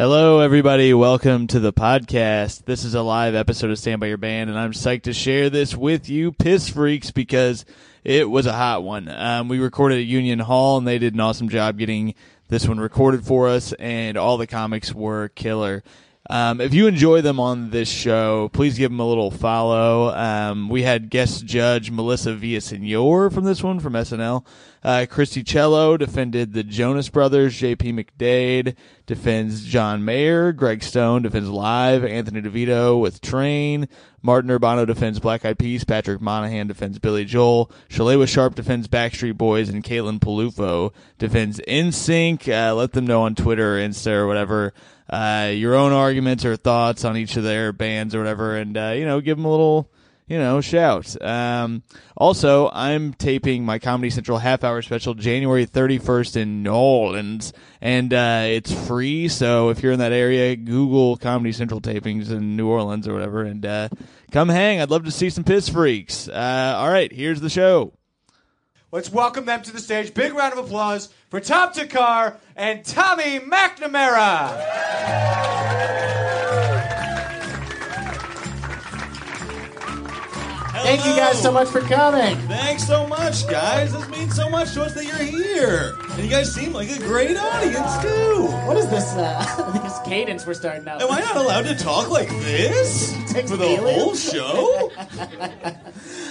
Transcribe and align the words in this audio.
Hello, 0.00 0.40
everybody. 0.40 0.94
Welcome 0.94 1.46
to 1.48 1.60
the 1.60 1.74
podcast. 1.74 2.64
This 2.64 2.84
is 2.84 2.94
a 2.94 3.02
live 3.02 3.34
episode 3.34 3.70
of 3.70 3.78
Stand 3.78 4.00
By 4.00 4.06
Your 4.06 4.16
Band, 4.16 4.48
and 4.48 4.58
I'm 4.58 4.72
psyched 4.72 5.02
to 5.02 5.12
share 5.12 5.50
this 5.50 5.76
with 5.76 6.08
you, 6.08 6.32
Piss 6.32 6.70
Freaks, 6.70 7.10
because 7.10 7.66
it 8.02 8.30
was 8.30 8.46
a 8.46 8.54
hot 8.54 8.82
one. 8.82 9.10
Um, 9.10 9.48
we 9.48 9.58
recorded 9.58 9.98
at 9.98 10.06
Union 10.06 10.38
Hall, 10.38 10.78
and 10.78 10.86
they 10.86 10.98
did 10.98 11.12
an 11.12 11.20
awesome 11.20 11.50
job 11.50 11.76
getting 11.76 12.14
this 12.48 12.66
one 12.66 12.80
recorded 12.80 13.26
for 13.26 13.48
us, 13.48 13.74
and 13.74 14.16
all 14.16 14.38
the 14.38 14.46
comics 14.46 14.94
were 14.94 15.28
killer. 15.28 15.82
Um, 16.30 16.60
if 16.60 16.72
you 16.72 16.86
enjoy 16.86 17.22
them 17.22 17.40
on 17.40 17.70
this 17.70 17.88
show, 17.88 18.50
please 18.52 18.78
give 18.78 18.92
them 18.92 19.00
a 19.00 19.06
little 19.08 19.32
follow. 19.32 20.14
Um, 20.14 20.68
we 20.68 20.84
had 20.84 21.10
guest 21.10 21.44
judge 21.44 21.90
Melissa 21.90 22.36
Villasenor 22.36 23.32
from 23.32 23.42
this 23.42 23.64
one 23.64 23.80
from 23.80 23.94
SNL. 23.94 24.46
Uh, 24.84 25.06
Christy 25.10 25.42
Cello 25.42 25.96
defended 25.96 26.52
the 26.52 26.62
Jonas 26.62 27.08
Brothers. 27.08 27.60
JP 27.60 28.04
McDade 28.04 28.76
defends 29.06 29.64
John 29.64 30.04
Mayer. 30.04 30.52
Greg 30.52 30.84
Stone 30.84 31.22
defends 31.22 31.48
Live. 31.48 32.04
Anthony 32.04 32.40
DeVito 32.42 33.00
with 33.00 33.20
Train. 33.20 33.88
Martin 34.22 34.50
Urbano 34.50 34.86
defends 34.86 35.18
Black 35.18 35.44
Eyed 35.44 35.58
Peas. 35.58 35.82
Patrick 35.82 36.20
Monahan 36.20 36.68
defends 36.68 37.00
Billy 37.00 37.24
Joel. 37.24 37.72
Shalewa 37.88 38.28
Sharpe 38.28 38.54
defends 38.54 38.86
Backstreet 38.86 39.36
Boys. 39.36 39.68
And 39.68 39.82
Caitlin 39.82 40.20
Peluffo 40.20 40.92
defends 41.18 41.60
NSYNC. 41.66 42.48
Uh, 42.48 42.74
let 42.76 42.92
them 42.92 43.06
know 43.06 43.22
on 43.22 43.34
Twitter 43.34 43.76
Insta 43.76 44.12
or 44.12 44.28
whatever 44.28 44.72
uh, 45.10 45.50
your 45.52 45.74
own 45.74 45.92
arguments 45.92 46.44
or 46.44 46.56
thoughts 46.56 47.04
on 47.04 47.16
each 47.16 47.36
of 47.36 47.42
their 47.42 47.72
bands 47.72 48.14
or 48.14 48.18
whatever, 48.18 48.56
and 48.56 48.76
uh, 48.76 48.94
you 48.96 49.04
know, 49.04 49.20
give 49.20 49.36
them 49.36 49.44
a 49.44 49.50
little, 49.50 49.90
you 50.28 50.38
know, 50.38 50.60
shout. 50.60 51.20
Um, 51.20 51.82
also, 52.16 52.70
I'm 52.72 53.12
taping 53.14 53.64
my 53.64 53.80
Comedy 53.80 54.10
Central 54.10 54.38
half 54.38 54.62
hour 54.62 54.80
special 54.82 55.14
January 55.14 55.66
31st 55.66 56.36
in 56.36 56.62
New 56.62 56.72
Orleans, 56.72 57.52
and 57.80 58.14
uh, 58.14 58.44
it's 58.44 58.72
free. 58.86 59.26
So 59.26 59.70
if 59.70 59.82
you're 59.82 59.92
in 59.92 59.98
that 59.98 60.12
area, 60.12 60.54
Google 60.54 61.16
Comedy 61.16 61.50
Central 61.52 61.80
tapings 61.80 62.30
in 62.30 62.56
New 62.56 62.68
Orleans 62.68 63.08
or 63.08 63.12
whatever, 63.12 63.42
and 63.42 63.66
uh, 63.66 63.88
come 64.30 64.48
hang. 64.48 64.80
I'd 64.80 64.90
love 64.90 65.04
to 65.06 65.10
see 65.10 65.28
some 65.28 65.42
piss 65.42 65.68
freaks. 65.68 66.28
Uh, 66.28 66.74
all 66.76 66.90
right, 66.90 67.12
here's 67.12 67.40
the 67.40 67.50
show. 67.50 67.92
Let's 68.92 69.12
welcome 69.12 69.44
them 69.44 69.62
to 69.62 69.72
the 69.72 69.78
stage. 69.78 70.12
Big 70.14 70.34
round 70.34 70.52
of 70.52 70.58
applause 70.58 71.10
for 71.28 71.38
Tom 71.38 71.72
Thakkar 71.72 72.38
and 72.56 72.84
Tommy 72.84 73.38
McNamara. 73.38 74.50
Thank 80.82 81.04
you 81.04 81.14
guys 81.14 81.40
so 81.40 81.52
much 81.52 81.68
for 81.68 81.80
coming. 81.80 82.36
Thanks 82.48 82.86
so 82.86 83.06
much, 83.06 83.46
guys. 83.48 83.92
This 83.92 84.08
means 84.08 84.34
so 84.34 84.48
much 84.48 84.72
to 84.74 84.82
us 84.82 84.94
that 84.94 85.04
you're 85.04 85.16
here. 85.16 85.96
And 86.12 86.24
you 86.24 86.30
guys 86.30 86.52
seem 86.52 86.72
like 86.72 86.90
a 86.90 86.98
great 86.98 87.36
audience, 87.36 88.02
too. 88.02 88.46
What 88.66 88.76
is 88.76 88.88
this? 88.88 89.12
Uh, 89.14 89.80
this 89.84 89.98
cadence 90.08 90.46
we're 90.46 90.54
starting 90.54 90.86
out. 90.88 91.02
Am 91.02 91.10
I 91.10 91.20
not 91.20 91.36
allowed 91.36 91.66
to 91.66 91.76
talk 91.76 92.10
like 92.10 92.28
this 92.28 93.14
for 93.48 93.56
the 93.56 93.76
whole 93.76 94.14
show? 94.14 94.90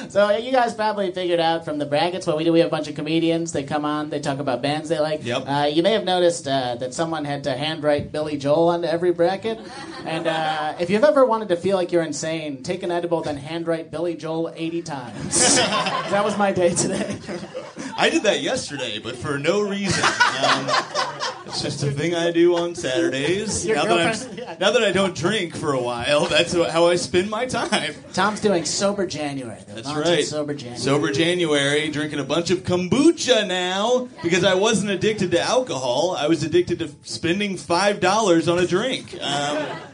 So 0.10 0.36
you 0.36 0.52
guys 0.52 0.74
probably 0.74 1.12
figured 1.12 1.40
out 1.40 1.66
from 1.66 1.78
the 1.78 1.86
brackets 1.86 2.26
what 2.26 2.36
we 2.36 2.44
do. 2.44 2.52
We 2.52 2.60
have 2.60 2.70
a 2.70 2.72
bunch 2.72 2.88
of 2.88 2.96
comedians. 2.96 3.52
They 3.52 3.64
come 3.64 3.86
on. 3.86 4.10
They 4.10 4.20
talk 4.20 4.40
about 4.40 4.60
bands 4.60 4.90
they 4.90 5.00
like. 5.00 5.24
Yep. 5.24 5.44
Uh, 5.48 5.70
you 5.72 5.84
may 5.84 5.92
have 5.92 6.04
noticed 6.04 6.48
uh, 6.48 6.76
that 6.78 6.96
someone 6.96 7.26
had 7.26 7.44
to 7.44 7.56
handwrite 7.56 8.12
Billy 8.12 8.36
Joel 8.36 8.70
onto 8.70 8.88
every 8.88 9.12
bracket. 9.12 9.60
And 10.06 10.26
uh, 10.26 10.74
if 10.80 10.90
you've 10.90 11.04
ever 11.04 11.26
wanted 11.26 11.50
to 11.50 11.58
feel 11.58 11.78
like 11.78 11.92
you're 11.92 12.02
insane, 12.02 12.64
take 12.64 12.82
an 12.82 12.90
edible, 12.90 13.22
then 13.22 13.38
handwrite 13.38 13.92
Billy 13.92 14.16
Joel 14.16 14.39
80 14.48 14.82
times. 14.84 15.56
that 15.58 16.24
was 16.24 16.38
my 16.38 16.52
day 16.52 16.74
today. 16.74 17.18
I 17.98 18.10
did 18.10 18.24
that 18.24 18.42
yesterday, 18.42 19.00
but 19.00 19.18
for 19.18 19.38
no 19.38 19.62
reason. 19.62 20.04
Um, 20.04 20.70
it's 21.46 21.62
just 21.62 21.84
a 21.84 21.92
thing 21.92 22.16
I 22.16 22.32
do 22.32 22.56
on 22.56 22.76
Saturdays. 22.76 23.66
Your 23.66 23.76
now 23.76 23.86
that, 23.86 24.30
yeah. 24.38 24.56
now 24.60 24.72
that 24.72 24.84
I 24.84 24.92
don't 24.92 25.16
drink 25.16 25.56
for 25.56 25.74
a 25.74 25.82
while, 25.82 26.26
that's 26.28 26.54
how 26.54 26.88
I 26.88 26.96
spend 26.96 27.30
my 27.30 27.46
time. 27.46 27.94
Tom's 28.14 28.40
doing 28.40 28.66
sober 28.66 29.06
January. 29.06 29.60
That's 29.68 29.88
right. 29.94 30.24
Sober 30.24 30.54
January. 30.54 30.80
Sober 30.80 31.12
January, 31.12 31.90
drinking 31.90 32.20
a 32.20 32.24
bunch 32.24 32.52
of 32.52 32.60
kombucha 32.60 33.48
now 33.48 34.08
because 34.22 34.44
I 34.44 34.54
wasn't 34.54 34.92
addicted 34.92 35.32
to 35.32 35.42
alcohol. 35.42 36.16
I 36.18 36.28
was 36.28 36.44
addicted 36.44 36.80
to 36.80 36.90
spending 37.04 37.58
five 37.58 38.00
dollars 38.00 38.48
on 38.48 38.60
a 38.60 38.68
drink. 38.68 39.14
Um, 39.16 39.20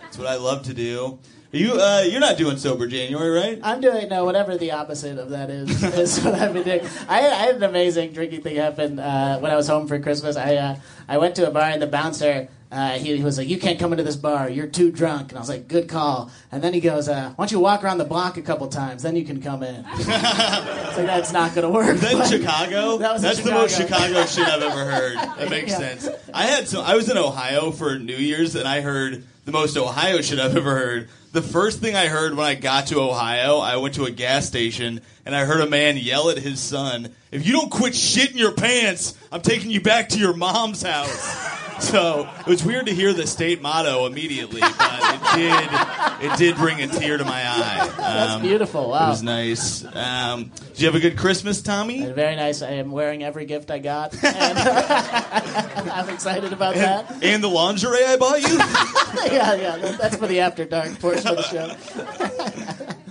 that's 0.02 0.18
what 0.18 0.28
I 0.28 0.36
love 0.36 0.64
to 0.64 0.74
do. 0.74 1.20
You 1.56 1.74
uh, 1.80 2.02
you're 2.10 2.20
not 2.20 2.38
doing 2.38 2.58
sober 2.58 2.86
January, 2.86 3.30
right? 3.30 3.60
I'm 3.64 3.80
doing 3.80 4.10
no 4.10 4.26
whatever 4.26 4.58
the 4.58 4.72
opposite 4.74 5.18
of 5.18 5.30
that 5.30 5.50
is. 5.50 5.82
is 5.84 6.24
what 6.24 6.36
I've 6.36 6.54
been 6.54 6.64
doing. 6.64 6.82
I, 7.08 7.20
I 7.20 7.46
had 7.46 7.56
an 7.56 7.64
amazing 7.64 8.12
drinking 8.12 8.42
thing 8.42 8.58
happen 8.58 9.00
uh, 9.00 9.40
when 9.40 9.52
I 9.52 9.56
was 9.56 9.68
home 9.68 9.88
for 9.88 9.98
Christmas. 10.00 10.36
I 10.36 10.56
uh, 10.56 10.76
I 11.08 11.18
went 11.18 11.36
to 11.36 11.48
a 11.48 11.52
bar 11.52 11.70
and 11.70 11.82
the 11.82 11.88
bouncer. 11.88 12.50
Uh, 12.72 12.98
he, 12.98 13.16
he 13.16 13.24
was 13.24 13.38
like, 13.38 13.48
"You 13.48 13.58
can't 13.58 13.80
come 13.80 13.94
into 13.94 14.04
this 14.04 14.18
bar. 14.18 14.50
You're 14.50 14.68
too 14.68 14.92
drunk." 14.92 15.30
And 15.30 15.38
I 15.38 15.40
was 15.40 15.48
like, 15.48 15.70
"Good 15.70 15.88
call." 15.88 16.30
And 16.52 16.62
then 16.62 16.74
he 16.74 16.82
goes, 16.82 17.08
uh, 17.08 17.30
"Why 17.36 17.46
don't 17.46 17.52
you 17.54 17.60
walk 17.60 17.86
around 17.86 18.00
the 18.00 18.06
block 18.06 18.36
a 18.36 18.42
couple 18.42 18.68
times? 18.68 19.04
Then 19.04 19.16
you 19.16 19.24
can 19.24 19.42
come 19.42 19.64
in." 19.64 19.86
it's 19.94 20.08
like 20.08 21.06
that's 21.06 21.32
not 21.32 21.56
going 21.56 21.66
to 21.66 21.70
work. 21.70 21.96
Then 21.98 22.28
Chicago. 22.28 22.98
That 22.98 23.22
That's 23.22 23.42
the 23.42 23.52
most 23.52 23.78
Chicago. 23.78 24.04
Chicago 24.04 24.26
shit 24.26 24.48
I've 24.48 24.62
ever 24.62 24.84
heard. 24.92 25.16
That 25.18 25.50
makes 25.52 25.72
Yeah. 25.72 25.78
sense. 25.78 26.10
I 26.34 26.48
had 26.48 26.68
some. 26.68 26.84
I 26.84 26.96
was 26.96 27.10
in 27.10 27.18
Ohio 27.18 27.72
for 27.72 27.98
New 27.98 28.18
Year's, 28.18 28.56
and 28.56 28.68
I 28.68 28.82
heard 28.82 29.24
the 29.46 29.52
most 29.52 29.78
Ohio 29.78 30.22
shit 30.22 30.40
I've 30.40 30.58
ever 30.58 30.76
heard. 30.76 31.10
The 31.32 31.42
first 31.42 31.80
thing 31.80 31.96
I 31.96 32.08
heard 32.08 32.36
when 32.36 32.46
I 32.46 32.56
got 32.56 32.88
to 32.88 33.00
Ohio, 33.00 33.60
I 33.60 33.78
went 33.78 33.96
to 33.96 34.06
a 34.06 34.12
gas 34.12 34.48
station 34.48 35.02
and 35.26 35.36
I 35.36 35.46
heard 35.46 35.62
a 35.62 35.70
man 35.70 35.98
yell 35.98 36.30
at 36.30 36.38
his 36.38 36.60
son, 36.60 37.10
"If 37.32 37.46
you 37.46 37.54
don't 37.54 37.70
quit 37.70 37.94
shitting 37.94 38.38
your 38.38 38.52
pants, 38.52 39.14
I'm 39.32 39.42
taking 39.42 39.70
you 39.72 39.82
back 39.82 40.10
to 40.10 40.20
your 40.20 40.34
mom's 40.34 40.82
house." 40.82 41.65
So 41.80 42.28
it 42.40 42.48
was 42.48 42.64
weird 42.64 42.86
to 42.88 42.94
hear 42.94 43.14
the 43.14 43.28
state 43.28 43.62
motto 43.62 44.06
immediately, 44.06 44.62
but 44.62 44.74
it 44.82 45.22
did 45.36 46.32
it 46.32 46.38
did 46.38 46.56
bring 46.56 46.82
a 46.82 46.88
tear 46.88 47.18
to 47.18 47.26
my 47.26 47.32
eye. 47.48 47.92
That's 47.98 48.34
Um, 48.34 48.42
beautiful. 48.42 48.86
It 48.96 49.08
was 49.10 49.22
nice. 49.24 49.84
Um, 49.94 50.52
did 50.74 50.80
you 50.82 50.86
have 50.88 50.96
a 50.96 51.00
good 51.00 51.18
Christmas, 51.18 51.62
Tommy? 51.62 52.06
Very 52.06 52.36
nice. 52.36 52.62
I 52.62 52.72
am 52.72 52.92
wearing 52.92 53.24
every 53.24 53.46
gift 53.46 53.70
I 53.72 53.80
got, 53.80 54.14
and 54.24 54.58
I'm 55.92 56.10
excited 56.10 56.54
about 56.54 56.76
that. 56.76 57.22
And 57.24 57.44
the 57.44 57.50
lingerie 57.50 58.04
I 58.06 58.16
bought 58.18 58.42
you? 58.42 58.58
yeah, 59.34 59.54
yeah. 59.56 59.96
That's 60.00 60.16
for 60.16 60.28
the 60.28 60.40
after 60.40 60.66
dark 60.66 60.98
portion 61.00 61.28
of 61.28 61.38
the 61.38 61.44
show. 61.44 62.65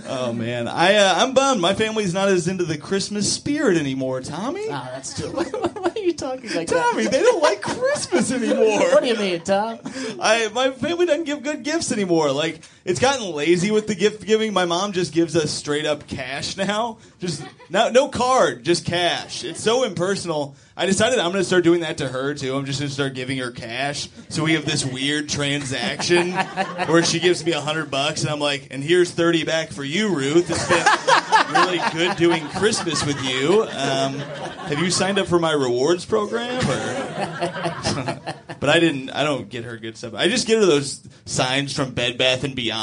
Oh 0.06 0.32
man, 0.32 0.68
I 0.68 0.94
uh, 0.96 1.14
I'm 1.16 1.34
bummed. 1.34 1.60
My 1.60 1.74
family's 1.74 2.14
not 2.14 2.28
as 2.28 2.48
into 2.48 2.64
the 2.64 2.78
Christmas 2.78 3.32
spirit 3.32 3.76
anymore, 3.76 4.20
Tommy. 4.20 4.64
Oh, 4.64 4.88
that's 4.92 5.20
true. 5.20 5.30
What 5.84 5.98
are 5.98 6.06
you 6.06 6.14
talking 6.14 6.52
like 6.54 6.66
Tommy, 6.68 7.04
that? 7.04 7.12
they 7.12 7.22
don't 7.22 7.42
like 7.42 7.62
Christmas 7.62 8.30
anymore. 8.32 8.80
What 8.80 9.02
do 9.02 9.08
you 9.08 9.16
mean, 9.16 9.40
Tom? 9.42 9.78
I 10.20 10.48
my 10.52 10.70
family 10.72 11.06
doesn't 11.06 11.24
give 11.24 11.42
good 11.42 11.62
gifts 11.62 11.92
anymore. 11.92 12.32
Like 12.32 12.60
it's 12.84 13.00
gotten 13.00 13.32
lazy 13.32 13.70
with 13.70 13.86
the 13.86 13.94
gift 13.94 14.26
giving. 14.26 14.52
My 14.52 14.66
mom 14.66 14.92
just 14.92 15.14
gives 15.14 15.34
us 15.36 15.50
straight 15.50 15.86
up 15.86 16.06
cash 16.06 16.56
now. 16.56 16.98
Just 17.18 17.42
no 17.70 17.88
no 17.88 18.08
card, 18.08 18.62
just 18.62 18.84
cash. 18.84 19.42
It's 19.42 19.62
so 19.62 19.84
impersonal. 19.84 20.54
I 20.76 20.84
decided 20.86 21.18
I'm 21.18 21.30
going 21.30 21.40
to 21.40 21.46
start 21.46 21.64
doing 21.64 21.80
that 21.80 21.98
to 21.98 22.08
her 22.08 22.34
too. 22.34 22.54
I'm 22.54 22.66
just 22.66 22.80
going 22.80 22.88
to 22.88 22.94
start 22.94 23.14
giving 23.14 23.38
her 23.38 23.50
cash. 23.52 24.08
So 24.28 24.44
we 24.44 24.52
have 24.54 24.66
this 24.66 24.84
weird 24.84 25.28
transaction 25.28 26.32
where 26.86 27.02
she 27.02 27.20
gives 27.20 27.44
me 27.44 27.52
a 27.52 27.60
hundred 27.60 27.90
bucks 27.90 28.22
and 28.22 28.30
I'm 28.30 28.40
like, 28.40 28.68
and 28.70 28.84
here's 28.84 29.10
thirty 29.10 29.44
back 29.44 29.70
for 29.70 29.84
you, 29.84 30.14
Ruth. 30.14 30.50
It's 30.50 30.68
been 30.68 31.52
really 31.54 31.80
good 31.92 32.16
doing 32.16 32.46
Christmas 32.50 33.04
with 33.06 33.22
you. 33.24 33.62
Um, 33.62 34.18
have 34.18 34.78
you 34.78 34.90
signed 34.90 35.18
up 35.18 35.26
for 35.26 35.38
my 35.38 35.52
rewards 35.52 36.04
program 36.04 36.60
or? 36.68 38.20
But 38.64 38.74
I 38.74 38.80
didn't. 38.80 39.10
I 39.10 39.24
don't 39.24 39.50
get 39.50 39.64
her 39.64 39.76
good 39.76 39.94
stuff. 39.98 40.14
I 40.14 40.28
just 40.28 40.46
get 40.46 40.58
her 40.58 40.64
those 40.64 41.06
signs 41.26 41.76
from 41.76 41.90
Bed 41.92 42.16
Bath 42.16 42.44
and 42.44 42.56
Beyond. 42.56 42.73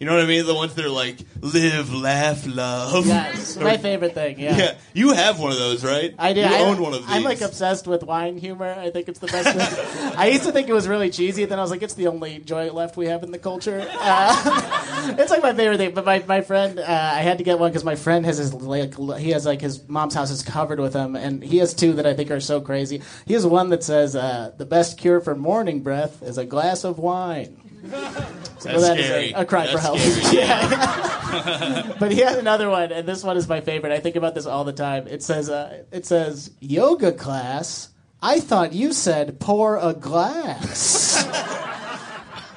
You 0.00 0.06
know 0.06 0.14
what 0.14 0.24
I 0.24 0.26
mean? 0.26 0.46
The 0.46 0.54
ones 0.54 0.74
that 0.76 0.84
are 0.86 0.88
like 0.88 1.18
"Live, 1.42 1.92
laugh, 1.92 2.46
love." 2.46 3.06
Yes, 3.06 3.58
my 3.58 3.76
favorite 3.88 4.14
thing. 4.14 4.40
Yeah. 4.40 4.56
Yeah, 4.56 4.74
you 4.94 5.12
have 5.12 5.38
one 5.38 5.52
of 5.52 5.58
those, 5.58 5.84
right? 5.84 6.14
I 6.18 6.32
do. 6.32 6.40
You 6.40 6.46
I 6.46 6.60
own 6.60 6.80
one 6.80 6.94
of 6.94 7.00
these. 7.06 7.14
I'm 7.14 7.22
like 7.22 7.42
obsessed 7.42 7.86
with 7.86 8.02
wine 8.02 8.38
humor. 8.38 8.72
I 8.72 8.88
think 8.88 9.10
it's 9.10 9.18
the 9.18 9.26
best 9.26 9.54
thing. 9.54 10.14
I 10.16 10.28
used 10.28 10.44
to 10.44 10.52
think 10.52 10.70
it 10.70 10.72
was 10.72 10.88
really 10.88 11.10
cheesy, 11.10 11.44
then 11.44 11.58
I 11.58 11.62
was 11.62 11.70
like, 11.70 11.82
it's 11.82 11.92
the 11.92 12.06
only 12.06 12.38
joy 12.38 12.70
left 12.72 12.96
we 12.96 13.08
have 13.08 13.22
in 13.22 13.30
the 13.30 13.38
culture. 13.38 13.86
Uh, 13.92 15.16
it's 15.18 15.30
like 15.30 15.42
my 15.42 15.52
favorite 15.52 15.76
thing. 15.76 15.92
But 15.92 16.06
my, 16.06 16.24
my 16.26 16.40
friend, 16.40 16.78
uh, 16.78 16.82
I 16.82 17.20
had 17.20 17.36
to 17.36 17.44
get 17.44 17.58
one 17.58 17.70
because 17.70 17.84
my 17.84 17.96
friend 17.96 18.24
has 18.24 18.38
his 18.38 18.54
like 18.54 18.96
he 19.18 19.32
has 19.32 19.44
like 19.44 19.60
his 19.60 19.86
mom's 19.86 20.14
house 20.14 20.30
is 20.30 20.42
covered 20.42 20.80
with 20.80 20.94
them, 20.94 21.14
and 21.14 21.42
he 21.44 21.58
has 21.58 21.74
two 21.74 21.92
that 21.94 22.06
I 22.06 22.14
think 22.14 22.30
are 22.30 22.40
so 22.40 22.62
crazy. 22.62 23.02
He 23.26 23.34
has 23.34 23.44
one 23.46 23.68
that 23.68 23.84
says 23.84 24.16
uh, 24.16 24.52
the 24.56 24.64
best 24.64 24.96
cure 24.96 25.20
for 25.20 25.34
morning 25.34 25.82
breath 25.82 26.22
is 26.22 26.38
a 26.38 26.46
glass 26.46 26.84
of 26.84 26.98
wine. 26.98 27.69
That's 27.82 28.64
that 28.64 28.98
is 28.98 29.06
scary. 29.06 29.32
a, 29.32 29.40
a 29.40 29.44
cry 29.44 29.66
for 29.68 29.78
help. 29.78 29.98
scary, 29.98 30.36
yeah. 30.38 31.92
But 31.98 32.12
he 32.12 32.20
has 32.20 32.36
another 32.36 32.68
one, 32.68 32.92
and 32.92 33.06
this 33.06 33.22
one 33.22 33.36
is 33.36 33.48
my 33.48 33.60
favorite. 33.60 33.92
I 33.92 34.00
think 34.00 34.16
about 34.16 34.34
this 34.34 34.46
all 34.46 34.64
the 34.64 34.72
time. 34.72 35.06
It 35.06 35.22
says, 35.22 35.48
uh, 35.48 35.84
"It 35.92 36.04
says 36.06 36.50
yoga 36.60 37.12
class. 37.12 37.90
I 38.22 38.40
thought 38.40 38.72
you 38.72 38.92
said 38.92 39.38
pour 39.40 39.76
a 39.76 39.92
glass." 39.94 41.24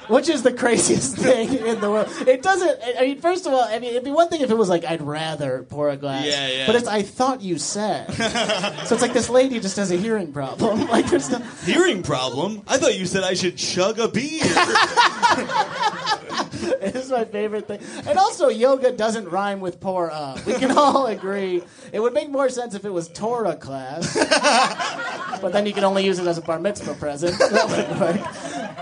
which 0.08 0.28
is 0.28 0.42
the 0.42 0.52
craziest 0.52 1.16
thing 1.24 1.54
in 1.54 1.80
the 1.80 1.90
world. 1.90 2.08
It 2.26 2.42
doesn't. 2.42 2.80
I 2.98 3.02
mean, 3.02 3.20
first 3.20 3.46
of 3.46 3.52
all, 3.52 3.62
I 3.62 3.78
mean, 3.78 3.90
it'd 3.90 4.04
be 4.04 4.10
one 4.10 4.28
thing 4.28 4.40
if 4.40 4.50
it 4.50 4.56
was 4.56 4.68
like 4.68 4.84
I'd 4.84 5.02
rather 5.02 5.64
pour 5.68 5.90
a 5.90 5.96
glass. 5.96 6.26
Yeah, 6.26 6.48
yeah. 6.48 6.66
But 6.66 6.76
it's 6.76 6.88
I 6.88 7.02
thought 7.02 7.40
you 7.40 7.58
said. 7.58 8.12
so 8.14 8.94
it's 8.94 9.02
like 9.02 9.12
this 9.12 9.30
lady 9.30 9.60
just 9.60 9.76
has 9.76 9.90
a 9.90 9.96
hearing 9.96 10.32
problem. 10.32 10.88
Like 10.94 11.06
there's 11.06 11.28
no. 11.28 11.38
Hearing 11.64 12.02
problem? 12.02 12.62
I 12.68 12.76
thought 12.78 12.96
you 12.96 13.06
said 13.06 13.24
I 13.24 13.34
should 13.34 13.56
chug 13.56 13.98
a 13.98 14.06
beer. 14.06 14.42
It 16.80 16.94
is 16.94 17.10
my 17.10 17.24
favorite 17.24 17.66
thing. 17.66 17.80
And 18.06 18.18
also, 18.18 18.48
yoga 18.48 18.92
doesn't 18.92 19.28
rhyme 19.28 19.60
with 19.60 19.80
pour 19.80 20.10
up. 20.10 20.44
We 20.46 20.54
can 20.54 20.70
all 20.70 21.06
agree. 21.06 21.62
It 21.92 22.00
would 22.00 22.12
make 22.12 22.30
more 22.30 22.48
sense 22.48 22.74
if 22.74 22.84
it 22.84 22.90
was 22.90 23.08
Torah 23.08 23.56
class. 23.56 24.14
but 25.40 25.52
then 25.52 25.66
you 25.66 25.72
can 25.72 25.84
only 25.84 26.04
use 26.04 26.18
it 26.18 26.26
as 26.26 26.38
a 26.38 26.42
bar 26.42 26.58
mitzvah 26.58 26.94
present. 26.94 27.38
That 27.38 27.68
would 27.68 28.00
work. 28.00 28.73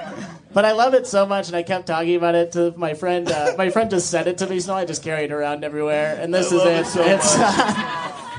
But 0.52 0.64
I 0.64 0.72
love 0.72 0.94
it 0.94 1.06
so 1.06 1.24
much, 1.26 1.48
and 1.48 1.56
I 1.56 1.62
kept 1.62 1.86
talking 1.86 2.14
about 2.14 2.34
it 2.34 2.52
to 2.52 2.72
my 2.76 2.94
friend. 2.94 3.30
Uh, 3.30 3.54
my 3.56 3.70
friend 3.70 3.90
just 3.90 4.10
said 4.10 4.26
it 4.26 4.38
to 4.38 4.46
me, 4.46 4.60
so 4.60 4.74
I 4.74 4.84
just 4.84 5.02
carry 5.02 5.24
it 5.24 5.32
around 5.32 5.64
everywhere. 5.64 6.18
And 6.20 6.32
this 6.32 6.52
I 6.52 6.56
is 6.56 6.62
it. 6.62 6.68
it 6.80 6.86
so 6.86 7.02
it's 7.02 7.36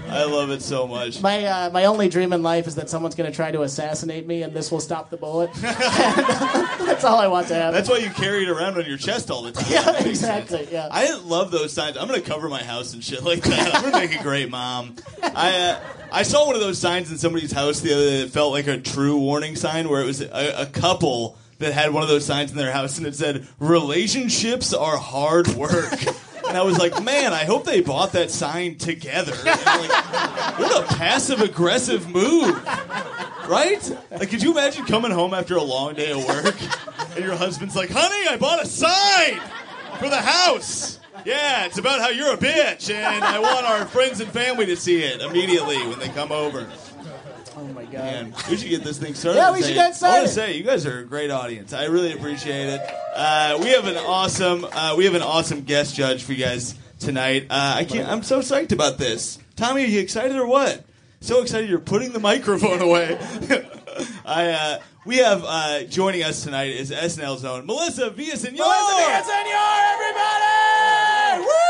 I 0.06 0.25
love 0.25 0.51
it 0.51 0.62
so 0.62 0.86
much. 0.86 1.21
my 1.21 1.44
uh, 1.45 1.69
my 1.71 1.86
only 1.86 2.07
dream 2.10 2.33
in 2.33 2.44
life 2.44 2.68
is 2.68 2.75
that 2.75 2.88
someone's 2.89 3.15
going 3.15 3.31
to 3.31 3.36
try 3.36 3.50
to 3.51 3.62
assassinate 3.63 4.27
me, 4.27 4.44
and 4.44 4.54
this 4.54 4.71
will 4.71 4.80
stop 4.81 5.10
the 5.10 5.18
bullet. 5.18 5.50
That's 5.62 7.04
all 7.04 7.18
I 7.18 7.27
want 7.27 7.48
to 7.48 7.56
happen. 7.56 7.74
That's 7.74 7.89
why 7.89 7.98
you 7.98 8.10
carry 8.12 8.44
it 8.44 8.50
around 8.50 8.77
on 8.77 8.86
your 8.86 8.98
chest 8.98 9.31
all 9.31 9.42
the 9.42 9.51
time. 9.51 9.66
yeah, 9.69 9.86
makes 10.04 10.19
sense. 10.19 10.51
exactly. 10.51 10.68
Yeah. 10.71 10.89
I 10.92 11.16
love 11.16 11.50
those 11.50 11.74
signs. 11.74 11.98
I'm 11.98 12.07
gonna 12.07 12.21
cover 12.21 12.48
my 12.50 12.63
house 12.63 12.94
and 12.94 13.04
shit 13.04 13.24
like 13.24 13.42
that. 13.44 13.74
I'm 13.74 13.81
gonna 13.89 14.06
make 14.06 14.19
a 14.19 14.21
great 14.21 14.51
mom. 14.51 14.95
I 15.24 15.57
uh, 15.71 15.80
I 16.12 16.24
saw 16.24 16.45
one 16.45 16.54
of 16.56 16.62
those 16.62 16.77
signs 16.77 17.09
in 17.09 17.18
somebody's 17.18 17.51
house 17.51 17.80
the 17.80 17.94
other 17.94 18.06
day 18.06 18.21
that 18.21 18.30
felt 18.30 18.51
like 18.51 18.68
a 18.68 18.77
true 18.80 19.18
warning 19.18 19.56
sign, 19.56 19.89
where 19.89 20.01
it 20.01 20.06
was 20.06 20.21
a, 20.21 20.54
a 20.57 20.66
couple 20.68 21.38
that 21.63 21.74
had 21.74 21.92
one 21.92 22.04
of 22.04 22.10
those 22.10 22.25
signs 22.25 22.51
in 22.51 22.57
their 22.57 22.71
house 22.71 22.98
and 22.98 23.07
it 23.07 23.15
said 23.15 23.48
relationships 23.60 24.74
are 24.74 24.98
hard 24.98 25.48
work. 25.50 25.94
And 26.45 26.57
I 26.57 26.63
was 26.63 26.77
like, 26.77 27.01
man, 27.01 27.31
I 27.31 27.45
hope 27.45 27.63
they 27.63 27.80
bought 27.80 28.12
that 28.12 28.30
sign 28.30 28.75
together. 28.75 29.31
Like, 29.44 30.60
what 30.60 30.83
a 30.83 30.95
passive 30.95 31.39
aggressive 31.39 32.07
move. 32.10 32.63
Right? 33.48 33.98
Like, 34.12 34.30
could 34.30 34.44
you 34.44 34.51
imagine 34.51 34.86
coming 34.86 35.10
home 35.10 35.33
after 35.33 35.56
a 35.56 35.63
long 35.63 35.95
day 35.95 36.12
of 36.12 36.27
work 36.27 36.56
and 37.15 37.24
your 37.24 37.36
husband's 37.36 37.75
like, 37.75 37.89
honey, 37.89 38.27
I 38.30 38.38
bought 38.38 38.62
a 38.62 38.68
sign 38.68 39.39
for 39.98 40.09
the 40.09 40.21
house. 40.21 41.00
Yeah, 41.25 41.66
it's 41.66 41.77
about 41.77 42.01
how 42.01 42.09
you're 42.09 42.33
a 42.33 42.38
bitch, 42.38 42.94
and 42.94 43.24
I 43.24 43.39
want 43.39 43.66
our 43.66 43.86
friends 43.86 44.19
and 44.19 44.30
family 44.30 44.66
to 44.66 44.75
see 44.75 45.01
it 45.04 45.21
immediately 45.21 45.77
when 45.88 46.00
they 46.00 46.09
come 46.09 46.31
over. 46.31 46.69
Oh 47.55 47.67
my 47.67 47.83
god. 47.85 47.94
Man, 47.94 48.33
we 48.50 48.57
should 48.57 48.69
get 48.69 48.83
this 48.83 48.97
thing 48.97 49.13
started. 49.13 49.39
Yeah, 49.39 49.51
we 49.51 49.61
should 49.61 49.73
get 49.73 49.95
started. 49.95 50.15
I 50.15 50.19
want 50.19 50.27
to 50.29 50.33
say, 50.33 50.57
you 50.57 50.63
guys 50.63 50.85
are 50.85 51.00
a 51.00 51.05
great 51.05 51.31
audience. 51.31 51.73
I 51.73 51.85
really 51.85 52.13
appreciate 52.13 52.69
it. 52.69 52.81
Uh, 53.15 53.57
we 53.61 53.69
have 53.69 53.85
an 53.88 53.97
awesome, 53.97 54.65
uh, 54.65 54.95
we 54.97 55.05
have 55.05 55.15
an 55.15 55.21
awesome 55.21 55.61
guest 55.61 55.95
judge 55.95 56.23
for 56.23 56.33
you 56.33 56.44
guys 56.44 56.75
tonight. 57.00 57.47
Uh, 57.50 57.75
I 57.77 57.85
can't. 57.85 58.07
I'm 58.09 58.23
so 58.23 58.39
psyched 58.39 58.71
about 58.71 58.97
this. 58.97 59.39
Tommy, 59.55 59.83
are 59.83 59.88
you 59.88 60.00
excited 60.00 60.35
or 60.35 60.47
what? 60.47 60.83
So 61.21 61.41
excited 61.41 61.69
you're 61.69 61.79
putting 61.79 62.11
the 62.11 62.19
microphone 62.19 62.81
away. 62.89 63.17
I. 64.25 64.49
Uh, 64.49 64.79
we 65.06 65.17
have 65.17 65.44
uh, 65.45 65.83
joining 65.83 66.23
us 66.23 66.44
tonight 66.44 66.69
is 66.69 66.89
SNL's 66.89 67.44
own 67.44 67.65
Melissa 67.65 68.09
Villasenor. 68.11 68.57
Melissa 68.57 68.94
Villasenor, 69.01 69.91
everybody! 69.91 71.44
Woo! 71.44 71.63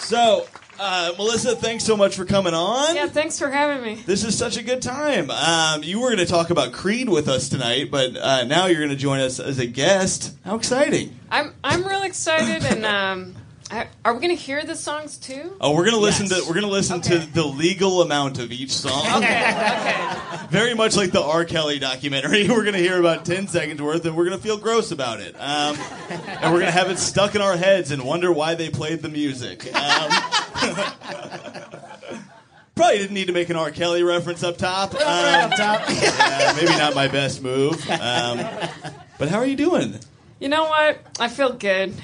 So, 0.00 0.46
uh, 0.82 1.12
Melissa, 1.16 1.54
thanks 1.54 1.84
so 1.84 1.96
much 1.96 2.16
for 2.16 2.24
coming 2.24 2.54
on. 2.54 2.96
Yeah, 2.96 3.06
thanks 3.06 3.38
for 3.38 3.48
having 3.48 3.84
me. 3.84 4.02
This 4.02 4.24
is 4.24 4.36
such 4.36 4.56
a 4.56 4.64
good 4.64 4.82
time. 4.82 5.30
Um, 5.30 5.84
you 5.84 6.00
were 6.00 6.08
going 6.08 6.18
to 6.18 6.26
talk 6.26 6.50
about 6.50 6.72
Creed 6.72 7.08
with 7.08 7.28
us 7.28 7.48
tonight, 7.48 7.90
but 7.90 8.16
uh, 8.16 8.44
now 8.44 8.66
you're 8.66 8.80
going 8.80 8.90
to 8.90 8.96
join 8.96 9.20
us 9.20 9.38
as 9.38 9.60
a 9.60 9.66
guest. 9.66 10.36
How 10.44 10.56
exciting! 10.56 11.16
I'm 11.30 11.54
I'm 11.62 11.86
real 11.86 12.02
excited, 12.02 12.64
and 12.64 12.84
um, 12.84 13.36
I, 13.72 13.86
are 14.04 14.12
we 14.14 14.20
gonna 14.20 14.34
hear 14.34 14.62
the 14.64 14.76
songs 14.76 15.16
too? 15.16 15.56
Oh, 15.60 15.70
we're 15.74 15.84
going 15.84 15.94
to 15.94 16.00
listen 16.00 16.26
Yes. 16.26 16.42
to 16.42 16.46
we're 16.46 16.52
going 16.54 16.66
to 16.66 16.70
listen 16.72 16.98
Okay. 16.98 17.20
to 17.20 17.32
the 17.32 17.42
legal 17.44 18.02
amount 18.02 18.38
of 18.38 18.52
each 18.52 18.70
song. 18.72 19.00
Okay, 19.22 19.48
okay. 19.50 20.16
Very 20.50 20.74
much 20.74 20.94
like 20.94 21.10
the 21.10 21.22
R. 21.22 21.46
Kelly 21.46 21.78
documentary. 21.78 22.46
We're 22.50 22.64
going 22.64 22.74
to 22.74 22.78
hear 22.80 23.00
about 23.00 23.24
ten 23.24 23.48
seconds 23.48 23.80
worth, 23.80 24.04
and 24.04 24.14
we're 24.14 24.26
going 24.26 24.36
to 24.36 24.42
feel 24.42 24.58
gross 24.58 24.90
about 24.90 25.20
it. 25.20 25.34
Um, 25.36 25.78
and 26.10 26.52
we're 26.52 26.60
going 26.60 26.66
to 26.66 26.78
have 26.78 26.90
it 26.90 26.98
stuck 26.98 27.34
in 27.34 27.40
our 27.40 27.56
heads 27.56 27.90
and 27.90 28.02
wonder 28.04 28.30
why 28.30 28.54
they 28.54 28.68
played 28.68 29.00
the 29.00 29.08
music. 29.08 29.64
Um, 29.74 30.10
Probably 32.74 32.98
didn't 32.98 33.14
need 33.14 33.26
to 33.28 33.32
make 33.32 33.48
an 33.50 33.56
R. 33.56 33.70
Kelly 33.70 34.02
reference 34.02 34.42
up 34.42 34.56
top. 34.58 34.92
Right 34.94 35.02
Um, 35.44 35.50
up 35.52 35.56
top. 35.56 35.82
uh, 35.88 36.52
maybe 36.56 36.76
not 36.78 36.94
my 36.94 37.06
best 37.08 37.42
move. 37.42 37.74
Um, 37.90 38.38
but 39.18 39.28
how 39.28 39.38
are 39.38 39.46
you 39.46 39.56
doing? 39.56 39.98
You 40.40 40.48
know 40.48 40.64
what? 40.64 40.98
I 41.20 41.28
feel 41.28 41.52
good. 41.52 41.94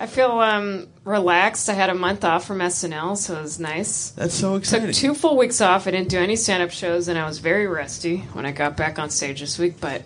I 0.00 0.06
feel 0.06 0.30
um, 0.40 0.88
relaxed. 1.04 1.68
I 1.68 1.74
had 1.74 1.90
a 1.90 1.94
month 1.94 2.24
off 2.24 2.46
from 2.46 2.58
SNL, 2.60 3.18
so 3.18 3.36
it 3.38 3.42
was 3.42 3.60
nice. 3.60 4.10
That's 4.12 4.34
so 4.34 4.54
Took 4.54 4.62
exciting. 4.62 4.92
two 4.92 5.12
full 5.14 5.36
weeks 5.36 5.60
off. 5.60 5.86
I 5.86 5.90
didn't 5.90 6.08
do 6.08 6.18
any 6.18 6.36
stand-up 6.36 6.70
shows, 6.70 7.08
and 7.08 7.18
I 7.18 7.26
was 7.26 7.38
very 7.38 7.66
rusty 7.66 8.20
when 8.32 8.46
I 8.46 8.52
got 8.52 8.78
back 8.78 8.98
on 8.98 9.10
stage 9.10 9.40
this 9.40 9.58
week. 9.58 9.78
But 9.78 10.02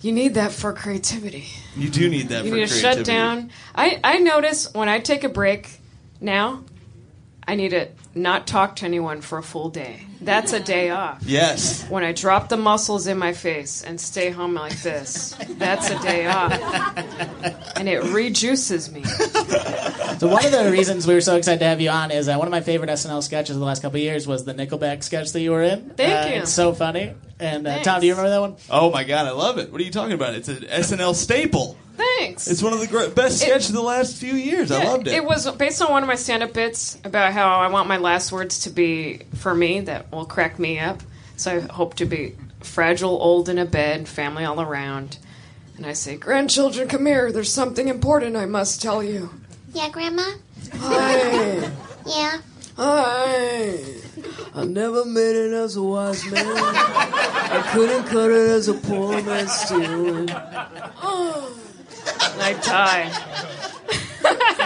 you 0.00 0.12
need 0.12 0.32
that 0.34 0.50
for 0.52 0.72
creativity. 0.72 1.44
You 1.76 1.90
do 1.90 2.08
need 2.08 2.28
that 2.30 2.44
You 2.46 2.52
for 2.52 2.56
need 2.56 2.68
to 2.68 2.72
creativity. 2.72 2.98
shut 3.00 3.06
down. 3.06 3.50
I, 3.74 4.00
I 4.02 4.18
notice 4.18 4.72
when 4.72 4.88
I 4.88 4.98
take 5.00 5.24
a 5.24 5.28
break 5.28 5.78
now, 6.18 6.64
I 7.46 7.56
need 7.56 7.72
to 7.72 7.88
not 8.14 8.46
talk 8.46 8.76
to 8.76 8.84
anyone 8.84 9.20
for 9.20 9.38
a 9.38 9.42
full 9.42 9.68
day. 9.68 10.06
That's 10.20 10.52
a 10.52 10.60
day 10.60 10.90
off. 10.90 11.22
Yes. 11.24 11.88
When 11.88 12.04
I 12.04 12.12
drop 12.12 12.48
the 12.48 12.56
muscles 12.56 13.06
in 13.06 13.16
my 13.18 13.32
face 13.32 13.82
and 13.82 13.98
stay 14.00 14.30
home 14.30 14.54
like 14.54 14.82
this, 14.82 15.34
that's 15.58 15.88
a 15.90 15.98
day 16.00 16.26
off. 16.26 16.52
And 17.76 17.88
it 17.88 18.02
rejuices 18.12 18.90
me. 18.92 19.02
So 19.04 20.28
one 20.28 20.44
of 20.44 20.52
the 20.52 20.68
reasons 20.70 21.06
we 21.06 21.14
were 21.14 21.20
so 21.22 21.36
excited 21.36 21.60
to 21.60 21.66
have 21.66 21.80
you 21.80 21.88
on 21.88 22.10
is 22.10 22.28
uh, 22.28 22.36
one 22.36 22.46
of 22.46 22.50
my 22.50 22.60
favorite 22.60 22.90
SNL 22.90 23.22
sketches 23.22 23.56
of 23.56 23.60
the 23.60 23.64
last 23.66 23.80
couple 23.80 23.96
of 23.96 24.02
years 24.02 24.26
was 24.26 24.44
the 24.44 24.52
Nickelback 24.52 25.02
sketch 25.02 25.32
that 25.32 25.40
you 25.40 25.52
were 25.52 25.62
in. 25.62 25.90
Thank 25.90 26.26
Uh, 26.26 26.34
you. 26.34 26.42
It's 26.42 26.52
so 26.52 26.74
funny. 26.74 27.14
And 27.38 27.66
uh, 27.66 27.82
Tom, 27.82 28.00
do 28.02 28.06
you 28.06 28.12
remember 28.12 28.30
that 28.30 28.40
one? 28.40 28.56
Oh 28.68 28.90
my 28.90 29.04
god, 29.04 29.26
I 29.26 29.30
love 29.30 29.56
it. 29.56 29.72
What 29.72 29.80
are 29.80 29.84
you 29.84 29.90
talking 29.90 30.12
about? 30.12 30.34
It's 30.34 30.48
an 30.48 30.56
SNL 30.56 31.14
staple. 31.14 31.78
Thanks. 32.00 32.48
It's 32.48 32.62
one 32.62 32.72
of 32.72 32.80
the 32.80 32.86
great, 32.86 33.14
best 33.14 33.40
sketches 33.40 33.68
of 33.68 33.74
the 33.74 33.82
last 33.82 34.16
few 34.16 34.34
years. 34.34 34.70
I 34.70 34.84
loved 34.84 35.06
it. 35.06 35.14
It 35.14 35.24
was 35.24 35.50
based 35.52 35.82
on 35.82 35.90
one 35.90 36.02
of 36.02 36.06
my 36.06 36.14
stand-up 36.14 36.52
bits 36.52 36.98
about 37.04 37.32
how 37.32 37.58
I 37.58 37.68
want 37.68 37.88
my 37.88 37.98
last 37.98 38.32
words 38.32 38.60
to 38.60 38.70
be 38.70 39.22
for 39.34 39.54
me 39.54 39.80
that 39.80 40.10
will 40.10 40.24
crack 40.24 40.58
me 40.58 40.78
up. 40.78 41.02
So 41.36 41.56
I 41.56 41.60
hope 41.60 41.94
to 41.94 42.06
be 42.06 42.36
fragile, 42.60 43.10
old 43.10 43.48
in 43.48 43.58
a 43.58 43.66
bed, 43.66 44.08
family 44.08 44.44
all 44.44 44.60
around. 44.60 45.18
And 45.76 45.84
I 45.84 45.92
say, 45.92 46.16
grandchildren, 46.16 46.88
come 46.88 47.06
here. 47.06 47.32
There's 47.32 47.52
something 47.52 47.88
important 47.88 48.36
I 48.36 48.46
must 48.46 48.80
tell 48.80 49.02
you. 49.02 49.30
Yeah, 49.72 49.88
Grandma? 49.90 50.30
Hi. 50.74 51.70
Yeah. 52.06 52.38
Hi. 52.76 53.78
I 54.54 54.64
never 54.64 55.04
made 55.04 55.36
it 55.36 55.52
as 55.52 55.76
a 55.76 55.82
wise 55.82 56.24
man. 56.30 56.44
I 56.46 57.70
couldn't 57.72 58.04
cut 58.04 58.30
it 58.30 58.50
as 58.50 58.68
a 58.68 58.74
poor 58.74 59.22
man 59.22 59.48
stealing. 59.48 60.16
And 60.16 60.30
oh. 61.02 61.56
I 62.06 62.52
die. 62.62 63.10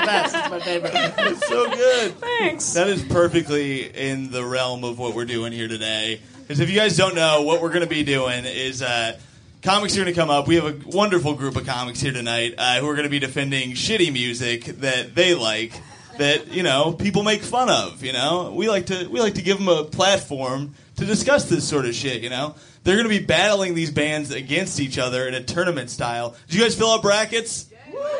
That's 0.04 0.50
my 0.50 0.60
favorite. 0.60 0.92
It's 0.94 1.46
so 1.46 1.70
good. 1.70 2.14
Thanks. 2.16 2.72
That 2.74 2.88
is 2.88 3.02
perfectly 3.04 3.82
in 3.82 4.30
the 4.30 4.44
realm 4.44 4.84
of 4.84 4.98
what 4.98 5.14
we're 5.14 5.24
doing 5.24 5.52
here 5.52 5.68
today. 5.68 6.20
Because 6.40 6.60
if 6.60 6.68
you 6.70 6.76
guys 6.76 6.96
don't 6.96 7.14
know, 7.14 7.42
what 7.42 7.62
we're 7.62 7.70
going 7.70 7.82
to 7.82 7.88
be 7.88 8.04
doing 8.04 8.44
is 8.44 8.82
uh, 8.82 9.18
comics 9.62 9.94
are 9.94 10.02
going 10.02 10.12
to 10.12 10.18
come 10.18 10.30
up. 10.30 10.46
We 10.46 10.56
have 10.56 10.66
a 10.66 10.88
wonderful 10.88 11.34
group 11.34 11.56
of 11.56 11.66
comics 11.66 12.00
here 12.00 12.12
tonight 12.12 12.54
uh, 12.58 12.80
who 12.80 12.88
are 12.88 12.94
going 12.94 13.04
to 13.04 13.10
be 13.10 13.18
defending 13.18 13.70
shitty 13.72 14.12
music 14.12 14.64
that 14.64 15.14
they 15.14 15.34
like, 15.34 15.80
that 16.18 16.52
you 16.52 16.62
know 16.62 16.92
people 16.92 17.22
make 17.22 17.42
fun 17.42 17.70
of. 17.70 18.04
You 18.04 18.12
know, 18.12 18.52
we 18.54 18.68
like 18.68 18.86
to 18.86 19.08
we 19.08 19.20
like 19.20 19.34
to 19.34 19.42
give 19.42 19.58
them 19.58 19.68
a 19.68 19.84
platform 19.84 20.74
to 20.96 21.06
discuss 21.06 21.48
this 21.48 21.66
sort 21.66 21.86
of 21.86 21.94
shit. 21.94 22.22
You 22.22 22.30
know, 22.30 22.54
they're 22.84 22.96
going 22.96 23.08
to 23.08 23.18
be 23.20 23.24
battling 23.24 23.74
these 23.74 23.90
bands 23.90 24.30
against 24.30 24.78
each 24.78 24.98
other 24.98 25.26
in 25.26 25.34
a 25.34 25.42
tournament 25.42 25.90
style. 25.90 26.36
Did 26.46 26.56
you 26.56 26.62
guys 26.62 26.76
fill 26.76 26.90
out 26.90 27.02
brackets? 27.02 27.66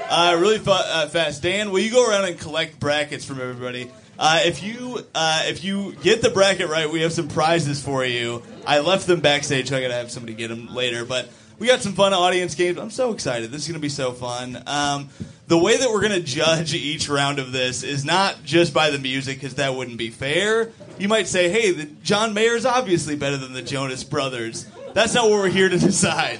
Uh, 0.09 0.37
really 0.39 0.59
fa- 0.59 0.71
uh, 0.73 1.09
fast, 1.09 1.43
Dan. 1.43 1.71
Will 1.71 1.81
you 1.81 1.91
go 1.91 2.09
around 2.09 2.25
and 2.25 2.39
collect 2.39 2.81
brackets 2.81 3.25
from 3.25 3.41
everybody? 3.41 3.91
Uh, 4.19 4.41
if 4.45 4.63
you 4.63 5.05
uh, 5.15 5.43
if 5.47 5.65
you 5.65 5.93
get 6.03 6.23
the 6.23 6.31
bracket 6.31 6.69
right, 6.69 6.91
we 6.91 7.01
have 7.01 7.13
some 7.13 7.29
prizes 7.29 7.83
for 7.83 8.05
you. 8.05 8.43
I 8.67 8.79
left 8.81 9.07
them 9.07 9.21
backstage, 9.21 9.69
so 9.71 9.77
I 9.77 9.81
gotta 9.81 9.95
have 9.95 10.11
somebody 10.11 10.35
get 10.35 10.49
them 10.49 10.73
later. 10.73 11.05
But 11.05 11.29
we 11.59 11.67
got 11.67 11.81
some 11.81 11.95
fun 11.95 12.13
audience 12.13 12.55
games. 12.55 12.79
I'm 12.79 12.91
so 12.91 13.13
excited. 13.13 13.51
This 13.51 13.63
is 13.63 13.69
gonna 13.69 13.81
be 13.81 13.89
so 13.89 14.13
fun. 14.13 14.63
Um, 14.67 15.09
the 15.47 15.59
way 15.59 15.77
that 15.77 15.91
we're 15.91 16.01
gonna 16.03 16.21
judge 16.21 16.73
each 16.75 17.09
round 17.09 17.39
of 17.39 17.53
this 17.53 17.83
is 17.83 18.05
not 18.05 18.43
just 18.45 18.73
by 18.73 18.91
the 18.91 18.99
music, 18.99 19.37
because 19.39 19.55
that 19.57 19.75
wouldn't 19.75 19.99
be 19.99 20.11
fair. 20.11 20.71
You 20.99 21.09
might 21.09 21.27
say, 21.29 21.49
"Hey, 21.51 21.71
the, 21.73 21.85
John 22.03 22.33
Mayer's 22.35 22.65
obviously 22.65 23.17
better 23.17 23.37
than 23.37 23.53
the 23.53 23.63
Jonas 23.63 24.05
Brothers." 24.05 24.67
That's 24.95 25.13
not 25.13 25.25
what 25.25 25.33
we're 25.33 25.49
here 25.49 25.69
to 25.69 25.79
decide. 25.91 26.39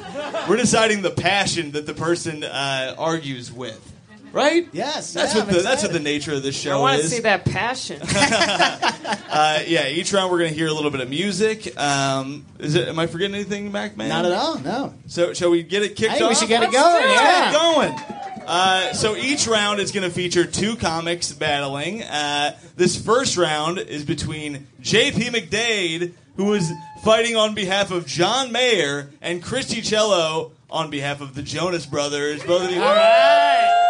We're 0.49 0.57
deciding 0.57 1.03
the 1.03 1.11
passion 1.11 1.73
that 1.73 1.87
the 1.87 1.95
person 1.95 2.45
uh, 2.45 2.95
argues 2.97 3.51
with. 3.53 3.93
right? 4.33 4.69
Yes, 4.73 5.13
That's 5.13 5.35
yeah, 5.35 5.41
what 5.41 5.49
I'm 5.49 5.55
the 5.57 5.61
that's 5.63 5.83
what 5.83 5.93
the 5.93 5.99
nature 6.01 6.33
of 6.35 6.43
this 6.45 6.57
show 6.57 6.71
is. 6.71 6.77
I 6.77 6.81
want 6.81 7.03
to 7.03 7.09
see 7.09 7.21
that 7.21 7.45
passion. 7.45 8.01
Uh, 9.35 9.61
yeah, 9.67 9.89
each 9.89 10.13
round 10.13 10.31
we're 10.31 10.39
gonna 10.39 10.51
hear 10.51 10.69
a 10.69 10.73
little 10.73 10.93
bit 10.93 11.01
of 11.01 11.11
music. 11.11 11.77
Um, 11.79 12.47
is 12.61 12.77
it? 12.77 12.87
Am 12.87 12.97
I 13.01 13.09
forgetting 13.09 13.35
anything, 13.35 13.73
Mac 13.73 13.97
Man? 13.97 14.09
Not 14.09 14.25
at 14.25 14.33
all. 14.33 14.59
No. 14.61 14.95
So 15.09 15.33
shall 15.35 15.51
we 15.51 15.65
get 15.65 15.83
it 15.83 15.97
kicked 15.97 16.13
I 16.13 16.15
think 16.15 16.23
off? 16.25 16.29
we 16.31 16.35
should 16.37 16.49
get 16.49 16.63
it 16.63 16.71
Let's 16.73 16.77
going. 16.77 17.03
do 17.03 17.09
it. 17.09 17.15
Yeah. 17.15 17.51
Get 17.51 18.23
going. 18.31 18.34
Uh, 18.47 18.93
so 18.93 19.17
each 19.17 19.47
round 19.47 19.81
is 19.81 19.91
going 19.91 20.03
to 20.09 20.15
feature 20.15 20.45
two 20.45 20.77
comics 20.77 21.33
battling. 21.33 22.03
Uh, 22.03 22.57
this 22.77 23.01
first 23.01 23.37
round 23.37 23.79
is 23.79 24.05
between 24.05 24.67
J.P. 24.81 25.31
McDade, 25.31 26.13
who 26.37 26.53
is 26.53 26.71
fighting 27.03 27.37
on 27.37 27.55
behalf 27.55 27.91
of 27.91 28.07
John 28.07 28.53
Mayer, 28.53 29.11
and 29.23 29.43
Christy 29.43 29.81
Cello 29.81 30.53
on 30.69 30.91
behalf 30.91 31.21
of 31.21 31.35
the 31.35 31.43
Jonas 31.43 31.87
Brothers. 31.87 32.43
Both 32.45 32.65
of 32.65 32.71
you. 32.71 32.83
All 32.83 32.95
right. 32.95 33.81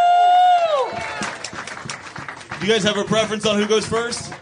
Do 2.60 2.66
you 2.66 2.72
guys 2.72 2.84
have 2.84 2.96
a 2.96 3.04
preference 3.04 3.44
on 3.46 3.58
who 3.58 3.66
goes 3.66 3.86
first? 3.86 4.32
Um, 4.32 4.38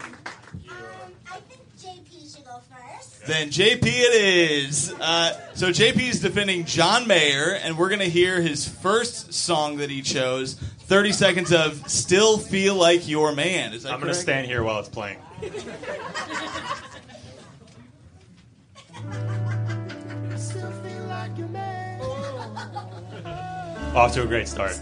I 1.29 1.39
think 1.39 1.61
JP 1.77 2.35
should 2.35 2.45
go 2.45 2.59
first. 2.69 3.12
Then 3.25 3.49
JP 3.49 3.85
it 3.85 4.21
is. 4.21 4.93
Uh, 4.99 5.39
so 5.53 5.69
JP 5.69 6.09
is 6.09 6.19
defending 6.19 6.65
John 6.65 7.07
Mayer, 7.07 7.57
and 7.63 7.77
we're 7.77 7.87
going 7.87 7.99
to 7.99 8.09
hear 8.09 8.41
his 8.41 8.67
first 8.67 9.33
song 9.33 9.77
that 9.77 9.89
he 9.89 10.01
chose 10.01 10.55
30 10.55 11.13
seconds 11.13 11.53
of 11.53 11.89
Still 11.89 12.37
Feel 12.37 12.75
Like 12.75 13.07
Your 13.07 13.33
Man. 13.33 13.71
Is 13.71 13.83
that 13.83 13.93
I'm 13.93 14.01
going 14.01 14.11
to 14.11 14.19
stand 14.19 14.47
here 14.47 14.61
while 14.61 14.79
it's 14.79 14.89
playing. 14.89 15.19
Off 23.95 24.13
to 24.13 24.23
a 24.23 24.25
great 24.25 24.49
start. 24.49 24.77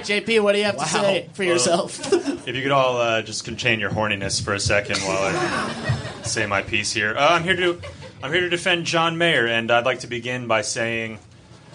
Right, 0.00 0.26
JP, 0.26 0.42
what 0.42 0.52
do 0.52 0.58
you 0.58 0.64
have 0.64 0.76
to 0.78 0.86
say 0.86 1.28
for 1.32 1.44
yourself? 1.44 2.12
If 2.12 2.56
you 2.56 2.62
could 2.62 2.72
all 2.72 2.96
uh, 2.96 3.22
just 3.22 3.44
contain 3.44 3.80
your 3.80 3.90
horniness 3.90 4.42
for 4.42 4.54
a 4.54 4.60
second 4.60 4.98
while 5.00 5.18
I 5.20 6.22
say 6.22 6.46
my 6.46 6.62
piece 6.62 6.92
here. 6.92 7.14
Uh, 7.16 7.28
I'm 7.30 7.44
here 7.44 7.56
to 7.56 7.80
I'm 8.22 8.32
here 8.32 8.40
to 8.40 8.48
defend 8.48 8.86
John 8.86 9.18
Mayer, 9.18 9.46
and 9.46 9.70
I'd 9.70 9.84
like 9.84 10.00
to 10.00 10.06
begin 10.06 10.46
by 10.46 10.62
saying 10.62 11.18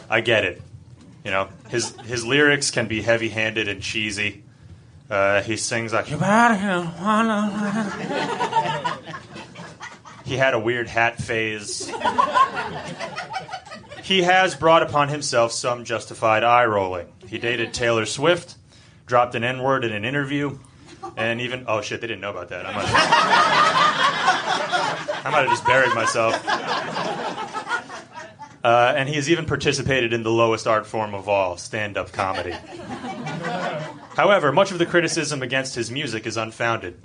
I 0.10 0.22
get 0.22 0.44
it. 0.44 0.62
You 1.24 1.32
know, 1.32 1.50
his 1.70 1.96
his 2.02 2.26
lyrics 2.26 2.72
can 2.72 2.88
be 2.88 3.02
heavy-handed 3.02 3.68
and 3.68 3.82
cheesy. 3.82 4.44
Uh, 5.10 5.42
he 5.42 5.56
sings 5.56 5.94
like 5.94 6.10
"You 6.10 6.18
better 6.18 6.92
wanna-" 7.02 9.00
He 10.26 10.38
had 10.38 10.56
a 10.56 10.60
weird 10.60 10.88
hat 10.88 11.22
phase. 11.22 11.92
He 14.02 14.24
has 14.24 14.56
brought 14.56 14.84
upon 14.84 15.10
himself 15.10 15.52
some 15.52 15.84
justified 15.84 16.44
eye 16.44 16.66
rolling. 16.66 17.08
He 17.28 17.38
dated 17.38 17.74
Taylor 17.74 18.06
Swift, 18.06 18.56
dropped 19.06 19.36
an 19.36 19.44
N 19.44 19.62
word 19.62 19.84
in 19.84 19.92
an 19.92 20.06
interview, 20.06 20.60
and 21.18 21.42
even 21.42 21.66
oh 21.68 21.82
shit, 21.82 22.02
they 22.02 22.08
didn't 22.08 22.22
know 22.22 22.32
about 22.32 22.50
that. 22.50 22.66
I 22.66 22.74
might 25.32 25.42
have, 25.42 25.50
just 25.50 25.66
buried 25.66 25.94
myself. 25.94 26.36
Uh, 28.64 28.94
and 28.98 29.08
he 29.08 29.16
has 29.16 29.30
even 29.30 29.46
participated 29.46 30.12
in 30.12 30.24
the 30.24 30.32
lowest 30.32 30.66
art 30.66 30.88
form 30.88 31.14
of 31.14 31.30
all, 31.30 31.56
stand-up 31.58 32.12
comedy. 32.12 32.56
However, 34.16 34.52
much 34.52 34.72
of 34.72 34.80
the 34.80 34.86
criticism 34.88 35.44
against 35.44 35.76
his 35.76 35.92
music 35.92 36.26
is 36.26 36.36
unfounded. 36.38 37.00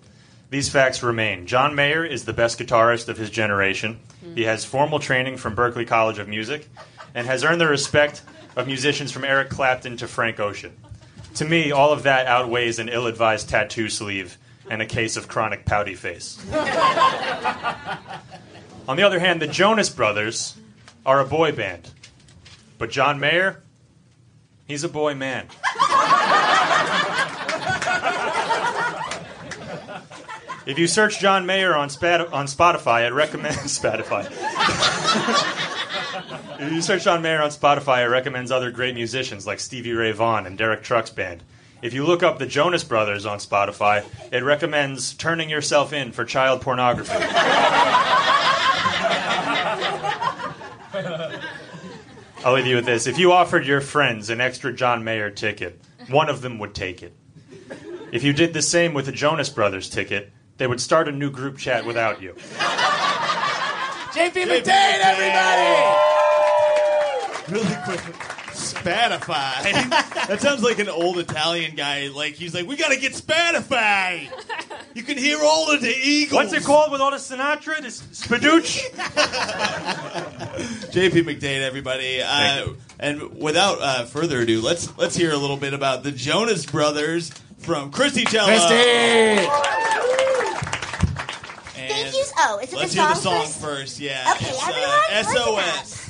These 0.49 0.71
facts 0.71 1.03
remain. 1.03 1.47
John 1.47 1.75
Mayer 1.75 2.05
is 2.05 2.25
the 2.25 2.33
best 2.33 2.59
guitarist 2.59 3.09
of 3.09 3.19
his 3.19 3.31
generation. 3.31 4.01
He 4.35 4.45
has 4.45 4.65
formal 4.65 4.99
training 4.99 5.37
from 5.37 5.55
Berklee 5.55 5.87
College 5.87 6.19
of 6.19 6.29
Music 6.29 6.69
and 7.15 7.27
has 7.27 7.45
earned 7.45 7.61
the 7.61 7.69
respect 7.69 8.23
of 8.57 8.67
musicians 8.67 9.13
from 9.13 9.25
Eric 9.25 9.49
Clapton 9.51 9.97
to 9.99 10.09
Frank 10.09 10.41
Ocean. 10.41 10.77
To 11.37 11.45
me, 11.45 11.71
all 11.73 11.93
of 11.93 12.03
that 12.03 12.27
outweighs 12.27 12.79
an 12.79 12.89
ill 12.89 13.07
advised 13.07 13.49
tattoo 13.49 13.89
sleeve 13.89 14.37
and 14.69 14.83
a 14.83 14.87
case 14.87 15.17
of 15.17 15.29
chronic 15.29 15.65
pouty 15.65 15.95
face. 15.95 16.39
On 18.89 18.97
the 18.97 19.03
other 19.03 19.19
hand, 19.21 19.41
the 19.41 19.47
Jonas 19.47 19.89
Brothers 19.91 20.57
are 21.07 21.21
a 21.21 21.25
boy 21.25 21.53
band. 21.53 21.91
But 22.79 22.91
John 22.91 23.21
Mayer, 23.21 23.63
he's 24.67 24.85
a 24.85 24.89
boy 24.89 25.15
man. 25.15 25.47
If 30.67 30.79
you 30.79 30.87
search 30.87 31.19
John 31.21 31.47
Mayer 31.47 31.75
on, 31.75 31.89
Spat- 31.91 32.33
on 32.33 32.47
Spotify, 32.47 33.07
it 33.07 33.13
recommends 33.13 33.59
Spotify. 33.79 34.27
If 36.61 36.73
you 36.73 36.83
search 36.83 37.05
John 37.05 37.23
Mayer 37.23 37.41
on 37.43 37.51
Spotify, 37.51 38.05
it 38.05 38.09
recommends 38.09 38.51
other 38.51 38.71
great 38.71 38.95
musicians 38.95 39.47
like 39.47 39.61
Stevie 39.61 39.93
Ray 39.93 40.13
Vaughan 40.13 40.47
and 40.47 40.59
Derek 40.59 40.83
Trucks 40.83 41.11
Band. 41.11 41.43
If 41.83 41.95
you 41.95 42.05
look 42.05 42.23
up 42.23 42.39
the 42.39 42.47
Jonas 42.47 42.85
Brothers 42.85 43.25
on 43.25 43.39
Spotify, 43.39 44.05
it 44.31 44.45
recommends 44.45 45.15
turning 45.15 45.49
yourself 45.49 45.95
in 45.95 46.13
for 46.13 46.27
child 46.27 46.61
pornography. 46.61 47.15
I'll 52.45 52.55
leave 52.55 52.67
you 52.67 52.77
with 52.77 52.85
this. 52.85 53.07
If 53.07 53.19
you 53.19 53.33
offered 53.33 53.67
your 53.67 53.81
friends 53.81 54.29
an 54.29 54.41
extra 54.41 54.73
John 54.73 55.03
Mayer 55.05 55.31
ticket, 55.31 55.81
one 56.09 56.29
of 56.29 56.43
them 56.43 56.59
would 56.59 56.75
take 56.75 57.03
it. 57.03 57.17
If 58.13 58.23
you 58.23 58.33
did 58.35 58.53
the 58.53 58.63
same 58.63 58.93
with 58.93 59.09
a 59.09 59.13
Jonas 59.13 59.49
Brothers 59.49 59.89
ticket, 59.89 60.31
they 60.59 60.67
would 60.67 60.81
start 60.81 61.09
a 61.09 61.13
new 61.13 61.31
group 61.31 61.57
chat 61.57 61.87
without 61.87 62.21
you. 62.21 62.35
JP 64.13 64.45
McDade, 64.45 65.01
everybody! 65.01 66.10
Really 67.51 67.77
quick. 67.85 68.01
Spatify. 68.51 69.63
that 70.29 70.41
sounds 70.41 70.63
like 70.63 70.79
an 70.79 70.89
old 70.89 71.19
Italian 71.19 71.75
guy. 71.75 72.09
Like 72.09 72.35
he's 72.35 72.55
like, 72.55 72.67
we 72.67 72.77
gotta 72.77 72.97
get 72.99 73.13
Spatify. 73.13 74.29
You 74.95 75.03
can 75.03 75.17
hear 75.19 75.39
all 75.43 75.71
of 75.73 75.81
the 75.81 75.95
eagles. 75.95 76.35
What's 76.37 76.53
it 76.53 76.63
called 76.65 76.93
with 76.93 77.01
all 77.01 77.11
the 77.11 77.17
Sinatra? 77.19 77.81
This 77.81 78.01
Spadooch? 78.03 78.81
JP 80.91 81.23
McDade, 81.25 81.63
everybody. 81.63 82.21
Uh, 82.23 82.69
and 82.99 83.39
without 83.39 83.81
uh, 83.81 84.05
further 84.05 84.41
ado, 84.41 84.61
let's 84.61 84.97
let's 84.99 85.17
hear 85.17 85.33
a 85.33 85.37
little 85.37 85.57
bit 85.57 85.75
about 85.75 86.03
the 86.03 86.13
Jonas 86.13 86.67
Brothers 86.67 87.31
from 87.59 87.91
Christy 87.91 88.25
Cello. 88.25 88.47
Christy! 88.47 89.47
Thank 91.75 92.15
you. 92.15 92.25
Oh, 92.39 92.61
is 92.63 92.73
it 92.73 92.77
Let's 92.77 92.95
the 92.95 93.01
hear 93.01 93.09
the 93.11 93.15
song 93.17 93.43
first? 93.47 93.61
first. 93.61 94.01
Yeah. 94.01 94.33
Okay, 94.37 94.47
It's, 94.49 94.69
everyone, 94.69 95.63
uh. 95.63 95.83
SOS. 95.83 96.10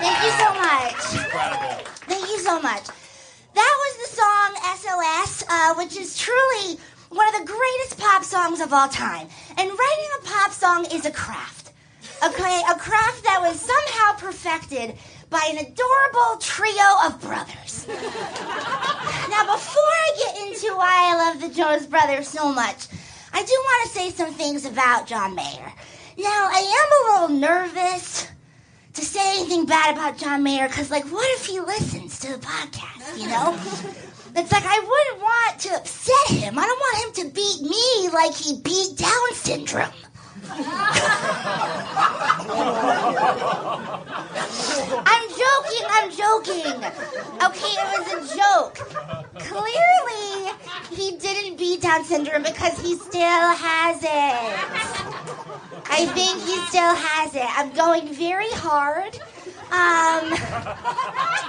Thank 0.00 0.22
you 0.24 0.30
so 0.32 0.54
much. 0.54 1.24
Incredible. 1.24 1.84
Thank 2.08 2.28
you 2.30 2.38
so 2.38 2.60
much. 2.60 2.84
That 3.54 3.74
was 3.82 3.92
the 4.00 4.16
song 4.16 4.50
SOS, 4.80 5.44
uh, 5.46 5.74
which 5.74 5.94
is 5.96 6.16
truly 6.16 6.78
one 7.10 7.28
of 7.34 7.40
the 7.40 7.46
greatest 7.46 7.98
pop 7.98 8.24
songs 8.24 8.60
of 8.60 8.72
all 8.72 8.88
time. 8.88 9.28
And 9.58 9.68
writing 9.68 10.10
a 10.18 10.24
pop 10.24 10.52
song 10.52 10.86
is 10.90 11.04
a 11.04 11.10
craft. 11.10 11.72
Okay, 12.24 12.62
a 12.70 12.74
craft 12.76 13.24
that 13.24 13.40
was 13.40 13.60
somehow 13.60 14.14
perfected 14.16 14.96
by 15.28 15.46
an 15.50 15.58
adorable 15.58 16.38
trio 16.40 16.88
of 17.04 17.20
brothers. 17.20 17.86
now, 17.88 19.44
before 19.44 19.92
I 20.02 20.12
get 20.16 20.48
into 20.48 20.76
why 20.76 21.12
I 21.12 21.16
love 21.16 21.40
the 21.42 21.48
Jonas 21.48 21.86
Brothers 21.86 22.26
so 22.26 22.50
much, 22.52 22.86
I 23.34 23.42
do 23.42 23.52
want 23.52 23.90
to 23.90 23.98
say 23.98 24.10
some 24.10 24.32
things 24.32 24.64
about 24.64 25.06
John 25.06 25.34
Mayer. 25.34 25.72
Now, 26.18 26.48
I 26.50 26.58
am 26.58 27.20
a 27.20 27.22
little 27.22 27.38
nervous 27.38 28.28
to 29.00 29.06
say 29.06 29.38
anything 29.38 29.66
bad 29.66 29.96
about 29.96 30.18
John 30.18 30.42
Mayer 30.42 30.68
because, 30.68 30.90
like, 30.90 31.04
what 31.06 31.26
if 31.38 31.46
he 31.46 31.60
listens 31.60 32.18
to 32.20 32.32
the 32.32 32.38
podcast, 32.38 33.18
you 33.18 33.28
know? 33.28 33.58
It's 34.36 34.52
like 34.52 34.64
I 34.64 34.78
wouldn't 34.78 35.22
want 35.24 35.58
to 35.62 35.74
upset 35.74 36.38
him. 36.38 36.56
I 36.56 36.64
don't 36.64 36.78
want 36.78 37.18
him 37.18 37.24
to 37.24 37.34
beat 37.34 37.62
me 37.62 38.08
like 38.10 38.32
he 38.32 38.60
beat 38.60 38.96
Down 38.96 39.34
syndrome. 39.34 39.90
I'm 45.06 45.28
joking. 45.28 45.86
I'm 45.88 46.10
joking. 46.10 46.84
Okay, 47.46 47.72
it 47.78 47.86
was 47.94 48.06
a 48.12 48.20
joke. 48.36 48.74
Clearly, 49.38 50.52
he 50.90 51.16
didn't 51.16 51.56
beat 51.56 51.80
Down 51.82 52.04
syndrome 52.04 52.42
because 52.42 52.78
he 52.80 52.96
still 52.96 53.20
has 53.22 54.02
it. 54.02 54.08
I 55.88 56.06
think 56.14 56.42
he 56.42 56.56
still 56.68 56.94
has 56.94 57.34
it. 57.34 57.46
I'm 57.58 57.72
going 57.72 58.08
very 58.12 58.50
hard. 58.50 59.14
Um, 59.70 60.34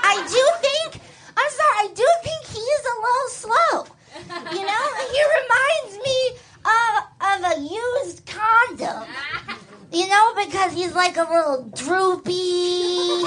I 0.04 0.16
do 0.30 0.44
think, 0.62 1.02
I'm 1.36 1.50
sorry, 1.50 1.76
I 1.78 1.88
do 1.94 2.08
think 2.24 2.46
he 2.54 2.60
is 2.60 2.86
a 2.86 2.96
little 3.02 3.30
slow. 3.30 3.86
You 4.52 4.66
know, 4.66 4.86
he 5.10 5.20
reminds 5.42 5.98
me 6.06 6.18
of, 6.66 7.04
of 7.22 7.58
a 7.58 7.62
used 7.62 8.26
condom. 8.26 9.04
You 9.92 10.08
know, 10.08 10.34
because 10.36 10.74
he's 10.74 10.94
like 10.96 11.18
a 11.18 11.24
little 11.24 11.70
droopy 11.76 13.26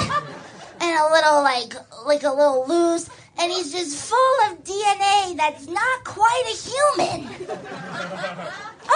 and 0.81 0.99
a 0.99 1.13
little 1.13 1.43
like 1.43 1.75
like 2.07 2.23
a 2.23 2.31
little 2.31 2.67
loose, 2.67 3.09
and 3.39 3.53
he's 3.53 3.71
just 3.71 3.99
full 3.99 4.37
of 4.47 4.65
DNA 4.65 5.37
that's 5.37 5.67
not 5.67 6.05
quite 6.05 6.45
a 6.47 6.57
human. 6.57 7.29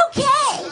Okay. 0.07 0.71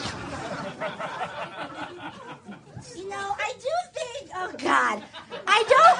You 2.95 3.09
know, 3.09 3.35
I 3.37 3.53
do 3.59 3.69
think. 3.93 4.31
Oh 4.35 4.51
God, 4.57 5.03
I 5.47 5.63
don't. 5.69 5.99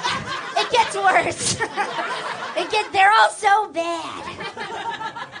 It 0.64 0.70
gets 0.72 0.96
worse. 0.96 1.60
it 2.56 2.70
gets. 2.70 2.88
They're 2.90 3.12
all 3.12 3.30
so 3.30 3.70
bad. 3.72 5.37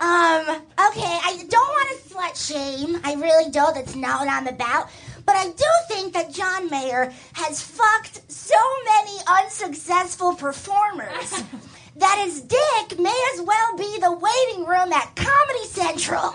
Um, 0.00 0.48
okay, 0.88 1.18
I 1.22 1.44
don't 1.48 1.68
want 1.68 1.88
to 1.90 2.08
slut 2.08 2.48
shame. 2.48 3.00
I 3.04 3.14
really 3.14 3.50
don't. 3.50 3.74
That's 3.74 3.94
not 3.94 4.20
what 4.20 4.28
I'm 4.28 4.46
about. 4.48 4.88
But 5.24 5.36
I 5.36 5.44
do 5.50 5.64
think 5.88 6.12
that 6.14 6.32
John 6.32 6.68
Mayer 6.70 7.12
has 7.34 7.60
fucked 7.62 8.30
so 8.30 8.56
many 8.84 9.18
unsuccessful 9.28 10.34
performers 10.34 11.42
that 11.96 12.22
his 12.24 12.40
dick 12.40 12.98
may 12.98 13.30
as 13.34 13.42
well 13.42 13.76
be 13.76 13.98
the 14.00 14.12
waiting 14.12 14.66
room 14.66 14.92
at 14.92 15.14
Comedy 15.14 15.66
Central. 15.66 16.34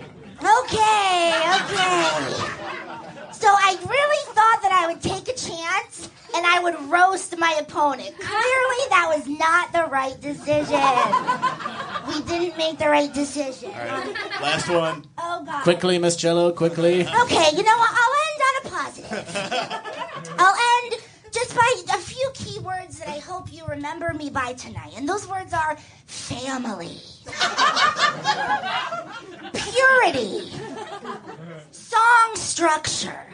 Okay, 0.38 1.34
okay. 1.34 2.08
So 3.32 3.48
I 3.48 3.76
really 3.80 4.34
thought 4.34 4.62
that 4.62 4.70
I 4.72 4.86
would 4.86 5.02
take 5.02 5.26
a 5.26 5.34
chance 5.34 6.08
and 6.32 6.46
I 6.46 6.60
would 6.62 6.80
roast 6.88 7.36
my 7.36 7.56
opponent. 7.60 8.14
Clearly, 8.20 8.82
that 8.90 9.12
was 9.16 9.26
not 9.26 9.72
the 9.72 9.86
right 9.90 10.14
decision. 10.20 10.78
We 12.08 12.20
didn't 12.22 12.56
make 12.56 12.78
the 12.78 12.88
right 12.88 13.12
decision. 13.12 13.70
Last 13.70 14.68
one. 14.68 15.04
Oh 15.20 15.42
God. 15.44 15.62
Quickly, 15.62 15.98
Miss 15.98 16.16
Jello, 16.16 16.50
quickly. 16.52 17.02
Okay, 17.02 17.50
you 17.56 17.62
know 17.62 17.76
what? 17.76 17.90
I'll 18.00 18.16
end 18.24 18.42
on 18.48 18.54
a 18.64 18.68
positive. 18.70 19.36
I'll 20.38 20.56
end 20.84 20.94
just 21.32 21.54
by 21.54 21.74
a 21.94 21.98
few 21.98 22.30
key 22.34 22.58
words 22.60 22.98
that 22.98 23.08
I 23.08 23.18
hope 23.18 23.52
you 23.52 23.64
remember 23.66 24.12
me 24.14 24.30
by 24.30 24.54
tonight. 24.54 24.94
And 24.96 25.06
those 25.08 25.26
words 25.28 25.52
are 25.52 25.76
family, 26.06 26.96
purity, 29.52 30.50
song 31.70 32.34
structure, 32.34 33.26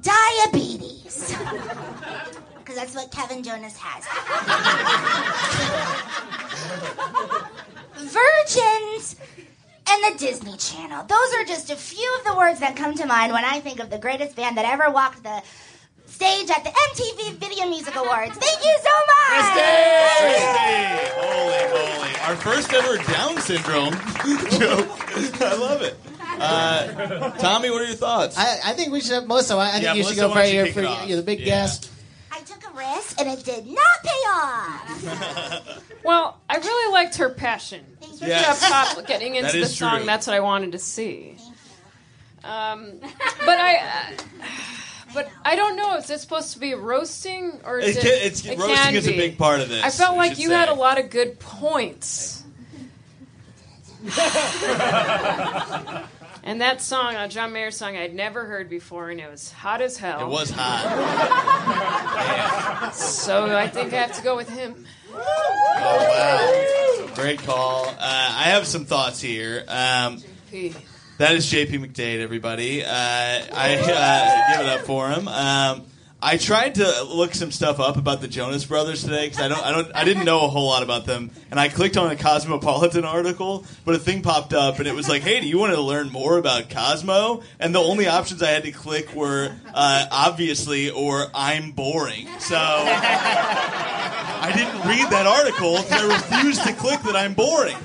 diabetes. 0.00 1.36
Because 2.70 2.94
that's 2.94 2.96
what 3.02 3.10
Kevin 3.10 3.42
Jonas 3.42 3.76
has. 3.76 4.06
Virgins 7.96 9.16
and 9.90 10.04
the 10.14 10.18
Disney 10.18 10.56
Channel. 10.56 11.04
Those 11.08 11.34
are 11.34 11.42
just 11.44 11.70
a 11.70 11.74
few 11.76 12.16
of 12.20 12.24
the 12.26 12.36
words 12.36 12.60
that 12.60 12.76
come 12.76 12.94
to 12.94 13.06
mind 13.06 13.32
when 13.32 13.44
I 13.44 13.58
think 13.58 13.80
of 13.80 13.90
the 13.90 13.98
greatest 13.98 14.36
band 14.36 14.56
that 14.56 14.64
ever 14.64 14.88
walked 14.92 15.24
the 15.24 15.42
stage 16.06 16.48
at 16.48 16.62
the 16.62 16.70
MTV 16.70 17.32
Video 17.38 17.66
Music 17.66 17.96
Awards. 17.96 18.36
Thank 18.36 18.64
you 18.64 18.78
so 18.78 18.90
much. 19.10 19.50
Christy! 19.50 21.10
Holy 21.18 21.64
moly. 21.74 22.14
Our 22.28 22.36
first 22.36 22.72
ever 22.72 22.98
Down 23.12 23.36
syndrome 23.40 23.94
joke. 24.60 24.86
I 25.42 25.56
love 25.56 25.82
it. 25.82 25.96
Uh, 26.38 27.30
Tommy, 27.38 27.70
what 27.70 27.82
are 27.82 27.86
your 27.86 27.96
thoughts? 27.96 28.38
I, 28.38 28.60
I 28.66 28.72
think 28.74 28.92
we 28.92 29.00
should 29.00 29.14
have 29.14 29.26
Melissa. 29.26 29.56
I 29.56 29.72
think 29.72 29.82
Yeah, 29.82 29.94
you 29.94 30.04
should 30.04 30.14
go 30.16 30.28
why 30.28 30.34
for 30.34 30.40
don't 30.42 30.52
you 30.52 30.58
your 30.64 30.72
for 30.72 30.82
you're 31.08 31.16
the 31.16 31.24
big 31.24 31.40
Yeah. 31.40 31.46
guest. 31.46 31.90
I 32.82 32.84
took 32.84 32.94
a 32.94 32.96
risk 32.96 33.20
and 33.20 33.28
it 33.30 33.44
did 33.44 33.66
not 33.66 34.02
pay 34.04 34.10
off. 34.28 35.86
Well, 36.02 36.38
I 36.48 36.56
really 36.56 36.92
liked 36.94 37.16
her 37.16 37.28
passion. 37.28 37.84
Thank 38.00 38.22
you. 38.22 38.28
Yes. 38.28 38.66
Pop 38.66 39.06
getting 39.06 39.34
into 39.36 39.52
the 39.52 39.58
is 39.60 39.76
song, 39.76 39.98
true. 39.98 40.06
that's 40.06 40.26
what 40.26 40.34
I 40.34 40.40
wanted 40.40 40.72
to 40.72 40.78
see. 40.78 41.36
Um, 42.42 42.94
but 43.02 43.58
I, 43.60 43.76
uh, 43.76 44.12
but 45.12 45.28
I 45.44 45.56
don't 45.56 45.76
know. 45.76 45.96
Is 45.96 46.08
it 46.08 46.20
supposed 46.20 46.54
to 46.54 46.58
be 46.58 46.72
roasting 46.72 47.60
or 47.64 47.78
is 47.80 47.98
It 47.98 47.98
it? 47.98 48.02
can- 48.02 48.12
it's- 48.26 48.44
it 48.46 48.58
roasting 48.58 48.76
can 48.76 48.94
is 48.96 49.06
a 49.08 49.14
big 49.14 49.36
part 49.36 49.60
of 49.60 49.68
this, 49.68 49.84
I 49.84 49.90
felt 49.90 50.16
like 50.16 50.38
you 50.38 50.48
say. 50.48 50.54
had 50.54 50.70
a 50.70 50.74
lot 50.74 50.98
of 50.98 51.10
good 51.10 51.38
points. 51.38 52.44
and 56.42 56.60
that 56.60 56.80
song, 56.80 57.14
a 57.14 57.28
John 57.28 57.52
Mayer 57.52 57.70
song, 57.70 57.96
I'd 57.96 58.14
never 58.14 58.44
heard 58.46 58.68
before, 58.68 59.10
and 59.10 59.20
it 59.20 59.30
was 59.30 59.52
hot 59.52 59.80
as 59.80 59.96
hell. 59.96 60.20
It 60.20 60.28
was 60.28 60.50
hot. 60.50 60.88
So 62.92 63.56
I 63.56 63.68
think 63.68 63.92
I 63.92 63.96
have 63.98 64.16
to 64.16 64.22
go 64.22 64.34
with 64.36 64.48
him. 64.48 64.84
Oh, 65.14 67.06
wow. 67.06 67.14
Great 67.14 67.38
call. 67.40 67.86
Uh, 67.86 67.94
I 67.98 68.44
have 68.50 68.66
some 68.66 68.84
thoughts 68.84 69.20
here. 69.20 69.64
Um. 69.68 70.22
That 71.18 71.34
is 71.34 71.46
JP 71.52 71.86
McDade, 71.86 72.20
everybody. 72.20 72.82
Uh, 72.82 72.88
I 72.88 73.76
uh, 73.76 74.52
give 74.56 74.66
it 74.66 74.72
up 74.72 74.80
for 74.86 75.10
him. 75.10 75.28
Um, 75.28 75.82
I 76.22 76.36
tried 76.36 76.74
to 76.74 77.02
look 77.04 77.34
some 77.34 77.50
stuff 77.50 77.80
up 77.80 77.96
about 77.96 78.20
the 78.20 78.28
Jonas 78.28 78.66
Brothers 78.66 79.02
today 79.02 79.26
because 79.26 79.40
I 79.40 79.48
don't, 79.48 79.64
I 79.64 79.72
don't, 79.72 79.96
I 79.96 80.04
didn't 80.04 80.26
know 80.26 80.44
a 80.44 80.48
whole 80.48 80.66
lot 80.66 80.82
about 80.82 81.06
them, 81.06 81.30
and 81.50 81.58
I 81.58 81.68
clicked 81.68 81.96
on 81.96 82.10
a 82.10 82.16
Cosmopolitan 82.16 83.04
article, 83.06 83.64
but 83.86 83.94
a 83.94 83.98
thing 83.98 84.20
popped 84.20 84.52
up, 84.52 84.78
and 84.78 84.86
it 84.86 84.94
was 84.94 85.08
like, 85.08 85.22
"Hey, 85.22 85.40
do 85.40 85.48
you 85.48 85.58
want 85.58 85.72
to 85.74 85.80
learn 85.80 86.10
more 86.10 86.36
about 86.36 86.68
Cosmo?" 86.68 87.42
And 87.58 87.74
the 87.74 87.80
only 87.80 88.06
options 88.06 88.42
I 88.42 88.50
had 88.50 88.64
to 88.64 88.72
click 88.72 89.14
were 89.14 89.54
uh, 89.72 90.06
obviously 90.10 90.90
or 90.90 91.28
I'm 91.34 91.70
boring. 91.70 92.28
So 92.38 92.56
I 94.42 94.52
didn't 94.54 94.88
read 94.88 95.10
that 95.10 95.26
article 95.26 95.78
I 95.90 96.06
refused 96.06 96.64
to 96.64 96.72
click 96.74 97.00
that 97.02 97.16
I'm 97.16 97.32
boring. 97.34 97.76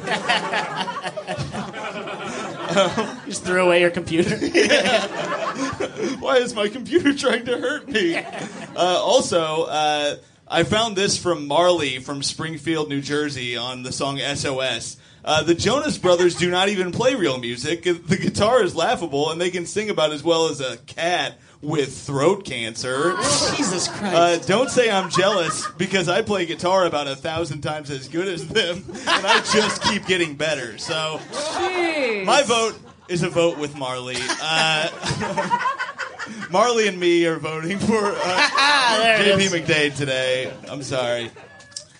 You 2.75 3.15
just 3.27 3.43
threw 3.43 3.63
away 3.63 3.81
your 3.81 3.89
computer. 3.89 4.35
Why 6.19 6.37
is 6.37 6.53
my 6.53 6.67
computer 6.67 7.13
trying 7.13 7.45
to 7.45 7.57
hurt 7.57 7.87
me? 7.87 8.23
Uh, 8.75 8.99
also, 9.01 9.63
uh, 9.63 10.17
I 10.49 10.63
found 10.63 10.97
this 10.97 11.17
from 11.17 11.47
Marley 11.47 11.99
from 11.99 12.21
Springfield, 12.21 12.89
New 12.89 12.99
Jersey, 12.99 13.55
on 13.55 13.83
the 13.83 13.93
song 13.93 14.19
SOS. 14.19 14.97
Uh, 15.23 15.43
the 15.43 15.55
Jonas 15.55 15.97
Brothers 15.97 16.35
do 16.35 16.51
not 16.51 16.67
even 16.67 16.91
play 16.91 17.15
real 17.15 17.39
music. 17.39 17.83
The 17.83 18.17
guitar 18.17 18.61
is 18.61 18.75
laughable, 18.75 19.31
and 19.31 19.39
they 19.39 19.49
can 19.49 19.65
sing 19.65 19.89
about 19.89 20.11
as 20.11 20.23
well 20.23 20.49
as 20.49 20.59
a 20.59 20.75
cat 20.75 21.39
with 21.61 21.95
throat 21.97 22.45
cancer. 22.45 23.15
Jesus 23.55 23.87
Uh, 23.89 23.91
Christ. 23.97 24.47
don't 24.47 24.69
say 24.69 24.89
I'm 24.91 25.09
jealous 25.09 25.67
because 25.77 26.07
I 26.09 26.21
play 26.21 26.45
guitar 26.45 26.85
about 26.85 27.07
a 27.07 27.15
thousand 27.15 27.61
times 27.61 27.89
as 27.89 28.07
good 28.07 28.27
as 28.27 28.47
them, 28.47 28.83
and 28.89 29.25
I 29.25 29.41
just 29.53 29.81
keep 29.83 30.05
getting 30.05 30.35
better. 30.35 30.77
So 30.77 31.19
Jeez. 31.31 32.25
my 32.25 32.43
vote 32.43 32.77
is 33.07 33.23
a 33.23 33.29
vote 33.29 33.57
with 33.57 33.75
Marley. 33.75 34.17
Uh, 34.41 34.89
Marley 36.49 36.87
and 36.87 36.99
me 36.99 37.25
are 37.25 37.37
voting 37.37 37.77
for 37.79 38.05
uh, 38.05 38.15
JP. 39.19 39.49
McDade 39.65 39.95
today. 39.95 40.51
I'm 40.69 40.81
sorry. 40.83 41.29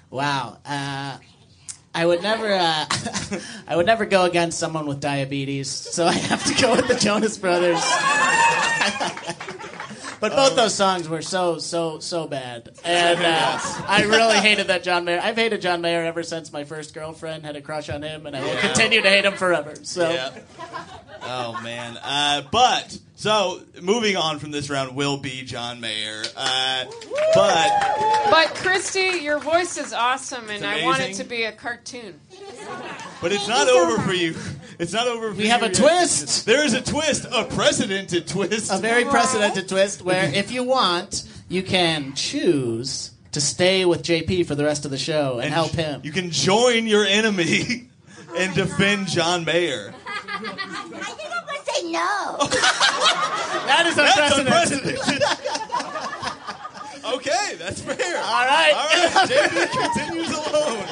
Wow. 0.10 0.58
Uh, 0.66 1.18
I 1.96 2.06
would 2.06 2.22
never. 2.22 2.54
Uh, 2.54 2.86
I 3.68 3.76
would 3.78 3.86
never 3.86 4.06
go 4.06 4.26
against 4.26 4.60
someone 4.60 4.86
with 4.86 5.00
diabetes, 5.00 5.70
so 5.72 6.06
I 6.06 6.12
have 6.14 6.44
to 6.46 6.62
go 6.62 6.76
with 6.76 6.90
the 6.90 6.96
Jonas 6.96 7.38
Brothers. 7.38 7.80
but 10.20 10.34
both 10.34 10.58
those 10.58 10.76
songs 10.76 11.08
were 11.08 11.22
so 11.22 11.58
so 11.58 12.00
so 12.00 12.28
bad, 12.28 12.72
and 12.84 13.20
uh, 13.22 13.60
I 13.88 14.04
really 14.04 14.38
hated 14.38 14.68
that 14.68 14.84
John 14.84 15.06
Mayer. 15.06 15.22
I've 15.24 15.38
hated 15.38 15.62
John 15.62 15.80
Mayer 15.82 16.04
ever 16.04 16.22
since 16.22 16.52
my 16.52 16.66
first 16.66 16.94
girlfriend 16.94 17.46
had 17.46 17.56
a 17.56 17.62
crush 17.62 17.90
on 17.90 18.02
him, 18.02 18.26
and 18.26 18.36
I 18.36 18.42
will 18.42 18.48
Yeah. 18.50 18.62
continue 18.62 19.02
to 19.02 19.10
hate 19.10 19.24
him 19.24 19.34
forever. 19.34 19.74
So. 19.84 20.10
Yeah. 20.10 20.32
Oh 21.26 21.60
man. 21.64 21.98
Uh, 22.02 22.44
but 22.52 22.98
so 23.16 23.62
moving 23.82 24.16
on 24.18 24.40
from 24.40 24.52
this 24.52 24.70
round 24.70 24.96
will 24.96 25.18
be 25.18 25.42
John 25.44 25.80
Mayer. 25.80 26.24
Uh, 26.36 26.86
but 27.34 28.28
But 28.30 28.56
Christy, 28.56 29.24
your 29.24 29.40
voice 29.40 29.78
is 29.78 29.94
awesome, 29.94 30.50
and 30.50 30.66
I 30.66 30.84
want 30.84 31.02
it 31.02 31.16
to 31.16 31.24
be 31.24 31.44
a 31.44 31.52
cartoon. 31.52 32.20
but 33.22 33.32
it's 33.32 33.48
not 33.48 33.68
over 33.68 34.02
for 34.02 34.14
you. 34.14 34.36
It's 34.78 34.92
not 34.92 35.08
over. 35.08 35.30
for 35.30 35.36
you. 35.36 35.44
We 35.44 35.48
have 35.48 35.64
a 35.64 35.68
yet. 35.68 35.76
twist. 35.76 36.46
There 36.46 36.66
is 36.66 36.74
a 36.74 36.82
twist, 36.82 37.26
a 37.32 37.46
precedented 37.46 38.28
twist. 38.28 38.70
a 38.74 38.78
very 38.78 39.06
precedented 39.06 39.70
twist 39.70 40.02
where 40.02 40.26
if 40.26 40.52
you 40.52 40.66
want, 40.66 41.24
you 41.48 41.64
can 41.64 42.14
choose 42.14 43.12
to 43.32 43.40
stay 43.40 43.86
with 43.86 44.04
JP 44.04 44.46
for 44.48 44.56
the 44.56 44.66
rest 44.66 44.84
of 44.84 44.92
the 44.92 44.98
show 44.98 45.40
and, 45.40 45.54
help 45.54 45.72
him. 45.72 46.02
You 46.04 46.12
can 46.12 46.30
join 46.30 46.88
your 46.88 47.06
enemy 47.06 47.88
and 48.38 48.54
defend 48.54 49.08
John 49.08 49.46
Mayer. 49.46 49.94
I 50.36 51.12
think 51.16 51.32
I'm 51.32 51.46
going 51.46 51.60
to 51.60 51.72
say 51.72 51.92
no. 51.92 52.38
that 53.68 53.86
is 53.88 53.96
That's 53.96 54.38
unprecedented. 54.38 55.00
unprecedented. 55.00 55.22
okay. 57.16 57.56
That's 57.58 57.82
fair. 57.82 58.18
All 58.18 58.46
right. 58.46 58.74
All 58.76 58.88
right, 58.88 59.30
JP 59.30 59.72
continues 59.72 60.30
alone. 60.30 60.86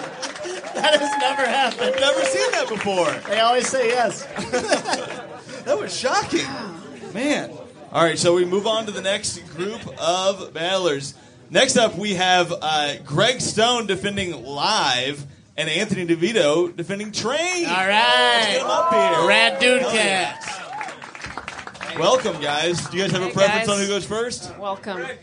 That 0.75 0.99
has 0.99 1.13
never 1.19 1.45
happened. 1.47 1.95
I've 1.95 1.99
never 1.99 2.21
seen 2.25 2.51
that 2.51 2.67
before. 2.69 3.12
They 3.29 3.39
always 3.39 3.67
say 3.67 3.88
yes. 3.89 4.27
That 5.63 5.79
was 5.79 5.97
shocking. 5.97 6.45
Man. 7.13 7.49
All 7.93 8.03
right, 8.03 8.19
so 8.19 8.34
we 8.36 8.43
move 8.43 8.67
on 8.67 8.86
to 8.88 8.91
the 8.91 9.01
next 9.01 9.38
group 9.56 9.79
of 9.97 10.53
battlers. 10.53 11.13
Next 11.49 11.77
up, 11.77 11.97
we 11.97 12.15
have 12.15 12.51
uh, 12.62 12.95
Greg 13.06 13.39
Stone 13.39 13.88
defending 13.88 14.43
live 14.43 15.25
and 15.57 15.69
Anthony 15.69 16.05
DeVito 16.05 16.75
defending 16.75 17.11
train. 17.11 17.65
All 17.65 17.75
Get 17.75 17.87
right. 17.89 18.57
him 18.59 18.65
up 18.67 18.91
here. 18.93 19.27
Rad 19.27 19.59
dude 19.59 19.81
Hell 19.81 19.93
yeah. 19.95 20.39
Welcome, 21.99 22.41
guys. 22.41 22.87
Do 22.89 22.97
you 22.97 23.03
guys 23.03 23.11
have 23.11 23.21
a 23.21 23.25
Hey, 23.27 23.31
preference 23.33 23.67
guys. 23.67 23.69
on 23.69 23.79
who 23.79 23.87
goes 23.87 24.05
first? 24.05 24.51
Welcome. 24.57 25.05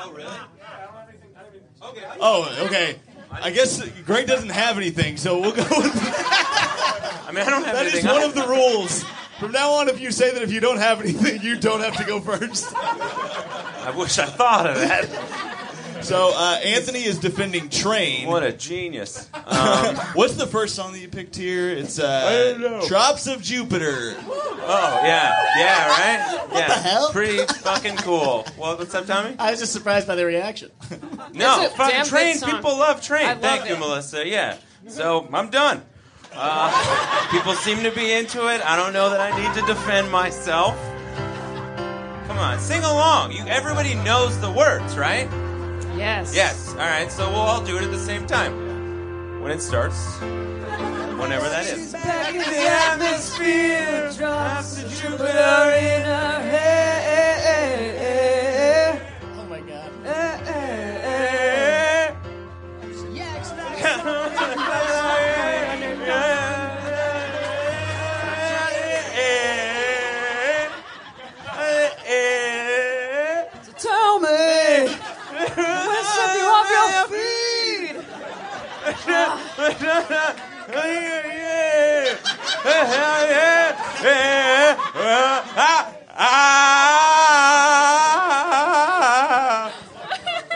Oh, 0.00 0.12
really? 0.12 0.28
I 0.28 0.36
don't 0.84 0.94
have 0.94 1.08
anything. 1.08 1.30
I 1.36 1.42
don't 1.42 1.54
even 1.56 1.66
okay. 1.82 2.04
I 2.04 2.08
don't 2.10 2.18
know. 2.20 2.24
Oh, 2.60 2.66
okay. 2.66 2.96
I 3.32 3.50
guess 3.50 3.82
Greg 4.06 4.28
doesn't 4.28 4.50
have 4.50 4.76
anything, 4.76 5.16
so 5.16 5.40
we'll 5.40 5.50
go 5.50 5.62
with 5.62 5.68
I 5.72 7.30
mean, 7.34 7.44
I 7.44 7.50
don't 7.50 7.64
have 7.64 7.74
anything. 7.74 7.74
that. 7.74 7.86
Is 7.86 7.94
anything. 8.04 8.12
one 8.12 8.22
of 8.22 8.34
the 8.34 8.46
rules. 8.46 9.04
From 9.40 9.50
now 9.52 9.72
on, 9.72 9.88
if 9.88 10.00
you 10.00 10.12
say 10.12 10.32
that 10.32 10.42
if 10.42 10.52
you 10.52 10.60
don't 10.60 10.78
have 10.78 11.00
anything, 11.00 11.42
you 11.42 11.58
don't 11.58 11.80
have 11.80 11.96
to 11.96 12.04
go 12.04 12.20
first. 12.20 12.72
I 12.76 13.92
wish 13.96 14.18
I 14.20 14.26
thought 14.26 14.66
of 14.68 14.76
that. 14.76 15.08
So 16.02 16.32
uh, 16.34 16.60
Anthony 16.64 17.04
is 17.04 17.18
defending 17.18 17.68
Train. 17.68 18.28
What 18.28 18.42
a 18.42 18.52
genius. 18.52 19.28
Um, 19.34 19.96
What's 20.14 20.34
the 20.34 20.46
first 20.46 20.74
song 20.74 20.92
that 20.92 21.00
you 21.00 21.08
picked 21.08 21.36
here? 21.36 21.68
It's 21.70 21.98
uh, 21.98 22.06
I 22.06 22.52
don't 22.52 22.60
know. 22.60 22.86
Drops 22.88 23.26
of 23.26 23.42
Jupiter. 23.42 24.14
oh, 24.18 25.00
yeah. 25.02 25.34
Yeah, 25.56 25.88
right? 25.88 26.48
Yeah. 26.52 26.68
the 26.68 26.74
hell? 26.74 27.10
Pretty 27.10 27.44
fucking 27.62 27.96
cool. 27.98 28.46
Well, 28.58 28.76
what's 28.78 28.94
up, 28.94 29.06
Tommy? 29.06 29.34
I 29.38 29.50
was 29.50 29.60
just 29.60 29.72
surprised 29.72 30.06
by 30.06 30.14
the 30.14 30.24
reaction. 30.24 30.70
No, 31.34 31.62
It's 31.62 31.74
fucking 31.74 32.04
Train. 32.04 32.40
People 32.40 32.78
love 32.78 33.02
Train. 33.02 33.26
Love 33.26 33.40
Thank 33.40 33.68
you. 33.68 33.76
Melissa. 33.76 34.26
Yeah. 34.26 34.56
So, 34.86 35.28
I'm 35.32 35.50
done. 35.50 35.82
Uh, 36.32 37.28
people 37.30 37.54
seem 37.54 37.82
to 37.82 37.90
be 37.90 38.12
into 38.12 38.46
it. 38.54 38.60
I 38.64 38.76
don't 38.76 38.92
know 38.92 39.10
that 39.10 39.20
I 39.20 39.36
need 39.36 39.60
to 39.60 39.66
defend 39.66 40.10
myself. 40.10 40.76
Come 42.26 42.38
on, 42.38 42.58
sing 42.60 42.82
along. 42.84 43.32
You, 43.32 43.44
everybody 43.46 43.94
knows 43.96 44.38
the 44.40 44.50
words, 44.50 44.96
right? 44.96 45.28
Yes. 45.98 46.34
Yes. 46.34 46.70
All 46.70 46.76
right. 46.78 47.10
So 47.10 47.28
we'll 47.28 47.40
all 47.40 47.64
do 47.64 47.76
it 47.76 47.82
at 47.82 47.90
the 47.90 47.98
same 47.98 48.26
time. 48.26 49.40
When 49.42 49.52
it 49.52 49.60
starts, 49.60 50.18
whenever 50.20 51.48
that 51.48 51.66
is. 51.66 51.92
Back 51.92 52.34
in 52.34 52.40
the 52.40 52.68
atmosphere, 52.68 54.12
drops 54.16 54.82
of 54.82 54.90
Jupiter 54.90 55.22
in 55.22 56.02
our 56.06 56.40
head. 56.40 56.87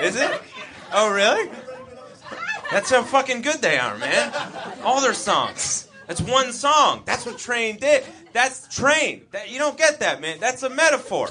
Is 0.03 0.17
it? 0.17 0.41
Oh, 0.93 1.13
really? 1.13 1.51
That's 2.71 2.91
how 2.91 3.03
fucking 3.03 3.43
good 3.43 3.63
they 3.63 3.79
are, 3.79 3.97
man. 3.99 4.33
All 4.83 5.01
their 5.01 5.15
songs. 5.15 5.89
That's 6.07 6.21
one 6.21 6.53
song. 6.53 7.03
That's 7.05 7.25
what 7.25 7.39
Train 7.39 7.79
did. 7.79 8.05
That's 8.33 8.75
Train. 8.75 9.23
That, 9.33 9.51
you 9.51 9.59
don't 9.59 9.77
get 9.77 10.01
that, 10.01 10.21
man. 10.21 10.39
That's 10.41 10.63
a 10.63 10.71
metaphor. 10.71 11.29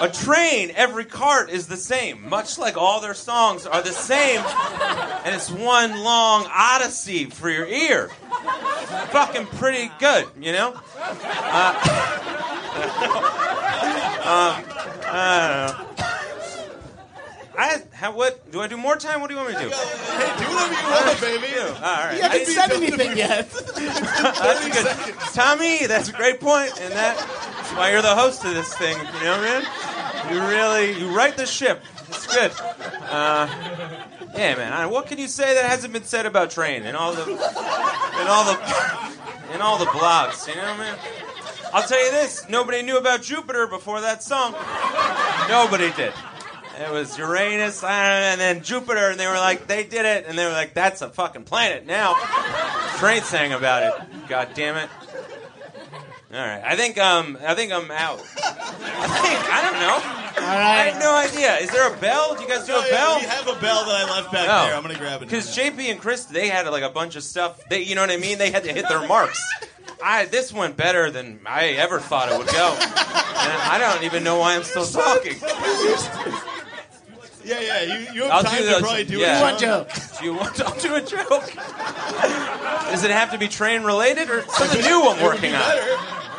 A 0.00 0.08
train, 0.08 0.72
every 0.74 1.04
cart 1.04 1.50
is 1.50 1.66
the 1.66 1.76
same, 1.76 2.28
much 2.28 2.58
like 2.58 2.76
all 2.76 3.00
their 3.00 3.14
songs 3.14 3.66
are 3.66 3.82
the 3.82 3.92
same, 3.92 4.40
and 5.24 5.34
it's 5.34 5.50
one 5.50 6.02
long 6.02 6.46
odyssey 6.52 7.24
for 7.24 7.48
your 7.48 7.66
ear. 7.66 8.08
Fucking 9.10 9.46
pretty 9.46 9.90
good, 9.98 10.26
you 10.38 10.52
know? 10.52 10.74
Uh, 10.98 11.72
um, 14.22 14.64
I 15.08 15.76
don't 15.78 15.98
know. 15.98 16.15
I, 17.58 17.82
how, 17.92 18.12
what, 18.12 18.50
do 18.52 18.60
I 18.60 18.66
do 18.66 18.76
more 18.76 18.96
time? 18.96 19.20
What 19.20 19.28
do 19.28 19.34
you 19.34 19.40
want 19.40 19.52
me 19.52 19.56
to 19.56 19.62
do? 19.62 19.70
Hey, 19.70 20.32
do 20.38 20.44
whatever 20.54 20.74
you 20.74 20.88
want, 20.90 21.20
baby. 21.20 21.58
All 21.58 21.80
right. 21.80 22.16
You 22.16 22.22
haven't 22.22 22.40
I- 22.40 22.44
said 22.44 22.72
anything 22.72 23.16
yet. 23.16 23.50
that's 23.74 24.68
good. 24.68 25.14
Tommy, 25.34 25.86
that's 25.86 26.08
a 26.08 26.12
great 26.12 26.40
point, 26.40 26.78
and 26.80 26.92
that's 26.92 27.22
why 27.72 27.92
you're 27.92 28.02
the 28.02 28.14
host 28.14 28.44
of 28.44 28.54
this 28.54 28.74
thing. 28.76 28.96
You 28.98 29.24
know, 29.24 29.40
man. 29.40 29.62
You 30.30 30.40
really 30.40 30.98
you 30.98 31.16
right 31.16 31.36
the 31.36 31.46
ship. 31.46 31.82
It's 32.08 32.26
good. 32.26 32.50
Uh, 33.08 33.46
yeah, 34.34 34.54
man. 34.56 34.72
I, 34.72 34.86
what 34.86 35.06
can 35.06 35.18
you 35.18 35.28
say 35.28 35.54
that 35.54 35.64
hasn't 35.64 35.92
been 35.92 36.04
said 36.04 36.26
about 36.26 36.50
Train 36.50 36.82
and 36.82 36.96
all 36.96 37.12
the 37.12 37.22
and 37.22 38.28
all 38.28 38.44
the 38.44 38.58
and 39.52 39.62
all 39.62 39.78
the 39.78 39.86
blogs? 39.86 40.48
You 40.48 40.56
know, 40.56 40.76
man. 40.76 40.98
I'll 41.72 41.86
tell 41.86 42.04
you 42.04 42.10
this: 42.10 42.48
nobody 42.48 42.82
knew 42.82 42.98
about 42.98 43.22
Jupiter 43.22 43.66
before 43.66 44.00
that 44.00 44.22
song. 44.22 44.52
Nobody 45.48 45.92
did. 45.92 46.12
It 46.78 46.90
was 46.92 47.16
Uranus 47.16 47.82
and 47.82 48.40
then 48.40 48.62
Jupiter, 48.62 49.10
and 49.10 49.18
they 49.18 49.26
were 49.26 49.34
like, 49.34 49.66
they 49.66 49.84
did 49.84 50.04
it, 50.04 50.26
and 50.28 50.36
they 50.38 50.44
were 50.44 50.52
like, 50.52 50.74
that's 50.74 51.00
a 51.02 51.08
fucking 51.08 51.44
planet 51.44 51.86
now. 51.86 52.14
Train 52.98 53.22
sang 53.22 53.52
about 53.52 53.82
it. 53.82 54.28
God 54.28 54.50
damn 54.54 54.76
it. 54.76 54.90
All 56.32 56.40
right, 56.40 56.60
I 56.64 56.76
think 56.76 56.98
um, 56.98 57.38
I 57.46 57.54
think 57.54 57.72
I'm 57.72 57.90
out. 57.90 58.18
I 58.20 59.08
think 59.22 59.52
I 59.52 59.62
don't 59.62 59.80
know. 59.80 60.42
All 60.44 60.52
I 60.52 60.58
right. 60.84 60.92
have 60.92 61.00
no 61.00 61.14
idea. 61.14 61.56
Is 61.58 61.70
there 61.70 61.90
a 61.90 61.96
bell? 61.98 62.34
Do 62.34 62.42
you 62.42 62.48
guys 62.48 62.66
do 62.66 62.74
a 62.76 62.82
bell? 62.90 63.16
We 63.20 63.26
have 63.26 63.46
a 63.48 63.54
bell 63.60 63.84
that 63.86 63.94
I 63.94 64.10
left 64.10 64.32
back 64.32 64.46
Oh. 64.50 64.66
there. 64.66 64.74
I'm 64.76 64.82
gonna 64.82 64.98
grab 64.98 65.22
it. 65.22 65.26
Because 65.26 65.56
JP 65.56 65.90
and 65.92 66.00
Chris, 66.00 66.24
they 66.24 66.48
had 66.48 66.66
like 66.68 66.82
a 66.82 66.90
bunch 66.90 67.14
of 67.16 67.22
stuff. 67.22 67.60
They, 67.70 67.82
you 67.84 67.94
know 67.94 68.00
what 68.02 68.10
I 68.10 68.16
mean? 68.18 68.38
They 68.38 68.50
had 68.50 68.64
to 68.64 68.72
hit 68.72 68.88
their 68.88 69.06
marks. 69.06 69.40
I 70.02 70.26
this 70.26 70.52
went 70.52 70.76
better 70.76 71.10
than 71.10 71.40
I 71.46 71.68
ever 71.68 72.00
thought 72.00 72.30
it 72.30 72.36
would 72.36 72.48
go. 72.48 72.72
And 72.80 73.62
I 73.62 73.78
don't 73.78 74.04
even 74.04 74.24
know 74.24 74.38
why 74.38 74.56
I'm 74.56 74.64
still 74.64 74.84
talking. 74.84 75.36
Yeah, 77.46 77.60
yeah. 77.60 77.82
You, 77.82 78.12
you 78.14 78.22
have 78.24 78.30
I'll 78.32 78.42
time 78.42 78.58
do 78.58 78.64
to 78.64 78.70
those- 78.70 78.82
probably 78.82 79.04
do 79.04 79.18
yeah. 79.18 79.38
it. 79.38 79.42
One 79.42 79.58
joke. 79.58 79.90
Do 80.18 80.24
you 80.24 80.34
want? 80.34 80.60
I'll 80.60 80.78
do 80.80 80.94
a 80.96 81.00
joke. 81.00 81.52
Does 82.90 83.04
it 83.04 83.10
have 83.10 83.30
to 83.32 83.38
be 83.38 83.48
train 83.48 83.82
related 83.84 84.30
or 84.30 84.42
something 84.42 84.80
new 84.82 85.02
I'm 85.08 85.22
working 85.22 85.54
on? 85.54 85.62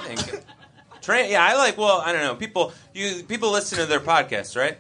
Thank 0.04 0.32
you. 0.32 0.40
Train. 1.02 1.32
Yeah, 1.32 1.46
I 1.46 1.56
like. 1.56 1.78
Well, 1.78 2.02
I 2.06 2.12
don't 2.12 2.22
know. 2.22 2.36
People, 2.36 2.74
you 2.94 3.24
people 3.24 3.52
listen 3.52 3.78
to 3.80 3.86
their 3.86 4.00
podcasts, 4.02 4.56
right? 4.58 4.78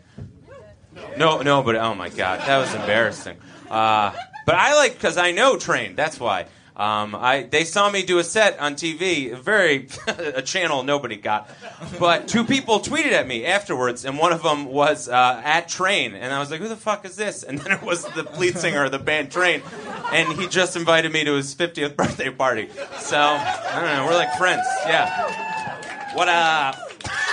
No, 1.17 1.41
no, 1.41 1.61
but 1.63 1.75
oh 1.75 1.95
my 1.95 2.09
god, 2.09 2.41
that 2.41 2.57
was 2.57 2.73
embarrassing. 2.73 3.37
Uh, 3.69 4.11
but 4.45 4.55
I 4.55 4.75
like 4.75 4.93
because 4.93 5.17
I 5.17 5.31
know 5.31 5.57
Train. 5.57 5.95
That's 5.95 6.19
why. 6.19 6.47
Um, 6.77 7.15
I 7.15 7.41
they 7.41 7.63
saw 7.63 7.89
me 7.89 8.03
do 8.03 8.19
a 8.19 8.23
set 8.23 8.59
on 8.59 8.75
TV, 8.75 9.35
very 9.35 9.87
a 10.07 10.43
channel 10.43 10.83
nobody 10.83 11.15
got, 11.15 11.49
but 11.99 12.27
two 12.27 12.43
people 12.43 12.79
tweeted 12.79 13.13
at 13.13 13.27
me 13.27 13.45
afterwards, 13.47 14.05
and 14.05 14.19
one 14.19 14.31
of 14.31 14.43
them 14.43 14.65
was 14.65 15.09
uh, 15.09 15.41
at 15.43 15.67
Train, 15.69 16.13
and 16.13 16.31
I 16.31 16.37
was 16.37 16.51
like, 16.51 16.61
"Who 16.61 16.67
the 16.67 16.75
fuck 16.75 17.03
is 17.03 17.15
this?" 17.15 17.41
And 17.41 17.57
then 17.57 17.71
it 17.71 17.81
was 17.81 18.05
the 18.05 18.29
lead 18.37 18.59
singer 18.59 18.85
of 18.85 18.91
the 18.91 18.99
band 18.99 19.31
Train, 19.31 19.63
and 20.13 20.39
he 20.39 20.47
just 20.47 20.75
invited 20.75 21.11
me 21.11 21.23
to 21.23 21.33
his 21.33 21.55
50th 21.55 21.95
birthday 21.95 22.29
party. 22.29 22.69
So 22.99 23.17
I 23.19 23.71
don't 23.73 23.95
know, 23.95 24.05
we're 24.05 24.13
like 24.13 24.33
friends. 24.35 24.67
Yeah. 24.85 26.13
What 26.13 26.27
up? 26.29 26.75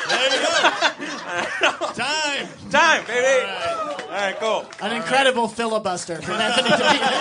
There 0.08 0.40
you 0.40 0.46
go. 0.46 1.86
Time. 1.94 2.48
Time, 2.70 3.06
baby. 3.06 3.73
All 4.14 4.20
right, 4.20 4.38
cool. 4.38 4.64
An 4.80 4.94
incredible 4.94 5.48
filibuster 5.48 6.22
from 6.22 6.34
Anthony 6.34 6.68
DeVito. 6.70 7.18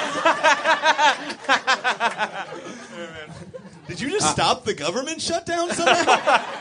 Did 3.87 3.99
you 3.99 4.11
just 4.11 4.29
stop 4.29 4.63
the 4.63 4.75
government 4.75 5.19
shutdown 5.21 5.71
somehow? 5.71 6.43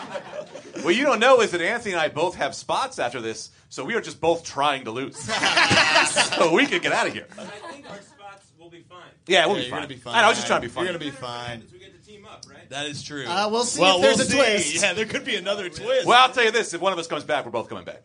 What 0.83 0.97
you 0.97 1.05
don't 1.05 1.21
know 1.21 1.43
is 1.43 1.51
that 1.53 1.61
Anthony 1.61 1.93
and 1.93 2.01
I 2.01 2.09
both 2.09 2.37
have 2.37 2.55
spots 2.57 2.99
after 2.99 3.21
this, 3.21 3.51
so 3.69 3.85
we 3.85 3.95
are 3.95 4.01
just 4.01 4.21
both 4.21 4.43
trying 4.43 4.85
to 4.87 4.91
lose. 4.91 5.17
so 6.09 6.53
we 6.53 6.67
could 6.67 6.81
get 6.83 6.93
out 6.93 7.07
of 7.07 7.13
here. 7.13 7.27
I 7.39 7.45
think 7.71 7.89
our 7.89 8.01
spots 8.01 8.47
will 8.59 8.71
be 8.71 8.81
fine. 8.81 8.99
Yeah, 9.27 9.47
we'll 9.47 9.57
Yeah, 9.59 9.61
be, 9.61 9.67
you're 9.67 9.71
fine. 9.71 9.79
gonna 9.81 9.87
be 9.89 9.97
fine. 9.97 10.15
I 10.17 10.21
know, 10.23 10.27
I 10.27 10.29
was 10.31 10.39
just 10.39 10.47
trying 10.49 10.63
to 10.63 10.67
be 10.67 10.73
fine. 10.73 10.85
You're 10.87 10.95
gonna 10.95 11.05
be 11.05 11.11
fine. 11.13 11.63
We 11.73 11.79
get 11.79 11.93
to 12.03 12.05
team 12.11 12.25
up, 12.27 12.45
right? 12.51 12.69
That 12.71 12.87
is 12.87 13.03
true. 13.05 13.27
Uh, 13.27 13.49
we'll 13.51 13.63
see 13.65 13.81
well, 13.83 13.97
if 13.99 14.03
there's 14.03 14.17
we'll 14.35 14.41
a 14.43 14.59
see. 14.59 14.71
twist. 14.71 14.83
Yeah, 14.83 14.95
there 14.95 15.05
could 15.05 15.25
be 15.25 15.37
another 15.37 15.69
twist. 15.69 16.07
Well, 16.07 16.21
I'll 16.21 16.33
tell 16.33 16.43
you 16.45 16.51
this: 16.51 16.73
if 16.75 16.81
one 16.81 16.93
of 16.95 16.99
us 16.99 17.07
comes 17.07 17.23
back, 17.23 17.45
we're 17.45 17.51
both 17.53 17.69
coming 17.69 17.85
back. 17.85 18.03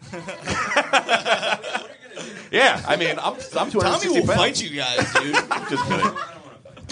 Yeah, 2.51 2.83
I 2.87 2.95
mean, 2.95 3.17
I'm 3.19 3.33
I'm 3.33 3.69
260 3.71 3.79
Tommy 3.79 4.07
will 4.19 4.25
pounds. 4.27 4.39
fight 4.39 4.61
you 4.61 4.69
guys, 4.75 5.13
dude. 5.13 5.33
Just 5.69 5.85
kidding. 5.85 6.17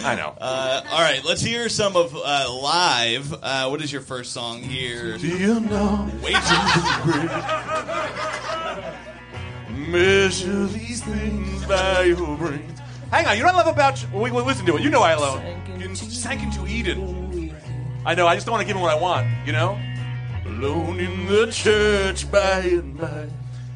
I 0.03 0.15
know. 0.15 0.35
Uh, 0.39 0.81
all 0.91 1.01
right, 1.01 1.23
let's 1.23 1.41
hear 1.41 1.69
some 1.69 1.95
of 1.95 2.15
uh, 2.15 2.51
live. 2.61 3.33
Uh, 3.41 3.67
what 3.69 3.81
is 3.81 3.91
your 3.91 4.01
first 4.01 4.33
song 4.33 4.61
here? 4.61 5.17
Do 5.17 5.27
you 5.27 5.59
know? 5.61 6.09
Wait. 6.21 6.35
Measure 9.69 10.65
these 10.67 11.01
things 11.03 11.65
by 11.65 12.03
your 12.03 12.37
brains. 12.37 12.79
Hang 13.11 13.25
on, 13.27 13.37
you 13.37 13.43
know 13.43 13.47
what 13.53 13.55
I 13.55 13.57
love 13.65 13.73
about 13.73 14.01
you? 14.01 14.09
Wait, 14.17 14.33
wait, 14.33 14.45
listen 14.45 14.65
to 14.65 14.75
it. 14.77 14.81
You 14.81 14.89
know 14.89 15.01
I 15.01 15.15
love. 15.15 15.43
You 15.79 15.93
sank 15.95 16.43
into 16.43 16.67
Eden. 16.67 17.55
I 18.05 18.13
know, 18.15 18.27
I 18.27 18.35
just 18.35 18.45
don't 18.45 18.53
want 18.53 18.61
to 18.61 18.67
give 18.67 18.75
him 18.75 18.81
what 18.83 18.91
I 18.95 18.99
want, 18.99 19.27
you 19.47 19.53
know? 19.53 19.79
Alone 20.45 20.99
in 20.99 21.25
the 21.25 21.47
church 21.51 22.29
by 22.31 22.59
and 22.59 22.97
by. 22.97 23.27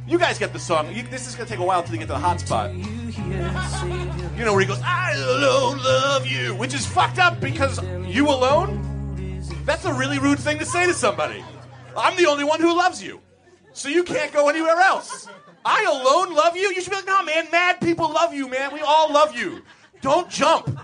You 0.10 0.18
guys 0.18 0.40
get 0.40 0.54
the 0.54 0.60
song. 0.60 0.92
You, 0.92 1.04
this 1.04 1.28
is 1.28 1.36
going 1.36 1.46
to 1.46 1.54
take 1.54 1.60
a 1.60 1.64
while 1.64 1.82
until 1.82 1.94
you 1.94 2.00
get 2.00 2.08
to 2.08 2.14
the 2.14 2.20
hot 2.20 2.40
spot. 2.40 2.74
You 2.74 4.44
know 4.44 4.54
where 4.54 4.62
he 4.62 4.66
goes, 4.66 4.82
I 4.84 5.14
alone 5.14 5.78
love 5.84 6.26
you, 6.26 6.56
which 6.56 6.74
is 6.74 6.84
fucked 6.84 7.20
up 7.20 7.40
because 7.40 7.80
you 8.08 8.28
alone? 8.28 9.44
That's 9.66 9.86
a 9.86 9.94
really 9.94 10.18
rude 10.18 10.40
thing 10.40 10.58
to 10.58 10.66
say 10.66 10.88
to 10.88 10.96
somebody. 10.96 11.46
I'm 11.96 12.18
the 12.18 12.26
only 12.26 12.44
one 12.44 12.60
who 12.60 12.76
loves 12.76 13.04
you. 13.04 13.22
So 13.74 13.88
you 13.88 14.04
can't 14.04 14.34
go 14.34 14.50
anywhere 14.50 14.80
else. 14.80 15.28
I 15.64 15.84
alone 15.84 16.36
love 16.36 16.56
you? 16.56 16.74
You 16.74 16.82
should 16.82 16.90
be 16.90 16.96
like, 16.96 17.06
no, 17.06 17.24
man, 17.24 17.48
mad 17.52 17.80
people 17.80 18.12
love 18.12 18.34
you, 18.34 18.50
man. 18.50 18.74
We 18.74 18.82
all 18.82 19.14
love 19.14 19.38
you. 19.38 19.62
Don't 20.02 20.28
jump. 20.28 20.80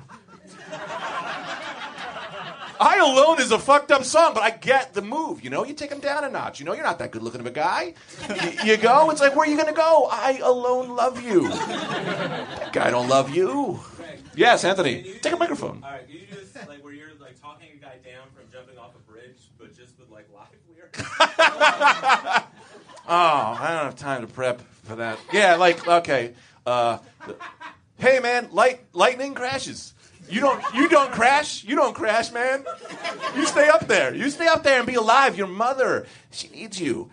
I 2.80 2.98
alone 3.00 3.40
is 3.40 3.52
a 3.52 3.60
fucked 3.60 3.92
up 3.92 4.04
song, 4.04 4.34
but 4.34 4.44
I 4.44 4.50
get 4.52 4.94
the 4.94 5.02
move. 5.02 5.44
You 5.44 5.50
know, 5.50 5.64
you 5.66 5.74
take 5.74 5.92
him 5.92 6.00
down 6.00 6.24
a 6.24 6.30
notch. 6.30 6.60
You 6.60 6.66
know, 6.66 6.74
you're 6.74 6.84
not 6.84 7.00
that 7.00 7.12
good 7.12 7.24
looking 7.24 7.40
of 7.40 7.46
a 7.48 7.52
guy. 7.52 7.94
You, 8.30 8.72
you 8.72 8.78
go, 8.78 9.10
it's 9.12 9.22
like, 9.22 9.36
where 9.36 9.48
are 9.48 9.52
you 9.52 9.58
gonna 9.58 9.74
go? 9.74 10.08
I 10.12 10.40
alone 10.44 10.96
love 10.96 11.22
you. 11.24 11.48
That 11.50 12.74
guy 12.74 12.90
don't 12.90 13.08
love 13.08 13.34
you. 13.36 13.80
Yes, 14.36 14.64
Anthony, 14.64 15.14
take 15.22 15.34
a 15.34 15.38
microphone. 15.38 15.82
All 15.84 15.92
right, 15.92 16.08
can 16.08 16.18
you 16.18 16.26
just 16.28 16.56
like 16.68 16.84
where 16.84 16.94
you're 16.94 17.14
like 17.22 17.40
talking 17.42 17.70
a 17.74 17.78
guy 17.78 17.98
down 18.04 18.28
from 18.36 18.44
jumping 18.52 18.78
off 18.78 18.92
a 18.96 19.12
bridge, 19.12 19.38
but 19.58 19.76
just 19.76 19.98
with 19.98 20.10
like 20.10 20.28
live 20.34 20.48
lyrics? 20.74 21.02
Oh, 23.08 23.14
I 23.14 23.68
don't 23.76 23.86
have 23.86 23.96
time 23.96 24.22
to 24.22 24.28
prep 24.28 24.62
for 24.84 24.96
that. 24.96 25.20
Yeah, 25.32 25.56
like 25.58 25.88
okay. 25.88 26.34
Uh, 26.66 26.98
hey 28.00 28.20
man, 28.20 28.50
light 28.52 28.82
lightning 28.94 29.36
crashes. 29.36 29.94
You 30.30 30.42
don't 30.42 30.62
you 30.74 30.90
don't 30.90 31.12
crash. 31.12 31.64
You 31.64 31.76
don't 31.76 31.94
crash, 31.94 32.32
man. 32.32 32.66
You 33.36 33.46
stay 33.46 33.70
up 33.70 33.88
there. 33.88 34.14
You 34.14 34.30
stay 34.30 34.48
up 34.48 34.64
there 34.64 34.78
and 34.80 34.88
be 34.88 34.96
alive. 34.96 35.38
Your 35.38 35.48
mother, 35.48 36.08
she 36.32 36.48
needs 36.50 36.80
you. 36.80 37.12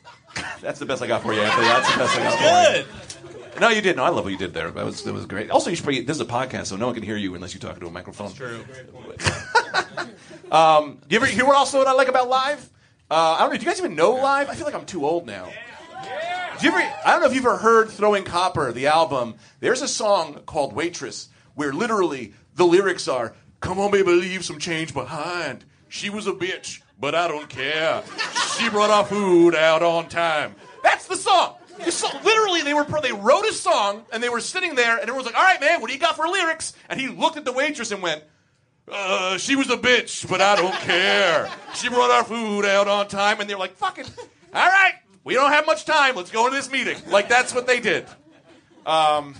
That's 0.60 0.78
the 0.78 0.86
best 0.86 1.02
I 1.02 1.06
got 1.06 1.22
for 1.22 1.32
you, 1.32 1.40
Anthony. 1.40 1.66
That's 1.66 1.92
the 1.92 1.98
best 1.98 2.18
I 2.18 2.22
got 2.22 2.38
for 2.38 2.76
you. 2.76 2.84
Good. 2.84 3.60
No, 3.60 3.68
you 3.70 3.80
did. 3.80 3.96
No, 3.96 4.04
I 4.04 4.10
love 4.10 4.24
what 4.24 4.30
you 4.30 4.38
did 4.38 4.54
there. 4.54 4.70
That 4.70 4.84
was 4.84 5.02
that 5.04 5.12
was 5.12 5.26
great. 5.26 5.50
Also, 5.50 5.70
you 5.70 5.76
should 5.76 5.84
probably, 5.84 6.02
this 6.02 6.16
is 6.16 6.20
a 6.20 6.26
podcast, 6.26 6.66
so 6.66 6.76
no 6.76 6.86
one 6.86 6.94
can 6.94 7.02
hear 7.02 7.16
you 7.16 7.34
unless 7.34 7.54
you 7.54 7.60
talk 7.60 7.74
into 7.74 7.86
a 7.86 7.90
microphone. 7.90 8.32
True. 8.32 8.64
Um, 10.50 11.00
you 11.08 11.16
ever 11.16 11.26
hear 11.26 11.44
what 11.44 11.56
also 11.56 11.78
what 11.78 11.86
I 11.86 11.92
like 11.92 12.08
about 12.08 12.28
live? 12.28 12.70
Uh, 13.10 13.14
I 13.14 13.38
don't 13.40 13.50
know. 13.50 13.56
Do 13.56 13.64
you 13.64 13.70
guys 13.70 13.78
even 13.78 13.96
know 13.96 14.12
live? 14.12 14.48
I 14.48 14.54
feel 14.54 14.64
like 14.64 14.74
I'm 14.74 14.86
too 14.86 15.04
old 15.04 15.26
now. 15.26 15.50
Do 16.58 16.66
you 16.66 16.72
ever, 16.72 16.78
I 17.04 17.12
don't 17.12 17.20
know 17.20 17.26
if 17.26 17.34
you've 17.34 17.44
ever 17.44 17.56
heard 17.58 17.90
Throwing 17.90 18.24
Copper, 18.24 18.72
the 18.72 18.86
album. 18.86 19.34
There's 19.60 19.82
a 19.82 19.88
song 19.88 20.40
called 20.46 20.72
Waitress 20.72 21.28
where 21.58 21.72
literally 21.72 22.32
the 22.54 22.64
lyrics 22.64 23.08
are, 23.08 23.34
Come 23.60 23.80
on, 23.80 23.90
baby, 23.90 24.12
leave 24.12 24.44
some 24.44 24.58
change 24.58 24.94
behind. 24.94 25.64
She 25.88 26.10
was 26.10 26.26
a 26.26 26.32
bitch, 26.32 26.80
but 27.00 27.14
I 27.14 27.26
don't 27.26 27.48
care. 27.48 28.04
She 28.56 28.68
brought 28.70 28.90
our 28.90 29.04
food 29.04 29.54
out 29.54 29.82
on 29.82 30.08
time. 30.08 30.54
That's 30.82 31.06
the 31.06 31.16
song. 31.16 31.56
Literally, 32.24 32.62
they 32.62 32.74
were 32.74 32.86
they 33.02 33.12
wrote 33.12 33.44
a 33.46 33.52
song 33.52 34.04
and 34.12 34.22
they 34.22 34.28
were 34.28 34.40
sitting 34.40 34.74
there 34.74 34.92
and 34.92 35.00
everyone 35.00 35.24
was 35.24 35.26
like, 35.26 35.36
"All 35.36 35.42
right, 35.42 35.60
man, 35.60 35.80
what 35.80 35.88
do 35.88 35.94
you 35.94 36.00
got 36.00 36.16
for 36.16 36.26
lyrics?" 36.28 36.72
And 36.88 37.00
he 37.00 37.08
looked 37.08 37.36
at 37.36 37.44
the 37.44 37.52
waitress 37.52 37.92
and 37.92 38.02
went, 38.02 38.22
uh, 38.90 39.38
she 39.38 39.54
was 39.54 39.70
a 39.70 39.76
bitch, 39.76 40.28
but 40.28 40.40
I 40.40 40.56
don't 40.56 40.74
care. 40.74 41.48
She 41.74 41.88
brought 41.88 42.10
our 42.10 42.24
food 42.24 42.64
out 42.64 42.88
on 42.88 43.06
time, 43.08 43.40
and 43.40 43.48
they're 43.48 43.58
like, 43.58 43.76
fucking, 43.76 44.06
all 44.54 44.66
right, 44.66 44.94
we 45.24 45.34
don't 45.34 45.50
have 45.52 45.66
much 45.66 45.84
time. 45.84 46.16
Let's 46.16 46.30
go 46.30 46.46
into 46.46 46.56
this 46.56 46.70
meeting. 46.70 46.96
Like, 47.06 47.28
that's 47.28 47.54
what 47.54 47.66
they 47.66 47.80
did. 47.80 48.06
Um, 48.86 49.34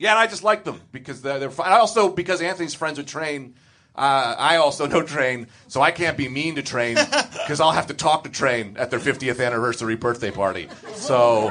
yeah, 0.00 0.12
and 0.12 0.18
I 0.18 0.26
just 0.26 0.42
like 0.42 0.64
them 0.64 0.80
because 0.92 1.20
they're, 1.20 1.38
they're 1.38 1.50
fun. 1.50 1.70
I 1.70 1.76
also, 1.76 2.08
because 2.08 2.40
Anthony's 2.40 2.72
friends 2.72 2.96
with 2.96 3.06
Train, 3.06 3.54
uh, 3.94 4.34
I 4.38 4.56
also 4.56 4.86
know 4.86 5.02
Train, 5.02 5.46
so 5.68 5.82
I 5.82 5.90
can't 5.90 6.16
be 6.16 6.26
mean 6.26 6.54
to 6.54 6.62
Train 6.62 6.94
because 7.32 7.60
I'll 7.60 7.72
have 7.72 7.88
to 7.88 7.94
talk 7.94 8.24
to 8.24 8.30
Train 8.30 8.78
at 8.78 8.90
their 8.90 8.98
50th 8.98 9.44
anniversary 9.44 9.96
birthday 9.96 10.30
party. 10.30 10.68
So, 10.94 11.50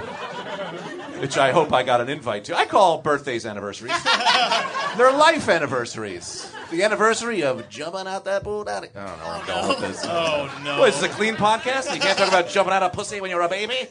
which 1.19 1.37
I 1.37 1.51
hope 1.51 1.71
I 1.71 1.83
got 1.83 2.01
an 2.01 2.09
invite 2.09 2.45
to. 2.45 2.57
I 2.57 2.65
call 2.65 3.03
birthdays 3.03 3.45
anniversaries. 3.45 3.93
They're 4.97 5.11
life 5.11 5.47
anniversaries. 5.47 6.51
The 6.71 6.81
anniversary 6.81 7.43
of 7.43 7.69
jumping 7.69 8.07
out 8.07 8.25
that 8.25 8.43
daddy. 8.65 8.87
I 8.95 9.05
don't 9.05 9.19
know 9.19 9.25
where 9.25 9.35
I'm 9.35 9.45
going 9.45 9.67
with 9.67 9.79
this. 9.79 10.05
Oh 10.05 10.61
no. 10.63 10.79
What, 10.79 10.89
is 10.89 10.99
this 10.99 11.11
a 11.11 11.13
clean 11.13 11.35
podcast? 11.35 11.93
You 11.93 12.01
can't 12.01 12.17
talk 12.17 12.27
about 12.27 12.49
jumping 12.49 12.73
out 12.73 12.81
a 12.81 12.89
pussy 12.89 13.21
when 13.21 13.29
you're 13.29 13.41
a 13.41 13.49
baby? 13.49 13.87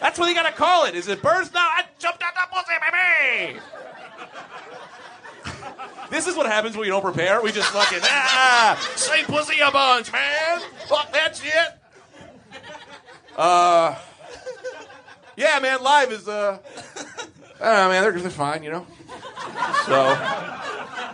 That's 0.00 0.18
what 0.18 0.30
you 0.30 0.34
gotta 0.34 0.52
call 0.52 0.86
it. 0.86 0.94
Is 0.94 1.08
it 1.08 1.20
birth? 1.20 1.52
No, 1.52 1.60
I 1.60 1.84
jumped 1.98 2.22
out 2.22 2.32
that 2.34 2.50
pussy, 2.50 3.52
baby! 3.52 3.60
This 6.10 6.26
is 6.26 6.36
what 6.36 6.46
happens 6.46 6.76
when 6.76 6.86
you 6.86 6.92
don't 6.92 7.02
prepare. 7.02 7.42
We 7.42 7.52
just 7.52 7.70
fucking, 7.70 8.00
ah, 8.02 8.92
say 8.96 9.24
pussy 9.24 9.60
a 9.60 9.70
bunch, 9.70 10.12
man. 10.12 10.60
Fuck 10.86 11.12
that 11.12 11.36
shit. 11.36 12.62
Uh, 13.36 13.94
yeah, 15.36 15.58
man, 15.60 15.82
live 15.82 16.10
is, 16.10 16.26
uh, 16.26 16.58
I 17.60 17.64
don't 17.64 17.74
know, 17.74 17.88
man, 17.88 18.02
they're, 18.02 18.12
they're 18.12 18.30
fine, 18.30 18.62
you 18.62 18.70
know? 18.70 18.86
So, 19.84 20.16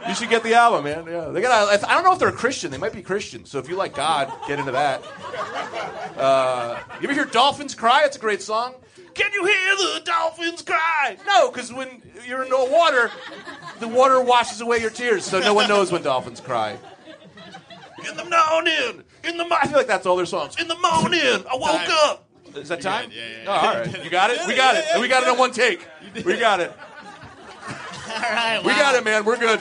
you 0.08 0.14
should 0.14 0.28
get 0.28 0.42
the 0.42 0.54
album, 0.54 0.84
man. 0.84 1.06
Yeah, 1.06 1.28
they 1.28 1.40
got. 1.40 1.84
I 1.84 1.94
don't 1.94 2.04
know 2.04 2.12
if 2.12 2.18
they're 2.18 2.32
Christian. 2.32 2.70
They 2.70 2.78
might 2.78 2.92
be 2.92 3.02
Christian. 3.02 3.46
So 3.46 3.58
if 3.58 3.68
you 3.68 3.76
like 3.76 3.94
God, 3.94 4.32
get 4.46 4.58
into 4.58 4.72
that. 4.72 5.02
Uh, 6.16 6.78
you 7.00 7.08
ever 7.08 7.14
hear 7.14 7.24
dolphins 7.24 7.74
cry? 7.74 8.02
It's 8.04 8.16
a 8.16 8.20
great 8.20 8.42
song. 8.42 8.74
Can 9.14 9.33
you 9.33 9.44
hear 9.46 9.77
the 9.77 10.03
dolphins 10.05 10.62
cry? 10.62 11.16
No, 11.27 11.50
because 11.50 11.72
when 11.72 12.03
you're 12.27 12.42
in 12.42 12.48
the 12.50 12.68
water, 12.70 13.11
the 13.81 13.88
water 13.88 14.20
washes 14.20 14.61
away 14.61 14.79
your 14.79 14.90
tears, 14.90 15.24
so 15.24 15.38
no 15.40 15.55
one 15.55 15.68
knows 15.68 15.92
when 15.92 16.03
dolphins 16.03 16.40
cry. 16.40 16.77
In 18.09 18.16
the 18.16 18.24
morning, 18.24 19.05
in 19.22 19.37
the 19.38 19.44
mo- 19.46 19.57
I 19.61 19.66
feel 19.66 19.77
like 19.79 19.87
that's 19.87 20.05
all 20.07 20.16
their 20.16 20.27
songs. 20.27 20.57
In 20.61 20.68
the 20.68 20.77
morning, 20.79 21.20
I 21.50 21.55
woke 21.57 21.70
Time. 21.77 21.90
up. 22.05 22.27
Is 22.55 22.68
that 22.68 22.81
time? 22.81 23.11
Yeah, 23.12 23.22
yeah, 23.42 23.44
Oh, 23.48 23.53
all 23.53 23.74
right. 23.74 24.05
You 24.05 24.11
got 24.11 24.31
it. 24.31 24.38
We 24.46 24.55
got 24.55 24.77
it. 24.77 24.85
We 25.00 25.09
got 25.09 25.22
it 25.22 25.29
on 25.29 25.38
one 25.38 25.53
take. 25.53 25.87
We 26.24 26.37
got 26.37 26.61
it. 26.61 26.72
All 28.09 28.20
right, 28.20 28.61
We 28.64 28.72
got 28.72 28.94
it, 28.94 29.05
man. 29.05 29.24
We're 29.24 29.38
good. 29.38 29.59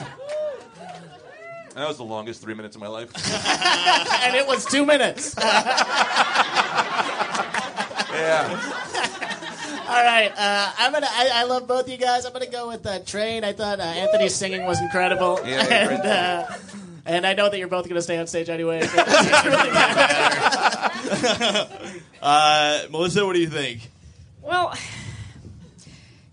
That 1.74 1.88
was 1.88 1.96
the 1.96 2.04
longest 2.04 2.40
three 2.40 2.54
minutes 2.54 2.76
of 2.76 2.82
my 2.82 2.86
life. 2.86 3.10
and 4.24 4.36
it 4.36 4.46
was 4.46 4.64
two 4.64 4.84
minutes. 4.86 5.34
Yeah. 8.14 9.23
All 9.86 10.02
right, 10.02 10.32
uh, 10.36 10.72
I'm 10.78 10.92
gonna. 10.92 11.06
I, 11.10 11.30
I 11.34 11.44
love 11.44 11.66
both 11.68 11.88
you 11.88 11.96
guys. 11.96 12.24
I'm 12.24 12.32
gonna 12.32 12.46
go 12.46 12.68
with 12.68 12.86
uh, 12.86 13.00
Train. 13.00 13.44
I 13.44 13.52
thought 13.52 13.80
uh, 13.80 13.82
Anthony's 13.82 14.34
singing 14.34 14.64
was 14.64 14.80
incredible, 14.80 15.40
Yeah, 15.44 15.66
yeah, 15.68 15.86
great 15.86 16.00
and, 16.00 16.08
uh, 16.08 16.46
and 17.06 17.26
I 17.26 17.34
know 17.34 17.50
that 17.50 17.58
you're 17.58 17.68
both 17.68 17.86
gonna 17.88 18.00
stay 18.02 18.18
on 18.18 18.26
stage 18.26 18.48
anyway. 18.48 18.80
Uh, 22.22 22.80
Melissa, 22.90 23.26
what 23.26 23.34
do 23.34 23.40
you 23.40 23.48
think? 23.50 23.90
Well, 24.40 24.74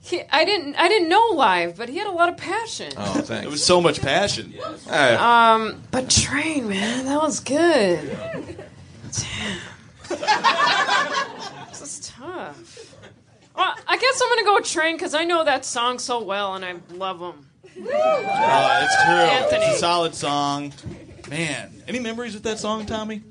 he, 0.02 0.22
I 0.32 0.46
didn't 0.46 0.76
I 0.76 0.88
didn't 0.88 1.10
know 1.10 1.32
live, 1.34 1.76
but 1.76 1.90
he 1.90 1.98
had 1.98 2.08
a 2.08 2.12
lot 2.12 2.30
of 2.30 2.38
passion. 2.38 2.94
Oh, 2.96 3.14
thanks! 3.16 3.46
It 3.46 3.50
was 3.50 3.66
so 3.66 3.82
much 3.82 4.00
passion. 4.02 4.54
Hey. 4.88 5.16
Um, 5.16 5.84
but 5.92 6.10
train, 6.10 6.70
man, 6.70 7.06
that 7.08 7.22
was 7.22 7.42
good. 7.42 8.18
Damn, 9.12 9.60
this 11.70 11.82
is 11.82 12.14
tough. 12.18 12.96
Well, 13.56 13.76
I 13.88 13.98
guess 13.98 14.22
I'm 14.22 14.30
gonna 14.30 14.44
go 14.44 14.56
with 14.56 14.66
train 14.66 14.96
because 14.96 15.14
I 15.14 15.24
know 15.26 15.44
that 15.44 15.66
song 15.66 16.00
so 16.00 16.24
well 16.24 16.56
and 16.56 16.64
I 16.66 16.76
love 16.94 17.20
them. 17.20 17.48
Oh, 17.66 18.80
it's 18.84 19.04
true. 19.04 19.14
Anthony. 19.14 19.66
It's 19.66 19.78
a 19.78 19.80
solid 19.80 20.16
song. 20.16 20.74
Man, 21.30 21.84
any 21.88 22.00
memories 22.00 22.34
with 22.34 22.44
that 22.44 22.60
song, 22.60 22.86
Tommy? 22.86 23.22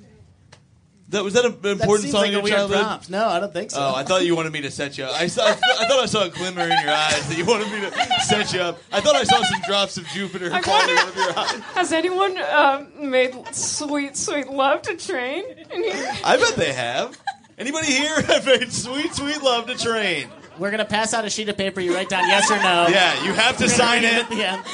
That 1.11 1.25
was 1.25 1.35
that 1.35 1.45
an 1.45 1.61
that 1.63 1.71
important 1.73 2.03
seems 2.03 2.13
song 2.13 2.21
like 2.21 2.29
in 2.29 2.35
a 2.35 2.37
your 2.37 2.45
weird 2.45 2.57
childhood? 2.57 2.83
prompt. 2.83 3.11
No, 3.11 3.27
I 3.27 3.41
don't 3.41 3.53
think 3.53 3.73
so. 3.73 3.81
Oh, 3.81 3.95
I 3.97 4.05
thought 4.05 4.25
you 4.25 4.37
wanted 4.37 4.53
me 4.53 4.61
to 4.61 4.71
set 4.71 4.97
you 4.97 5.05
up. 5.05 5.21
I, 5.21 5.27
saw, 5.27 5.45
I, 5.45 5.55
thought 5.55 5.99
I 5.99 6.07
saw 6.07 6.23
a 6.23 6.29
glimmer 6.29 6.63
in 6.63 6.69
your 6.69 6.93
eyes 6.95 7.29
that 7.29 7.37
you 7.37 7.45
wanted 7.45 7.67
me 7.73 7.81
to 7.81 8.21
set 8.21 8.53
you 8.53 8.61
up. 8.61 8.79
I 8.93 9.01
thought 9.01 9.17
I 9.17 9.25
saw 9.25 9.43
some 9.43 9.61
drops 9.63 9.97
of 9.97 10.07
Jupiter 10.07 10.51
I 10.53 10.63
falling 10.63 10.97
out 10.97 11.09
of 11.09 11.17
your 11.17 11.37
eyes. 11.39 11.61
Has 11.75 11.93
anyone 11.93 12.39
um, 12.39 13.11
made 13.11 13.35
sweet, 13.53 14.17
sweet 14.17 14.49
love 14.51 14.83
to 14.83 14.97
train 14.97 15.45
in 15.73 15.83
here? 15.83 16.13
I 16.25 16.37
bet 16.37 16.55
they 16.55 16.73
have. 16.73 17.21
Anybody 17.61 17.89
here 17.93 18.23
have 18.23 18.49
a 18.49 18.71
sweet, 18.71 19.15
sweet 19.15 19.43
love 19.43 19.67
to 19.67 19.77
train? 19.77 20.31
We're 20.59 20.71
gonna 20.71 20.87
pass 20.87 21.13
out 21.13 21.27
a 21.27 21.31
sheet 21.31 21.49
of 21.51 21.59
paper. 21.59 21.81
You 21.81 21.95
write 21.95 22.09
down 22.09 22.27
yes 22.27 22.51
or 22.51 22.57
no. 22.57 22.89
Yeah, 22.89 23.23
you 23.25 23.35
have 23.35 23.59
to 23.59 23.69
sign 23.69 24.03
it. 24.03 24.15
at 24.15 24.31
the 24.31 24.43
end. 24.43 24.65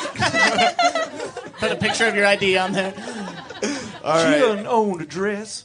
Put 1.58 1.72
a 1.72 1.76
picture 1.76 2.06
of 2.06 2.14
your 2.14 2.26
ID 2.26 2.56
on 2.56 2.72
there. 2.72 2.94
All 4.04 4.24
right. 4.24 4.66
owned 4.66 5.02
a 5.02 5.06
dress. 5.06 5.64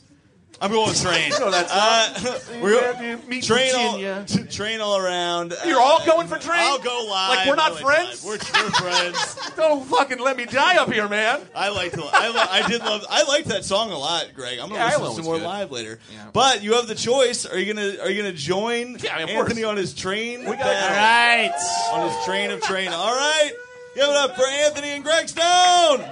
I'm 0.62 0.72
going 0.72 0.94
train. 0.94 1.32
No, 1.40 1.50
that's 1.50 1.72
uh, 1.74 2.40
we're 2.62 3.02
You 3.02 3.18
meet 3.28 3.44
train 3.44 3.74
all, 3.76 3.98
Virginia. 3.98 4.26
train 4.52 4.80
all 4.80 4.96
around. 4.98 5.56
You're 5.66 5.82
all 5.82 6.06
going 6.06 6.28
for 6.28 6.38
train? 6.38 6.60
I'll 6.60 6.78
go 6.78 7.08
live. 7.10 7.30
Like, 7.38 7.48
we're 7.48 7.56
not 7.56 7.74
like 7.74 7.82
friends? 7.84 8.24
We're, 8.24 8.34
we're 8.34 8.70
friends. 8.70 9.52
Don't 9.56 9.84
fucking 9.86 10.20
let 10.20 10.38
me 10.38 10.46
die 10.46 10.78
up 10.78 10.92
here, 10.94 11.10
man. 11.10 11.42
I 11.56 11.70
liked. 11.70 11.98
I, 11.98 12.30
li- 12.30 12.48
I 12.64 12.68
did 12.68 12.82
love. 12.82 13.04
I 13.10 13.24
liked 13.24 13.48
that 13.48 13.66
song 13.66 13.92
a 13.92 13.98
lot, 13.98 14.28
Greg. 14.36 14.60
I'm 14.60 14.70
gonna 14.70 14.80
Yeah, 14.82 14.98
listen 14.98 15.08
to 15.08 15.14
some 15.16 15.26
more 15.26 15.38
good. 15.38 15.44
live 15.46 15.72
later. 15.72 15.98
But 16.32 16.62
you 16.62 16.74
have 16.76 16.88
the 16.88 16.94
choice. 16.96 17.46
Are 17.48 17.58
you 17.58 17.74
gonna 17.74 17.96
Are 18.04 18.10
you 18.12 18.22
gonna 18.22 18.32
join 18.34 18.98
Yeah, 19.04 19.18
of 19.20 19.30
Anthony 19.30 19.64
on 19.64 19.78
his 19.78 19.96
train? 19.96 20.42
We 20.42 20.56
got? 20.58 20.68
All 20.68 20.90
right. 20.90 21.52
on 21.94 22.08
his 22.08 22.24
train 22.26 22.52
of 22.52 22.62
train. 22.62 22.90
All 22.94 23.16
right, 23.16 23.52
give 23.96 24.04
it 24.04 24.16
up 24.16 24.36
for 24.36 24.46
Anthony 24.46 24.90
and 24.90 25.04
Greg 25.04 25.28
Stone. 25.28 26.06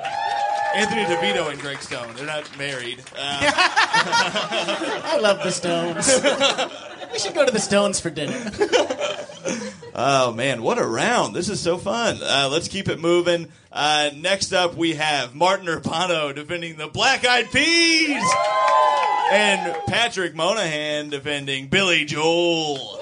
Anthony 0.76 1.04
DeVito 1.04 1.50
and 1.50 1.60
Greg 1.60 1.82
Stone. 1.82 2.16
They're 2.16 2.26
not 2.26 2.58
married. 2.58 3.00
Uh, 3.18 3.52
I 3.54 5.20
love 5.22 5.44
the 5.44 5.52
Stones. 5.52 6.08
we 7.12 7.20
should 7.20 7.34
go 7.34 7.46
to 7.46 7.52
the 7.52 7.60
Stones 7.60 8.00
for 8.00 8.10
dinner. 8.10 8.52
oh 9.96 10.32
man, 10.34 10.62
what 10.62 10.78
a 10.78 10.86
round! 10.86 11.36
This 11.36 11.50
is 11.50 11.60
so 11.60 11.78
fun. 11.78 12.20
Uh, 12.22 12.50
let's 12.52 12.68
keep 12.68 12.88
it 12.88 13.00
moving. 13.00 13.48
Uh, 13.72 14.12
next 14.16 14.54
up, 14.54 14.76
we 14.76 14.96
have 14.96 15.34
Martin 15.36 15.68
Urbano 15.68 16.34
defending 16.34 16.78
the 16.78 16.88
Black 16.88 17.26
Eyed 17.26 17.52
Peas, 17.52 18.24
and 19.32 19.76
Patrick 19.88 20.36
Monahan 20.36 21.10
defending 21.10 21.68
Billy 21.68 22.06
Joel. 22.06 23.00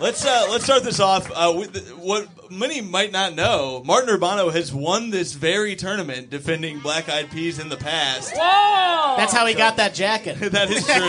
Let's 0.00 0.24
uh, 0.24 0.46
let's 0.48 0.64
start 0.64 0.84
this 0.84 1.00
off. 1.00 1.28
Uh, 1.34 1.52
with 1.56 1.90
what 1.94 2.28
many 2.52 2.80
might 2.80 3.10
not 3.10 3.34
know, 3.34 3.82
Martin 3.84 4.16
Urbano 4.16 4.52
has 4.52 4.72
won 4.72 5.10
this 5.10 5.32
very 5.32 5.74
tournament 5.74 6.30
defending 6.30 6.78
Black 6.78 7.08
Eyed 7.08 7.30
Peas 7.30 7.58
in 7.58 7.68
the 7.68 7.76
past. 7.76 8.32
Whoa! 8.32 9.16
That's 9.16 9.32
how 9.32 9.44
he 9.46 9.54
got 9.54 9.76
that 9.78 9.94
jacket. 9.94 10.34
that 10.52 10.70
is 10.70 10.86
true. 10.86 11.08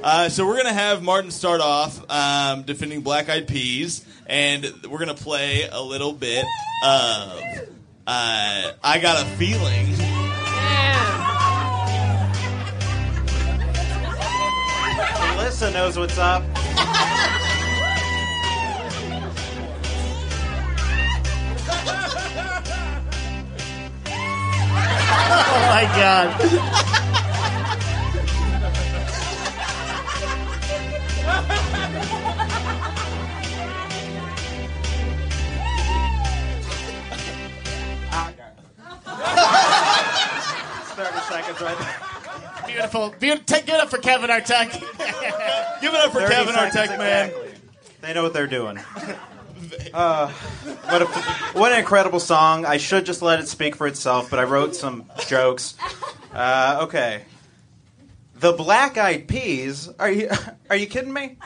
uh, 0.02 0.30
so 0.30 0.46
we're 0.46 0.56
gonna 0.56 0.72
have 0.72 1.02
Martin 1.02 1.30
start 1.30 1.60
off 1.60 2.10
um, 2.10 2.62
defending 2.62 3.02
Black 3.02 3.28
Eyed 3.28 3.46
Peas, 3.46 4.06
and 4.26 4.72
we're 4.88 5.00
gonna 5.00 5.14
play 5.14 5.68
a 5.70 5.82
little 5.82 6.12
bit 6.14 6.46
of 6.82 7.42
uh, 8.06 8.72
"I 8.82 8.98
Got 9.00 9.22
a 9.22 9.26
Feeling." 9.36 9.96
Melissa 15.48 15.70
knows 15.70 15.96
what's 15.96 16.18
up. 16.18 16.42
Oh 25.24 25.62
my 25.70 25.84
god. 25.96 26.28
Thirty 40.94 41.20
seconds 41.20 41.60
right 41.62 41.78
there. 41.78 42.07
Beautiful. 42.68 43.14
Beautiful. 43.18 43.44
Take 43.46 43.68
it 43.68 43.74
up 43.74 43.90
for 43.90 43.98
Kevin 43.98 44.30
Artek. 44.30 44.72
Give 45.80 45.92
it 45.94 46.00
up 46.00 46.12
for 46.12 46.20
Kevin 46.20 46.54
seconds 46.54 46.74
Artek, 46.76 46.98
man. 46.98 47.26
exactly. 47.28 47.50
They 48.00 48.14
know 48.14 48.22
what 48.22 48.32
they're 48.32 48.46
doing. 48.46 48.78
Uh, 49.92 50.28
what, 50.28 51.02
a, 51.02 51.06
what 51.58 51.72
an 51.72 51.78
incredible 51.80 52.20
song. 52.20 52.64
I 52.64 52.76
should 52.76 53.04
just 53.06 53.22
let 53.22 53.40
it 53.40 53.48
speak 53.48 53.74
for 53.74 53.86
itself, 53.86 54.30
but 54.30 54.38
I 54.38 54.44
wrote 54.44 54.76
some 54.76 55.04
jokes. 55.26 55.74
Uh, 56.32 56.80
okay. 56.82 57.24
The 58.36 58.52
Black 58.52 58.96
Eyed 58.96 59.26
Peas? 59.26 59.88
Are 59.98 60.10
you, 60.10 60.30
are 60.70 60.76
you 60.76 60.86
kidding 60.86 61.12
me? 61.12 61.36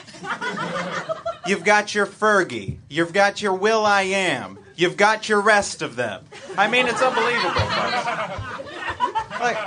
You've 1.46 1.64
got 1.64 1.94
your 1.94 2.06
Fergie. 2.06 2.78
You've 2.90 3.12
got 3.14 3.40
your 3.40 3.54
Will 3.54 3.87
I 3.87 4.02
Am. 4.02 4.58
You've 4.76 4.96
got 4.96 5.28
your 5.28 5.40
rest 5.40 5.80
of 5.82 5.96
them. 5.96 6.24
I 6.56 6.68
mean, 6.68 6.87
it's 6.87 7.00
unbelievable. 7.02 7.61
folks. 7.61 9.40
Like, 9.40 9.58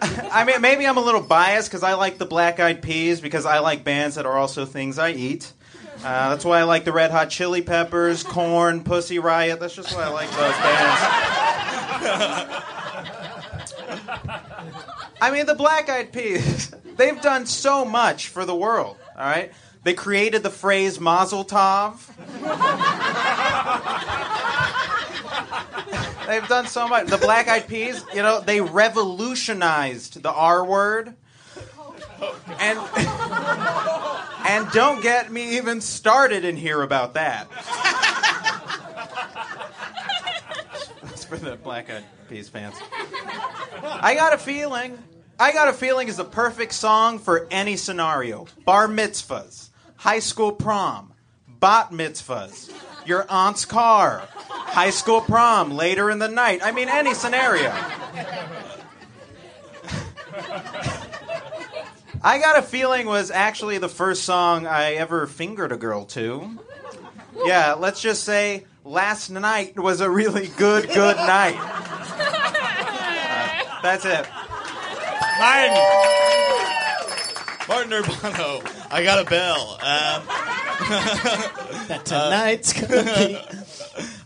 I 0.32 0.44
mean, 0.44 0.60
maybe 0.60 0.86
I'm 0.86 0.96
a 0.96 1.02
little 1.02 1.20
biased 1.20 1.68
because 1.68 1.82
I 1.82 1.94
like 1.94 2.18
the 2.18 2.26
Black 2.26 2.60
Eyed 2.60 2.82
Peas 2.82 3.20
because 3.20 3.46
I 3.46 3.58
like 3.58 3.84
bands 3.84 4.16
that 4.16 4.26
are 4.26 4.36
also 4.36 4.64
things 4.64 4.98
I 4.98 5.10
eat. 5.10 5.52
Uh, 5.98 6.30
that's 6.30 6.44
why 6.44 6.60
I 6.60 6.62
like 6.62 6.84
the 6.84 6.92
Red 6.92 7.10
Hot 7.10 7.28
Chili 7.28 7.62
Peppers, 7.62 8.22
Korn, 8.22 8.84
Pussy 8.84 9.18
Riot. 9.18 9.58
That's 9.58 9.74
just 9.74 9.92
why 9.94 10.04
I 10.04 10.08
like 10.08 10.30
those 10.30 10.52
bands. 10.52 11.14
I 15.20 15.30
mean, 15.32 15.46
the 15.46 15.54
Black 15.54 15.88
Eyed 15.88 16.12
Peas, 16.12 16.72
they've 16.96 17.20
done 17.20 17.46
so 17.46 17.84
much 17.84 18.28
for 18.28 18.44
the 18.44 18.54
world, 18.54 18.96
all 19.16 19.24
right? 19.24 19.52
They 19.82 19.94
created 19.94 20.42
the 20.42 20.50
phrase 20.50 21.00
Mazel 21.00 21.44
Tov. 21.44 21.98
They've 26.28 26.46
done 26.46 26.66
so 26.66 26.86
much. 26.86 27.06
The 27.06 27.16
Black 27.16 27.48
Eyed 27.48 27.66
Peas, 27.66 28.04
you 28.14 28.22
know, 28.22 28.40
they 28.40 28.60
revolutionized 28.60 30.22
the 30.22 30.30
R 30.30 30.62
word. 30.62 31.14
And 32.60 32.78
and 34.46 34.70
don't 34.72 35.02
get 35.02 35.32
me 35.32 35.56
even 35.56 35.80
started 35.80 36.44
in 36.44 36.56
here 36.56 36.82
about 36.82 37.14
that. 37.14 37.48
That's 41.02 41.24
for 41.24 41.36
the 41.36 41.56
Black 41.56 41.88
Eyed 41.88 42.04
Peas 42.28 42.50
fans. 42.50 42.74
I 43.82 44.14
got 44.14 44.34
a 44.34 44.38
feeling. 44.38 44.98
I 45.40 45.52
got 45.52 45.68
a 45.68 45.72
feeling 45.72 46.08
is 46.08 46.18
a 46.18 46.24
perfect 46.24 46.74
song 46.74 47.20
for 47.20 47.48
any 47.50 47.76
scenario. 47.76 48.46
Bar 48.66 48.86
mitzvahs, 48.88 49.70
high 49.96 50.18
school 50.18 50.52
prom, 50.52 51.14
bat 51.46 51.90
mitzvahs, 51.90 52.70
your 53.06 53.24
aunt's 53.30 53.64
car, 53.64 54.28
high 54.48 54.90
school 54.90 55.20
prom 55.20 55.70
later 55.70 56.10
in 56.10 56.18
the 56.18 56.28
night. 56.28 56.60
I 56.62 56.72
mean, 56.72 56.88
any 56.88 57.14
scenario. 57.14 57.70
I 62.22 62.38
got 62.40 62.58
a 62.58 62.62
feeling 62.62 63.06
was 63.06 63.30
actually 63.30 63.78
the 63.78 63.88
first 63.88 64.24
song 64.24 64.66
I 64.66 64.94
ever 64.94 65.26
fingered 65.26 65.72
a 65.72 65.76
girl 65.76 66.04
to. 66.06 66.58
Yeah, 67.44 67.74
let's 67.74 68.00
just 68.00 68.24
say 68.24 68.66
last 68.84 69.30
night 69.30 69.78
was 69.78 70.00
a 70.00 70.10
really 70.10 70.48
good, 70.56 70.88
good 70.88 71.16
night. 71.16 71.56
Uh, 72.20 73.80
that's 73.82 74.04
it. 74.04 74.26
Martin. 75.38 75.76
Martin 77.68 77.92
Urbano. 77.92 78.86
I 78.90 79.02
got 79.04 79.24
a 79.24 79.24
bell. 79.30 79.78
Um, 79.80 80.22
That 81.88 82.04
tonight's 82.04 82.72
gonna 82.72 83.02
be. 83.04 83.38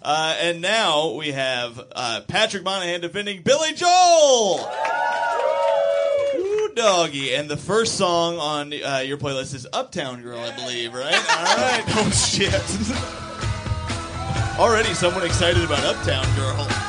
uh, 0.03 0.37
and 0.41 0.61
now 0.61 1.13
we 1.13 1.33
have 1.33 1.81
uh, 1.95 2.21
Patrick 2.29 2.63
Monahan 2.63 3.01
defending 3.01 3.43
Billy 3.43 3.73
Joel. 3.75 4.69
Ooh, 6.37 6.73
doggy. 6.75 7.35
And 7.35 7.49
the 7.49 7.57
first 7.57 7.97
song 7.97 8.39
on 8.39 8.73
uh, 8.73 9.03
your 9.05 9.19
playlist 9.19 9.55
is 9.55 9.67
Uptown 9.73 10.23
Girl, 10.23 10.39
I 10.39 10.55
believe, 10.57 10.95
right? 10.95 11.15
All 11.15 11.57
right. 11.57 11.85
Oh, 11.89 12.11
shit. 12.11 12.53
Already 14.59 14.95
someone 14.95 15.25
excited 15.25 15.65
about 15.65 15.85
Uptown 15.85 16.25
Girl. 16.37 16.82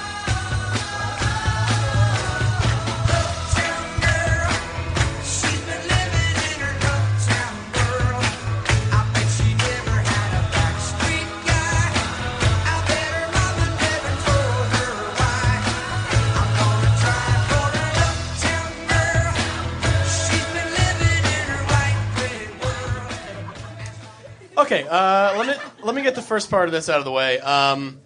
Okay, 24.64 24.88
uh, 24.90 25.38
let 25.38 25.46
me 25.46 25.54
let 25.84 25.94
me 25.94 26.02
get 26.04 26.16
the 26.16 26.22
first 26.22 26.50
part 26.50 26.70
of 26.70 26.72
this 26.72 26.88
out 26.88 27.00
of 27.00 27.04
the 27.04 27.12
way. 27.12 27.38
Um, 27.42 28.00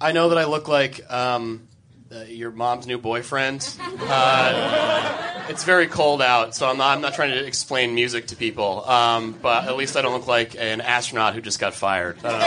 I 0.00 0.10
know 0.10 0.30
that 0.30 0.38
I 0.38 0.46
look 0.46 0.66
like 0.66 1.08
um, 1.08 1.68
uh, 2.10 2.24
your 2.24 2.50
mom's 2.50 2.88
new 2.88 2.98
boyfriend. 2.98 3.76
Uh, 4.00 5.44
it's 5.48 5.62
very 5.62 5.86
cold 5.86 6.20
out, 6.20 6.56
so 6.56 6.68
I'm 6.68 6.78
not, 6.78 6.96
I'm 6.96 7.00
not 7.00 7.14
trying 7.14 7.30
to 7.30 7.46
explain 7.46 7.94
music 7.94 8.26
to 8.28 8.36
people. 8.36 8.84
Um, 8.90 9.38
but 9.40 9.68
at 9.68 9.76
least 9.76 9.96
I 9.96 10.02
don't 10.02 10.12
look 10.12 10.26
like 10.26 10.56
an 10.56 10.80
astronaut 10.80 11.34
who 11.34 11.40
just 11.40 11.60
got 11.60 11.74
fired. 11.74 12.18
I 12.24 12.30
don't 12.32 12.40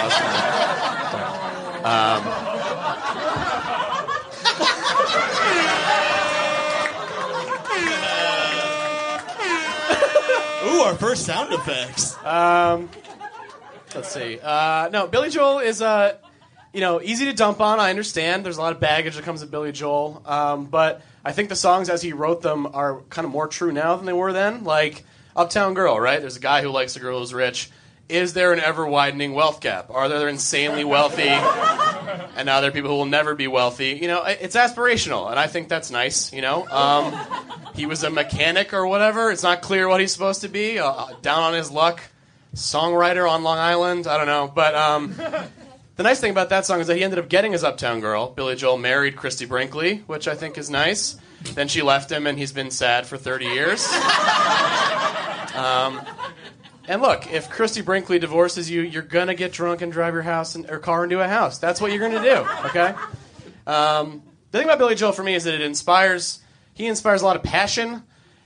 know. 10.65 10.69
Um, 10.69 10.73
Ooh, 10.75 10.81
our 10.81 10.95
first 10.95 11.25
sound 11.25 11.53
effects. 11.53 12.17
Let's 13.95 14.11
see. 14.11 14.39
Uh, 14.41 14.89
no, 14.91 15.07
Billy 15.07 15.29
Joel 15.29 15.59
is 15.59 15.81
uh, 15.81 16.17
you 16.73 16.81
know, 16.81 16.99
easy 17.01 17.25
to 17.25 17.33
dump 17.33 17.61
on. 17.61 17.79
I 17.79 17.91
understand. 17.91 18.43
There's 18.43 18.57
a 18.57 18.61
lot 18.61 18.73
of 18.73 18.79
baggage 18.79 19.15
that 19.15 19.23
comes 19.23 19.41
with 19.41 19.51
Billy 19.51 19.71
Joel, 19.71 20.23
um, 20.25 20.65
but 20.65 21.03
I 21.23 21.31
think 21.31 21.49
the 21.49 21.55
songs 21.55 21.87
as 21.87 22.01
he 22.01 22.13
wrote 22.13 22.41
them 22.41 22.67
are 22.73 23.01
kind 23.09 23.25
of 23.25 23.31
more 23.31 23.47
true 23.47 23.71
now 23.71 23.95
than 23.95 24.05
they 24.05 24.13
were 24.13 24.33
then. 24.33 24.63
Like 24.63 25.05
Uptown 25.35 25.75
Girl, 25.75 25.99
right? 25.99 26.19
There's 26.19 26.35
a 26.35 26.41
guy 26.41 26.63
who 26.63 26.69
likes 26.69 26.95
a 26.95 26.99
girl 26.99 27.19
who's 27.19 27.33
rich. 27.33 27.69
Is 28.09 28.33
there 28.33 28.51
an 28.53 28.59
ever 28.59 28.85
widening 28.85 29.33
wealth 29.33 29.61
gap? 29.61 29.89
Are 29.89 30.09
there 30.09 30.27
insanely 30.27 30.83
wealthy, 30.83 31.21
and 31.29 32.45
now 32.45 32.59
there 32.59 32.69
are 32.69 32.73
people 32.73 32.89
who 32.89 32.97
will 32.97 33.05
never 33.05 33.33
be 33.33 33.47
wealthy? 33.47 33.97
You 34.01 34.07
know, 34.07 34.23
it's 34.23 34.55
aspirational, 34.55 35.29
and 35.29 35.39
I 35.39 35.47
think 35.47 35.69
that's 35.69 35.89
nice. 35.89 36.33
You 36.33 36.41
know, 36.41 36.67
um, 36.67 37.15
he 37.75 37.85
was 37.85 38.03
a 38.03 38.09
mechanic 38.09 38.73
or 38.73 38.85
whatever. 38.87 39.31
It's 39.31 39.43
not 39.43 39.61
clear 39.61 39.87
what 39.87 40.01
he's 40.01 40.11
supposed 40.11 40.41
to 40.41 40.49
be. 40.49 40.79
Uh, 40.79 41.07
down 41.21 41.43
on 41.43 41.53
his 41.53 41.71
luck, 41.71 42.01
songwriter 42.53 43.29
on 43.29 43.43
Long 43.43 43.57
Island. 43.57 44.07
I 44.07 44.17
don't 44.17 44.27
know, 44.27 44.51
but 44.53 44.75
um, 44.75 45.13
the 45.95 46.03
nice 46.03 46.19
thing 46.19 46.31
about 46.31 46.49
that 46.49 46.65
song 46.65 46.79
is 46.79 46.87
that 46.87 46.97
he 46.97 47.03
ended 47.03 47.19
up 47.19 47.29
getting 47.29 47.51
his 47.51 47.63
Uptown 47.63 47.99
Girl. 47.99 48.29
Billy 48.29 48.55
Joel 48.55 48.77
married 48.77 49.15
Christie 49.15 49.45
Brinkley, 49.45 49.97
which 50.07 50.27
I 50.27 50.35
think 50.35 50.57
is 50.57 50.69
nice. 50.69 51.17
Then 51.55 51.67
she 51.67 51.81
left 51.81 52.11
him, 52.11 52.25
and 52.25 52.37
he's 52.37 52.53
been 52.53 52.71
sad 52.71 53.05
for 53.05 53.17
30 53.17 53.45
years. 53.45 53.87
Um, 55.53 56.01
and 56.87 57.01
look, 57.01 57.31
if 57.31 57.49
Christie 57.49 57.81
Brinkley 57.81 58.19
divorces 58.19 58.69
you, 58.69 58.81
you're 58.81 59.01
gonna 59.01 59.35
get 59.35 59.53
drunk 59.53 59.81
and 59.81 59.91
drive 59.91 60.13
your 60.13 60.23
house 60.23 60.55
and, 60.55 60.69
or 60.69 60.79
car 60.79 61.03
into 61.03 61.21
a 61.21 61.27
house. 61.27 61.59
That's 61.59 61.79
what 61.79 61.91
you're 61.91 62.01
gonna 62.09 62.23
do. 62.23 62.67
Okay. 62.67 62.93
Um, 63.65 64.23
the 64.51 64.57
thing 64.57 64.65
about 64.67 64.79
Billy 64.79 64.95
Joel 64.95 65.13
for 65.13 65.23
me 65.23 65.35
is 65.35 65.45
that 65.45 65.53
it 65.53 65.61
inspires. 65.61 66.39
He 66.73 66.87
inspires 66.87 67.21
a 67.21 67.25
lot 67.25 67.35
of 67.35 67.43
passion 67.43 68.03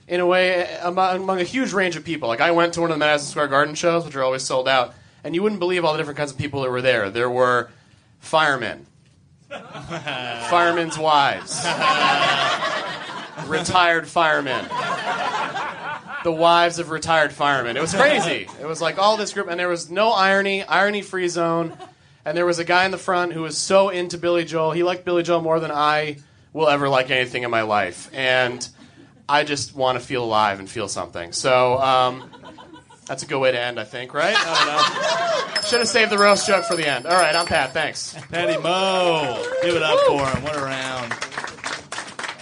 in 0.08 0.20
a 0.20 0.26
way 0.26 0.76
among, 0.80 1.16
among 1.16 1.40
a 1.40 1.44
huge 1.44 1.72
range 1.72 1.94
of 1.94 2.04
people. 2.04 2.28
Like 2.28 2.40
I 2.40 2.50
went 2.50 2.74
to 2.74 2.80
one 2.80 2.90
of 2.90 2.94
the 2.94 2.98
Madison 2.98 3.30
Square 3.30 3.48
Garden 3.48 3.74
shows, 3.74 4.04
which 4.04 4.16
are 4.16 4.22
always 4.22 4.42
sold 4.42 4.66
out, 4.66 4.94
and 5.22 5.34
you 5.34 5.42
wouldn't 5.42 5.60
believe 5.60 5.84
all 5.84 5.92
the 5.92 5.98
different 5.98 6.16
kinds 6.16 6.32
of 6.32 6.38
people 6.38 6.62
that 6.62 6.70
were 6.70 6.82
there. 6.82 7.10
There 7.10 7.30
were 7.30 7.70
firemen, 8.18 8.86
firemen's 9.48 10.98
wives, 10.98 11.62
retired 13.46 14.08
firemen, 14.08 14.64
the 16.24 16.32
wives 16.32 16.78
of 16.78 16.90
retired 16.90 17.32
firemen. 17.32 17.76
It 17.76 17.80
was 17.80 17.94
crazy. 17.94 18.48
It 18.60 18.66
was 18.66 18.80
like 18.80 18.98
all 18.98 19.18
this 19.18 19.34
group, 19.34 19.48
and 19.48 19.60
there 19.60 19.68
was 19.68 19.90
no 19.90 20.12
irony, 20.12 20.64
irony 20.64 21.02
free 21.02 21.28
zone. 21.28 21.76
And 22.24 22.36
there 22.36 22.44
was 22.44 22.58
a 22.58 22.64
guy 22.64 22.84
in 22.84 22.90
the 22.90 22.98
front 22.98 23.32
who 23.32 23.40
was 23.40 23.56
so 23.56 23.88
into 23.88 24.18
Billy 24.18 24.44
Joel. 24.44 24.72
He 24.72 24.82
liked 24.82 25.06
Billy 25.06 25.22
Joel 25.22 25.40
more 25.40 25.60
than 25.60 25.70
I 25.70 26.18
will 26.52 26.68
ever 26.68 26.86
like 26.86 27.10
anything 27.10 27.42
in 27.42 27.50
my 27.50 27.62
life. 27.62 28.10
And 28.12 28.68
I 29.28 29.44
just 29.44 29.74
want 29.74 29.98
to 29.98 30.04
feel 30.04 30.24
alive 30.24 30.58
and 30.58 30.68
feel 30.68 30.88
something. 30.88 31.32
So 31.32 31.78
um, 31.78 32.30
that's 33.06 33.22
a 33.22 33.26
good 33.26 33.38
way 33.38 33.52
to 33.52 33.60
end, 33.60 33.78
I 33.78 33.84
think, 33.84 34.14
right? 34.14 34.34
I 34.36 35.44
don't 35.44 35.56
know. 35.56 35.62
Should 35.62 35.80
have 35.80 35.88
saved 35.88 36.10
the 36.10 36.18
roast 36.18 36.46
joke 36.46 36.64
for 36.64 36.76
the 36.76 36.88
end. 36.88 37.06
All 37.06 37.12
right, 37.20 37.34
I'm 37.34 37.46
Pat. 37.46 37.72
Thanks. 37.74 38.14
Patty 38.30 38.56
Mo. 38.62 39.44
Give 39.62 39.74
it 39.74 39.82
up 39.82 39.98
for 40.06 40.26
him. 40.26 40.42
What 40.44 40.56
a 40.56 40.60
round. 40.62 41.14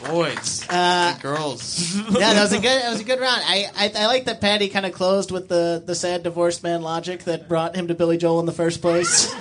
Boys. 0.09 0.65
Uh, 0.71 1.15
Good 1.15 1.23
girls. 1.23 1.97
yeah, 2.11 2.35
that 2.35 2.43
was 2.43 2.53
a 2.53 2.57
good. 2.57 2.65
That 2.65 2.91
was 2.91 3.01
a 3.01 3.05
good 3.05 3.19
round. 3.19 3.43
I 3.45 3.67
I, 3.77 3.93
I 3.97 4.07
like 4.07 4.27
that 4.27 4.41
Patty 4.41 4.69
kind 4.69 4.87
of 4.87 4.93
closed 4.93 5.33
with 5.33 5.49
the 5.49 5.83
the 5.85 5.97
sad 5.97 6.23
divorced 6.23 6.63
man 6.63 6.83
logic 6.83 7.25
that 7.25 7.49
brought 7.49 7.75
him 7.75 7.89
to 7.89 7.95
Billy 7.95 8.17
Joel 8.17 8.39
in 8.39 8.47
the 8.47 8.53
first 8.53 8.81
place. 8.81 9.35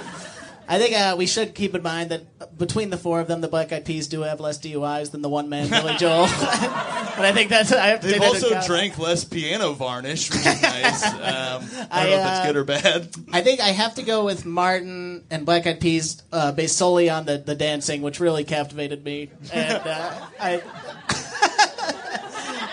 I 0.67 0.79
think 0.79 0.95
uh, 0.95 1.15
we 1.17 1.27
should 1.27 1.53
keep 1.53 1.75
in 1.75 1.83
mind 1.83 2.11
that 2.11 2.57
between 2.57 2.89
the 2.89 2.97
four 2.97 3.19
of 3.19 3.27
them, 3.27 3.41
the 3.41 3.47
Black 3.47 3.71
Eyed 3.71 3.85
Peas 3.85 4.07
do 4.07 4.21
have 4.21 4.39
less 4.39 4.57
DUIs 4.59 5.11
than 5.11 5.21
the 5.21 5.29
one 5.29 5.47
man 5.49 5.69
Billy 5.69 5.95
Joel. 5.97 6.25
but 6.27 7.25
I 7.25 7.31
think 7.33 7.49
that's 7.49 7.71
I 7.71 7.87
have 7.87 8.01
to 8.01 8.07
They've 8.07 8.15
take 8.17 8.27
also 8.27 8.49
account. 8.49 8.65
drank 8.65 8.97
less 8.97 9.23
piano 9.23 9.73
varnish, 9.73 10.29
which 10.31 10.39
is 10.45 10.61
nice. 10.61 11.05
Um, 11.25 11.63
I 11.63 11.65
don't 11.65 11.87
I, 11.91 12.03
know 12.03 12.09
if 12.11 12.23
that's 12.23 12.39
uh, 12.39 12.45
good 12.47 12.55
or 12.57 12.63
bad. 12.63 13.09
I 13.31 13.41
think 13.41 13.59
I 13.59 13.69
have 13.69 13.95
to 13.95 14.03
go 14.03 14.25
with 14.25 14.45
Martin 14.45 15.25
and 15.29 15.45
Black 15.45 15.65
Eyed 15.65 15.79
Peas 15.79 16.21
uh, 16.31 16.51
based 16.51 16.77
solely 16.77 17.09
on 17.09 17.25
the, 17.25 17.37
the 17.37 17.55
dancing, 17.55 18.01
which 18.01 18.19
really 18.19 18.43
captivated 18.43 19.03
me. 19.03 19.31
And 19.51 19.81
uh, 19.85 20.27
I. 20.39 20.61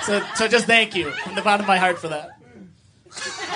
so, 0.02 0.22
so 0.34 0.48
just 0.48 0.66
thank 0.66 0.94
you 0.94 1.10
from 1.10 1.34
the 1.34 1.42
bottom 1.42 1.64
of 1.64 1.68
my 1.68 1.78
heart 1.78 1.98
for 1.98 2.08
that. 2.08 2.41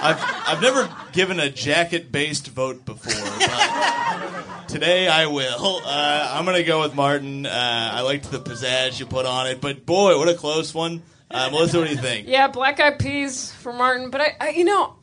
I've 0.02 0.18
I've 0.48 0.62
never 0.62 0.88
given 1.12 1.40
a 1.40 1.50
jacket 1.50 2.12
based 2.12 2.48
vote 2.48 2.84
before, 2.84 3.12
but 3.38 4.68
today 4.68 5.08
I 5.08 5.26
will. 5.26 5.80
Uh, 5.84 6.32
I'm 6.34 6.44
gonna 6.44 6.62
go 6.62 6.82
with 6.82 6.94
Martin. 6.94 7.46
Uh, 7.46 7.90
I 7.92 8.02
liked 8.02 8.30
the 8.30 8.38
pizzazz 8.38 9.00
you 9.00 9.06
put 9.06 9.26
on 9.26 9.46
it, 9.46 9.60
but 9.60 9.86
boy, 9.86 10.18
what 10.18 10.28
a 10.28 10.34
close 10.34 10.74
one. 10.74 11.02
Uh, 11.30 11.50
Melissa, 11.50 11.78
what 11.78 11.88
do 11.88 11.94
you 11.94 12.00
think? 12.00 12.28
Yeah, 12.28 12.48
black 12.48 12.78
eyed 12.78 12.98
peas 12.98 13.52
for 13.52 13.72
Martin, 13.72 14.10
but 14.10 14.20
I, 14.20 14.36
I 14.40 14.48
you 14.50 14.64
know, 14.64 14.94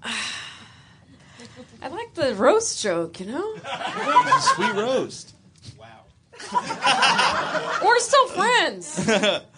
I 1.81 1.89
like 1.89 2.13
the 2.13 2.33
roast 2.35 2.81
joke, 2.81 3.19
you 3.19 3.25
know? 3.25 3.55
Sweet 4.55 4.73
roast. 4.73 5.35
Wow. 5.77 6.05
We're 7.83 7.99
still 7.99 8.27
friends. 8.29 9.43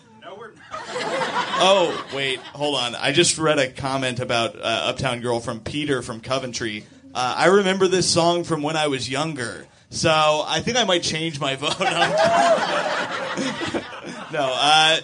Oh, 1.58 2.06
wait, 2.14 2.40
hold 2.40 2.76
on. 2.76 2.96
I 2.96 3.12
just 3.12 3.38
read 3.38 3.60
a 3.60 3.72
comment 3.72 4.20
about 4.20 4.56
uh, 4.56 4.60
Uptown 4.62 5.22
Girl 5.22 5.40
from 5.40 5.62
Peter 5.62 6.02
from 6.02 6.20
Coventry. 6.20 6.86
Uh, 7.14 7.36
I 7.38 7.46
remember 7.48 7.88
this 7.88 8.10
song 8.10 8.44
from 8.44 8.62
when 8.62 8.76
I 8.76 8.88
was 8.88 9.10
younger, 9.10 9.68
so 9.90 10.44
I 10.46 10.60
think 10.60 10.78
I 10.78 10.84
might 10.84 11.02
change 11.02 11.40
my 11.40 11.56
vote. 11.60 11.80
no, 14.34 14.52
uh, 14.54 14.98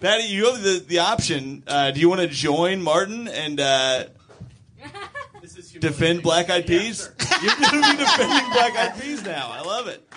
Patty, 0.00 0.24
you 0.24 0.46
have 0.46 0.62
the, 0.62 0.82
the 0.86 1.00
option. 1.00 1.62
Uh, 1.66 1.90
do 1.90 2.00
you 2.00 2.08
want 2.08 2.22
to 2.22 2.28
join 2.28 2.80
Martin 2.80 3.28
and 3.28 3.60
uh, 3.60 4.04
defend 5.78 6.22
Black 6.22 6.48
Eyed 6.48 6.66
Peas? 6.66 7.10
You're 7.42 7.54
going 7.54 7.82
to 7.82 7.90
be 7.90 7.96
defending 7.98 8.50
Black 8.52 8.76
Eyed 8.76 9.00
Peas 9.00 9.22
now. 9.24 9.50
I 9.52 9.60
love 9.60 9.88
it. 9.88 10.07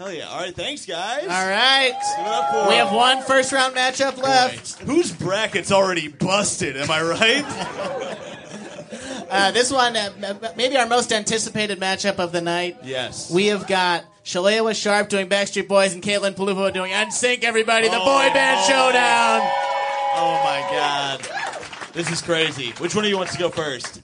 Hell 0.00 0.14
yeah. 0.14 0.28
All 0.28 0.40
right, 0.40 0.56
thanks, 0.56 0.86
guys. 0.86 1.24
All 1.24 1.28
right. 1.28 1.92
Give 2.16 2.26
it 2.26 2.32
up 2.32 2.50
for 2.50 2.68
We 2.70 2.76
have 2.76 2.90
one 2.90 3.20
first 3.22 3.52
round 3.52 3.76
matchup 3.76 4.16
left. 4.16 4.78
Whose 4.78 5.12
bracket's 5.12 5.70
already 5.70 6.08
busted? 6.08 6.78
Am 6.78 6.90
I 6.90 7.02
right? 7.02 8.26
Uh, 9.30 9.52
this 9.52 9.70
one, 9.70 9.96
uh, 9.96 10.10
maybe 10.56 10.76
our 10.76 10.88
most 10.88 11.12
anticipated 11.12 11.78
matchup 11.78 12.16
of 12.16 12.32
the 12.32 12.40
night. 12.40 12.76
Yes. 12.82 13.30
We 13.30 13.46
have 13.46 13.68
got 13.68 14.04
Shalewa 14.24 14.74
Sharpe 14.74 15.08
doing 15.08 15.28
Backstreet 15.28 15.68
Boys 15.68 15.94
and 15.94 16.02
Caitlin 16.02 16.34
Peluffo 16.34 16.74
doing 16.74 16.90
NSYNC, 16.90 17.44
everybody, 17.44 17.86
the 17.86 17.98
boy 17.98 18.28
band 18.34 18.66
showdown. 18.66 19.40
Oh 20.16 20.40
my 20.42 20.66
god. 20.72 21.92
This 21.92 22.10
is 22.10 22.20
crazy. 22.20 22.72
Which 22.78 22.96
one 22.96 23.04
of 23.04 23.08
you 23.08 23.16
wants 23.16 23.34
to 23.34 23.38
go 23.38 23.50
first? 23.50 24.02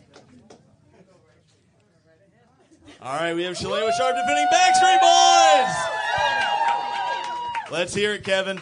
All 3.06 3.14
right, 3.14 3.34
we 3.36 3.44
have 3.44 3.54
Shalewa 3.56 3.92
Sharpe 3.92 4.16
defending 4.16 4.48
Backstreet 4.52 5.00
Boys. 5.00 5.76
Let's 7.70 7.94
hear 7.94 8.14
it, 8.14 8.24
Kevin. 8.24 8.60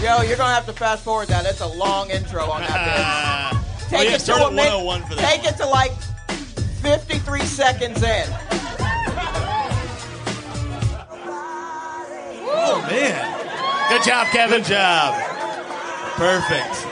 Yo, 0.00 0.22
you're 0.22 0.36
gonna 0.36 0.54
have 0.54 0.66
to 0.66 0.72
fast 0.72 1.02
forward 1.02 1.26
that. 1.26 1.44
It's 1.44 1.60
a 1.60 1.66
long 1.66 2.10
intro 2.10 2.44
on 2.44 2.60
that 2.60 3.50
bit. 3.50 3.58
Oh, 3.58 3.88
Take 3.98 4.08
yeah, 4.10 4.14
it 4.14 4.20
to 4.20 4.34
a 4.34 4.46
at 4.46 4.52
min- 4.52 4.66
101 4.86 5.02
for 5.02 5.14
that. 5.16 5.28
Take 5.34 5.44
it 5.52 5.56
to 5.56 5.66
like 5.66 5.90
53 6.80 7.40
seconds 7.40 8.00
in. 8.04 8.24
Oh 12.50 12.86
man. 12.88 13.47
Good 13.88 14.02
job, 14.02 14.26
Kevin. 14.28 14.60
Good 14.60 14.68
job. 14.68 15.14
Perfect. 16.16 16.86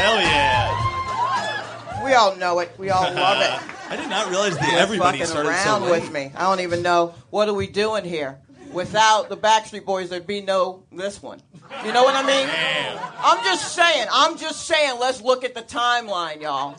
Hell 0.00 0.20
yeah. 0.20 2.04
We 2.04 2.14
all 2.14 2.34
know 2.36 2.58
it. 2.60 2.70
We 2.78 2.90
all 2.90 3.02
love 3.14 3.40
it. 3.42 3.90
I 3.92 3.96
did 3.96 4.08
not 4.08 4.30
realize 4.30 4.56
that 4.56 4.64
Quit 4.68 4.80
everybody 4.80 5.18
fucking 5.18 5.30
started 5.30 5.54
so 5.58 5.70
around 5.72 5.82
late. 5.82 6.02
with 6.02 6.12
me. 6.12 6.32
I 6.34 6.42
don't 6.44 6.60
even 6.60 6.82
know 6.82 7.14
what 7.30 7.48
are 7.48 7.54
we 7.54 7.66
doing 7.66 8.04
here. 8.04 8.38
Without 8.72 9.28
the 9.28 9.36
Backstreet 9.36 9.84
Boys, 9.84 10.10
there'd 10.10 10.26
be 10.26 10.40
no 10.40 10.84
this 10.92 11.22
one. 11.22 11.40
You 11.84 11.92
know 11.92 12.04
what 12.04 12.14
I 12.14 12.22
mean? 12.22 12.48
I'm 13.18 13.44
just 13.44 13.74
saying. 13.74 14.06
I'm 14.12 14.36
just 14.36 14.66
saying. 14.66 14.98
Let's 15.00 15.20
look 15.20 15.44
at 15.44 15.54
the 15.54 15.62
timeline, 15.62 16.40
y'all. 16.40 16.76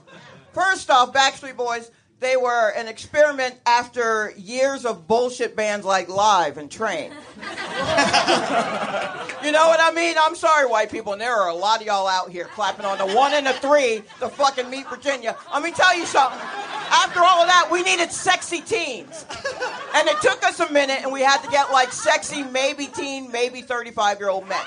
First 0.53 0.89
off, 0.89 1.13
Backstreet 1.13 1.57
Boys. 1.57 1.91
They 2.21 2.37
were 2.37 2.69
an 2.77 2.87
experiment 2.87 3.55
after 3.65 4.31
years 4.37 4.85
of 4.85 5.07
bullshit 5.07 5.55
bands 5.55 5.87
like 5.87 6.07
Live 6.07 6.59
and 6.59 6.69
Train. 6.69 7.11
you 7.39 7.41
know 9.51 9.65
what 9.65 9.79
I 9.81 9.91
mean? 9.95 10.13
I'm 10.21 10.35
sorry, 10.35 10.67
white 10.67 10.91
people, 10.91 11.13
and 11.13 11.21
there 11.21 11.35
are 11.35 11.49
a 11.49 11.55
lot 11.55 11.81
of 11.81 11.87
y'all 11.87 12.07
out 12.07 12.29
here 12.29 12.45
clapping 12.45 12.85
on 12.85 12.99
the 12.99 13.07
one 13.07 13.33
and 13.33 13.47
the 13.47 13.53
three 13.53 14.03
to 14.19 14.29
fucking 14.29 14.69
meet 14.69 14.87
Virginia. 14.87 15.35
Let 15.51 15.63
me 15.63 15.71
tell 15.71 15.97
you 15.97 16.05
something. 16.05 16.39
After 16.39 17.21
all 17.21 17.41
of 17.41 17.47
that, 17.47 17.69
we 17.71 17.81
needed 17.81 18.11
sexy 18.11 18.61
teens. 18.61 19.25
And 19.95 20.07
it 20.07 20.21
took 20.21 20.43
us 20.43 20.59
a 20.59 20.71
minute, 20.71 20.99
and 21.01 21.11
we 21.11 21.21
had 21.21 21.41
to 21.41 21.49
get 21.49 21.71
like 21.71 21.91
sexy, 21.91 22.43
maybe 22.43 22.85
teen, 22.85 23.31
maybe 23.31 23.63
35 23.63 24.19
year 24.19 24.29
old 24.29 24.47
men. 24.47 24.63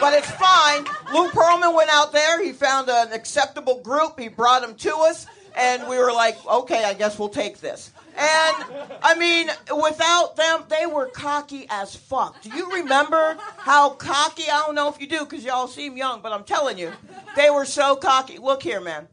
But 0.00 0.14
it's 0.14 0.30
fine. 0.30 0.84
Lou 1.12 1.28
Pearlman 1.28 1.74
went 1.74 1.90
out 1.92 2.12
there. 2.12 2.42
He 2.42 2.54
found 2.54 2.88
an 2.88 3.12
acceptable 3.12 3.80
group. 3.80 4.18
He 4.18 4.28
brought 4.28 4.62
them 4.62 4.74
to 4.76 4.96
us. 5.00 5.26
And 5.56 5.88
we 5.88 5.98
were 5.98 6.12
like, 6.12 6.36
okay, 6.46 6.84
I 6.84 6.94
guess 6.94 7.18
we'll 7.18 7.28
take 7.28 7.60
this. 7.60 7.90
And 8.16 8.64
I 9.02 9.14
mean, 9.18 9.48
without 9.82 10.36
them, 10.36 10.64
they 10.68 10.86
were 10.86 11.06
cocky 11.06 11.66
as 11.70 11.96
fuck. 11.96 12.40
Do 12.42 12.50
you 12.50 12.70
remember 12.72 13.36
how 13.56 13.90
cocky? 13.90 14.44
I 14.44 14.62
don't 14.66 14.74
know 14.74 14.88
if 14.88 15.00
you 15.00 15.06
do 15.06 15.20
because 15.20 15.44
y'all 15.44 15.68
seem 15.68 15.96
young, 15.96 16.20
but 16.20 16.32
I'm 16.32 16.44
telling 16.44 16.78
you, 16.78 16.92
they 17.36 17.50
were 17.50 17.64
so 17.64 17.96
cocky. 17.96 18.38
Look 18.38 18.62
here, 18.62 18.80
man. 18.80 19.08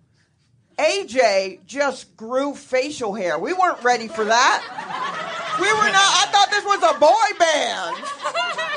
AJ 0.77 1.65
just 1.65 2.15
grew 2.15 2.53
facial 2.53 3.13
hair. 3.13 3.37
We 3.37 3.53
weren't 3.53 3.83
ready 3.83 4.07
for 4.07 4.23
that. 4.23 5.57
We 5.59 5.67
were 5.67 5.91
not. 5.91 5.95
I 5.95 6.25
thought 6.31 6.49
this 6.49 6.63
was 6.63 6.81
a 6.83 6.99
boy 6.99 7.29
band. 7.37 7.97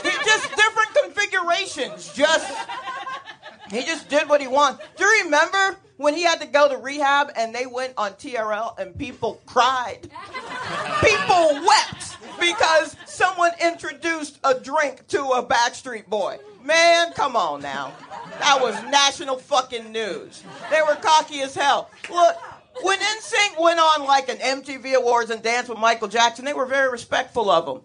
He 0.03 0.11
just 0.25 0.51
different 0.57 0.95
configurations. 1.05 2.13
Just 2.13 2.53
he 3.71 3.83
just 3.85 4.09
did 4.09 4.29
what 4.29 4.41
he 4.41 4.49
wanted. 4.49 4.85
Do 4.97 5.05
you 5.05 5.25
remember 5.25 5.77
when 6.03 6.15
he 6.15 6.23
had 6.23 6.41
to 6.41 6.47
go 6.47 6.69
to 6.69 6.77
rehab 6.77 7.31
and 7.37 7.55
they 7.55 7.67
went 7.67 7.95
on 7.97 8.13
TRL 8.13 8.79
and 8.79 8.97
people 8.99 9.41
cried? 9.47 10.01
People 11.01 11.61
wept 11.67 12.17
because 12.41 12.97
someone 13.07 13.53
introduced 13.65 14.39
a 14.45 14.55
drink 14.55 15.07
to 15.09 15.21
a 15.21 15.45
Backstreet 15.45 16.07
Boy. 16.07 16.39
Man, 16.65 17.13
come 17.13 17.37
on 17.37 17.61
now. 17.61 17.93
That 18.39 18.59
was 18.61 18.75
national 18.85 19.39
fucking 19.39 19.91
news. 19.91 20.43
They 20.71 20.81
were 20.83 20.97
cocky 20.97 21.41
as 21.41 21.55
hell. 21.55 21.91
Look, 22.11 22.37
when 22.83 22.99
NSYNC 22.99 23.61
went 23.61 23.79
on 23.79 24.07
like 24.07 24.29
an 24.29 24.39
MTV 24.39 24.95
Awards 24.95 25.31
and 25.31 25.43
danced 25.43 25.69
with 25.69 25.79
Michael 25.79 26.09
Jackson, 26.09 26.45
they 26.45 26.55
were 26.55 26.67
very 26.67 26.91
respectful 26.91 27.51
of 27.51 27.67
him. 27.67 27.83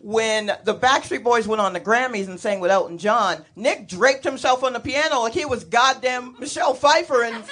When 0.00 0.46
the 0.64 0.74
Backstreet 0.74 1.24
Boys 1.24 1.48
went 1.48 1.60
on 1.60 1.72
the 1.72 1.80
Grammys 1.80 2.28
and 2.28 2.38
sang 2.38 2.60
with 2.60 2.70
Elton 2.70 2.98
John, 2.98 3.44
Nick 3.56 3.88
draped 3.88 4.24
himself 4.24 4.62
on 4.62 4.72
the 4.72 4.80
piano 4.80 5.20
like 5.20 5.34
he 5.34 5.44
was 5.44 5.64
goddamn 5.64 6.36
Michelle 6.38 6.74
Pfeiffer 6.74 7.24
and 7.24 7.42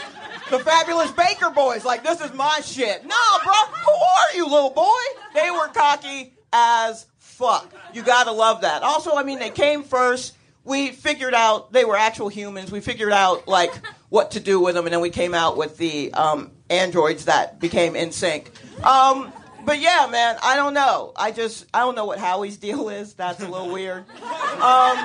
the 0.51 0.61
Fabulous 0.61 1.11
Baker 1.11 1.51
Boys. 1.51 1.85
Like, 1.85 2.05
this 2.05 2.21
is 2.21 2.33
my 2.35 2.61
shit. 2.63 3.05
Nah, 3.05 3.15
bro, 3.43 3.53
who 3.85 3.93
are 3.93 4.37
you, 4.37 4.45
little 4.45 4.71
boy? 4.71 4.93
They 5.35 5.51
were 5.51 5.69
cocky 5.69 6.35
as 6.53 7.07
fuck. 7.19 7.73
You 7.93 8.03
gotta 8.03 8.33
love 8.33 8.61
that. 8.63 8.83
Also, 8.83 9.15
I 9.15 9.23
mean, 9.23 9.39
they 9.39 9.51
came 9.51 9.83
first. 9.83 10.35
We 10.65 10.91
figured 10.91 11.35
out 11.35 11.73
they 11.73 11.85
were 11.85 11.97
actual 11.97 12.29
humans. 12.29 12.73
We 12.73 12.81
figured 12.81 13.13
out, 13.13 13.47
like, 13.47 13.73
what 14.09 14.33
to 14.33 14.41
do 14.41 14.61
with 14.61 14.75
them, 14.75 14.85
and 14.87 14.93
then 14.93 15.01
we 15.01 15.11
came 15.11 15.35
out 15.35 15.57
with 15.57 15.77
the 15.77 16.13
um, 16.13 16.51
androids 16.71 17.27
that 17.27 17.61
became 17.61 17.95
in 17.95 18.11
sync. 18.11 18.51
Um, 18.85 19.33
but 19.67 19.81
yeah, 19.81 20.07
man, 20.11 20.37
I 20.43 20.55
don't 20.57 20.73
know. 20.73 21.12
I 21.17 21.33
just 21.33 21.67
I 21.75 21.81
don't 21.81 21.97
know 21.97 22.05
what 22.07 22.19
Howie's 22.19 22.57
deal 22.67 22.89
is. 22.89 23.14
That's 23.14 23.43
a 23.43 23.49
little 23.49 23.71
weird. 23.71 24.05
Um, 24.09 24.97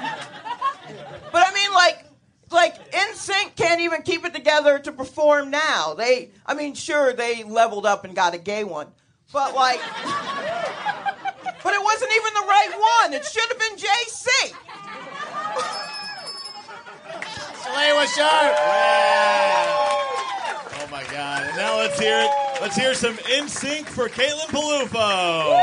but 1.32 1.44
I 1.48 1.52
mean, 1.54 1.74
like, 1.74 2.06
like 2.52 2.92
NSYNC 2.92 3.56
can't 3.56 3.82
even 3.82 4.04
keep 4.04 4.24
it 4.24 4.34
together 4.34 4.78
to 4.80 4.92
perform 4.92 5.50
now. 5.50 5.96
They, 5.96 6.30
I 6.46 6.54
mean, 6.54 6.76
sure 6.76 7.12
they 7.14 7.44
leveled 7.44 7.86
up 7.86 8.06
and 8.06 8.16
got 8.16 8.36
a 8.36 8.38
gay 8.38 8.64
one, 8.64 8.88
but 9.34 9.56
like, 9.56 9.80
but 11.64 11.74
it 11.74 11.84
wasn't 11.84 12.12
even 12.16 12.34
the 12.34 12.46
right 12.48 12.72
one. 13.02 13.14
It 13.14 13.26
should 13.26 13.50
have 13.50 13.60
been 13.60 13.78
JC. 13.78 14.54
Shalewa 17.64 18.06
Sharpe. 18.16 18.56
Oh 20.74 20.88
my 20.92 21.04
god! 21.12 21.44
And 21.48 21.58
now 21.58 21.78
let's 21.78 22.00
hear 22.00 22.20
it. 22.20 22.51
Let's 22.62 22.76
hear 22.76 22.94
some 22.94 23.16
NSYNC 23.16 23.88
for 23.88 24.08
Caitlin 24.08 24.46
Peluffo. 24.50 25.58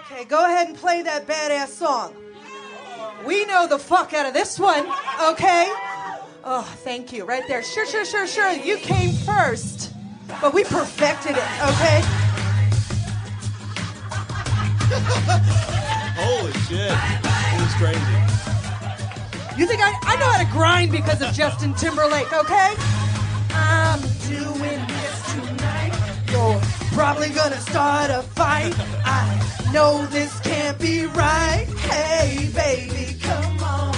Okay, 0.00 0.26
go 0.26 0.44
ahead 0.44 0.68
and 0.68 0.76
play 0.76 1.00
that 1.00 1.26
badass 1.26 1.68
song. 1.68 2.14
We 3.24 3.46
know 3.46 3.66
the 3.66 3.78
fuck 3.78 4.12
out 4.12 4.26
of 4.26 4.34
this 4.34 4.58
one, 4.58 4.86
okay? 5.22 5.64
Oh, 6.44 6.70
thank 6.84 7.14
you. 7.14 7.24
Right 7.24 7.44
there. 7.48 7.62
Sure, 7.62 7.86
sure, 7.86 8.04
sure, 8.04 8.26
sure. 8.26 8.52
You 8.52 8.76
came 8.76 9.14
first, 9.14 9.94
but 10.42 10.52
we 10.52 10.64
perfected 10.64 11.32
it, 11.32 11.38
okay? 11.38 12.02
Holy 16.20 16.52
shit. 16.68 16.92
It 16.92 17.60
was 17.62 17.72
crazy. 17.78 18.00
You 19.58 19.66
think 19.66 19.80
I, 19.82 19.98
I 20.02 20.16
know 20.16 20.30
how 20.30 20.44
to 20.44 20.50
grind 20.52 20.92
because 20.92 21.22
of 21.22 21.32
Justin 21.32 21.72
Timberlake, 21.72 22.30
okay? 22.34 22.74
I'm 23.54 24.00
doing 24.28 24.80
this 24.86 25.32
tonight. 25.32 25.92
You're 26.30 26.60
probably 26.92 27.30
gonna 27.30 27.60
start 27.60 28.10
a 28.10 28.22
fight. 28.22 28.74
I 29.04 29.70
know 29.72 30.06
this 30.06 30.38
can't 30.40 30.78
be 30.78 31.06
right. 31.06 31.66
Hey, 31.90 32.50
baby, 32.54 33.18
come 33.20 33.62
on. 33.62 33.94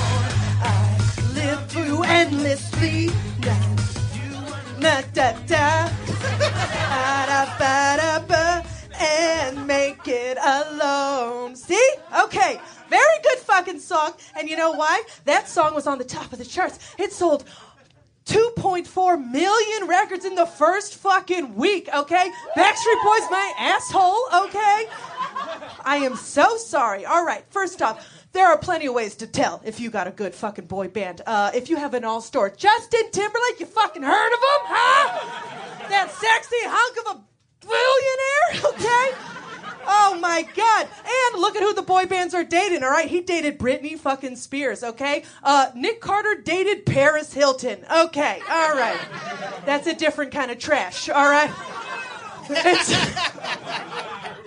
I 0.63 0.99
live 1.35 1.75
you 1.75 2.03
endlessly. 2.05 3.11
Na 4.79 5.01
da 5.15 5.33
da. 5.47 5.89
Da 6.41 7.57
da 7.59 7.97
da 7.97 8.19
ba. 8.27 8.65
And 8.99 9.67
make 9.67 10.07
it 10.07 10.39
alone. 10.43 11.55
See? 11.55 11.95
Okay. 12.25 12.61
Very 12.91 13.19
good 13.23 13.39
fucking 13.39 13.79
song. 13.79 14.13
And 14.37 14.51
you 14.51 14.57
know 14.57 14.73
why? 14.73 15.03
That 15.25 15.49
song 15.49 15.75
was 15.75 15.87
on 15.87 15.99
the 15.99 16.05
top 16.05 16.33
of 16.33 16.39
the 16.39 16.45
charts. 16.45 16.79
It 16.99 17.13
sold 17.13 17.45
2.4 18.27 19.31
million 19.31 19.89
records 19.89 20.25
in 20.25 20.35
the 20.35 20.47
first 20.47 20.95
fucking 20.97 21.55
week, 21.55 21.89
okay? 21.95 22.31
Backstreet 22.57 23.03
Boys, 23.03 23.31
my 23.31 23.53
asshole, 23.59 24.45
okay? 24.45 24.87
I 25.85 26.01
am 26.03 26.17
so 26.17 26.57
sorry. 26.57 27.05
All 27.05 27.25
right, 27.25 27.45
first 27.51 27.83
off, 27.83 28.07
there 28.33 28.47
are 28.47 28.57
plenty 28.57 28.87
of 28.87 28.95
ways 28.95 29.17
to 29.17 29.27
tell 29.27 29.61
if 29.65 29.81
you 29.81 29.91
got 29.91 30.07
a 30.07 30.11
good 30.11 30.35
fucking 30.35 30.67
boy 30.67 30.89
band. 30.89 31.21
Uh, 31.27 31.51
if 31.55 31.69
you 31.69 31.77
have 31.77 31.95
an 31.95 32.05
all 32.05 32.21
star 32.21 32.49
Justin 32.49 33.11
Timberlake, 33.11 33.61
you 33.61 33.67
fucking 33.67 34.03
heard 34.03 34.33
of 34.33 34.39
him, 34.39 34.63
huh? 34.67 35.89
That 35.89 36.11
sexy 36.11 36.57
hunk 36.63 36.97
of 37.07 37.17
a 37.17 37.25
billionaire, 37.67 38.71
okay? 38.73 39.42
Oh 39.87 40.19
my 40.21 40.43
god. 40.55 40.89
And 41.05 41.41
look 41.41 41.57
at 41.57 41.63
who 41.63 41.75
the 41.75 41.83
boy 41.83 42.07
bands 42.07 42.35
are 42.35 42.45
dating, 42.45 42.83
all 42.83 42.91
right? 42.91 43.09
He 43.09 43.21
dated 43.21 43.59
Britney 43.59 43.99
fucking 43.99 44.37
Spears, 44.37 44.83
okay? 44.83 45.25
Uh, 45.43 45.71
Nick 45.75 46.01
Carter 46.01 46.37
dated 46.43 46.87
Paris 46.87 47.33
Hilton. 47.33 47.85
Okay, 47.91 48.41
all 48.51 48.75
right. 48.75 48.99
That's 49.67 49.87
a 49.87 49.95
different 49.95 50.33
kind 50.33 50.51
of 50.51 50.59
trash, 50.59 51.09
all 51.09 51.29
right? 51.29 51.51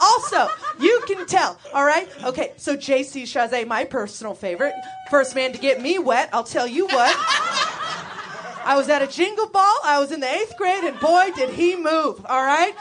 Also, 0.00 0.48
you 0.78 1.02
can 1.06 1.26
tell, 1.26 1.58
all 1.72 1.84
right? 1.84 2.08
Okay, 2.24 2.52
so 2.56 2.76
JC 2.76 3.22
Chasez, 3.22 3.66
my 3.66 3.84
personal 3.84 4.34
favorite, 4.34 4.74
first 5.10 5.34
man 5.34 5.52
to 5.52 5.58
get 5.58 5.80
me 5.80 5.98
wet, 5.98 6.28
I'll 6.32 6.44
tell 6.44 6.66
you 6.66 6.86
what. 6.86 7.14
I 8.64 8.74
was 8.76 8.88
at 8.88 9.00
a 9.00 9.06
jingle 9.06 9.48
ball, 9.48 9.78
I 9.84 9.98
was 9.98 10.12
in 10.12 10.20
the 10.20 10.30
eighth 10.30 10.56
grade, 10.56 10.84
and 10.84 10.98
boy, 11.00 11.30
did 11.34 11.50
he 11.50 11.76
move, 11.76 12.24
all 12.26 12.44
right? 12.44 12.74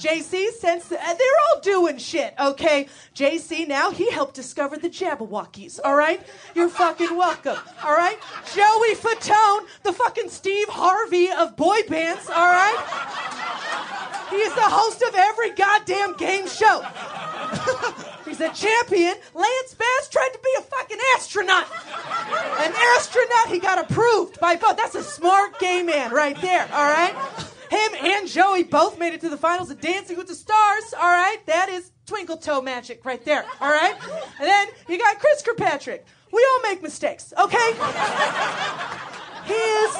JC, 0.00 0.48
since 0.58 0.90
uh, 0.90 0.96
they're 0.96 1.40
all 1.52 1.60
doing 1.60 1.98
shit, 1.98 2.32
okay? 2.40 2.88
JC 3.14 3.68
now, 3.68 3.90
he 3.90 4.10
helped 4.10 4.34
discover 4.34 4.78
the 4.78 4.88
Jabbawockeez, 4.88 5.78
all 5.84 5.94
right? 5.94 6.22
You're 6.54 6.70
fucking 6.70 7.14
welcome, 7.14 7.58
all 7.84 7.92
right? 7.92 8.16
Joey 8.54 8.94
Fatone, 8.94 9.66
the 9.82 9.92
fucking 9.92 10.30
Steve 10.30 10.68
Harvey 10.70 11.30
of 11.30 11.54
boy 11.54 11.80
bands, 11.86 12.30
all 12.30 12.50
right? 12.50 14.26
He 14.30 14.36
is 14.36 14.54
the 14.54 14.62
host 14.62 15.02
of 15.02 15.14
every 15.14 15.50
goddamn 15.50 16.14
game 16.16 16.48
show. 16.48 16.80
He's 18.24 18.40
a 18.40 18.48
champion. 18.54 19.16
Lance 19.34 19.74
Bass 19.74 20.08
tried 20.08 20.30
to 20.32 20.38
be 20.42 20.50
a 20.58 20.62
fucking 20.62 20.98
astronaut. 21.16 21.66
An 22.60 22.72
astronaut, 22.96 23.48
he 23.48 23.58
got 23.58 23.90
approved 23.90 24.40
by 24.40 24.56
both. 24.56 24.78
That's 24.78 24.94
a 24.94 25.02
smart 25.02 25.58
gay 25.58 25.82
man 25.82 26.10
right 26.10 26.40
there, 26.40 26.68
all 26.72 26.90
right? 26.90 27.49
Him 27.70 27.90
and 28.02 28.28
Joey 28.28 28.64
both 28.64 28.98
made 28.98 29.14
it 29.14 29.20
to 29.20 29.28
the 29.28 29.36
finals 29.36 29.70
of 29.70 29.80
Dancing 29.80 30.16
with 30.16 30.26
the 30.26 30.34
Stars, 30.34 30.92
all 30.92 31.08
right? 31.08 31.38
That 31.46 31.68
is 31.68 31.92
twinkle 32.04 32.36
toe 32.36 32.60
magic 32.60 33.04
right 33.04 33.24
there, 33.24 33.44
all 33.60 33.70
right? 33.70 33.94
And 34.40 34.48
then 34.48 34.68
you 34.88 34.98
got 34.98 35.20
Chris 35.20 35.40
Kirkpatrick. 35.42 36.04
We 36.32 36.46
all 36.50 36.62
make 36.62 36.82
mistakes, 36.82 37.32
okay? 37.38 37.72
He 39.46 39.54
is 39.54 39.96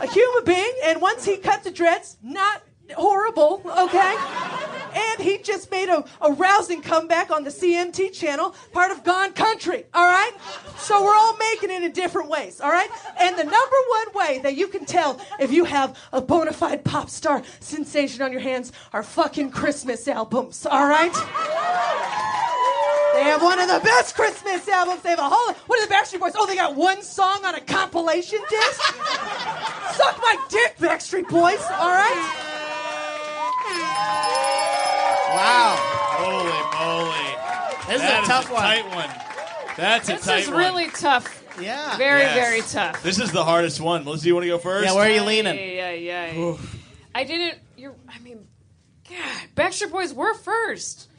a 0.00 0.06
human 0.12 0.44
being, 0.44 0.74
and 0.84 1.00
once 1.00 1.24
he 1.24 1.36
cut 1.36 1.62
the 1.62 1.70
dreads, 1.70 2.16
not 2.22 2.62
horrible, 2.96 3.62
okay? 3.66 4.16
And 4.94 5.20
he 5.20 5.38
just 5.38 5.70
made 5.70 5.88
a, 5.88 6.04
a 6.20 6.32
rousing 6.32 6.82
comeback 6.82 7.30
on 7.30 7.44
the 7.44 7.50
CMT 7.50 8.12
channel, 8.12 8.54
part 8.72 8.90
of 8.90 9.04
Gone 9.04 9.32
Country, 9.32 9.84
all 9.94 10.06
right? 10.06 10.32
So 10.76 11.02
we're 11.02 11.14
all 11.14 11.36
making 11.38 11.70
it 11.70 11.82
in 11.82 11.92
different 11.92 12.28
ways, 12.28 12.60
all 12.60 12.70
right? 12.70 12.90
And 13.18 13.38
the 13.38 13.44
number 13.44 13.76
one 13.88 14.14
way 14.14 14.40
that 14.40 14.56
you 14.56 14.68
can 14.68 14.84
tell 14.84 15.20
if 15.40 15.50
you 15.50 15.64
have 15.64 15.98
a 16.12 16.20
bona 16.20 16.52
fide 16.52 16.84
pop 16.84 17.08
star 17.08 17.42
sensation 17.60 18.22
on 18.22 18.32
your 18.32 18.40
hands 18.42 18.72
are 18.92 19.02
fucking 19.02 19.50
Christmas 19.50 20.06
albums, 20.08 20.66
all 20.66 20.86
right? 20.86 21.12
They 23.14 23.24
have 23.24 23.42
one 23.42 23.58
of 23.60 23.68
the 23.68 23.80
best 23.84 24.14
Christmas 24.14 24.66
albums. 24.68 25.02
They 25.02 25.10
have 25.10 25.18
a 25.18 25.28
whole. 25.28 25.54
What 25.66 25.78
are 25.80 25.86
the 25.86 25.94
Backstreet 25.94 26.20
Boys? 26.20 26.32
Oh, 26.34 26.46
they 26.46 26.56
got 26.56 26.74
one 26.74 27.02
song 27.02 27.44
on 27.44 27.54
a 27.54 27.60
compilation 27.60 28.40
disc? 28.48 28.80
Suck 28.80 30.18
my 30.20 30.36
dick, 30.48 30.76
Backstreet 30.78 31.28
Boys, 31.28 31.62
all 31.70 31.90
right? 31.90 32.51
Wow. 35.34 35.76
Holy 36.18 36.62
moly. 36.76 37.86
This 37.86 37.96
is 37.96 38.08
That 38.08 38.24
a 38.24 38.26
tough 38.26 38.50
one. 38.50 38.62
tight 38.62 38.86
one. 38.94 39.10
That's 39.76 40.08
a 40.08 40.12
This 40.12 40.24
tight 40.24 40.40
is 40.42 40.48
one. 40.48 40.56
really 40.58 40.88
tough 40.90 41.42
Yeah. 41.60 41.96
Very, 41.98 42.20
Yes. 42.22 42.34
very 42.34 42.60
tough. 42.62 43.02
This 43.02 43.18
is 43.18 43.30
the 43.32 43.44
hardest 43.44 43.80
one. 43.80 44.04
Melissa, 44.04 44.26
you 44.26 44.34
want 44.34 44.44
to 44.44 44.48
go 44.48 44.58
first? 44.58 44.86
Yeah, 44.86 44.94
where 44.94 45.04
are 45.06 45.10
you 45.14 45.22
leaning? 45.22 45.54
Yeah, 45.56 45.90
yeah, 45.92 46.32
yeah. 46.32 46.56
I 47.14 47.24
didn't. 47.24 47.58
You're. 47.76 47.94
I 48.08 48.18
mean, 48.20 48.46
God, 49.08 49.18
Backstreet 49.54 49.90
Boys 49.90 50.14
were 50.14 50.34
first. 50.34 51.08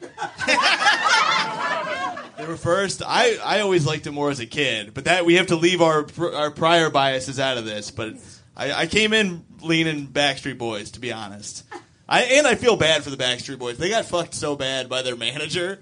They 2.36 2.46
were 2.48 2.56
first. 2.56 3.00
I, 3.06 3.36
I 3.44 3.60
always 3.60 3.86
liked 3.86 4.02
them 4.04 4.14
more 4.14 4.28
as 4.28 4.40
a 4.40 4.46
kid, 4.46 4.92
but 4.92 5.04
that 5.04 5.24
we 5.24 5.34
have 5.36 5.46
to 5.48 5.56
leave 5.56 5.80
our 5.80 6.04
our 6.34 6.50
prior 6.50 6.90
biases 6.90 7.38
out 7.38 7.58
of 7.58 7.64
this. 7.64 7.92
But 7.92 8.14
I, 8.56 8.72
I 8.72 8.86
came 8.88 9.12
in 9.12 9.44
leaning 9.62 10.08
Backstreet 10.08 10.58
Boys, 10.58 10.90
to 10.92 11.00
be 11.00 11.12
honest. 11.12 11.62
I 12.08 12.22
and 12.22 12.46
I 12.46 12.54
feel 12.54 12.76
bad 12.76 13.02
for 13.02 13.10
the 13.10 13.16
Backstreet 13.16 13.58
Boys. 13.58 13.78
They 13.78 13.88
got 13.88 14.04
fucked 14.04 14.34
so 14.34 14.56
bad 14.56 14.88
by 14.88 15.02
their 15.02 15.16
manager. 15.16 15.78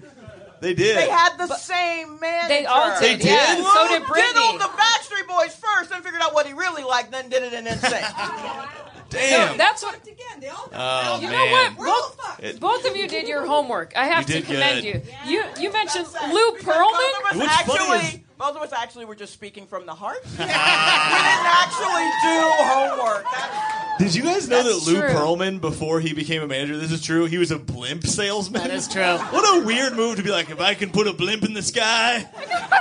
They 0.61 0.73
did. 0.73 0.95
They 0.95 1.09
had 1.09 1.35
the 1.37 1.53
same 1.57 2.19
manager. 2.21 2.47
They 2.47 2.65
all 2.65 2.97
did. 2.97 3.19
They 3.19 3.23
did. 3.23 3.25
Yeah. 3.25 3.55
did? 3.55 3.65
So 3.65 3.87
did 3.89 3.99
Did 3.99 4.07
Britney. 4.07 4.35
all 4.41 4.57
the 4.57 4.63
Backstreet 4.63 5.27
Boys 5.27 5.53
first, 5.55 5.89
then 5.89 6.01
figured 6.01 6.21
out 6.21 6.33
what 6.33 6.45
he 6.47 6.53
really 6.53 6.83
liked, 6.83 7.11
then 7.11 7.27
did 7.27 7.43
it 7.43 7.51
in 7.53 7.65
NSYNC. 7.65 8.69
Damn. 9.09 9.51
No, 9.51 9.57
that's 9.57 9.83
what. 9.83 9.95
Again, 10.01 10.39
they 10.39 10.47
all 10.47 10.69
oh 10.73 11.19
You 11.21 11.27
man. 11.27 11.75
know 11.77 11.83
what? 11.83 12.17
Both, 12.17 12.59
both 12.61 12.85
of 12.89 12.95
you 12.95 13.07
did 13.09 13.27
your 13.27 13.45
homework. 13.45 13.93
I 13.95 14.05
have 14.05 14.25
to 14.27 14.41
commend 14.41 14.81
good. 14.83 15.03
you. 15.27 15.33
You 15.33 15.43
you 15.59 15.71
mentioned 15.73 16.07
Lou 16.31 16.51
Both 16.53 16.61
Pearlman. 16.63 17.11
of 17.19 17.25
us 17.25 17.31
funny 17.31 17.45
actually, 17.49 17.97
is- 18.07 18.19
both 18.39 18.55
of 18.55 18.61
us 18.63 18.71
actually 18.73 19.05
were 19.05 19.15
just 19.15 19.33
speaking 19.33 19.67
from 19.67 19.85
the 19.85 19.93
heart. 19.93 20.17
we 20.31 20.37
didn't 20.37 20.49
actually 20.49 22.09
do 22.23 22.41
homework. 22.63 23.23
That- 23.25 23.82
Did 23.99 24.15
you 24.15 24.23
guys 24.23 24.49
know 24.49 24.63
That's 24.63 24.85
that 24.85 24.91
Lou 24.91 24.99
true. 24.99 25.09
Pearlman, 25.09 25.61
before 25.61 25.99
he 25.99 26.13
became 26.13 26.41
a 26.41 26.47
manager, 26.47 26.77
this 26.77 26.91
is 26.91 27.01
true, 27.01 27.25
he 27.25 27.37
was 27.37 27.51
a 27.51 27.59
blimp 27.59 28.05
salesman? 28.05 28.61
That 28.61 28.71
is 28.71 28.87
true. 28.87 29.03
What 29.31 29.61
a 29.61 29.65
weird 29.65 29.93
move 29.93 30.17
to 30.17 30.23
be 30.23 30.31
like, 30.31 30.49
if 30.49 30.59
I 30.59 30.73
can 30.73 30.89
put 30.89 31.07
a 31.07 31.13
blimp 31.13 31.43
in 31.43 31.53
the 31.53 31.61
sky, 31.61 32.27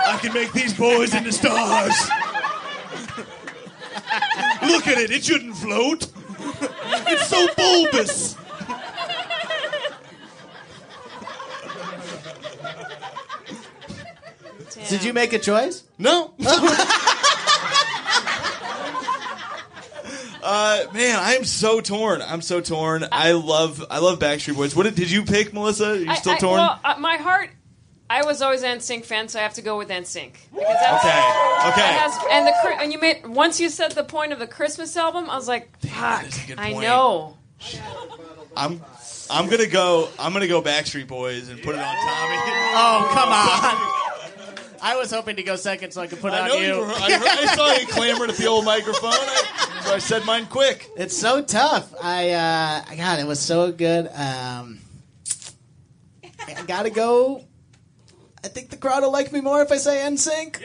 I 0.06 0.18
can 0.20 0.32
make 0.32 0.52
these 0.52 0.74
boys 0.74 1.14
into 1.14 1.32
stars. 1.32 1.94
Look 4.62 4.86
at 4.86 4.98
it, 4.98 5.10
it 5.10 5.24
shouldn't 5.24 5.56
float. 5.56 6.06
It's 7.06 7.28
so 7.28 7.46
bulbous. 7.56 8.36
Did 14.88 15.04
you 15.04 15.12
make 15.12 15.32
a 15.32 15.38
choice? 15.38 15.84
No. 15.98 16.34
Uh, 20.42 20.84
man, 20.92 21.18
I'm 21.20 21.44
so 21.44 21.80
torn. 21.80 22.20
I'm 22.22 22.42
so 22.42 22.60
torn. 22.60 23.06
I 23.12 23.32
love, 23.32 23.84
I 23.90 23.98
love 24.00 24.18
Backstreet 24.18 24.56
Boys. 24.56 24.74
What 24.74 24.84
did, 24.84 24.94
did 24.96 25.10
you 25.10 25.24
pick, 25.24 25.52
Melissa? 25.54 25.90
Are 25.90 25.94
you 25.96 26.10
I- 26.10 26.14
still 26.14 26.32
I- 26.32 26.38
torn? 26.38 26.54
Well, 26.58 26.80
uh, 26.84 26.96
my 26.98 27.16
heart. 27.16 27.50
I 28.10 28.24
was 28.26 28.42
always 28.42 28.62
an 28.62 28.76
NSYNC 28.78 29.06
fan, 29.06 29.28
so 29.28 29.38
I 29.38 29.42
have 29.42 29.54
to 29.54 29.62
go 29.62 29.78
with 29.78 29.88
NSYNC. 29.88 30.32
Because 30.52 30.66
that's, 30.68 31.04
okay, 31.04 31.70
okay. 31.70 31.92
has- 31.94 32.18
and 32.30 32.46
the 32.46 32.52
Chri- 32.62 32.76
and 32.82 32.92
you 32.92 33.00
made 33.00 33.26
once 33.26 33.58
you 33.58 33.70
said 33.70 33.92
the 33.92 34.04
point 34.04 34.32
of 34.34 34.38
the 34.38 34.46
Christmas 34.46 34.94
album, 34.98 35.30
I 35.30 35.36
was 35.36 35.48
like, 35.48 35.70
fuck, 35.80 36.26
is 36.26 36.38
I 36.58 36.72
know. 36.74 37.38
I'm, 38.54 38.82
I'm 39.30 39.48
gonna 39.48 39.66
go. 39.66 40.08
I'm 40.18 40.34
gonna 40.34 40.46
go 40.46 40.60
Backstreet 40.60 41.06
Boys 41.06 41.48
and 41.48 41.62
put 41.62 41.74
it 41.74 41.78
on 41.78 41.84
Tommy. 41.84 42.36
Oh, 42.74 43.10
come 43.14 43.28
on. 43.30 43.98
I 44.84 44.96
was 44.96 45.10
hoping 45.12 45.36
to 45.36 45.42
go 45.44 45.54
second 45.56 45.92
so 45.92 46.00
I 46.00 46.08
could 46.08 46.20
put 46.20 46.32
it 46.32 46.36
I 46.36 46.40
on 46.42 46.48
know 46.48 46.54
you. 46.56 46.66
you. 46.74 46.78
Were, 46.80 46.86
I, 46.92 47.12
heard- 47.12 47.48
I 47.48 47.54
saw 47.54 47.72
you 47.80 47.86
clamored 47.86 48.30
at 48.30 48.36
the 48.36 48.46
old 48.46 48.64
microphone, 48.64 49.12
I, 49.12 49.80
so 49.84 49.94
I 49.94 49.98
said 49.98 50.24
mine 50.26 50.46
quick. 50.46 50.88
It's 50.96 51.16
so 51.16 51.40
tough. 51.42 51.94
I 52.02 52.30
uh 52.30 52.82
God, 52.96 53.20
it 53.20 53.26
was 53.26 53.38
so 53.40 53.70
good. 53.72 54.06
Um 54.08 54.80
I 56.48 56.62
gotta 56.66 56.90
go. 56.90 57.44
I 58.44 58.48
think 58.48 58.70
the 58.70 58.76
crowd 58.76 59.04
will 59.04 59.12
like 59.12 59.30
me 59.32 59.40
more 59.40 59.62
if 59.62 59.70
I 59.70 59.76
say 59.76 59.98
NSYNC. 60.04 60.58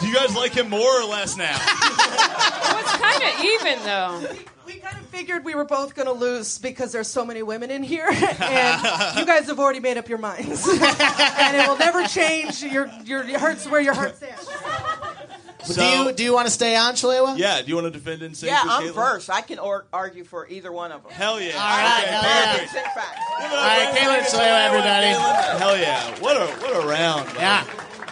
Do 0.00 0.06
you 0.08 0.14
guys 0.14 0.34
like 0.36 0.52
him 0.52 0.68
more 0.68 1.00
or 1.00 1.04
less 1.06 1.36
now? 1.36 1.56
Well, 1.56 2.78
it's 2.80 2.96
kind 2.96 3.22
of 3.22 3.44
even 3.44 3.78
though. 3.84 4.51
We 4.66 4.74
kind 4.74 4.96
of 4.96 5.06
figured 5.06 5.44
we 5.44 5.54
were 5.54 5.64
both 5.64 5.94
going 5.94 6.06
to 6.06 6.12
lose 6.12 6.58
because 6.58 6.92
there's 6.92 7.08
so 7.08 7.24
many 7.24 7.42
women 7.42 7.70
in 7.70 7.82
here, 7.82 8.06
and 8.10 9.18
you 9.18 9.26
guys 9.26 9.46
have 9.48 9.58
already 9.58 9.80
made 9.80 9.96
up 9.98 10.08
your 10.08 10.18
minds, 10.18 10.66
and 10.68 11.56
it 11.56 11.68
will 11.68 11.78
never 11.78 12.04
change. 12.06 12.62
Your 12.62 12.90
your 13.04 13.24
your 13.24 13.38
hearts 13.38 13.66
where 13.68 13.80
your 13.80 13.94
heart 13.94 14.16
stands. 14.16 14.48
do 15.74 15.82
you 15.84 16.12
do 16.12 16.24
you 16.24 16.32
want 16.32 16.46
to 16.46 16.52
stay 16.52 16.76
on, 16.76 16.94
Shalewa? 16.94 17.36
Yeah. 17.38 17.60
Do 17.62 17.68
you 17.68 17.74
want 17.76 17.86
to 17.86 17.90
defend 17.90 18.22
NSYNC? 18.22 18.46
yeah, 18.46 18.62
I'm 18.64 18.82
Caitlin? 18.84 18.94
first. 18.94 19.30
I 19.30 19.40
can 19.42 19.58
or- 19.58 19.86
argue 19.92 20.24
for 20.24 20.46
either 20.48 20.70
one 20.72 20.92
of 20.92 21.02
them. 21.02 21.12
Hell 21.12 21.40
yeah. 21.40 21.52
All 21.54 21.58
right, 21.60 22.02
Okay, 22.02 22.10
hell 22.10 22.52
perfect. 22.58 22.72
NSYNC 22.72 22.94
facts. 22.94 23.20
All 23.40 23.48
right, 23.48 23.94
Caitlin 23.96 24.40
Shalewa, 24.40 24.66
everybody. 24.66 25.58
Hell 25.58 25.76
yeah. 25.78 26.20
What 26.20 26.36
a 26.36 26.46
what 26.62 26.84
a 26.84 26.86
round. 26.88 27.26
man. 27.28 27.36
Yeah. 27.36 27.64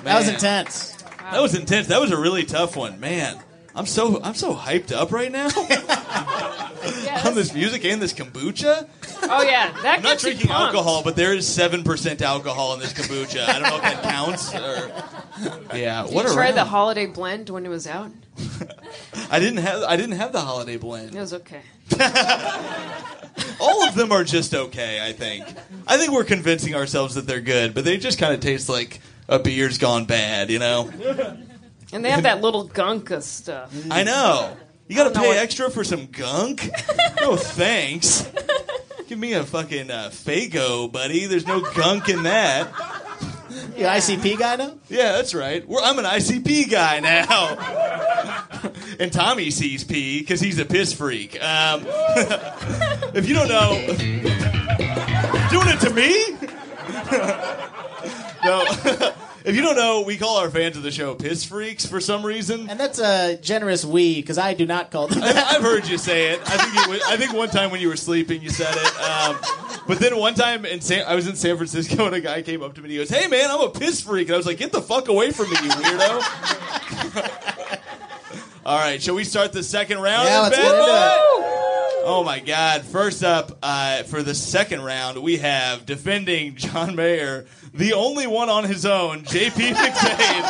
That 0.04 0.16
was 0.16 0.26
Man. 0.26 0.34
intense. 0.34 0.92
That 1.30 1.40
was 1.42 1.54
intense. 1.54 1.86
That 1.88 2.00
was 2.00 2.10
a 2.10 2.16
really 2.16 2.44
tough 2.44 2.76
one, 2.76 2.98
man. 3.00 3.38
I'm 3.74 3.86
so 3.86 4.20
I'm 4.22 4.34
so 4.34 4.54
hyped 4.54 4.92
up 4.92 5.12
right 5.12 5.30
now 5.30 5.48
Yeah, 7.04 7.22
on 7.26 7.34
this 7.34 7.52
music 7.54 7.84
and 7.84 8.00
this 8.00 8.12
kombucha. 8.12 8.88
oh 9.22 9.42
yeah, 9.42 9.70
that 9.82 9.98
I'm 9.98 10.02
not 10.02 10.12
gets 10.12 10.24
you 10.24 10.30
drinking 10.30 10.48
pumped. 10.48 10.74
alcohol, 10.74 11.02
but 11.02 11.14
there 11.14 11.32
is 11.34 11.46
seven 11.46 11.84
percent 11.84 12.22
alcohol 12.22 12.74
in 12.74 12.80
this 12.80 12.92
kombucha. 12.94 13.46
I 13.46 13.58
don't 13.58 13.68
know 13.68 13.76
if 13.76 13.82
that 13.82 14.02
counts. 14.02 14.54
Or... 14.54 14.90
Yeah, 15.74 16.04
Did 16.04 16.14
what 16.14 16.24
you 16.26 16.32
a 16.32 16.34
try 16.34 16.44
round. 16.46 16.56
the 16.58 16.64
holiday 16.64 17.06
blend 17.06 17.48
when 17.48 17.64
it 17.64 17.68
was 17.70 17.86
out? 17.86 18.10
I 19.30 19.38
didn't 19.38 19.58
have 19.58 19.82
I 19.84 19.96
didn't 19.96 20.16
have 20.16 20.32
the 20.32 20.40
holiday 20.40 20.76
blend. 20.76 21.14
It 21.14 21.20
was 21.20 21.32
okay. 21.34 21.62
All 23.60 23.86
of 23.86 23.94
them 23.94 24.12
are 24.12 24.24
just 24.24 24.54
okay. 24.54 25.00
I 25.06 25.12
think. 25.12 25.44
I 25.86 25.96
think 25.96 26.12
we're 26.12 26.24
convincing 26.24 26.74
ourselves 26.74 27.14
that 27.14 27.26
they're 27.26 27.40
good, 27.40 27.72
but 27.74 27.84
they 27.84 27.96
just 27.98 28.18
kind 28.18 28.34
of 28.34 28.40
taste 28.40 28.68
like 28.68 29.00
a 29.28 29.38
beer's 29.38 29.78
gone 29.78 30.04
bad. 30.06 30.50
You 30.50 30.58
know. 30.58 30.90
And 31.92 32.04
they 32.04 32.10
have 32.10 32.22
that 32.22 32.40
little 32.40 32.68
gunka 32.68 33.22
stuff. 33.22 33.74
I 33.90 34.04
know. 34.04 34.56
You 34.88 34.96
got 34.96 35.12
to 35.12 35.18
pay 35.20 35.28
what- 35.28 35.36
extra 35.38 35.70
for 35.70 35.84
some 35.84 36.06
gunk? 36.06 36.68
no 37.20 37.36
thanks. 37.36 38.30
Give 39.08 39.18
me 39.18 39.32
a 39.32 39.44
fucking 39.44 39.90
uh, 39.90 40.10
Faygo, 40.12 40.90
buddy. 40.90 41.26
There's 41.26 41.46
no 41.46 41.60
gunk 41.60 42.08
in 42.08 42.22
that. 42.24 42.68
You 43.76 43.86
ICP 43.86 44.38
guy 44.38 44.56
now? 44.56 44.74
Yeah, 44.88 45.12
that's 45.12 45.34
right. 45.34 45.66
We're, 45.66 45.80
I'm 45.80 45.98
an 45.98 46.04
ICP 46.04 46.70
guy 46.70 47.00
now. 47.00 48.70
and 49.00 49.12
Tommy 49.12 49.50
sees 49.50 49.82
P 49.84 50.20
because 50.20 50.40
he's 50.40 50.58
a 50.58 50.64
piss 50.64 50.92
freak. 50.92 51.42
Um, 51.42 51.84
if 53.14 53.28
you 53.28 53.34
don't 53.34 53.48
know, 53.48 53.70
doing 55.50 55.68
it 55.68 55.80
to 55.80 55.90
me? 55.90 56.36
no. 58.44 59.12
If 59.44 59.54
you 59.54 59.62
don't 59.62 59.76
know, 59.76 60.02
we 60.02 60.16
call 60.16 60.38
our 60.38 60.50
fans 60.50 60.76
of 60.76 60.82
the 60.82 60.90
show 60.90 61.14
piss 61.14 61.44
freaks 61.44 61.86
for 61.86 62.00
some 62.00 62.24
reason. 62.24 62.68
And 62.68 62.78
that's 62.78 62.98
a 62.98 63.36
generous 63.36 63.84
we 63.84 64.16
because 64.16 64.38
I 64.38 64.54
do 64.54 64.66
not 64.66 64.90
call 64.90 65.08
them 65.08 65.22
I've, 65.22 65.34
that. 65.34 65.54
I've 65.54 65.62
heard 65.62 65.88
you 65.88 65.98
say 65.98 66.32
it. 66.32 66.40
I 66.44 66.56
think 66.56 66.74
you, 66.86 67.00
I 67.06 67.16
think 67.16 67.32
one 67.32 67.48
time 67.48 67.70
when 67.70 67.80
you 67.80 67.88
were 67.88 67.96
sleeping, 67.96 68.42
you 68.42 68.50
said 68.50 68.74
it. 68.76 69.00
Um, 69.00 69.36
but 69.86 69.98
then 69.98 70.16
one 70.16 70.34
time 70.34 70.64
in 70.64 70.80
San, 70.80 71.06
I 71.06 71.14
was 71.14 71.26
in 71.26 71.36
San 71.36 71.56
Francisco 71.56 72.06
and 72.06 72.14
a 72.14 72.20
guy 72.20 72.42
came 72.42 72.62
up 72.62 72.74
to 72.74 72.80
me 72.80 72.84
and 72.86 72.92
he 72.92 72.98
goes, 72.98 73.10
"Hey 73.10 73.26
man, 73.28 73.50
I'm 73.50 73.60
a 73.60 73.70
piss 73.70 74.00
freak," 74.00 74.28
and 74.28 74.34
I 74.34 74.36
was 74.36 74.46
like, 74.46 74.58
"Get 74.58 74.72
the 74.72 74.82
fuck 74.82 75.08
away 75.08 75.30
from 75.32 75.50
me, 75.50 75.56
you 75.62 75.70
weirdo!" 75.70 77.36
All 78.64 78.78
right, 78.78 79.02
shall 79.02 79.14
we 79.14 79.24
start 79.24 79.52
the 79.52 79.62
second 79.62 80.00
round? 80.00 80.28
Yeah, 80.28 80.40
let's 80.40 80.56
get 80.56 80.66
into 80.66 80.76
it. 80.78 81.50
Oh 82.02 82.22
my 82.24 82.40
God! 82.40 82.82
First 82.82 83.24
up 83.24 83.58
uh, 83.62 84.04
for 84.04 84.22
the 84.22 84.34
second 84.34 84.82
round, 84.82 85.22
we 85.22 85.38
have 85.38 85.86
defending 85.86 86.54
John 86.56 86.94
Mayer, 86.96 87.46
the 87.74 87.92
only 87.94 88.26
one 88.26 88.48
on 88.48 88.64
his 88.64 88.84
own, 88.86 89.22
JP 89.24 89.74
McBain, 89.74 90.44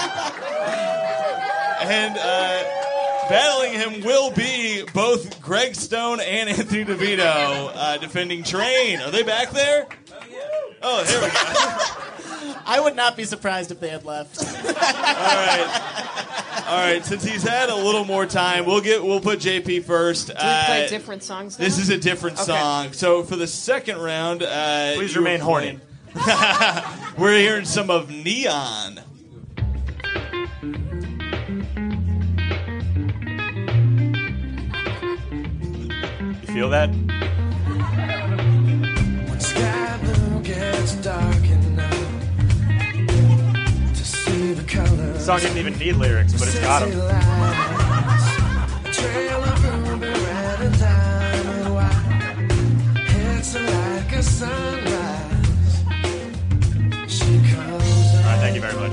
and 1.82 2.16
uh, 2.18 3.28
battling 3.28 3.72
him 3.72 4.02
will 4.04 4.30
be 4.30 4.84
both 4.94 5.40
Greg 5.42 5.74
Stone 5.74 6.20
and 6.20 6.48
Anthony 6.48 6.84
DeVito, 6.84 7.72
uh, 7.74 7.96
defending 7.98 8.42
Train. 8.42 9.00
Are 9.00 9.10
they 9.10 9.22
back 9.22 9.50
there? 9.50 9.86
Oh, 10.82 11.04
there 11.04 11.20
we 11.20 11.28
go. 11.28 12.56
I 12.66 12.80
would 12.80 12.96
not 12.96 13.16
be 13.16 13.24
surprised 13.24 13.70
if 13.70 13.80
they 13.80 13.88
had 13.88 14.04
left. 14.04 14.38
All 14.42 14.72
right, 14.72 16.64
all 16.68 16.76
right. 16.78 17.04
Since 17.04 17.24
he's 17.24 17.42
had 17.42 17.68
a 17.68 17.74
little 17.74 18.04
more 18.04 18.24
time, 18.26 18.64
we'll 18.64 18.80
get 18.80 19.02
we'll 19.04 19.20
put 19.20 19.40
JP 19.40 19.84
first. 19.84 20.28
Do 20.28 20.32
we 20.34 20.38
play 20.38 20.86
Uh, 20.86 20.88
different 20.88 21.22
songs 21.22 21.58
now? 21.58 21.64
This 21.64 21.78
is 21.78 21.90
a 21.90 21.98
different 21.98 22.36
Okay. 22.38 22.46
song. 22.46 22.92
So 22.92 23.22
for 23.24 23.36
the 23.36 23.46
second 23.46 23.98
round, 23.98 24.42
uh, 24.42 24.94
Please 24.94 25.16
remain 25.16 25.40
were 25.40 25.44
horny. 25.46 25.80
We're 27.16 27.38
hearing 27.38 27.64
some 27.64 27.88
of 27.88 28.10
Neon. 28.10 29.00
You 36.40 36.46
feel 36.52 36.70
that? 36.70 36.90
Sky 39.38 39.98
blue 40.02 40.42
gets 40.42 40.94
dark 40.96 41.48
enough 41.48 42.34
to 43.94 44.04
see 44.04 44.52
the 44.52 44.64
colors. 44.64 44.98
The 44.98 45.20
song 45.20 45.38
didn't 45.38 45.58
even 45.58 45.78
need 45.78 45.94
lyrics, 45.94 46.32
but 46.32 46.48
it's 46.48 46.58
got 46.58 46.88
them. 46.88 47.10
Thank 58.40 58.54
you 58.54 58.60
very 58.60 58.74
much. 58.74 58.92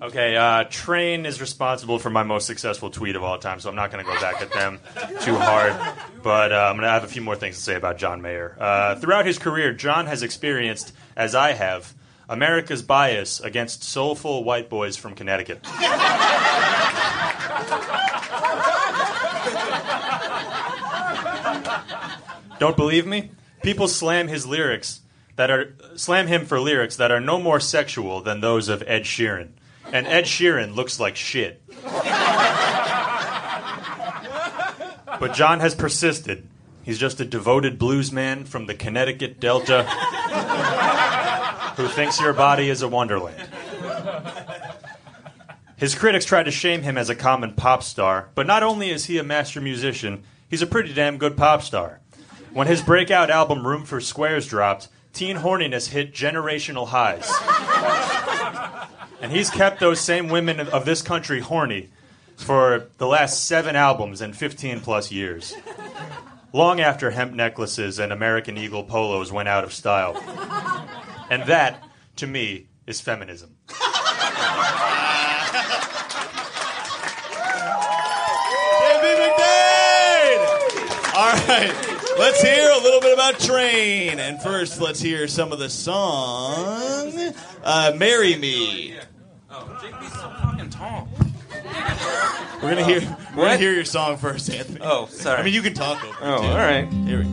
Okay, 0.00 0.36
uh, 0.36 0.62
Train 0.70 1.26
is 1.26 1.40
responsible 1.40 1.98
for 1.98 2.08
my 2.08 2.22
most 2.22 2.46
successful 2.46 2.88
tweet 2.88 3.16
of 3.16 3.24
all 3.24 3.36
time, 3.36 3.58
so 3.58 3.68
I'm 3.68 3.74
not 3.74 3.90
going 3.90 4.04
to 4.04 4.10
go 4.10 4.18
back 4.20 4.40
at 4.40 4.52
them 4.52 4.78
too 5.22 5.34
hard. 5.34 5.74
But 6.22 6.52
uh, 6.52 6.68
I'm 6.70 6.76
going 6.76 6.82
to 6.84 6.90
have 6.90 7.02
a 7.02 7.08
few 7.08 7.20
more 7.20 7.34
things 7.34 7.56
to 7.56 7.62
say 7.62 7.74
about 7.74 7.98
John 7.98 8.22
Mayer. 8.22 8.56
Uh, 8.60 8.94
throughout 8.94 9.26
his 9.26 9.38
career, 9.38 9.72
John 9.72 10.06
has 10.06 10.22
experienced, 10.22 10.92
as 11.16 11.34
I 11.34 11.52
have, 11.52 11.94
America's 12.28 12.82
bias 12.82 13.40
against 13.40 13.82
soulful 13.82 14.44
white 14.44 14.70
boys 14.70 14.96
from 14.96 15.16
Connecticut. 15.16 15.64
Don't 22.60 22.76
believe 22.76 23.06
me? 23.06 23.32
People 23.62 23.88
slam 23.88 24.28
his 24.28 24.46
lyrics 24.46 25.00
that 25.38 25.50
are 25.52 25.72
slam 25.94 26.26
him 26.26 26.44
for 26.44 26.58
lyrics 26.58 26.96
that 26.96 27.12
are 27.12 27.20
no 27.20 27.38
more 27.40 27.60
sexual 27.60 28.20
than 28.20 28.40
those 28.40 28.68
of 28.68 28.82
Ed 28.88 29.02
Sheeran. 29.02 29.50
And 29.92 30.04
Ed 30.04 30.24
Sheeran 30.24 30.74
looks 30.74 30.98
like 30.98 31.14
shit. 31.14 31.62
But 35.20 35.34
John 35.34 35.60
has 35.60 35.76
persisted. 35.76 36.48
He's 36.82 36.98
just 36.98 37.20
a 37.20 37.24
devoted 37.24 37.78
bluesman 37.78 38.48
from 38.48 38.66
the 38.66 38.74
Connecticut 38.74 39.38
Delta 39.38 39.84
who 41.76 41.86
thinks 41.86 42.20
your 42.20 42.32
body 42.32 42.68
is 42.68 42.82
a 42.82 42.88
wonderland. 42.88 43.48
His 45.76 45.94
critics 45.94 46.24
try 46.24 46.42
to 46.42 46.50
shame 46.50 46.82
him 46.82 46.98
as 46.98 47.10
a 47.10 47.14
common 47.14 47.52
pop 47.54 47.84
star, 47.84 48.30
but 48.34 48.48
not 48.48 48.64
only 48.64 48.90
is 48.90 49.04
he 49.04 49.18
a 49.18 49.22
master 49.22 49.60
musician, 49.60 50.24
he's 50.48 50.62
a 50.62 50.66
pretty 50.66 50.92
damn 50.92 51.16
good 51.16 51.36
pop 51.36 51.62
star. 51.62 52.00
When 52.52 52.66
his 52.66 52.82
breakout 52.82 53.30
album 53.30 53.64
Room 53.64 53.84
for 53.84 54.00
Squares 54.00 54.48
dropped, 54.48 54.88
teen 55.12 55.36
horniness 55.36 55.88
hit 55.88 56.12
generational 56.12 56.86
highs. 56.88 57.30
and 59.20 59.32
he's 59.32 59.50
kept 59.50 59.80
those 59.80 60.00
same 60.00 60.28
women 60.28 60.60
of 60.60 60.84
this 60.84 61.02
country 61.02 61.40
horny 61.40 61.90
for 62.36 62.88
the 62.98 63.06
last 63.06 63.46
seven 63.46 63.76
albums 63.76 64.20
and 64.20 64.36
15 64.36 64.80
plus 64.80 65.10
years. 65.10 65.54
Long 66.52 66.80
after 66.80 67.10
hemp 67.10 67.34
necklaces 67.34 67.98
and 67.98 68.12
American 68.12 68.56
Eagle 68.56 68.84
polos 68.84 69.30
went 69.32 69.48
out 69.48 69.64
of 69.64 69.72
style. 69.72 70.16
And 71.30 71.42
that, 71.44 71.82
to 72.16 72.26
me, 72.26 72.68
is 72.86 73.00
feminism. 73.00 73.56
All 81.18 81.32
right, 81.48 81.97
let's 82.18 82.40
hear 82.42 82.70
a 82.70 82.78
little 82.78 83.00
bit 83.00 83.14
about 83.14 83.38
Train. 83.40 84.18
And 84.18 84.40
first, 84.42 84.80
let's 84.80 85.00
hear 85.00 85.28
some 85.28 85.52
of 85.52 85.58
the 85.58 85.68
song, 85.70 87.32
uh, 87.62 87.92
Marry 87.96 88.36
Me. 88.36 88.96
Oh, 89.50 89.78
JP's 89.82 90.12
so 90.12 90.30
fucking 90.42 90.70
tall. 90.70 91.08
We're 92.62 92.74
gonna 92.74 92.84
hear. 92.84 93.16
We're 93.36 93.44
gonna 93.44 93.56
hear 93.56 93.72
your 93.72 93.84
song 93.84 94.16
first, 94.16 94.50
Anthony. 94.50 94.80
Oh, 94.82 95.06
sorry. 95.06 95.40
I 95.40 95.44
mean, 95.44 95.54
you 95.54 95.62
can 95.62 95.74
talk 95.74 96.02
over. 96.04 96.12
it, 96.12 96.16
Oh, 96.22 96.40
too. 96.42 96.46
all 96.48 96.56
right. 96.56 96.88
Here 97.06 97.18
we 97.18 97.24
go. 97.24 97.30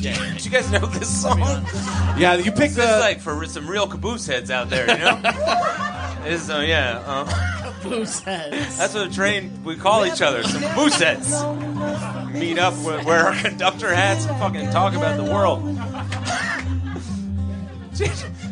Yeah. 0.00 0.32
Did 0.34 0.44
you 0.44 0.50
guys 0.50 0.70
know 0.70 0.78
this 0.86 1.22
song? 1.22 1.38
Yeah, 2.16 2.34
you 2.36 2.44
picked 2.52 2.74
This 2.76 2.78
is 2.78 3.00
like 3.00 3.20
for 3.20 3.44
some 3.46 3.68
real 3.68 3.86
caboose 3.88 4.26
heads 4.26 4.50
out 4.50 4.70
there, 4.70 4.88
you 4.90 4.98
know? 4.98 5.20
It's, 6.24 6.50
uh, 6.50 6.58
yeah. 6.66 7.02
Uh, 7.06 7.67
Caboose 7.82 8.20
heads. 8.20 8.78
that's 8.78 8.94
what 8.94 9.06
a 9.06 9.10
train 9.10 9.62
we 9.64 9.76
call 9.76 10.04
each 10.06 10.22
other, 10.22 10.42
some 10.42 10.62
caboose 10.62 10.98
heads. 10.98 11.30
Meet 12.32 12.58
up, 12.58 12.74
wear 12.84 13.04
wear 13.04 13.26
our 13.26 13.34
conductor 13.34 13.94
hats, 13.94 14.26
and 14.26 14.38
fucking 14.38 14.70
talk 14.70 14.94
about 14.94 15.16
the 15.16 15.24
world. 15.24 15.62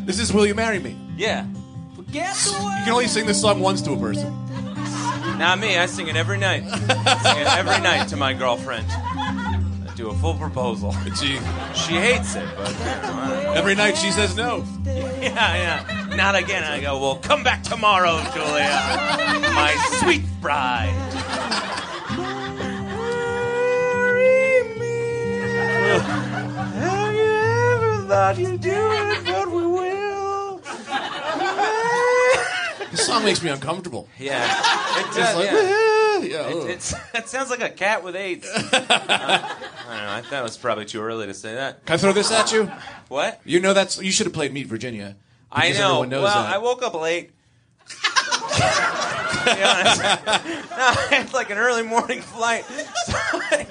This 0.07 0.19
is 0.19 0.31
Will 0.33 0.45
You 0.45 0.55
Marry 0.55 0.79
Me? 0.79 0.97
Yeah. 1.17 1.45
You 2.77 2.83
can 2.85 2.93
only 2.93 3.07
sing 3.07 3.25
this 3.25 3.41
song 3.41 3.59
once 3.59 3.81
to 3.81 3.91
a 3.91 3.97
person. 3.97 4.29
Not 5.37 5.59
me. 5.59 5.77
I 5.77 5.85
sing 5.85 6.07
it 6.07 6.15
every 6.15 6.37
night. 6.37 6.63
I 6.65 6.77
sing 6.77 7.41
it 7.41 7.47
every 7.57 7.81
night 7.81 8.07
to 8.09 8.17
my 8.17 8.33
girlfriend. 8.33 8.85
Do 9.97 10.09
a 10.11 10.13
full 10.13 10.35
proposal. 10.35 10.93
She, 11.15 11.39
She 11.73 11.93
hates 11.95 12.35
it, 12.35 12.45
but 12.55 12.75
every 13.57 13.73
night 13.73 13.97
she 13.97 14.11
says 14.11 14.35
no. 14.35 14.63
Yeah, 14.85 15.09
yeah. 15.89 16.15
Not 16.15 16.35
again. 16.35 16.63
I 16.63 16.79
go. 16.79 16.99
Well, 16.99 17.15
come 17.15 17.43
back 17.43 17.63
tomorrow, 17.63 18.19
Julia, 18.33 18.79
my 19.55 19.75
sweet 19.99 20.21
bride. 20.39 20.93
Have 25.77 27.13
you 27.13 27.21
ever 27.21 28.07
thought 28.07 28.37
you'd 28.37 28.61
do 28.61 28.71
it, 28.71 29.25
but 29.25 29.51
we 29.51 29.65
will? 29.65 30.61
This 32.91 33.05
song 33.05 33.23
makes 33.25 33.43
me 33.43 33.49
uncomfortable. 33.49 34.07
Yeah, 34.17 34.43
it 34.99 35.07
It's 35.07 35.15
does. 35.17 35.35
like, 35.35 35.51
yeah. 35.51 35.96
Yeah, 36.21 36.47
It, 36.49 36.69
it's, 36.69 36.93
it 37.13 37.27
sounds 37.27 37.49
like 37.49 37.61
a 37.61 37.69
cat 37.69 38.03
with 38.03 38.15
AIDS. 38.15 38.47
Uh, 38.47 38.69
I 38.73 38.87
don't 38.87 39.07
know. 39.07 40.11
I 40.11 40.21
thought 40.21 40.39
it 40.39 40.43
was 40.43 40.57
probably 40.57 40.85
too 40.85 41.01
early 41.01 41.27
to 41.27 41.33
say 41.33 41.55
that. 41.55 41.85
Can 41.85 41.95
I 41.95 41.97
throw 41.97 42.13
this 42.13 42.31
at 42.31 42.51
you? 42.51 42.71
What? 43.07 43.41
You 43.45 43.59
know 43.59 43.73
that's 43.73 44.01
you 44.01 44.11
should 44.11 44.25
have 44.25 44.33
played 44.33 44.53
Meet 44.53 44.67
Virginia. 44.67 45.15
I 45.51 45.67
because 45.67 45.79
know. 45.79 45.85
Everyone 45.85 46.09
knows 46.09 46.23
well, 46.23 46.43
that. 46.43 46.53
I 46.53 46.57
woke 46.57 46.83
up 46.83 46.93
late. 46.93 47.31
to 49.49 49.55
be 49.55 49.63
honest. 49.63 50.01
No, 50.77 50.83
I 50.83 51.07
had 51.09 51.33
like 51.33 51.49
an 51.49 51.57
early 51.57 51.81
morning 51.81 52.21
flight. 52.21 52.63
So 52.65 53.13
I, 53.15 53.65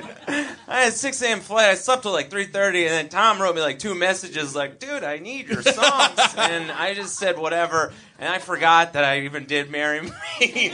I 0.67 0.81
had 0.81 0.89
a 0.89 0.97
6 0.97 1.23
a.m. 1.23 1.39
flight. 1.41 1.67
I 1.71 1.75
slept 1.75 2.03
till 2.03 2.11
like 2.13 2.31
3:30, 2.31 2.55
and 2.83 2.91
then 2.91 3.09
Tom 3.09 3.41
wrote 3.41 3.55
me 3.55 3.61
like 3.63 3.79
two 3.79 3.95
messages, 3.95 4.57
like, 4.57 4.81
"Dude, 4.81 5.05
I 5.05 5.19
need 5.19 5.49
your 5.49 5.63
songs," 5.63 6.19
and 6.37 6.71
I 6.73 6.95
just 6.95 7.17
said 7.17 7.39
whatever, 7.39 7.93
and 8.19 8.29
I 8.29 8.39
forgot 8.39 8.95
that 8.95 9.05
I 9.05 9.21
even 9.21 9.45
did 9.45 9.71
"Marry 9.71 10.01
Me," 10.03 10.73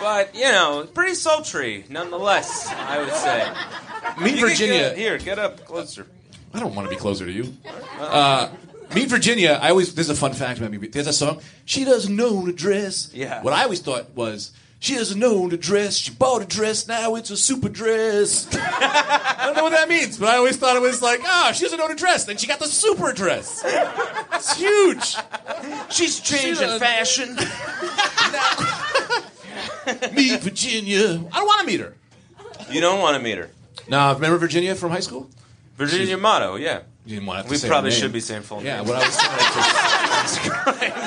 but 0.00 0.34
you 0.36 0.44
know, 0.44 0.86
pretty 0.94 1.14
sultry 1.16 1.84
nonetheless. 1.88 2.68
I 2.68 2.98
would 2.98 3.12
say. 3.14 4.22
Meet 4.24 4.36
You 4.36 4.48
Virginia. 4.48 4.74
get- 4.90 4.96
here, 4.98 5.18
get 5.18 5.38
up 5.40 5.64
closer. 5.64 6.06
I 6.52 6.60
don't 6.60 6.74
want 6.76 6.88
to 6.88 6.94
be 6.94 7.00
closer 7.00 7.26
to 7.26 7.32
you. 7.32 7.52
Uh, 7.98 8.48
Meet 8.94 9.08
Virginia. 9.08 9.58
I 9.62 9.70
always. 9.70 9.94
There's 9.94 10.10
a 10.10 10.14
fun 10.14 10.32
fact 10.32 10.58
about 10.58 10.70
me. 10.72 10.78
There's 10.88 11.06
a 11.06 11.12
song. 11.12 11.40
She 11.64 11.84
doesn't 11.84 12.14
know 12.14 12.44
to 12.46 12.52
dress. 12.52 13.10
Yeah. 13.14 13.42
What 13.42 13.52
I 13.52 13.62
always 13.64 13.80
thought 13.80 14.14
was. 14.14 14.52
She 14.80 14.96
doesn't 14.96 15.18
know 15.18 15.48
to 15.48 15.56
dress. 15.56 15.96
She 15.96 16.12
bought 16.12 16.42
a 16.42 16.44
dress. 16.44 16.86
Now 16.86 17.14
it's 17.14 17.30
a 17.30 17.38
super 17.38 17.70
dress. 17.70 18.46
I 18.54 19.44
don't 19.46 19.56
know 19.56 19.62
what 19.62 19.72
that 19.72 19.88
means, 19.88 20.18
but 20.18 20.28
I 20.28 20.36
always 20.36 20.58
thought 20.58 20.76
it 20.76 20.82
was 20.82 21.00
like, 21.00 21.20
ah, 21.24 21.52
she 21.54 21.64
doesn't 21.64 21.78
know 21.78 21.88
to 21.88 21.94
dress. 21.94 22.24
Then 22.26 22.36
she 22.36 22.46
got 22.46 22.58
the 22.58 22.66
super 22.66 23.14
dress. 23.14 23.62
It's 23.64 24.58
huge. 24.58 25.16
She's 25.90 26.20
changing 26.20 26.68
She- 26.68 26.78
fashion. 26.78 27.34
Meet 30.14 30.40
Virginia. 30.42 31.24
I 31.32 31.38
don't 31.38 31.46
want 31.46 31.60
to 31.60 31.66
meet 31.66 31.80
her. 31.80 31.94
You 32.70 32.80
don't 32.82 33.00
want 33.00 33.16
to 33.16 33.22
meet 33.22 33.38
her. 33.38 33.48
No, 33.88 34.12
remember 34.12 34.36
Virginia 34.38 34.74
from 34.74 34.90
high 34.90 35.00
school? 35.00 35.30
Virginia 35.76 36.16
Motto, 36.18 36.56
yeah. 36.56 36.80
You 37.04 37.16
didn't 37.16 37.26
want 37.26 37.36
to 37.36 37.38
have 37.42 37.46
to 37.46 37.50
We 37.50 37.56
say 37.58 37.68
probably 37.68 37.90
should 37.90 38.12
be 38.12 38.20
saying 38.20 38.42
full 38.42 38.62
Yeah, 38.62 38.76
names. 38.78 38.88
what 38.88 38.96
I 39.02 39.06
was 39.06 39.14
saying. 40.78 40.92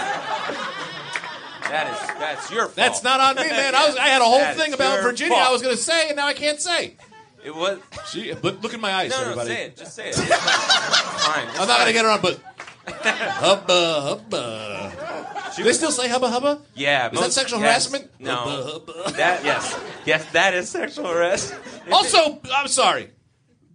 That 1.69 1.91
is 1.93 1.99
that's 2.19 2.49
your 2.49 2.63
fault. 2.63 2.75
That's 2.75 3.03
not 3.03 3.19
on 3.19 3.35
me, 3.35 3.49
man. 3.49 3.75
I 3.75 3.87
was 3.87 3.97
I 3.97 4.07
had 4.07 4.21
a 4.21 4.25
whole 4.25 4.37
That 4.39 4.55
thing 4.55 4.73
about 4.73 5.01
Virginia 5.01 5.33
fault. 5.35 5.47
I 5.47 5.51
was 5.51 5.61
going 5.61 5.75
to 5.75 5.81
say, 5.81 6.07
and 6.07 6.15
now 6.15 6.25
I 6.25 6.33
can't 6.33 6.61
say. 6.61 6.95
It 7.43 7.53
was. 7.53 7.79
She, 8.09 8.33
but 8.33 8.61
look 8.61 8.73
in 8.73 8.79
my 8.81 8.91
eyes, 8.93 9.11
No, 9.11 9.17
no, 9.17 9.23
everybody. 9.23 9.49
say 9.49 9.65
it. 9.65 9.77
Just 9.77 9.93
say 9.95 10.09
it. 10.09 10.15
Fine. 10.15 11.47
I'm 11.49 11.67
not 11.67 11.79
going 11.79 11.87
to 11.87 11.93
get 11.93 12.05
her 12.05 12.11
on, 12.11 12.21
but 12.21 12.39
hubba 12.87 14.01
hubba. 14.01 15.53
Do 15.55 15.63
they 15.63 15.73
still 15.73 15.91
say 15.91 16.07
hubba 16.07 16.29
hubba? 16.29 16.61
Yeah. 16.73 17.11
Is 17.11 17.19
that 17.19 17.33
sexual 17.33 17.59
yes. 17.59 17.69
harassment? 17.89 18.11
No. 18.19 18.35
Hubba, 18.35 18.93
hubba. 18.93 19.11
That 19.17 19.43
yes, 19.43 19.79
yes, 20.05 20.25
that 20.31 20.53
is 20.53 20.69
sexual 20.69 21.07
harassment. 21.07 21.61
Also, 21.91 22.39
I'm 22.53 22.67
sorry. 22.67 23.09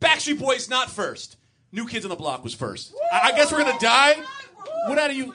Backstreet 0.01 0.39
Boys 0.39 0.69
not 0.71 0.91
first. 0.91 1.37
New 1.73 1.87
Kids 1.87 2.05
on 2.05 2.11
the 2.11 2.17
Block 2.17 2.45
was 2.45 2.55
first. 2.55 2.93
I, 3.11 3.31
I 3.31 3.33
guess 3.37 3.51
we're 3.51 3.65
gonna 3.65 3.79
die. 3.81 4.15
What 4.87 4.99
out 4.99 5.11
of 5.11 5.17
you? 5.17 5.35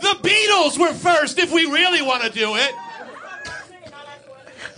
The 0.00 0.16
Beatles 0.22 0.78
were 0.78 0.92
first. 0.94 1.38
If 1.38 1.52
we 1.52 1.64
really 1.66 2.02
want 2.02 2.22
to 2.24 2.30
do 2.30 2.54
it. 2.56 2.70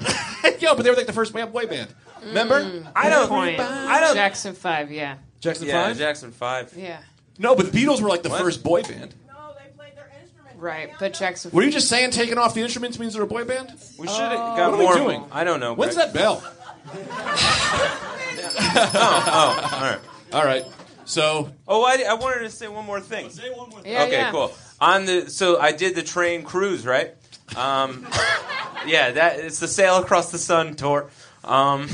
Yo, 0.61 0.75
but 0.75 0.83
they 0.83 0.91
were 0.91 0.97
like 0.97 1.07
the 1.07 1.13
first 1.13 1.33
boy 1.33 1.67
band. 1.67 1.95
Remember? 2.25 2.63
Mm. 2.63 2.87
I 2.97 3.09
don't. 3.11 3.29
Point. 3.29 3.61
I 3.61 4.01
don't. 4.01 4.15
Jackson 4.15 4.55
Five. 4.55 4.91
Yeah. 4.91 5.17
Jackson 5.41 5.67
yeah, 5.69 5.85
Five. 5.85 5.99
Jackson 5.99 6.33
Five. 6.33 6.73
Yeah. 6.77 7.01
No, 7.39 7.55
but 7.55 7.71
the 7.71 7.79
Beatles 7.79 8.01
were 8.03 8.09
like 8.09 8.23
the 8.23 8.29
What? 8.31 8.41
first 8.41 8.63
boy 8.63 8.83
band. 8.83 9.15
No, 9.29 9.53
they 9.55 9.71
played 9.77 9.95
their 9.97 10.11
instruments. 10.23 10.57
Right, 10.59 10.91
but 10.99 11.13
Jackson. 11.15 11.51
Were 11.53 11.63
you 11.63 11.71
just 11.71 11.89
saying 11.89 12.11
taking 12.11 12.39
off 12.39 12.55
the 12.55 12.63
instruments 12.63 12.99
means 12.99 13.15
they're 13.15 13.23
a 13.23 13.27
boy 13.27 13.45
band? 13.45 13.73
We 13.99 14.07
should 14.09 14.17
have 14.17 14.39
What 14.39 14.57
got 14.57 14.73
are 14.73 14.77
we 14.79 14.85
more. 14.85 14.95
doing? 14.97 15.25
I 15.31 15.45
don't 15.45 15.61
know. 15.61 15.75
When's 15.75 15.95
Greg. 15.95 16.13
that 16.13 16.15
bell? 16.15 16.43
Oh, 18.73 18.91
oh, 18.95 19.71
all 19.75 19.81
right. 19.83 19.99
All 20.33 20.45
right. 20.45 20.65
So 21.05 21.51
Oh, 21.67 21.83
I, 21.85 22.05
I 22.09 22.15
wanted 22.15 22.41
to 22.41 22.51
say 22.51 22.69
one 22.69 22.85
more 22.87 23.01
thing. 23.01 23.31
Say 23.31 23.51
one 23.51 23.71
more 23.71 23.81
thing. 23.81 23.93
Yeah, 23.93 24.03
okay, 24.05 24.13
yeah. 24.13 24.31
cool. 24.31 24.53
On 24.81 25.05
the 25.07 25.29
so 25.31 25.59
I 25.61 25.73
did 25.73 25.95
the 25.95 26.03
train 26.03 26.43
cruise, 26.45 26.87
right? 26.87 27.15
Um, 27.57 28.07
yeah, 28.87 29.11
that 29.13 29.41
it's 29.41 29.59
the 29.59 29.69
Sail 29.69 29.97
Across 29.97 30.31
the 30.31 30.39
Sun 30.39 30.77
tour. 30.77 31.11
Um, 31.45 31.89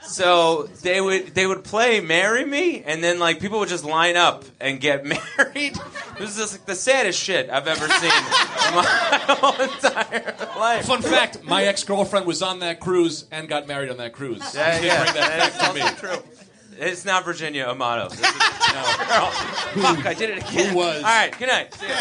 so 0.00 0.64
they 0.82 1.00
would 1.00 1.28
they 1.34 1.46
would 1.46 1.62
play 1.64 2.00
"Marry 2.00 2.44
Me," 2.44 2.82
and 2.82 3.02
then 3.02 3.18
like 3.18 3.38
people 3.40 3.60
would 3.60 3.68
just 3.68 3.84
line 3.84 4.16
up 4.16 4.44
and 4.60 4.80
get 4.80 5.04
married. 5.38 5.76
It 5.76 5.78
This 6.18 6.36
is 6.38 6.52
like 6.52 6.66
the 6.66 6.74
saddest 6.74 7.22
shit 7.22 7.48
I've 7.48 7.68
ever 7.68 7.86
seen 7.88 8.10
in 8.10 8.74
my 8.74 8.84
whole 9.38 9.62
entire 9.62 10.34
life. 10.58 10.86
Fun 10.86 11.00
fact: 11.00 11.44
My 11.44 11.64
ex-girlfriend 11.64 12.26
was 12.26 12.42
on 12.42 12.58
that 12.58 12.80
cruise 12.80 13.26
and 13.30 13.48
got 13.48 13.66
married 13.68 13.90
on 13.90 13.96
that 13.98 14.12
cruise. 14.12 14.42
Yeah, 14.54 14.80
yeah, 14.80 15.02
bring 15.04 15.14
that 15.14 15.38
that 15.38 15.48
is 15.48 15.56
fact 15.56 16.00
to 16.00 16.08
me. 16.08 16.10
true. 16.20 16.22
It's 16.82 17.04
not 17.04 17.24
Virginia 17.24 17.66
Amato. 17.68 18.08
This 18.08 18.18
is, 18.18 18.24
no. 18.24 18.82
Girl. 19.06 19.30
Oh, 19.74 19.94
fuck, 19.94 20.04
I 20.06 20.12
did 20.14 20.30
it 20.30 20.38
again. 20.38 20.70
Who 20.70 20.76
was? 20.76 20.96
All 20.96 21.02
right, 21.04 21.38
good 21.38 21.48
night. 21.48 21.72
See 21.74 21.86
ya. 21.86 21.94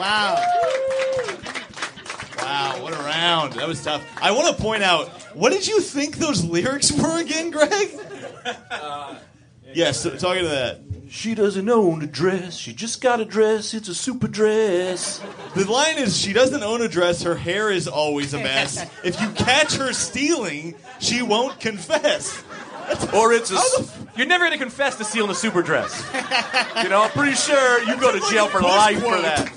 wow. 0.00 0.36
Wow, 2.38 2.82
what 2.82 2.94
a 2.94 3.02
round. 3.02 3.52
That 3.54 3.68
was 3.68 3.82
tough. 3.82 4.02
I 4.22 4.30
want 4.30 4.56
to 4.56 4.62
point 4.62 4.82
out, 4.82 5.08
what 5.34 5.52
did 5.52 5.66
you 5.66 5.80
think 5.80 6.16
those 6.16 6.44
lyrics 6.44 6.90
were 6.92 7.20
again, 7.20 7.50
Greg? 7.50 7.90
Uh, 8.70 9.18
yes, 9.74 10.02
talking 10.02 10.44
to 10.44 10.48
that. 10.48 10.80
She 11.10 11.34
doesn't 11.34 11.68
own 11.68 12.02
a 12.02 12.06
dress. 12.06 12.56
She 12.56 12.72
just 12.72 13.02
got 13.02 13.20
a 13.20 13.24
dress. 13.26 13.74
It's 13.74 13.88
a 13.88 13.94
super 13.94 14.28
dress. 14.28 15.20
The 15.54 15.70
line 15.70 15.98
is 15.98 16.16
she 16.16 16.32
doesn't 16.32 16.62
own 16.62 16.80
a 16.80 16.88
dress, 16.88 17.22
her 17.22 17.34
hair 17.34 17.70
is 17.70 17.86
always 17.86 18.32
a 18.32 18.38
mess. 18.38 18.86
If 19.04 19.20
you 19.20 19.28
catch 19.30 19.74
her 19.74 19.92
stealing, 19.92 20.74
she 21.00 21.20
won't 21.20 21.60
confess. 21.60 22.42
Or 23.14 23.32
it's 23.32 23.50
a. 23.50 23.58
You're 24.16 24.26
never 24.26 24.44
going 24.44 24.58
to 24.58 24.62
confess 24.62 24.96
to 24.96 25.04
stealing 25.04 25.30
a 25.30 25.34
super 25.34 25.62
dress. 25.62 26.04
You 26.82 26.88
know, 26.88 27.02
I'm 27.02 27.10
pretty 27.10 27.34
sure 27.34 27.82
you 27.82 27.98
go 28.00 28.12
to 28.12 28.20
jail 28.30 28.48
for 28.48 28.60
life 28.60 29.00
for 29.00 29.20
that. 29.20 29.52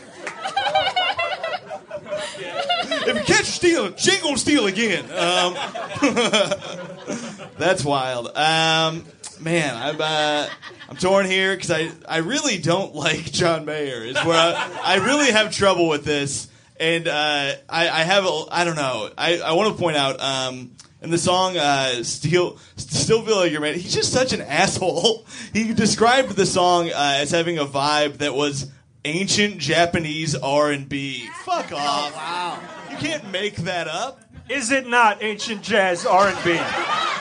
If 3.06 3.16
you 3.18 3.24
catch 3.36 3.46
stealing, 3.46 3.96
she 3.98 4.12
ain't 4.12 4.24
gonna 4.24 4.38
steal 4.38 4.66
again. 4.68 5.04
Um, 5.12 5.56
that's 7.58 7.84
wild. 7.84 8.28
Um, 8.28 9.04
man, 9.42 9.76
I'm 9.76 10.00
uh, 10.00 10.48
I'm 10.90 10.96
torn 10.96 11.26
here 11.26 11.54
because 11.56 11.72
I 11.72 11.92
I 12.08 12.18
really 12.18 12.58
don't 12.58 12.96
like 12.96 13.32
John 13.32 13.66
Mayer. 13.66 14.04
Is 14.04 14.16
where 14.24 14.38
I, 14.38 14.80
I 14.84 14.96
really 15.06 15.32
have 15.32 15.52
trouble 15.52 15.90
with 15.90 16.06
this, 16.06 16.48
and 16.80 17.08
uh, 17.08 17.54
I 17.70 17.90
I 17.90 18.04
have 18.04 18.26
a, 18.26 18.44
I 18.52 18.64
don't 18.64 18.76
know. 18.76 19.10
I 19.18 19.40
I 19.40 19.54
want 19.54 19.76
to 19.76 19.82
point 19.82 19.98
out. 19.98 20.22
Um, 20.22 20.72
in 21.04 21.10
the 21.12 21.18
song 21.18 21.58
uh, 21.58 22.04
"Still 22.04 22.58
Still 22.78 23.22
Feel 23.24 23.38
Like 23.38 23.52
You're 23.52 23.62
Man," 23.62 23.76
he's 23.76 23.94
just 23.94 24.12
such 24.12 24.34
an 24.34 24.42
asshole. 24.42 25.26
He 25.54 25.74
described 25.74 26.32
the 26.36 26.46
song 26.46 26.90
uh, 26.90 26.94
as 27.18 27.32
having 27.32 27.58
a 27.60 27.66
vibe 27.66 28.18
that 28.18 28.34
was 28.34 28.72
ancient 29.06 29.58
Japanese 29.60 30.34
R 30.36 30.72
and 30.72 30.88
B. 30.90 31.28
Fuck 31.44 31.72
off! 31.74 32.16
wow, 32.16 32.60
you 32.90 32.98
can't 32.98 33.30
make 33.32 33.56
that 33.58 33.88
up. 33.88 34.22
Is 34.50 34.72
it 34.72 34.88
not 34.88 35.24
ancient 35.24 35.62
jazz 35.62 36.06
R&B? 36.06 36.60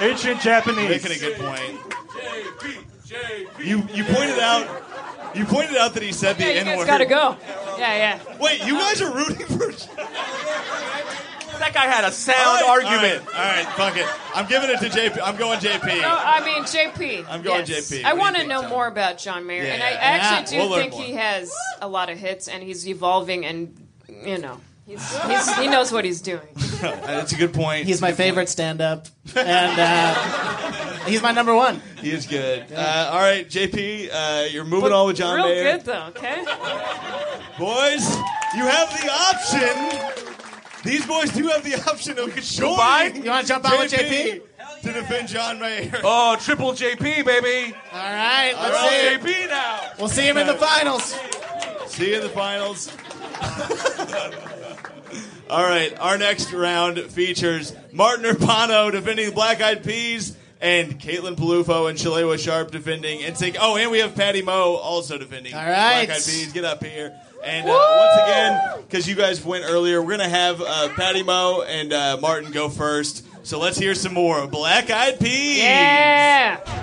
Ancient 0.00 0.40
Japanese. 0.40 0.88
Making 0.88 1.12
a 1.12 1.18
good 1.18 1.38
point. 1.38 1.78
You 3.60 3.82
you 3.94 4.04
pointed 4.04 4.38
out 4.40 4.82
you 5.34 5.44
pointed 5.44 5.76
out 5.76 5.94
that 5.94 6.02
he 6.02 6.12
said 6.12 6.36
the 6.36 6.42
Yeah, 6.44 6.50
you 6.50 6.58
N 6.60 6.64
guys 6.66 6.78
word. 6.78 6.86
gotta 6.88 7.06
go. 7.06 7.36
Yeah, 7.78 7.94
yeah. 8.18 8.38
Wait, 8.40 8.64
you 8.66 8.74
guys 8.74 9.00
are 9.00 9.14
rooting 9.14 9.46
for. 9.46 9.70
That 11.62 11.74
guy 11.74 11.86
had 11.86 12.04
a 12.04 12.10
sound 12.10 12.38
All 12.38 12.76
right, 12.76 12.84
argument. 12.84 13.26
All 13.28 13.32
right, 13.34 13.58
all 13.58 13.64
right, 13.64 13.76
fuck 13.76 13.96
it. 13.96 14.06
I'm 14.34 14.46
giving 14.48 14.68
it 14.68 14.80
to 14.80 14.86
JP. 14.88 15.20
I'm 15.22 15.36
going 15.36 15.60
JP. 15.60 16.02
No, 16.02 16.08
I 16.18 16.44
mean 16.44 16.64
JP. 16.64 17.26
I'm 17.28 17.40
going 17.42 17.64
yes. 17.66 17.88
JP. 17.90 18.02
I 18.04 18.14
What 18.14 18.16
do 18.16 18.20
want 18.20 18.36
to 18.38 18.46
know 18.48 18.60
Tom? 18.62 18.70
more 18.70 18.86
about 18.88 19.18
John 19.18 19.46
Mayer, 19.46 19.62
and 19.62 19.80
I 19.82 19.90
Yeah. 19.92 19.98
actually 20.00 20.56
Yeah, 20.58 20.64
do 20.64 20.70
we'll 20.70 20.78
think 20.80 20.92
he 20.94 21.12
has 21.12 21.54
a 21.80 21.86
lot 21.88 22.10
of 22.10 22.18
hits, 22.18 22.48
and 22.48 22.62
he's 22.64 22.86
evolving, 22.88 23.46
and 23.46 23.76
you 24.08 24.38
know, 24.38 24.60
he's, 24.86 25.22
he's, 25.26 25.56
he 25.56 25.68
knows 25.68 25.92
what 25.92 26.04
he's 26.04 26.20
doing. 26.20 26.40
That's 26.80 27.32
a 27.32 27.36
good 27.36 27.54
point. 27.54 27.86
He's 27.86 28.00
my 28.02 28.10
favorite 28.12 28.48
stand-up, 28.48 29.06
and 29.36 29.78
uh, 29.80 31.02
he's 31.06 31.22
my 31.22 31.30
number 31.30 31.54
one. 31.54 31.80
He 32.00 32.10
is 32.10 32.26
good. 32.26 32.72
Uh, 32.72 33.10
all 33.12 33.20
right, 33.20 33.48
JP, 33.48 34.10
uh, 34.12 34.46
you're 34.50 34.64
moving 34.64 34.90
on 34.92 35.06
with 35.06 35.16
John 35.16 35.36
Real 35.36 35.46
Mayer. 35.46 35.76
good 35.76 35.84
though. 35.86 36.06
Okay. 36.08 36.42
Boys, 37.56 38.16
you 38.56 38.64
have 38.66 38.90
the 39.00 39.10
option. 39.12 40.31
These 40.84 41.06
boys 41.06 41.30
do 41.30 41.46
have 41.48 41.64
the 41.64 41.74
option 41.90 42.18
of 42.18 42.34
joining. 42.34 43.24
You 43.24 43.30
want 43.30 43.46
to 43.46 43.48
jump 43.48 43.70
on 43.70 43.78
with 43.78 43.92
JP? 43.92 44.42
to 44.82 44.92
defend 44.92 45.28
John 45.28 45.60
Mayer? 45.60 46.00
Oh, 46.02 46.36
triple 46.40 46.72
JP, 46.72 47.24
baby. 47.24 47.74
All 47.92 48.02
right, 48.02 48.52
let's 48.54 48.74
right, 48.74 49.22
see. 49.22 49.28
JP 49.28 49.48
now. 49.48 49.80
We'll 49.98 50.08
see 50.08 50.26
him 50.26 50.36
in 50.36 50.46
the 50.46 50.54
finals. 50.54 51.16
See 51.86 52.10
you 52.10 52.16
in 52.16 52.22
the 52.22 52.28
finals. 52.28 52.90
All 55.50 55.62
right, 55.62 55.96
our 55.98 56.18
next 56.18 56.52
round 56.52 56.98
features 56.98 57.74
Martin 57.92 58.24
Urbano 58.24 58.90
defending 58.90 59.26
the 59.26 59.34
Black 59.34 59.60
Eyed 59.60 59.84
Peas 59.84 60.36
and 60.60 60.98
Caitlin 60.98 61.36
Peluffo 61.36 61.90
and 61.90 61.98
Shalewa 61.98 62.38
Sharpe 62.38 62.70
defending 62.70 63.20
NSYNC. 63.20 63.56
Oh, 63.60 63.76
and 63.76 63.90
we 63.90 63.98
have 63.98 64.14
Patty 64.14 64.42
Moe 64.42 64.76
also 64.76 65.18
defending 65.18 65.54
All 65.54 65.60
right. 65.60 66.06
Black 66.06 66.16
Eyed 66.16 66.24
Peas. 66.24 66.52
Get 66.52 66.64
up 66.64 66.82
here. 66.82 67.14
And 67.44 67.68
uh, 67.68 67.96
once 67.98 68.22
again, 68.22 68.82
because 68.86 69.08
you 69.08 69.14
guys 69.14 69.44
went 69.44 69.64
earlier, 69.64 70.00
we're 70.00 70.16
going 70.16 70.30
to 70.30 70.36
have 70.36 70.60
uh, 70.60 70.88
Patty 70.90 71.22
Moe 71.22 71.64
and 71.66 71.92
uh, 71.92 72.18
Martin 72.20 72.52
go 72.52 72.68
first. 72.68 73.26
So 73.44 73.58
let's 73.58 73.78
hear 73.78 73.94
some 73.94 74.14
more 74.14 74.46
Black 74.46 74.90
Eyed 74.90 75.18
Peas. 75.18 75.58
Yeah. 75.58 76.60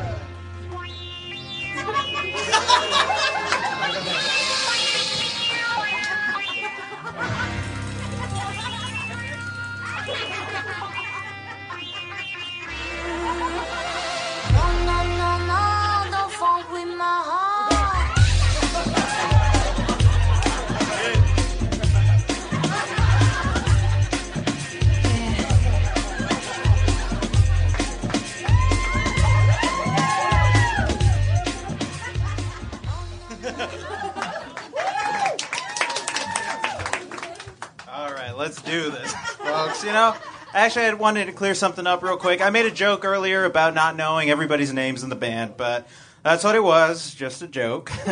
let's 38.40 38.62
do 38.62 38.90
this, 38.90 39.12
folks. 39.14 39.84
You 39.84 39.92
know, 39.92 40.16
actually, 40.54 40.86
I 40.86 40.94
wanted 40.94 41.26
to 41.26 41.34
clear 41.34 41.54
something 41.54 41.86
up 41.86 42.02
real 42.02 42.16
quick. 42.16 42.42
I 42.42 42.50
made 42.50 42.66
a 42.66 42.72
joke 42.72 43.04
earlier 43.04 43.44
about 43.44 43.76
not 43.76 43.98
knowing 43.98 44.30
everybody's 44.30 44.72
names 44.72 45.04
in 45.04 45.10
the 45.10 45.16
band, 45.16 45.56
but 45.58 45.90
that's 46.24 46.46
what 46.46 46.56
it 46.56 46.64
was 46.64 47.14
just 47.14 47.42
a 47.42 47.48
joke. 47.48 47.92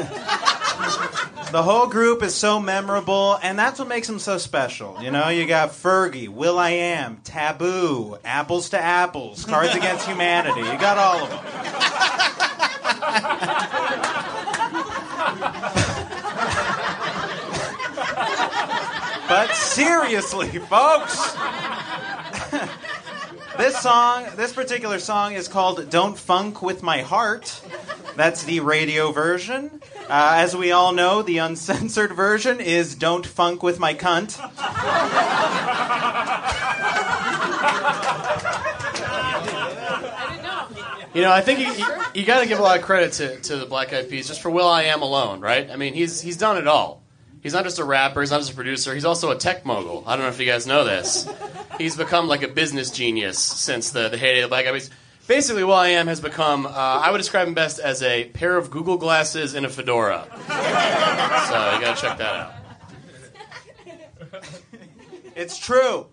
the 1.54 1.64
whole 1.64 1.88
group 1.88 2.22
is 2.22 2.36
so 2.36 2.60
memorable, 2.60 3.40
and 3.42 3.58
that's 3.58 3.80
what 3.80 3.88
makes 3.88 4.08
them 4.08 4.20
so 4.20 4.38
special. 4.38 4.98
You 5.02 5.12
know, 5.12 5.30
you 5.30 5.48
got 5.48 5.70
Fergie, 5.70 6.28
Will 6.28 6.60
I 6.60 6.72
Am, 6.72 7.22
Taboo, 7.24 8.18
Apples 8.26 8.70
to 8.72 8.80
Apples, 8.80 9.46
Cards 9.46 9.76
Against 9.76 10.06
Humanity. 10.06 10.60
You 10.60 10.78
got 10.78 10.98
all 10.98 11.24
of 11.24 11.30
them. 11.30 11.40
But 19.28 19.54
seriously, 19.54 20.48
folks, 20.48 21.34
this 23.58 23.78
song, 23.80 24.26
this 24.36 24.54
particular 24.54 25.00
song 25.00 25.34
is 25.34 25.48
called 25.50 25.90
Don't 25.90 26.18
Funk 26.18 26.62
with 26.62 26.82
My 26.82 27.02
Heart. 27.02 27.62
That's 28.16 28.44
the 28.46 28.62
radio 28.62 29.12
version. 29.12 29.82
Uh, 30.10 30.36
as 30.38 30.56
we 30.56 30.72
all 30.72 30.94
know, 30.94 31.24
the 31.24 31.40
uncensored 31.40 32.14
version 32.14 32.62
is 32.62 32.96
Don't 32.96 33.26
Funk 33.26 33.62
with 33.64 33.80
My 33.80 33.94
Cunt. 33.94 34.38
You 41.14 41.24
know, 41.24 41.32
I 41.32 41.42
think 41.42 41.60
you, 41.60 41.74
you, 41.74 41.86
you 42.14 42.26
got 42.26 42.42
to 42.42 42.48
give 42.48 42.60
a 42.60 42.62
lot 42.62 42.78
of 42.78 42.86
credit 42.86 43.14
to, 43.14 43.40
to 43.42 43.58
the 43.58 43.66
Black 43.66 43.92
Eyed 43.92 44.08
Peas 44.08 44.28
just 44.28 44.40
for 44.40 44.52
Will 44.52 44.68
I 44.68 44.84
Am 44.84 45.02
alone, 45.02 45.42
right? 45.42 45.70
I 45.70 45.76
mean, 45.76 45.96
he's 45.96 46.22
he's 46.22 46.38
done 46.38 46.58
it 46.58 46.68
all. 46.68 47.02
He's 47.48 47.54
not 47.54 47.64
just 47.64 47.80
a 47.80 47.86
rapper. 47.86 48.20
He's 48.20 48.30
not 48.30 48.42
just 48.42 48.52
a 48.52 48.56
producer. 48.56 48.94
He's 48.94 49.06
also 49.06 49.32
a 49.32 49.38
tech 49.38 49.66
mogul. 49.66 50.04
I 50.06 50.18
don't 50.18 50.26
know 50.26 50.32
if 50.32 50.38
you 50.38 50.46
guys 50.46 50.68
know 50.68 50.84
this. 50.84 51.30
He's 51.78 51.96
become 51.96 52.28
like 52.28 52.44
a 52.44 52.50
business 52.50 52.92
genius 52.92 53.40
since 53.40 53.92
the, 53.92 54.10
the 54.10 54.18
heyday 54.18 54.42
of 54.42 54.50
the 54.50 54.54
Black 54.54 54.68
Eyed. 54.68 54.90
Basically, 55.28 55.64
Will 55.64 55.74
I 55.74 55.88
Am 55.92 56.08
has 56.08 56.20
become, 56.20 56.66
uh, 56.66 56.70
I 56.70 57.10
would 57.10 57.20
describe 57.20 57.48
him 57.48 57.54
best 57.54 57.80
as 57.80 58.04
a 58.04 58.26
pair 58.26 58.58
of 58.58 58.70
Google 58.70 58.98
glasses 58.98 59.54
and 59.54 59.66
a 59.66 59.70
fedora. 59.70 60.28
So 60.30 60.36
you 60.36 61.80
got 61.80 61.96
to 61.96 62.02
check 62.02 62.18
that 62.18 62.36
out. 62.36 62.54
It's 65.34 65.58
true. 65.58 66.08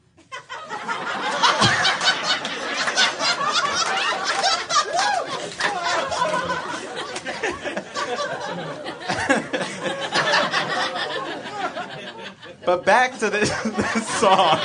But 12.64 12.84
back 12.84 13.18
to 13.18 13.30
this, 13.30 13.50
this 13.62 14.08
song. 14.08 14.58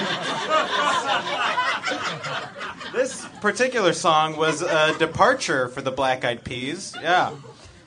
This 2.93 3.26
particular 3.41 3.93
song 3.93 4.36
was 4.38 4.62
a 4.62 4.97
departure 4.97 5.68
for 5.70 5.82
the 5.82 5.91
Black 5.91 6.26
Eyed 6.26 6.43
Peas. 6.43 6.95
Yeah. 7.02 7.32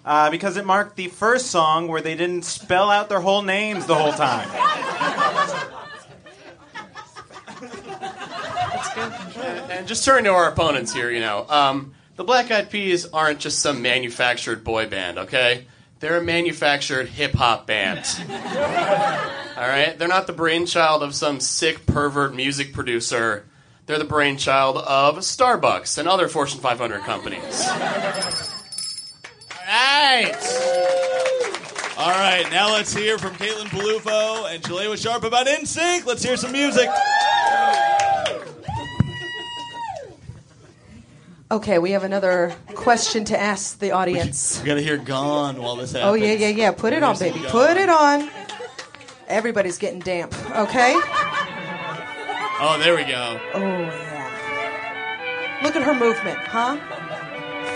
uh, 0.05 0.31
because 0.31 0.57
it 0.57 0.65
marked 0.65 0.97
the 0.97 1.09
first 1.09 1.47
song 1.47 1.89
where 1.89 2.01
they 2.01 2.15
didn't 2.15 2.45
spell 2.45 2.91
out 2.91 3.09
their 3.09 3.21
whole 3.21 3.43
names 3.43 3.87
the 3.87 3.95
whole 3.95 4.13
time. 4.13 4.49
And 9.71 9.87
just 9.87 10.05
turning 10.05 10.25
to 10.25 10.31
our 10.31 10.49
opponents 10.49 10.93
here, 10.93 11.11
you 11.11 11.21
know, 11.21 11.47
um, 11.49 11.95
the 12.17 12.25
Black 12.25 12.51
Eyed 12.51 12.71
Peas 12.71 13.07
aren't 13.07 13.41
just 13.41 13.61
some 13.61 13.83
manufactured 13.83 14.65
boy 14.65 14.89
band, 14.89 15.19
okay? 15.19 15.67
They're 16.03 16.19
a 16.19 16.23
manufactured 16.23 17.11
hip 17.11 17.33
hop 17.33 17.69
band. 17.69 18.05
All 19.57 19.69
right? 19.69 19.97
They're 19.97 20.09
not 20.09 20.27
the 20.27 20.33
brainchild 20.33 21.01
of 21.01 21.15
some 21.15 21.39
sick 21.39 21.87
pervert 21.87 22.35
music 22.35 22.73
producer. 22.73 23.45
They're 23.87 24.01
the 24.01 24.05
brainchild 24.05 24.79
of 24.79 25.19
Starbucks 25.19 25.99
and 25.99 26.09
other 26.09 26.27
Fortune 26.27 26.59
500 26.59 27.03
companies. 27.03 27.69
Right. 29.65 30.35
All 31.97 32.11
right, 32.11 32.49
now 32.51 32.73
let's 32.73 32.93
hear 32.93 33.17
from 33.17 33.35
Caitlin 33.35 33.67
Peluffo 33.67 34.53
and 34.53 34.61
Shalewa 34.61 35.01
Sharpe 35.01 35.23
about 35.23 35.47
NSYNC. 35.47 36.05
Let's 36.05 36.25
hear 36.25 36.37
some 36.37 36.51
music. 36.51 36.89
Okay, 41.53 41.79
we 41.79 41.91
have 41.91 42.03
another 42.03 42.55
question 42.75 43.27
to 43.27 43.39
ask 43.39 43.79
the 43.79 43.91
audience. 43.91 44.59
We 44.63 44.67
gotta 44.67 44.81
hear 44.81 44.97
"Gone" 44.97 45.61
while 45.61 45.77
this 45.77 45.93
happens. 45.93 46.11
Oh 46.11 46.15
yeah, 46.15 46.33
yeah, 46.33 46.49
yeah. 46.49 46.73
Put 46.73 46.95
it 46.95 47.03
on, 47.03 47.19
baby. 47.19 47.41
Gone. 47.41 47.51
Put 47.51 47.77
it 47.77 47.91
on. 47.91 48.31
Everybody's 49.29 49.77
getting 49.77 50.01
damp. 50.01 50.33
Okay. 50.57 50.95
Oh, 52.59 52.79
there 52.83 52.97
we 52.97 53.05
go. 53.05 53.39
Oh 53.53 53.61
yeah. 53.61 55.61
Look 55.63 55.77
at 55.77 55.83
her 55.83 55.93
movement, 55.93 56.39
huh? 56.39 56.79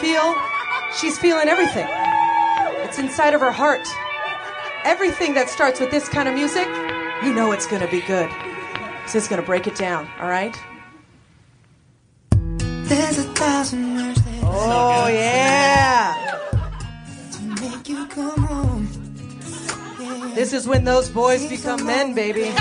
Feel? 0.01 0.35
She's 0.99 1.19
feeling 1.19 1.49
everything. 1.49 1.87
It's 2.83 2.99
inside 2.99 3.35
of 3.35 3.43
her 3.43 3.53
heart. 3.53 3.87
Everything 4.85 5.35
that 5.35 5.51
starts 5.51 5.81
with 5.81 5.91
this 5.91 6.09
kind 6.09 6.31
of 6.31 6.35
music, 6.35 6.67
you 7.23 7.35
know 7.35 7.53
it's 7.53 7.67
gonna 7.67 7.91
be 7.91 8.01
good. 8.01 8.31
So 9.07 9.19
it's 9.19 9.29
gonna 9.29 9.43
break 9.43 9.67
it 9.67 9.77
down. 9.77 10.09
All 10.19 10.31
right. 10.31 10.57
There's 12.89 13.19
a 13.19 13.25
thousand 13.35 13.95
words 13.97 14.23
that 14.23 14.41
Oh 14.45 15.09
yeah. 15.09 16.39
to 17.33 17.43
make 17.61 17.89
you 17.89 18.07
come 18.07 18.39
home. 18.45 18.89
This 20.35 20.53
is 20.53 20.67
when 20.69 20.85
those 20.85 21.09
boys 21.11 21.49
become 21.49 21.85
men, 21.85 22.15
baby. 22.15 22.53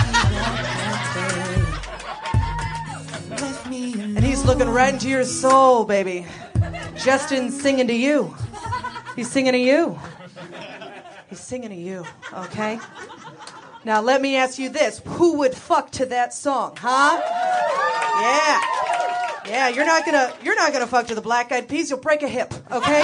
And 3.67 4.23
he's 4.23 4.43
looking 4.45 4.69
right 4.69 4.93
into 4.93 5.09
your 5.09 5.25
soul, 5.25 5.83
baby. 5.85 6.25
Justin's 6.95 7.59
singing 7.61 7.87
to 7.87 7.93
you. 7.93 8.33
He's 9.15 9.29
singing 9.29 9.51
to 9.53 9.59
you. 9.59 9.99
He's 11.29 11.39
singing 11.39 11.69
to 11.69 11.75
you, 11.75 12.05
okay? 12.33 12.79
Now 13.83 14.01
let 14.01 14.21
me 14.21 14.35
ask 14.37 14.57
you 14.57 14.69
this. 14.69 15.01
Who 15.05 15.37
would 15.39 15.53
fuck 15.55 15.91
to 15.91 16.05
that 16.07 16.33
song, 16.33 16.75
huh? 16.79 17.21
Yeah. 18.21 18.61
Yeah, 19.55 19.69
you're 19.69 19.85
not 19.85 20.05
gonna 20.05 20.33
you're 20.43 20.57
not 20.57 20.73
gonna 20.73 20.85
fuck 20.85 21.07
to 21.07 21.15
the 21.15 21.21
black 21.21 21.49
eyed 21.53 21.69
peas, 21.69 21.89
you'll 21.89 21.99
break 21.99 22.23
a 22.23 22.27
hip, 22.27 22.53
okay? 22.69 23.03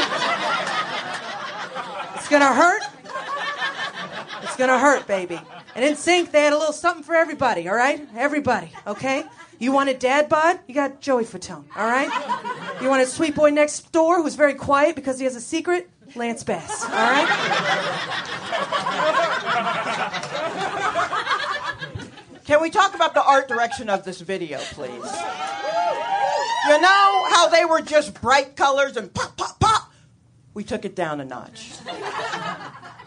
It's 2.15 2.27
gonna 2.27 2.53
hurt. 2.53 2.81
It's 4.43 4.57
gonna 4.57 4.77
hurt, 4.77 5.07
baby. 5.07 5.39
And 5.75 5.95
NSYNC, 5.95 6.31
they 6.31 6.43
had 6.43 6.51
a 6.51 6.57
little 6.57 6.73
something 6.73 7.03
for 7.05 7.15
everybody, 7.15 7.69
all 7.69 7.75
right? 7.75 8.05
Everybody, 8.17 8.69
okay? 8.85 9.23
You 9.59 9.71
wanted 9.71 9.99
dad 9.99 10.27
bod? 10.27 10.59
You 10.67 10.75
got 10.75 10.99
Joey 10.99 11.23
Fatone, 11.23 11.63
all 11.73 11.87
right? 11.87 12.11
You 12.81 12.89
wanted 12.89 13.07
sweet 13.07 13.33
boy 13.33 13.51
next 13.51 13.89
door 13.93 14.21
who's 14.21 14.35
very 14.35 14.55
quiet 14.55 14.97
because 14.97 15.19
he 15.19 15.23
has 15.23 15.37
a 15.37 15.41
secret? 15.41 15.89
Lance 16.15 16.43
Bass, 16.43 16.83
all 16.83 16.89
right? 16.89 17.29
Can 22.43 22.61
we 22.61 22.69
talk 22.69 22.93
about 22.93 23.13
the 23.13 23.23
art 23.23 23.47
direction 23.47 23.89
of 23.89 24.03
this 24.03 24.19
video, 24.19 24.57
please? 24.59 25.09
You 26.67 26.79
know 26.79 27.25
how 27.29 27.47
they 27.49 27.65
were 27.65 27.81
just 27.81 28.19
bright 28.21 28.55
colors 28.55 28.97
and 28.97 29.13
pop, 29.13 29.35
pop, 29.35 29.59
pop? 29.59 29.91
We 30.53 30.63
took 30.63 30.85
it 30.85 30.95
down 30.95 31.21
a 31.21 31.25
notch. 31.25 31.71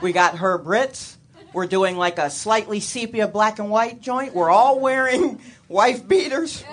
We 0.00 0.12
got 0.12 0.36
Herb 0.36 0.66
Ritts. 0.66 1.18
We're 1.52 1.66
doing 1.66 1.96
like 1.96 2.18
a 2.18 2.30
slightly 2.30 2.80
sepia 2.80 3.28
black 3.28 3.60
and 3.60 3.70
white 3.70 4.00
joint. 4.00 4.34
We're 4.34 4.50
all 4.50 4.80
wearing 4.80 5.40
wife 5.68 6.06
beaters. 6.08 6.64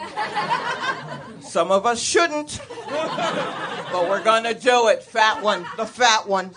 Some 1.41 1.69
of 1.71 1.85
us 1.85 2.01
shouldn't. 2.01 2.59
But 2.89 4.09
we're 4.09 4.23
gonna 4.23 4.53
do 4.53 4.87
it. 4.87 5.03
Fat 5.03 5.43
one. 5.43 5.65
The 5.77 5.85
fat 5.85 6.27
one. 6.27 6.51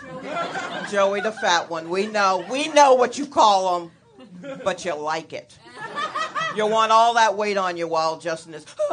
Joey 0.90 1.20
the 1.20 1.32
fat 1.32 1.68
one. 1.68 1.90
We 1.90 2.06
know. 2.06 2.44
We 2.50 2.68
know 2.68 2.94
what 2.94 3.18
you 3.18 3.26
call 3.26 3.80
them, 3.80 4.60
But 4.64 4.84
you 4.84 4.94
like 4.94 5.32
it. 5.32 5.58
You 6.56 6.66
want 6.66 6.92
all 6.92 7.14
that 7.14 7.36
weight 7.36 7.56
on 7.56 7.76
you 7.76 7.88
while 7.88 8.18
Justin 8.18 8.54
is 8.54 8.64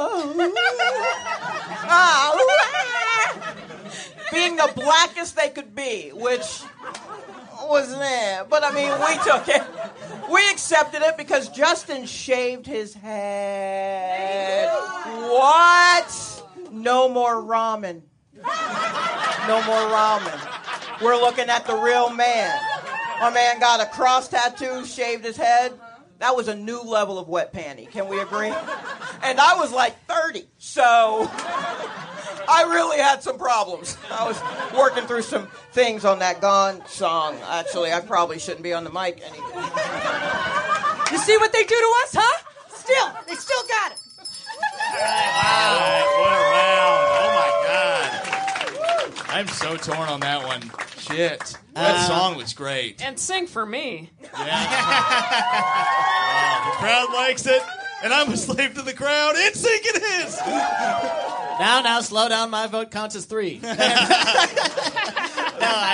ah, 1.88 2.36
being 4.32 4.55
the 4.55 4.72
blackest 4.76 5.36
they 5.36 5.49
could 5.49 5.76
be, 5.76 6.09
which 6.14 6.64
was 7.68 7.95
there. 7.97 8.45
But 8.45 8.64
I 8.64 8.72
mean, 8.72 8.91
we 8.91 9.16
took 9.24 9.47
it. 9.47 9.64
We 10.32 10.49
accepted 10.49 11.01
it 11.03 11.18
because 11.18 11.49
Justin 11.49 12.05
shaved 12.05 12.66
his 12.66 12.93
head. 12.93 14.70
What? 15.05 16.43
No 16.72 17.09
more 17.09 17.36
ramen. 17.36 18.01
No 19.47 19.62
more 19.66 19.86
ramen. 19.91 21.01
We're 21.01 21.18
looking 21.18 21.49
at 21.49 21.68
the 21.68 21.76
real 21.76 22.09
man. 22.09 22.59
My 23.20 23.30
man 23.30 23.59
got 23.59 23.82
a 23.82 23.86
cross 23.86 24.28
tattoo, 24.28 24.86
shaved 24.86 25.26
his 25.26 25.38
head. 25.38 25.74
That 26.22 26.36
was 26.36 26.47
a 26.47 26.55
new 26.55 26.82
level 26.84 27.17
of 27.17 27.28
wet 27.28 27.51
panty. 27.51 27.89
Can 27.89 28.07
we 28.07 28.19
agree? 28.19 28.53
And 29.24 29.39
I 29.39 29.55
was 29.55 29.74
like 29.74 29.97
30, 30.05 30.45
so 30.59 31.28
I 31.34 32.67
really 32.69 32.99
had 32.99 33.24
some 33.24 33.39
problems. 33.39 33.97
I 34.11 34.28
was 34.28 34.39
working 34.78 35.07
through 35.07 35.24
some 35.24 35.47
things 35.72 36.05
on 36.05 36.19
that 36.19 36.39
Gone 36.39 36.86
song. 36.86 37.38
Actually, 37.49 37.91
I 37.91 38.01
probably 38.01 38.38
shouldn't 38.38 38.61
be 38.61 38.72
on 38.72 38.84
the 38.84 38.91
mic 38.91 39.19
anymore. 39.19 39.49
You 41.11 41.17
see 41.17 41.38
what 41.38 41.51
they 41.53 41.63
do 41.63 41.76
to 41.76 41.93
us, 42.03 42.15
huh? 42.15 42.43
Still, 42.69 43.11
they 43.28 43.34
still 43.34 43.63
got 43.67 43.91
it. 43.91 43.97
All 44.93 44.99
right, 45.01 46.05
what 46.19 46.34
a 46.34 46.41
round. 46.53 47.01
Oh 47.17 47.32
my 47.34 47.49
god. 49.17 49.38
I'm 49.38 49.47
so 49.47 49.76
torn 49.76 50.07
on 50.07 50.19
that 50.19 50.45
one. 50.45 50.69
Shit. 50.99 51.57
That 51.74 51.95
Uh, 51.95 52.07
song 52.07 52.36
was 52.38 52.53
great. 52.53 52.97
NSYNC 52.97 53.47
for 53.47 53.65
me. 53.65 54.09
Oh, 54.24 54.28
the 56.65 56.72
crowd 56.78 57.13
likes 57.13 57.45
it, 57.45 57.61
and 58.03 58.13
I'm 58.13 58.30
a 58.32 58.38
slave 58.38 58.74
to 58.76 58.82
the 58.82 58.93
crowd. 58.93 59.36
NSYNC 59.36 59.80
it 59.86 60.03
is. 60.26 60.38
Now, 61.59 61.82
now, 61.82 62.01
slow 62.01 62.28
down. 62.28 62.49
My 62.49 62.67
vote 62.67 62.91
counts 62.91 63.15
as 63.15 63.26
three. 63.26 63.59
no, 63.63 63.69
I, 63.69 63.78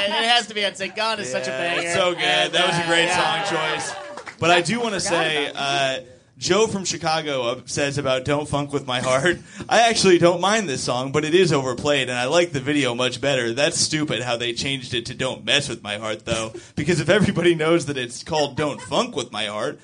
it 0.08 0.26
has 0.26 0.48
to 0.48 0.54
be 0.56 0.62
NSYNC. 0.62 0.96
Gone 0.96 1.20
is 1.20 1.32
such 1.32 1.48
a 1.48 1.52
banger. 1.52 1.82
It's 1.82 1.94
so 1.94 2.14
good. 2.14 2.22
And, 2.24 2.54
that 2.54 2.68
was 2.68 2.78
a 2.78 2.84
uh, 2.84 2.88
great 2.88 3.06
yeah. 3.06 3.44
song 3.46 3.76
choice. 3.76 3.94
But 4.40 4.50
I 4.52 4.62
do 4.62 4.80
want 4.80 4.94
to 4.94 5.00
say, 5.00 5.52
uh, 5.54 6.00
Joe 6.38 6.68
from 6.68 6.86
Chicago 6.86 7.64
says 7.66 7.98
about 7.98 8.24
"Don't 8.24 8.48
Funk 8.48 8.72
with 8.72 8.86
My 8.86 9.02
Heart." 9.02 9.40
I 9.70 9.90
actually 9.90 10.20
don't 10.20 10.40
mind 10.40 10.70
this 10.70 10.84
song, 10.84 11.12
but 11.12 11.26
it 11.26 11.34
is 11.34 11.52
overplayed, 11.52 12.10
and 12.10 12.18
I 12.18 12.26
like 12.26 12.52
the 12.52 12.60
video 12.60 12.94
much 12.94 13.20
better. 13.20 13.54
That's 13.54 13.80
stupid 13.80 14.22
how 14.22 14.38
they 14.38 14.54
changed 14.54 14.94
it 14.94 15.08
to 15.08 15.16
"Don't 15.16 15.44
Mess 15.44 15.68
with 15.68 15.82
My 15.82 15.98
Heart," 15.98 16.26
though, 16.26 16.54
because 16.76 17.00
if 17.00 17.10
everybody 17.10 17.56
knows 17.56 17.88
that 17.88 17.98
it's 17.98 18.24
called 18.24 18.56
"Don't 18.56 18.80
Funk 18.80 19.16
with 19.16 19.32
My 19.32 19.46
Heart," 19.48 19.80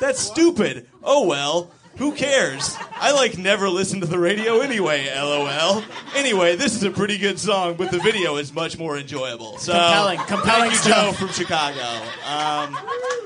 that's 0.00 0.18
stupid. 0.18 0.88
Oh 1.04 1.26
well. 1.26 1.70
Who 1.98 2.12
cares? 2.14 2.74
I 2.92 3.12
like 3.12 3.36
never 3.36 3.68
listen 3.68 4.00
to 4.00 4.06
the 4.06 4.18
radio 4.18 4.60
anyway, 4.60 5.10
lol. 5.14 5.82
Anyway, 6.14 6.56
this 6.56 6.74
is 6.74 6.82
a 6.82 6.90
pretty 6.90 7.18
good 7.18 7.38
song, 7.38 7.74
but 7.74 7.90
the 7.90 7.98
video 7.98 8.36
is 8.36 8.54
much 8.54 8.78
more 8.78 8.96
enjoyable. 8.96 9.58
So, 9.58 9.72
Compelling, 9.72 10.18
compelling 10.20 10.70
thank 10.70 10.84
you, 10.86 10.90
Joe 10.92 11.12
stuff. 11.12 11.18
from 11.18 11.28
Chicago. 11.28 11.80
Um, 12.24 12.78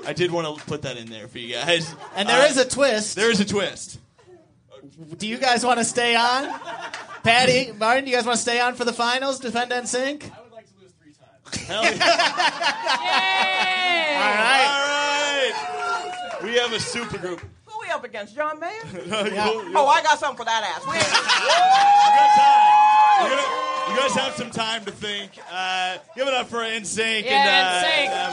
I 0.07 0.13
did 0.17 0.33
want 0.33 0.59
to 0.59 0.65
put 0.65 0.83
that 0.83 0.97
in 0.97 1.09
there 1.09 1.29
for 1.29 1.39
you 1.39 1.55
guys. 1.55 1.95
And 2.17 2.29
there 2.29 2.43
Uh, 2.43 2.47
is 2.47 2.57
a 2.57 2.69
twist. 2.69 3.15
There 3.15 3.31
is 3.31 3.39
a 3.39 3.45
twist. 3.45 3.99
Do 5.19 5.27
you 5.29 5.39
guys 5.39 5.65
want 5.65 5.79
to 5.79 5.85
stay 5.85 6.17
on? 6.17 6.53
Patty, 7.23 7.71
Martin, 7.73 8.05
do 8.05 8.11
you 8.11 8.17
guys 8.17 8.27
want 8.27 8.37
to 8.37 8.43
stay 8.43 8.59
on 8.61 8.75
for 8.75 8.85
the 8.85 8.93
finals? 8.93 9.39
Defend 9.39 9.71
NSYNC? 9.71 10.25
I 10.37 10.43
would 10.43 10.53
like 10.53 10.67
to 10.67 10.73
lose 10.83 10.93
three 11.01 11.13
times. 11.13 11.67
Hell 11.69 11.85
yeah. 11.85 11.91
All 14.19 14.35
right. 14.35 14.67
All 14.69 16.41
right. 16.41 16.43
We 16.43 16.55
have 16.59 16.73
a 16.73 16.81
super 16.81 17.19
group. 17.19 17.41
Who 17.95 18.01
we 18.01 18.03
up 18.03 18.05
against? 18.05 18.35
John 18.35 18.59
Mayer? 18.61 18.71
Yeah. 19.33 19.51
Oh, 19.75 19.87
I 19.87 20.03
got 20.03 20.19
something 20.19 20.37
for 20.39 20.45
that 20.45 20.65
ass. 20.65 20.85
We 20.87 20.93
We're 23.23 23.31
gonna- 23.31 23.61
you 23.91 23.97
guys 24.01 24.15
have 24.15 24.35
some 24.35 24.51
time 24.51 24.85
to 24.87 24.91
think. 24.91 25.39
Uh, 25.53 25.99
give 26.17 26.27
it 26.27 26.35
up 26.35 26.49
for 26.49 26.57
NSYNC. 26.59 27.25
Yeah, 27.25 27.85
and, 28.11 28.11
uh, 28.11 28.27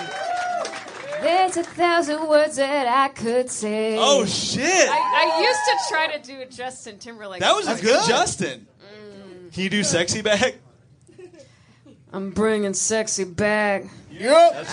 NSYNC. 0.66 1.20
um, 1.20 1.22
There's 1.22 1.58
a 1.58 1.64
thousand 1.64 2.28
words 2.28 2.56
that 2.56 2.88
I 2.88 3.10
could 3.10 3.50
say. 3.52 3.98
Oh, 4.00 4.26
shit. 4.26 4.90
I, 4.90 4.98
I 4.98 5.42
used 5.42 5.60
to 5.66 5.78
try 5.94 6.08
to 6.18 6.22
do 6.28 6.42
a 6.42 6.46
Justin 6.46 6.98
Timberlake. 6.98 7.42
that 7.42 7.54
was 7.56 7.68
a 7.68 7.76
good 7.82 8.02
Justin. 8.08 8.66
Can 9.54 9.64
you 9.64 9.70
do 9.70 9.84
sexy 9.84 10.22
back? 10.22 10.56
I'm 12.14 12.32
bringing 12.32 12.74
sexy 12.74 13.24
back. 13.26 13.86
Yep. 14.12 14.68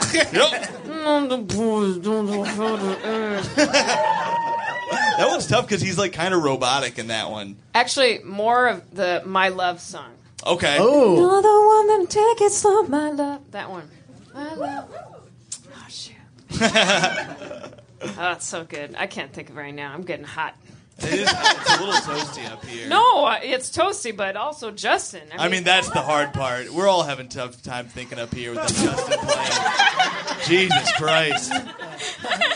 On 1.05 1.29
the 4.91 4.97
boys, 4.97 5.01
don't 5.01 5.01
know 5.01 5.01
how 5.01 5.05
to 5.05 5.11
act. 5.11 5.19
That 5.19 5.29
one's 5.29 5.47
tough 5.47 5.67
because 5.67 5.81
he's 5.81 5.99
like 5.99 6.13
kind 6.13 6.35
of 6.35 6.43
robotic 6.43 6.99
in 6.99 7.09
that 7.09 7.31
one. 7.31 7.57
Actually, 7.75 8.21
more 8.25 8.69
of 8.69 8.95
the 8.95 9.23
My 9.25 9.49
Love 9.49 9.81
song. 9.81 10.13
Okay. 10.47 10.77
Oh. 10.79 11.17
You're 11.17 11.43
the 11.43 11.67
one 11.67 12.01
that 12.01 12.11
take 12.11 12.41
it 12.47 12.53
slow, 12.53 12.83
my 12.85 13.11
love. 13.11 13.51
That 13.51 13.71
one. 13.71 13.89
My 14.35 14.55
love. 14.55 14.95
Oh 14.95 15.87
shoot. 15.89 16.15
oh, 16.53 17.71
that's 18.01 18.47
so 18.47 18.65
good. 18.65 18.95
I 18.97 19.07
can't 19.07 19.33
think 19.33 19.51
of 19.51 19.57
it 19.57 19.61
right 19.61 19.75
now. 19.75 19.93
I'm 19.93 20.03
getting 20.03 20.25
hot. 20.25 20.57
It 20.99 21.05
is, 21.21 21.29
it's 21.31 21.77
a 21.77 21.79
little 21.81 21.95
toasty 21.95 22.51
up 22.51 22.65
here. 22.65 22.89
No, 22.89 23.25
uh, 23.25 23.39
it's 23.43 23.71
toasty, 23.71 24.17
but 24.17 24.37
also 24.37 24.71
Justin. 24.73 25.23
I 25.39 25.49
mean, 25.49 25.63
that's 25.65 25.89
the 25.91 26.01
hard 26.01 26.33
part. 26.33 26.71
We're 26.73 26.89
all 26.89 27.05
having 27.05 27.29
tough 27.29 27.63
time 27.63 27.87
thinking 27.87 28.19
up 28.19 28.35
here 28.35 28.53
with 28.55 28.67
the 28.67 28.85
Justin 28.85 29.19
playing. 29.21 30.47
Jesus 30.47 30.93
Christ. 30.97 31.53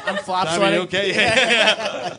I'm 0.07 0.17
flop 0.19 0.47
Tommy, 0.49 0.57
sweating. 0.59 0.81
okay? 0.81 1.15
Yeah. 1.15 2.17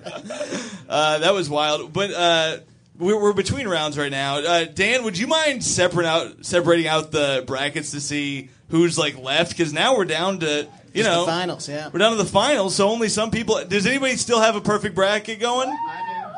uh, 0.90 1.18
that 1.20 1.34
was 1.34 1.50
wild. 1.50 1.92
But 1.92 2.12
uh, 2.12 2.58
we're, 2.98 3.20
we're 3.22 3.34
between 3.34 3.68
rounds 3.68 3.98
right 3.98 4.12
now. 4.12 4.38
Uh, 4.38 4.66
Dan, 4.66 5.04
would 5.04 5.18
you 5.18 5.28
mind 5.28 5.64
separating 5.64 6.10
out 6.10 6.46
separating 6.46 6.88
out 6.88 7.12
the 7.12 7.44
brackets 7.46 7.92
to 7.92 8.00
see 8.00 8.50
who's 8.70 8.98
like 8.98 9.18
left? 9.18 9.52
Because 9.52 9.74
now 9.74 9.98
we're 9.98 10.06
down 10.06 10.40
to 10.40 10.68
you 10.94 11.02
Just 11.04 11.10
the 11.10 11.16
know 11.16 11.26
finals, 11.26 11.68
yeah. 11.68 11.90
We're 11.92 12.00
down 12.00 12.12
to 12.12 12.18
the 12.18 12.30
finals, 12.30 12.76
so 12.76 12.88
only 12.88 13.10
some 13.10 13.32
people. 13.32 13.64
Does 13.66 13.88
anybody 13.88 14.16
still 14.16 14.40
have 14.40 14.56
a 14.56 14.62
perfect 14.62 14.94
bracket 14.96 15.40
going? 15.40 15.76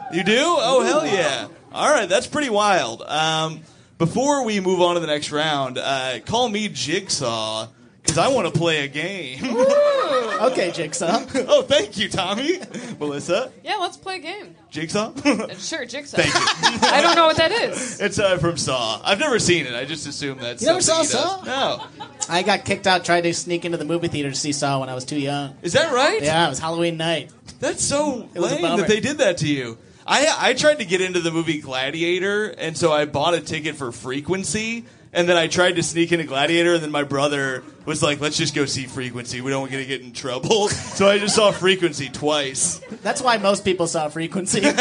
I 0.09 0.11
do. 0.11 0.17
You 0.17 0.23
do? 0.23 0.41
Oh 0.43 0.83
hell 0.83 1.05
yeah! 1.05 1.47
All 1.71 1.89
right, 1.91 2.07
that's 2.07 2.27
pretty 2.27 2.49
wild. 2.49 3.01
Um, 3.01 3.61
before 3.97 4.45
we 4.45 4.59
move 4.59 4.81
on 4.81 4.95
to 4.95 4.99
the 4.99 5.07
next 5.07 5.31
round, 5.31 5.77
uh, 5.77 6.19
call 6.25 6.49
me 6.49 6.67
Jigsaw 6.69 7.67
because 8.01 8.17
I 8.17 8.27
want 8.27 8.53
to 8.53 8.57
play 8.57 8.83
a 8.85 8.87
game. 8.87 9.43
okay, 9.43 10.71
Jigsaw. 10.71 11.25
oh, 11.47 11.63
thank 11.63 11.97
you, 11.97 12.07
Tommy. 12.07 12.59
Melissa, 12.99 13.51
Yeah, 13.63 13.77
let's 13.77 13.97
play 13.97 14.17
a 14.17 14.19
game. 14.19 14.55
Jigsaw. 14.69 15.11
Sure, 15.57 15.85
Jigsaw. 15.85 16.17
Thank 16.17 16.33
you. 16.33 16.87
I 16.87 17.01
don't 17.01 17.15
know 17.15 17.25
what 17.25 17.37
that 17.37 17.51
is. 17.51 17.99
It's 17.99 18.19
uh, 18.19 18.37
from 18.37 18.57
Saw. 18.57 19.01
I've 19.03 19.19
never 19.19 19.39
seen 19.39 19.65
it. 19.65 19.73
I 19.73 19.85
just 19.85 20.05
assume 20.07 20.37
that's 20.37 20.61
You 20.61 20.67
never 20.67 20.81
saw 20.81 21.01
something 21.01 21.45
he 21.45 21.49
does. 21.49 21.81
Saw? 21.81 21.85
No. 21.97 22.07
I 22.29 22.43
got 22.43 22.65
kicked 22.65 22.85
out 22.85 23.05
trying 23.05 23.23
to 23.23 23.33
sneak 23.33 23.65
into 23.65 23.77
the 23.77 23.85
movie 23.85 24.07
theater 24.07 24.29
to 24.29 24.35
see 24.35 24.51
Saw 24.51 24.79
when 24.79 24.89
I 24.89 24.93
was 24.95 25.05
too 25.05 25.19
young. 25.19 25.55
Is 25.61 25.73
that 25.73 25.91
right? 25.93 26.21
Yeah, 26.21 26.45
it 26.45 26.49
was 26.49 26.59
Halloween 26.59 26.97
night. 26.97 27.31
That's 27.59 27.83
so 27.83 28.29
It 28.33 28.39
lame 28.39 28.61
that 28.77 28.87
they 28.87 28.99
did 28.99 29.17
that 29.19 29.37
to 29.37 29.47
you. 29.47 29.77
I 30.05 30.49
I 30.49 30.53
tried 30.53 30.79
to 30.79 30.85
get 30.85 31.01
into 31.01 31.19
the 31.19 31.31
movie 31.31 31.59
Gladiator, 31.59 32.47
and 32.47 32.77
so 32.77 32.91
I 32.91 33.05
bought 33.05 33.33
a 33.33 33.41
ticket 33.41 33.75
for 33.75 33.91
Frequency, 33.91 34.85
and 35.11 35.27
then 35.27 35.37
I 35.37 35.47
tried 35.47 35.77
to 35.77 35.83
sneak 35.83 36.11
into 36.11 36.25
Gladiator, 36.25 36.75
and 36.75 36.83
then 36.83 36.91
my 36.91 37.03
brother 37.03 37.63
was 37.85 38.03
like, 38.03 38.21
"Let's 38.21 38.37
just 38.37 38.53
go 38.53 38.65
see 38.65 38.85
Frequency. 38.85 39.41
We 39.41 39.49
don't 39.49 39.61
want 39.61 39.71
to 39.71 39.85
get 39.85 40.01
in 40.01 40.13
trouble." 40.13 40.69
so 40.69 41.07
I 41.07 41.17
just 41.17 41.35
saw 41.35 41.51
Frequency 41.51 42.09
twice. 42.09 42.81
That's 43.01 43.21
why 43.21 43.37
most 43.37 43.65
people 43.65 43.87
saw 43.87 44.09
Frequency. 44.09 44.61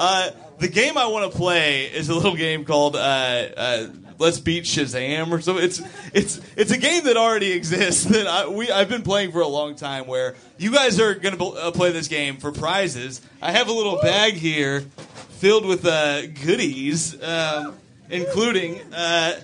Uh, 0.00 0.30
the 0.60 0.68
game 0.68 0.96
I 0.96 1.06
want 1.06 1.32
to 1.32 1.36
play 1.36 1.86
is 1.86 2.08
a 2.08 2.14
little 2.14 2.36
game 2.36 2.64
called 2.64 2.94
uh, 2.94 2.98
uh, 2.98 3.86
Let's 4.18 4.40
Beat 4.40 4.64
Shazam 4.64 5.30
or 5.30 5.40
something. 5.40 5.64
It's 5.64 5.80
it's 6.12 6.40
it's 6.56 6.72
a 6.72 6.76
game 6.76 7.04
that 7.04 7.16
already 7.16 7.52
exists 7.52 8.04
that 8.06 8.26
I, 8.26 8.48
we 8.48 8.70
I've 8.70 8.88
been 8.88 9.02
playing 9.02 9.30
for 9.30 9.40
a 9.40 9.48
long 9.48 9.76
time. 9.76 10.06
Where 10.06 10.34
you 10.58 10.72
guys 10.72 10.98
are 10.98 11.14
going 11.14 11.38
to 11.38 11.44
uh, 11.44 11.70
play 11.70 11.92
this 11.92 12.08
game 12.08 12.36
for 12.36 12.50
prizes. 12.50 13.20
I 13.40 13.52
have 13.52 13.68
a 13.68 13.72
little 13.72 13.98
bag 14.00 14.34
here 14.34 14.80
filled 15.38 15.64
with 15.64 15.86
uh, 15.86 16.26
goodies, 16.26 17.22
um, 17.22 17.76
including 18.10 18.80
uh, 18.92 19.40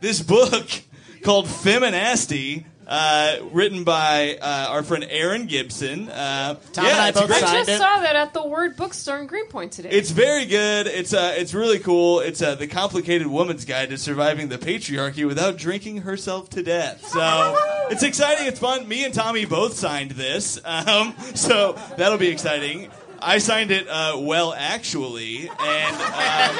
this 0.00 0.20
book 0.20 0.68
called 1.22 1.46
Feminasty. 1.46 2.64
Uh, 2.90 3.36
written 3.52 3.84
by 3.84 4.36
uh, 4.42 4.66
our 4.70 4.82
friend 4.82 5.06
Erin 5.08 5.46
Gibson. 5.46 6.08
Uh, 6.08 6.56
Tom 6.72 6.84
yeah, 6.84 6.90
and 6.90 7.00
I 7.00 7.12
both 7.12 7.28
great- 7.28 7.44
I 7.44 7.62
just 7.64 7.78
saw 7.78 8.00
that 8.00 8.16
at 8.16 8.34
the 8.34 8.44
Word 8.44 8.76
Bookstore 8.76 9.18
in 9.18 9.28
Greenpoint 9.28 9.70
today. 9.70 9.90
it's 9.90 10.10
very 10.10 10.44
good. 10.44 10.88
It's 10.88 11.14
uh, 11.14 11.32
it's 11.36 11.54
really 11.54 11.78
cool. 11.78 12.18
It's 12.18 12.42
uh, 12.42 12.56
the 12.56 12.66
complicated 12.66 13.28
woman's 13.28 13.64
guide 13.64 13.90
to 13.90 13.96
surviving 13.96 14.48
the 14.48 14.58
patriarchy 14.58 15.24
without 15.24 15.56
drinking 15.56 15.98
herself 15.98 16.50
to 16.50 16.64
death. 16.64 17.06
So 17.06 17.56
it's 17.90 18.02
exciting. 18.02 18.48
It's 18.48 18.58
fun. 18.58 18.88
Me 18.88 19.04
and 19.04 19.14
Tommy 19.14 19.44
both 19.44 19.74
signed 19.74 20.10
this, 20.10 20.58
um, 20.64 21.14
so 21.36 21.78
that'll 21.96 22.18
be 22.18 22.26
exciting. 22.26 22.90
I 23.20 23.38
signed 23.38 23.70
it 23.70 23.86
uh, 23.86 24.16
well, 24.18 24.52
actually, 24.52 25.48
and 25.48 25.94
um, 25.94 26.56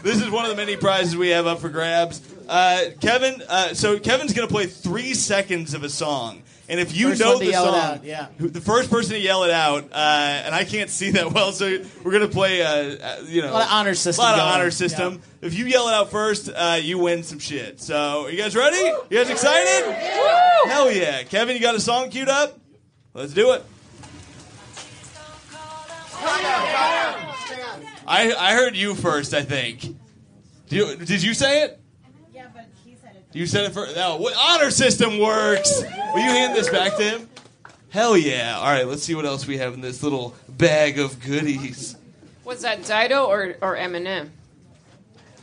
this 0.02 0.20
is 0.20 0.28
one 0.30 0.46
of 0.46 0.50
the 0.50 0.56
many 0.56 0.76
prizes 0.76 1.16
we 1.16 1.28
have 1.28 1.46
up 1.46 1.60
for 1.60 1.68
grabs. 1.68 2.20
Uh, 2.50 2.90
Kevin, 3.00 3.40
uh, 3.48 3.74
so 3.74 3.98
Kevin's 4.00 4.32
going 4.32 4.46
to 4.48 4.52
play 4.52 4.66
three 4.66 5.14
seconds 5.14 5.72
of 5.72 5.84
a 5.84 5.88
song. 5.88 6.42
And 6.68 6.80
if 6.80 6.96
you 6.96 7.10
First 7.10 7.20
know 7.20 7.28
one 7.30 7.38
to 7.38 7.44
the 7.44 7.50
yell 7.52 7.64
it 7.64 7.68
song, 7.68 7.80
out, 7.80 8.04
yeah. 8.04 8.26
who- 8.38 8.48
the 8.48 8.60
first 8.60 8.90
person 8.90 9.12
to 9.14 9.20
yell 9.20 9.44
it 9.44 9.50
out, 9.52 9.84
uh, 9.92 9.96
and 9.96 10.52
I 10.52 10.64
can't 10.64 10.90
see 10.90 11.10
that 11.12 11.32
well, 11.32 11.52
so 11.52 11.78
we're 12.02 12.10
gonna 12.12 12.26
play, 12.28 12.62
uh, 12.62 12.68
uh, 12.70 13.16
you 13.26 13.42
know, 13.42 13.50
A 13.50 13.54
lot 13.54 13.62
of 13.66 13.72
honor 13.72 13.94
system 13.94 14.24
A 14.24 14.26
lot 14.26 14.34
of 14.34 14.40
going, 14.40 14.54
honor 14.54 14.70
system. 14.72 15.22
If 15.42 15.54
you 15.56 15.66
yell 15.66 15.88
it 15.88 15.94
out 15.94 16.10
first, 16.10 16.48
uh, 16.52 16.78
you 16.82 16.98
win 16.98 17.22
some 17.22 17.38
shit. 17.38 17.80
So, 17.80 18.24
are 18.26 18.30
you 18.30 18.36
guys 18.38 18.56
ready? 18.56 18.76
You 18.78 19.16
guys 19.18 19.30
excited? 19.30 19.92
Hell 20.66 20.90
yeah! 20.92 21.22
Kevin, 21.22 21.54
you 21.54 21.62
got 21.62 21.76
a 21.76 21.80
song 21.80 22.10
queued 22.10 22.28
up? 22.28 22.58
Let's 23.14 23.32
do 23.32 23.52
it. 23.52 23.64
I 28.06 28.32
I 28.38 28.54
heard 28.54 28.76
you 28.76 28.94
first. 28.94 29.34
I 29.34 29.42
think. 29.42 29.80
Do 30.68 30.76
you, 30.76 30.96
did 30.96 31.22
you 31.22 31.34
say 31.34 31.62
it? 31.64 31.80
Yeah, 32.32 32.46
but 32.54 32.66
he 32.84 32.96
said 33.02 33.16
it. 33.16 33.19
You 33.32 33.46
said 33.46 33.64
it 33.64 33.72
first. 33.72 33.94
No, 33.94 34.16
what 34.16 34.34
honor 34.36 34.70
system 34.70 35.18
works? 35.18 35.82
Will 35.82 36.20
you 36.20 36.30
hand 36.30 36.56
this 36.56 36.68
back 36.68 36.96
to 36.96 37.02
him? 37.02 37.28
Hell 37.90 38.16
yeah! 38.16 38.56
All 38.58 38.66
right, 38.66 38.86
let's 38.86 39.02
see 39.02 39.14
what 39.14 39.24
else 39.24 39.46
we 39.46 39.58
have 39.58 39.74
in 39.74 39.80
this 39.80 40.02
little 40.02 40.34
bag 40.48 40.98
of 40.98 41.20
goodies. 41.20 41.96
Was 42.44 42.62
that 42.62 42.84
Dido 42.84 43.26
or, 43.26 43.56
or 43.60 43.76
Eminem? 43.76 44.30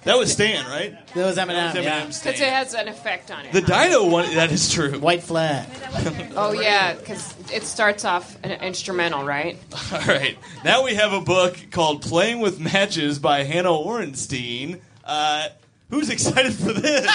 That 0.04 0.18
was 0.18 0.32
Stan, 0.32 0.66
right? 0.66 1.06
That 1.14 1.26
was 1.26 1.38
Eminem. 1.38 1.74
That 1.74 1.76
was 1.76 1.86
yeah. 1.86 2.06
Because 2.06 2.40
it 2.40 2.50
has 2.50 2.74
an 2.74 2.88
effect 2.88 3.32
on 3.32 3.46
it. 3.46 3.52
The 3.52 3.62
Dido 3.62 4.10
one, 4.10 4.34
that 4.36 4.52
is 4.52 4.72
true. 4.72 4.98
White 5.00 5.24
flag. 5.24 5.68
Oh 6.40 6.52
yeah, 6.52 6.94
because 6.94 7.34
it 7.52 7.64
starts 7.64 8.06
off 8.06 8.38
an 8.44 8.52
instrumental, 8.62 9.24
right? 9.24 9.58
All 9.92 10.00
right, 10.06 10.38
now 10.64 10.84
we 10.84 10.94
have 10.94 11.12
a 11.12 11.20
book 11.20 11.58
called 11.72 12.04
"Playing 12.04 12.42
with 12.42 12.60
Matches" 12.60 13.18
by 13.18 13.44
Hannah 13.44 13.70
Orenstein. 13.70 14.80
Uh, 15.04 15.48
who's 15.90 16.10
excited 16.10 16.54
for 16.54 16.74
this? 16.74 17.08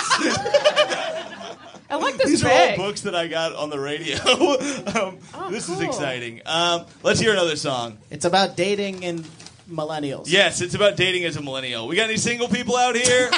I 1.92 1.96
like 1.96 2.16
this 2.16 2.30
These 2.30 2.42
bag. 2.42 2.78
are 2.78 2.82
all 2.82 2.88
books 2.88 3.02
that 3.02 3.14
I 3.14 3.28
got 3.28 3.54
on 3.54 3.68
the 3.68 3.78
radio. 3.78 4.16
um, 4.98 5.18
this 5.50 5.68
is 5.68 5.80
exciting. 5.80 6.40
Um, 6.46 6.86
let's 7.02 7.20
hear 7.20 7.32
another 7.32 7.56
song. 7.56 7.98
It's 8.10 8.24
about 8.24 8.56
dating 8.56 9.04
and 9.04 9.28
millennials. 9.70 10.24
Yes, 10.26 10.62
it's 10.62 10.74
about 10.74 10.96
dating 10.96 11.24
as 11.24 11.36
a 11.36 11.42
millennial. 11.42 11.86
We 11.86 11.96
got 11.96 12.08
any 12.08 12.16
single 12.16 12.48
people 12.48 12.76
out 12.76 12.96
here? 12.96 13.30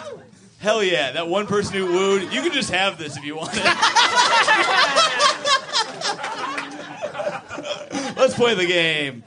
Hell 0.58 0.84
yeah, 0.84 1.12
that 1.12 1.28
one 1.28 1.46
person 1.46 1.74
who 1.74 1.86
wooed. 1.86 2.32
You 2.32 2.42
can 2.42 2.52
just 2.52 2.70
have 2.70 2.96
this 2.96 3.16
if 3.16 3.24
you 3.24 3.36
want 3.36 3.50
it. 3.54 3.62
Let's 8.16 8.34
play 8.34 8.54
the 8.54 8.66
game. 8.66 9.24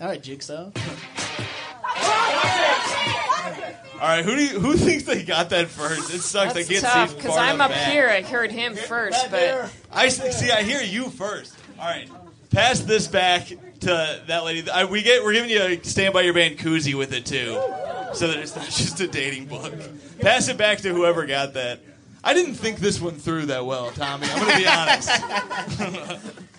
All 0.00 0.08
right, 0.08 0.22
Jigsaw. 0.22 0.70
All 3.94 4.00
right, 4.00 4.24
who 4.24 4.34
do 4.34 4.44
you, 4.44 4.60
who 4.60 4.74
thinks 4.74 5.04
they 5.04 5.22
got 5.22 5.50
that 5.50 5.68
first? 5.68 6.12
It 6.12 6.20
sucks. 6.20 6.54
That's 6.54 6.68
I 6.68 6.72
can't 6.72 6.84
tough 6.84 7.10
see 7.10 7.16
because 7.16 7.36
I'm 7.36 7.60
up 7.60 7.70
back. 7.70 7.90
here. 7.92 8.08
I 8.08 8.22
heard 8.22 8.50
him 8.50 8.74
first, 8.74 9.30
but 9.30 9.72
I 9.92 10.08
see. 10.08 10.50
I 10.50 10.62
hear 10.62 10.82
you 10.82 11.10
first. 11.10 11.54
All 11.78 11.86
right, 11.86 12.08
pass 12.50 12.80
this 12.80 13.06
back 13.06 13.46
to 13.80 14.22
that 14.26 14.44
lady. 14.44 14.68
I, 14.68 14.84
we 14.84 15.02
get. 15.02 15.22
We're 15.22 15.32
giving 15.32 15.50
you 15.50 15.62
a 15.62 15.82
stand 15.82 16.12
by 16.12 16.22
your 16.22 16.34
band 16.34 16.58
koozie 16.58 16.94
with 16.94 17.12
it 17.12 17.24
too, 17.24 17.54
so 18.14 18.28
that 18.28 18.38
it's 18.38 18.56
not 18.56 18.64
just 18.66 19.00
a 19.00 19.06
dating 19.06 19.46
book. 19.46 19.72
Pass 20.20 20.48
it 20.48 20.58
back 20.58 20.78
to 20.78 20.92
whoever 20.92 21.24
got 21.24 21.54
that. 21.54 21.80
I 22.22 22.34
didn't 22.34 22.54
think 22.54 22.78
this 22.78 23.00
one 23.00 23.14
through 23.14 23.46
that 23.46 23.64
well, 23.64 23.90
Tommy. 23.90 24.26
I'm 24.30 24.38
going 24.38 24.52
to 24.52 24.58
be 24.58 24.66
honest. 24.66 25.10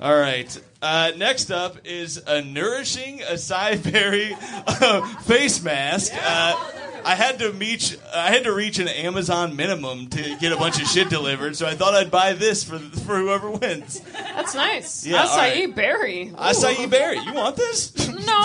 All 0.00 0.16
right. 0.16 0.60
Uh, 0.82 1.12
next 1.16 1.50
up 1.50 1.78
is 1.84 2.18
a 2.26 2.42
nourishing 2.42 3.20
acai 3.20 3.82
berry 3.90 4.36
uh, 4.66 5.06
face 5.20 5.62
mask. 5.62 6.12
Uh, 6.14 6.70
I 7.06 7.14
had 7.14 7.38
to 7.40 7.50
reach. 7.52 7.96
I 8.14 8.28
had 8.30 8.44
to 8.44 8.52
reach 8.52 8.78
an 8.78 8.88
Amazon 8.88 9.56
minimum 9.56 10.08
to 10.08 10.36
get 10.40 10.52
a 10.52 10.56
bunch 10.56 10.80
of 10.80 10.88
shit 10.88 11.10
delivered, 11.10 11.54
so 11.56 11.66
I 11.66 11.74
thought 11.74 11.94
I'd 11.94 12.10
buy 12.10 12.32
this 12.32 12.64
for 12.64 12.78
for 12.78 13.16
whoever 13.18 13.50
wins. 13.50 14.00
that's 14.00 14.54
nice. 14.54 15.06
Yeah, 15.06 15.22
all 15.22 15.28
Acai 15.28 15.36
right. 15.38 15.74
berry. 15.74 16.28
Ooh. 16.28 16.32
Acai 16.36 16.90
berry. 16.90 17.18
You 17.18 17.34
want 17.34 17.56
this? 17.56 17.92
No. 18.24 18.40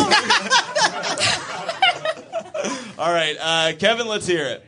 All 2.98 3.14
right, 3.14 3.38
uh, 3.40 3.72
Kevin. 3.80 4.08
Let's 4.08 4.28
hear 4.28 4.46
it. 4.46 4.66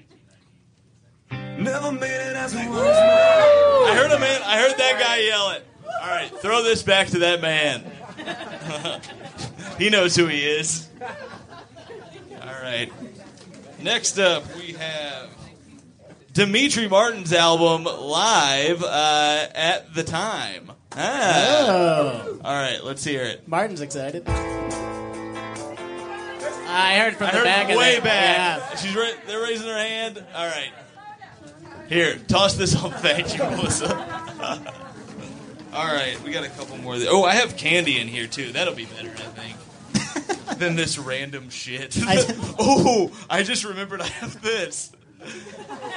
Never 1.60 1.92
made 1.92 2.30
it 2.30 2.36
as 2.38 2.56
we 2.56 2.66
was. 2.70 2.80
I 2.96 3.94
heard 3.94 4.10
a 4.12 4.20
man. 4.20 4.42
I 4.46 4.58
heard 4.62 4.78
that 4.78 5.00
guy 5.00 5.18
yell 5.20 5.50
it. 5.52 5.66
All 6.02 6.08
right, 6.08 6.32
throw 6.40 6.64
this 6.64 6.82
back 6.84 7.08
to 7.10 7.20
that 7.20 7.42
man. 7.42 7.84
he 9.78 9.90
knows 9.92 10.16
who 10.16 10.26
he 10.28 10.44
is. 10.46 10.88
All 12.42 12.62
right. 12.64 12.92
Next 13.82 14.18
up, 14.18 14.44
we 14.58 14.74
have 14.74 15.30
Demetri 16.34 16.88
Martin's 16.88 17.34
album 17.34 17.84
live 17.84 18.84
uh, 18.84 19.48
at 19.54 19.94
the 19.94 20.04
time. 20.04 20.72
Ah. 20.94 22.24
Oh. 22.26 22.40
All 22.44 22.56
right, 22.56 22.84
let's 22.84 23.04
hear 23.04 23.24
it. 23.24 23.48
Martin's 23.48 23.82
excited. 23.82 24.28
I 26.68 26.98
heard 27.00 27.16
from 27.16 27.28
I 27.28 27.32
the 27.32 27.38
heard 27.38 27.44
back. 27.44 27.70
of 27.70 27.76
way 27.78 27.96
the- 27.98 28.02
back. 28.02 28.60
Yeah. 28.60 28.76
She's 28.78 28.96
ra- 28.96 29.10
they're 29.28 29.42
raising 29.42 29.68
their 29.68 29.78
hand. 29.78 30.24
All 30.34 30.48
right. 30.48 30.72
Here, 31.90 32.18
toss 32.28 32.56
this 32.56 32.74
up. 32.76 32.94
Thank 32.96 33.38
you, 33.38 33.44
Melissa. 33.44 34.74
All 35.74 35.86
right, 35.86 36.22
we 36.24 36.32
got 36.32 36.44
a 36.44 36.50
couple 36.50 36.78
more. 36.78 36.96
Th- 36.96 37.08
oh, 37.10 37.24
I 37.24 37.36
have 37.36 37.56
candy 37.56 38.00
in 38.00 38.08
here 38.08 38.28
too. 38.28 38.52
That'll 38.52 38.74
be 38.74 38.86
better, 38.86 39.10
I 39.10 39.42
think, 39.42 40.58
than 40.60 40.76
this 40.76 40.98
random 40.98 41.50
shit. 41.50 41.98
oh, 42.60 43.12
I 43.30 43.44
just 43.44 43.64
remembered 43.64 44.02
I 44.02 44.08
have 44.08 44.42
this. 44.42 44.92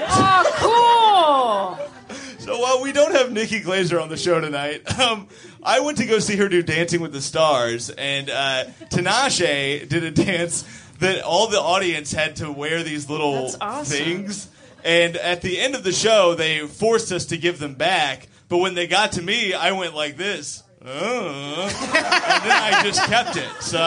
Oh, 0.01 1.76
cool. 1.78 2.18
So 2.38 2.59
while 2.59 2.82
we 2.82 2.92
don't 2.92 3.12
have 3.12 3.32
Nikki 3.32 3.62
Glazer 3.62 4.01
on 4.01 4.09
the 4.09 4.16
show 4.16 4.40
tonight, 4.40 4.98
um, 5.01 5.28
I 5.62 5.80
went 5.80 5.98
to 5.98 6.06
go 6.06 6.18
see 6.18 6.36
her 6.36 6.48
do 6.48 6.62
Dancing 6.62 7.01
with 7.01 7.12
the 7.12 7.22
Stars, 7.22 7.90
and 7.90 8.30
uh, 8.30 8.66
Tinashe 8.90 9.88
did 9.88 10.05
a 10.05 10.10
dance 10.10 10.64
that 11.01 11.22
all 11.22 11.48
the 11.48 11.60
audience 11.60 12.12
had 12.12 12.36
to 12.36 12.52
wear 12.52 12.82
these 12.82 13.09
little 13.10 13.51
awesome. 13.60 13.84
things. 13.84 14.48
And 14.84 15.16
at 15.16 15.40
the 15.40 15.59
end 15.59 15.74
of 15.74 15.82
the 15.82 15.92
show, 15.92 16.34
they 16.34 16.66
forced 16.66 17.10
us 17.10 17.26
to 17.26 17.38
give 17.38 17.59
them 17.59 17.74
back. 17.74 18.28
But 18.49 18.59
when 18.59 18.75
they 18.75 18.87
got 18.87 19.12
to 19.12 19.23
me, 19.23 19.55
I 19.55 19.73
went 19.73 19.95
like 19.95 20.16
this. 20.16 20.62
Uh, 20.87 20.89
and 20.89 22.45
then 22.45 22.53
I 22.53 22.81
just 22.85 23.03
kept 23.05 23.37
it. 23.39 23.49
So 23.62 23.79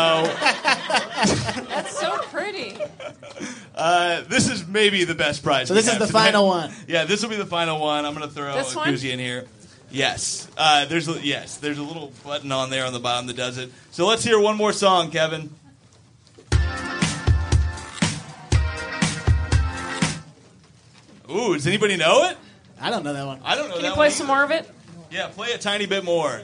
That's 1.70 2.00
so 2.00 2.18
pretty. 2.32 2.76
uh, 3.76 4.22
this 4.22 4.50
is 4.50 4.66
maybe 4.68 5.04
the 5.04 5.14
best 5.14 5.44
prize. 5.44 5.68
So 5.68 5.76
this 5.76 5.86
is 5.88 6.00
the 6.00 6.08
tonight. 6.08 6.12
final 6.26 6.48
one. 6.48 6.72
Yeah, 6.88 7.06
this 7.06 7.22
will 7.22 7.30
be 7.30 7.36
the 7.36 7.46
final 7.46 7.80
one. 7.80 8.04
I'm 8.04 8.16
going 8.16 8.28
to 8.28 8.34
throw 8.34 8.52
This 8.56 8.74
a 8.74 8.78
one? 8.78 8.88
koozie 8.94 9.12
in 9.12 9.20
here. 9.20 9.46
Yes, 9.92 10.50
uh, 10.58 10.86
there's 10.86 11.08
a, 11.08 11.14
yes, 11.24 11.58
there's 11.58 11.78
a 11.78 11.84
little 11.84 12.12
button 12.26 12.52
on 12.52 12.70
there 12.72 12.86
on 12.86 12.94
the 12.94 13.00
bottom 13.00 13.28
that 13.28 13.38
does 13.38 13.58
it. 13.60 13.72
So 13.92 14.06
let's 14.08 14.24
hear 14.24 14.40
one 14.40 14.58
more 14.58 14.74
song, 14.74 15.12
Kevin. 15.12 15.52
Ooh, 21.30 21.54
does 21.54 21.68
anybody 21.68 21.98
know 21.98 22.24
it? 22.30 22.38
I 22.80 22.90
don't 22.90 23.04
know 23.04 23.14
that 23.14 23.26
one. 23.26 23.40
I 23.44 23.56
don't 23.56 23.70
know 23.70 23.76
Can 23.76 23.84
that 23.84 23.90
you 23.90 23.94
play 23.96 24.08
one 24.08 24.12
some 24.12 24.28
more 24.28 24.44
of 24.44 24.52
it? 24.52 24.70
Yeah, 25.10 25.28
play 25.28 25.52
a 25.52 25.58
tiny 25.58 25.86
bit 25.86 26.04
more. 26.04 26.42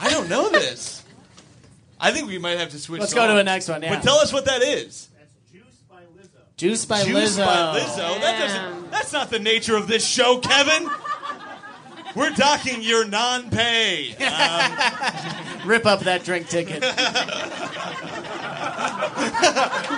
I 0.00 0.10
don't 0.10 0.28
know 0.28 0.48
this. 0.50 1.02
I 2.00 2.12
think 2.12 2.28
we 2.28 2.38
might 2.38 2.58
have 2.58 2.70
to 2.70 2.78
switch. 2.78 3.00
Let's 3.00 3.14
go 3.14 3.26
to 3.26 3.34
the 3.34 3.42
next 3.42 3.68
one, 3.68 3.82
yeah. 3.82 3.94
But 3.94 4.02
tell 4.02 4.18
us 4.18 4.32
what 4.32 4.44
that 4.44 4.62
is. 4.62 5.08
Juice 6.56 6.84
by 6.84 7.04
Lizzo. 7.04 7.06
Juice 7.06 7.36
Lizzo. 7.38 7.44
by 7.44 7.80
Lizzo. 7.80 8.20
That 8.20 8.38
doesn't. 8.38 8.90
That's 8.90 9.12
not 9.12 9.30
the 9.30 9.38
nature 9.38 9.76
of 9.76 9.88
this 9.88 10.06
show, 10.06 10.38
Kevin. 10.38 10.88
We're 12.14 12.30
docking 12.30 12.82
your 12.82 13.04
non-pay. 13.06 14.14
Um, 14.16 15.66
Rip 15.66 15.86
up 15.86 16.00
that 16.00 16.24
drink 16.24 16.48
ticket. 16.48 16.82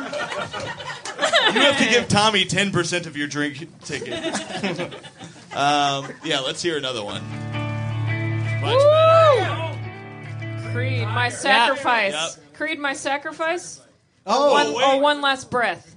you 1.54 1.60
have 1.60 1.78
to 1.78 1.88
give 1.88 2.08
Tommy 2.08 2.44
ten 2.44 2.72
percent 2.72 3.06
of 3.06 3.16
your 3.16 3.28
drink 3.28 3.68
ticket. 3.84 4.12
um, 5.54 6.12
yeah, 6.24 6.40
let's 6.40 6.62
hear 6.62 6.76
another 6.76 7.04
one. 7.04 7.22
Woo! 8.62 10.72
Creed, 10.72 11.06
my 11.08 11.28
sacrifice. 11.30 12.12
Yep. 12.12 12.54
Creed, 12.54 12.78
my 12.78 12.92
sacrifice. 12.92 13.80
Oh, 14.26 14.52
one, 14.52 14.74
wait. 14.74 14.84
or 14.84 15.00
one 15.00 15.20
last 15.20 15.50
breath. 15.50 15.96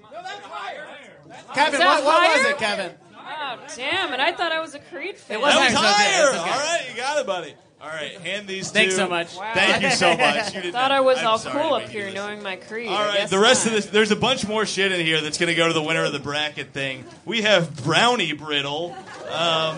Kevin, 1.54 1.74
Is 1.74 1.80
that 1.80 2.04
what, 2.04 2.06
what 2.06 2.38
was 2.38 2.46
it, 2.48 2.58
Kevin? 2.58 2.92
Oh, 3.16 3.60
damn 3.76 4.14
it! 4.14 4.20
I 4.20 4.32
thought 4.32 4.52
I 4.52 4.60
was 4.60 4.74
a 4.74 4.80
Creed 4.80 5.18
fan. 5.18 5.38
It 5.38 5.42
was 5.42 5.54
That 5.54 5.70
was 5.72 5.80
higher. 5.80 5.94
higher. 5.94 6.30
Okay. 6.30 6.40
All 6.40 6.46
right, 6.46 6.86
you 6.90 6.96
got 6.98 7.20
it, 7.20 7.28
buddy. 7.28 7.54
All 7.84 7.90
right, 7.90 8.14
hand 8.22 8.48
these 8.48 8.68
two. 8.72 8.74
Thanks 8.76 8.96
so 8.96 9.10
much. 9.10 9.36
Wow. 9.36 9.52
Thank 9.54 9.84
you 9.84 9.92
so 9.92 10.16
much. 10.16 10.56
You 10.56 10.62
Thought 10.72 10.74
not- 10.74 10.92
I 10.94 11.02
was 11.02 11.18
I'm 11.20 11.28
all 11.28 11.40
cool 11.40 11.74
up 11.74 11.90
here 11.90 12.12
knowing 12.14 12.42
my 12.42 12.56
Creed. 12.56 12.88
All 12.88 12.96
I 12.96 13.08
right, 13.08 13.18
guess 13.18 13.30
the 13.30 13.40
rest 13.40 13.66
not. 13.66 13.76
of 13.76 13.84
this, 13.84 13.92
there's 13.92 14.12
a 14.12 14.16
bunch 14.16 14.48
more 14.48 14.66
shit 14.66 14.94
in 14.94 15.06
here 15.06 15.20
that's 15.20 15.38
going 15.38 15.50
to 15.50 15.56
go 15.56 15.68
to 15.68 15.74
the 15.74 15.82
winner 15.84 16.06
of 16.06 16.14
the 16.14 16.20
bracket 16.20 16.70
thing. 16.70 17.04
We 17.26 17.42
have 17.42 17.84
brownie 17.84 18.32
brittle. 18.32 18.96
Um, 19.30 19.78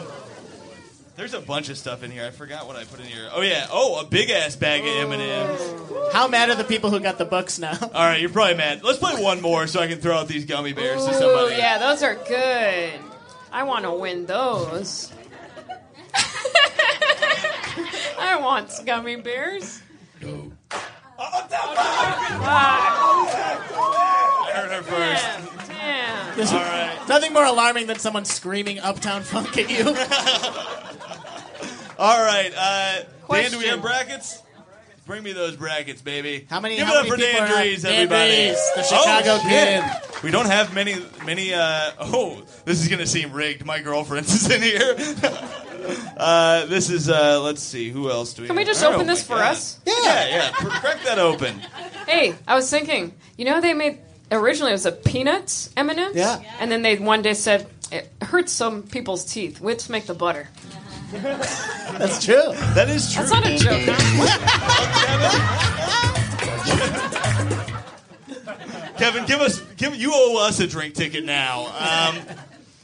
there's 1.15 1.34
a 1.34 1.40
bunch 1.40 1.69
of 1.69 1.77
stuff 1.80 2.03
in 2.03 2.11
here. 2.11 2.26
I 2.27 2.30
forgot 2.30 2.68
what 2.68 2.76
I 2.76 2.84
put 2.84 2.99
in 2.99 3.07
here. 3.07 3.27
Oh 3.34 3.41
yeah. 3.41 3.65
Oh, 3.72 3.99
a 4.02 4.06
big 4.06 4.30
ass 4.30 4.56
bag 4.56 4.82
of 4.82 4.88
M 4.88 5.11
and 5.11 5.22
M's. 5.22 6.14
How 6.14 6.27
mad 6.27 6.49
are 6.52 6.56
the 6.56 6.64
people 6.64 6.91
who 6.91 6.99
got 6.99 7.18
the 7.18 7.26
books 7.26 7.57
now? 7.57 7.76
All 7.82 7.90
right, 7.91 8.19
you're 8.22 8.30
probably 8.30 8.56
mad. 8.56 8.84
Let's 8.84 8.99
play 8.99 9.19
one 9.23 9.41
more 9.41 9.65
so 9.65 9.80
I 9.80 9.88
can 9.88 9.98
throw 9.99 10.15
out 10.15 10.27
these 10.27 10.45
gummy 10.45 10.73
bears 10.73 11.03
to 11.06 11.10
Ooh, 11.10 11.14
somebody. 11.14 11.56
yeah, 11.56 11.80
those 11.80 12.03
are 12.03 12.15
good. 12.15 12.94
I 13.52 13.64
want 13.64 13.86
to 13.86 13.94
win 13.94 14.26
those. 14.27 15.11
I 18.19 18.38
want 18.41 18.72
gummy 18.85 19.15
bears. 19.18 19.81
No. 20.22 20.52
I 23.57 24.52
heard 24.53 24.72
her 24.72 24.84
first. 24.84 25.68
Damn. 25.68 26.35
There's 26.38 26.52
All 26.52 26.60
right. 26.60 26.99
nothing 27.07 27.34
more 27.34 27.45
alarming 27.45 27.88
than 27.88 27.97
someone 27.99 28.26
screaming 28.26 28.80
Uptown 28.80 29.23
Funk 29.23 29.57
at 29.57 29.69
you. 29.69 29.85
All 31.97 32.22
right. 32.23 32.52
Uh, 32.56 32.99
Dan, 32.99 33.06
do 33.06 33.07
we 33.23 33.26
Question. 33.27 33.61
have 33.69 33.81
brackets? 33.81 34.41
Bring 35.06 35.23
me 35.23 35.31
those 35.34 35.56
brackets, 35.56 36.02
baby. 36.02 36.47
How 36.49 36.60
many- 36.60 36.77
Give 36.77 36.88
how 36.88 36.95
it 36.95 36.97
up 36.97 37.03
many 37.03 37.11
for 37.11 37.18
people 37.18 37.39
Dan 37.39 37.43
are- 37.49 37.53
Dries, 37.53 37.81
Dan 37.84 37.93
everybody. 37.93 38.45
Dries, 38.47 38.72
the 38.76 38.84
Chicago 38.84 39.30
oh, 39.34 39.39
shit. 39.47 39.84
Kid. 39.84 40.23
We 40.23 40.31
don't 40.31 40.47
have 40.47 40.73
many, 40.73 40.95
many. 41.26 41.53
Uh, 41.53 41.91
oh, 41.99 42.41
this 42.65 42.81
is 42.81 42.88
gonna 42.89 43.06
seem 43.06 43.31
rigged. 43.31 43.64
My 43.65 43.80
girlfriend's 43.81 44.34
is 44.34 44.49
in 44.52 44.61
here. 44.64 44.95
Uh, 46.18 46.66
this 46.66 46.90
is. 46.90 47.10
Uh, 47.10 47.41
let's 47.41 47.62
see. 47.62 47.90
Who 47.90 48.10
else 48.10 48.34
do 48.34 48.41
we? 48.44 48.48
Can 48.48 48.56
we 48.56 48.64
just 48.66 48.84
Oh, 48.84 48.94
open 48.94 49.07
my 49.07 49.14
this 49.14 49.24
for 49.26 49.36
God. 49.36 49.52
us? 49.53 49.80
Yeah, 49.86 50.28
yeah. 50.28 50.52
Pr- 50.52 50.68
Crack 50.68 51.03
that 51.03 51.20
open. 51.20 51.60
Hey, 52.07 52.36
I 52.48 52.56
was 52.56 52.70
thinking. 52.70 53.14
You 53.38 53.45
know, 53.45 53.62
they 53.62 53.74
made 53.74 53.99
originally 54.32 54.72
it 54.72 54.76
was 54.76 54.86
a 54.86 54.91
peanuts 54.91 55.70
M 55.78 55.90
and 55.90 55.99
M's. 55.99 56.16
Yeah. 56.16 56.41
And 56.60 56.72
then 56.72 56.82
they 56.82 56.98
one 56.98 57.22
day 57.22 57.34
said 57.34 57.68
it 57.91 58.12
hurts 58.22 58.52
some 58.52 58.84
people's 58.84 59.26
teeth. 59.26 59.62
Let's 59.62 59.90
make 59.90 60.06
the 60.06 60.14
butter. 60.14 60.49
That's 61.12 62.26
true. 62.26 62.52
That 62.74 62.90
is 62.90 63.14
true. 63.14 63.24
That's 63.26 63.34
not 63.34 63.45
a 63.45 63.57
joke. 63.57 63.82
Huh? 63.88 65.56
Kevin, 68.98 69.26
give 69.26 69.41
us, 69.41 69.60
give 69.78 69.95
you 69.95 70.12
owe 70.14 70.45
us 70.48 70.60
a 70.60 70.68
drink 70.68 70.95
ticket 70.95 71.26
now. 71.26 71.66
Um, 71.68 72.20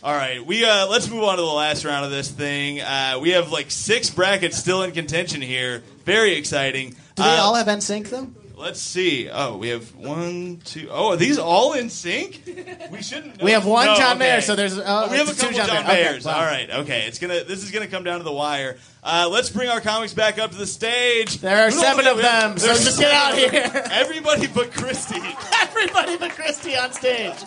all 0.04 0.14
right, 0.16 0.46
we 0.46 0.66
uh, 0.66 0.88
let's 0.88 1.10
move 1.10 1.24
on 1.24 1.36
to 1.38 1.42
the 1.42 1.48
last 1.48 1.86
round 1.86 2.06
of 2.06 2.12
this 2.12 2.30
thing. 2.30 2.82
Uh, 2.82 3.20
we 3.22 3.32
have 3.32 3.52
like 3.52 3.70
six 3.72 4.10
brackets 4.10 4.58
still 4.58 4.84
in 4.84 4.92
contention 4.92 5.42
here. 5.42 5.84
Very 6.06 6.34
exciting. 6.36 6.90
Do 7.16 7.24
they 7.24 7.24
Uh, 7.24 7.42
all 7.42 7.56
have 7.56 7.68
NSYNC 7.68 8.10
though? 8.10 8.28
Let's 8.56 8.80
see. 8.80 9.28
Oh, 9.28 9.58
we 9.58 9.70
have 9.70 9.96
one, 9.96 10.62
two. 10.64 10.88
Oh, 10.92 11.10
are 11.14 11.16
these 11.18 11.40
all 11.40 11.74
NSYNC? 11.74 12.92
We 12.92 13.02
shouldn't. 13.02 13.40
know. 13.40 13.46
We 13.46 13.52
have 13.54 13.66
one 13.66 13.88
No, 13.88 13.96
John 13.96 14.18
okay. 14.18 14.20
Mayer, 14.20 14.42
so 14.42 14.56
there's 14.56 14.78
uh, 14.78 15.08
we 15.10 15.18
have 15.18 15.28
a 15.28 15.34
two 15.34 15.38
couple 15.48 15.58
John, 15.58 15.68
John, 15.68 15.88
Mayer. 15.88 16.10
Okay, 16.10 16.18
Mayers. 16.20 16.26
wow. 16.26 16.36
All 16.36 16.46
right, 16.46 16.70
okay. 16.70 17.06
It's 17.08 17.18
gonna. 17.18 17.44
This 17.44 17.64
is 17.64 17.72
gonna 17.72 17.88
come 17.88 18.04
down 18.04 18.20
to 18.20 18.24
the 18.24 18.32
wire. 18.32 18.78
Uh, 19.04 19.28
let's 19.32 19.50
bring 19.50 19.68
our 19.70 19.82
comics 19.82 20.14
back 20.14 20.38
up 20.38 20.52
to 20.52 20.58
the 20.58 20.68
stage. 20.68 21.40
There 21.40 21.68
are 21.68 21.72
seven 21.72 22.06
of 22.06 22.18
them, 22.18 22.60
so 22.60 22.68
just 22.68 23.00
get 23.00 23.12
out 23.12 23.36
here. 23.36 23.50
Everybody 23.92 24.46
but 24.46 24.72
Christy. 24.72 25.20
Everybody 25.62 26.18
but 26.18 26.30
Christy 26.32 26.78
on 26.78 26.92
stage. 26.92 27.34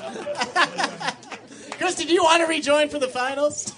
Christy, 1.85 2.07
do 2.07 2.15
you 2.15 2.25
want 2.25 2.41
to 2.41 2.47
rejoin 2.47 2.89
for 2.89 2.99
the 2.99 3.09
finals? 3.09 3.75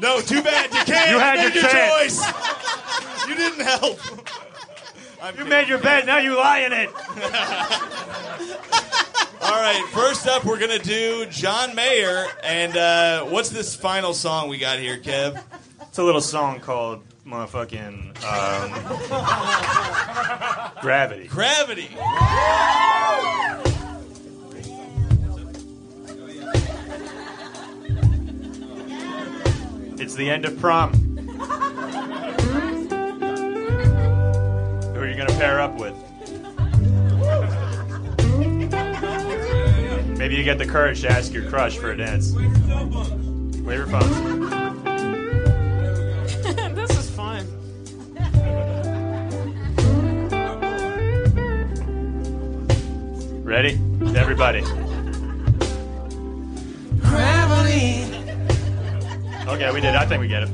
No, 0.00 0.22
too 0.22 0.42
bad. 0.42 0.72
You 0.72 0.82
can't. 0.86 1.10
You 1.10 1.18
had 1.18 1.36
made 1.36 1.52
your 1.52 1.64
your 1.64 1.70
chance. 1.70 2.16
choice. 2.16 3.28
You 3.28 3.34
didn't 3.34 3.60
help. 3.60 4.00
You 5.36 5.44
made 5.44 5.68
your 5.68 5.76
bed, 5.76 6.06
now 6.06 6.16
you 6.16 6.34
lie 6.34 6.60
in 6.60 6.72
it. 6.72 6.88
All 9.42 9.60
right, 9.60 9.86
first 9.92 10.26
up, 10.26 10.46
we're 10.46 10.58
gonna 10.58 10.78
do 10.78 11.26
John 11.26 11.74
Mayer, 11.74 12.24
and 12.42 12.74
uh, 12.74 13.26
what's 13.26 13.50
this 13.50 13.76
final 13.76 14.14
song 14.14 14.48
we 14.48 14.56
got 14.56 14.78
here, 14.78 14.96
Kev? 14.96 15.42
It's 15.82 15.98
a 15.98 16.02
little 16.02 16.22
song 16.22 16.60
called 16.60 17.02
motherfucking 17.26 18.16
um, 18.24 18.72
Gravity. 20.80 21.26
Gravity. 21.26 21.90
It's 30.02 30.16
the 30.16 30.28
end 30.28 30.44
of 30.44 30.58
prom. 30.58 30.92
Who 34.92 34.98
are 34.98 35.06
you 35.06 35.14
going 35.14 35.28
to 35.28 35.36
pair 35.38 35.60
up 35.60 35.78
with? 35.78 35.94
Maybe 40.18 40.34
you 40.34 40.42
get 40.42 40.58
the 40.58 40.66
courage 40.66 41.02
to 41.02 41.08
ask 41.08 41.32
your 41.32 41.48
crush 41.48 41.76
for 41.78 41.92
a 41.92 41.96
dance. 41.96 42.32
Wave 42.32 43.78
your 43.78 43.86
phone. 43.86 44.40
this 46.74 46.90
is 46.98 47.08
fun. 47.10 47.46
Ready? 53.44 53.78
Everybody. 54.16 54.81
Okay, 59.48 59.70
we 59.72 59.80
did. 59.80 59.94
I 59.94 60.06
think 60.06 60.20
we 60.20 60.28
get 60.28 60.44
it. 60.44 60.50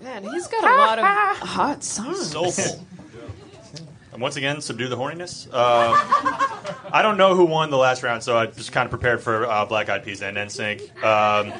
Man, 0.00 0.22
he's 0.22 0.46
got 0.46 0.62
a 0.64 0.76
lot 0.76 0.98
of 0.98 1.04
hot 1.48 1.82
songs. 1.82 2.30
Soulful. 2.30 2.84
And 4.12 4.22
once 4.22 4.36
again, 4.36 4.60
subdue 4.60 4.88
the 4.88 4.96
horniness. 4.96 5.48
Uh, 5.52 5.92
I 6.92 7.00
don't 7.02 7.16
know 7.16 7.34
who 7.34 7.44
won 7.44 7.70
the 7.70 7.76
last 7.76 8.02
round, 8.02 8.22
so 8.22 8.36
I 8.38 8.46
just 8.46 8.72
kind 8.72 8.86
of 8.86 8.90
prepared 8.90 9.20
for 9.20 9.46
uh, 9.46 9.66
Black 9.66 9.88
Eyed 9.88 10.04
Peas 10.04 10.22
and 10.22 10.36
NSYNC. 10.36 11.02
Um, 11.02 11.52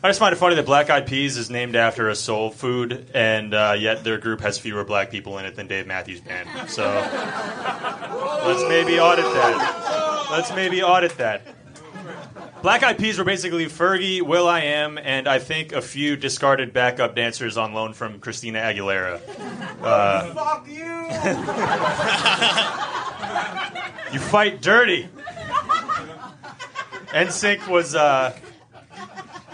I 0.00 0.08
just 0.08 0.20
find 0.20 0.32
it 0.32 0.36
funny 0.36 0.54
that 0.54 0.66
Black 0.66 0.90
Eyed 0.90 1.08
Peas 1.08 1.36
is 1.36 1.50
named 1.50 1.74
after 1.74 2.08
a 2.08 2.14
soul 2.14 2.50
food, 2.50 3.10
and 3.14 3.52
uh, 3.52 3.74
yet 3.76 4.04
their 4.04 4.18
group 4.18 4.40
has 4.42 4.56
fewer 4.56 4.84
black 4.84 5.10
people 5.10 5.38
in 5.38 5.44
it 5.44 5.56
than 5.56 5.66
Dave 5.66 5.88
Matthews 5.88 6.20
Band. 6.20 6.70
So 6.70 6.84
let's 8.46 8.62
maybe 8.68 9.00
audit 9.00 9.24
that. 9.24 10.28
Let's 10.30 10.52
maybe 10.52 10.84
audit 10.84 11.18
that. 11.18 11.42
Black 12.62 12.84
Eyed 12.84 12.98
Peas 12.98 13.18
were 13.18 13.24
basically 13.24 13.66
Fergie, 13.66 14.22
will.i.am, 14.22 14.98
and 14.98 15.26
I 15.28 15.40
think 15.40 15.72
a 15.72 15.82
few 15.82 16.16
discarded 16.16 16.72
backup 16.72 17.16
dancers 17.16 17.56
on 17.56 17.72
loan 17.72 17.92
from 17.92 18.20
Christina 18.20 18.60
Aguilera. 18.60 19.20
Uh, 19.82 20.32
Fuck 20.34 20.68
you. 20.68 20.74
you 24.12 24.20
fight 24.20 24.60
dirty. 24.60 25.08
NSYNC 27.08 27.68
was 27.68 27.94
uh, 27.94 28.36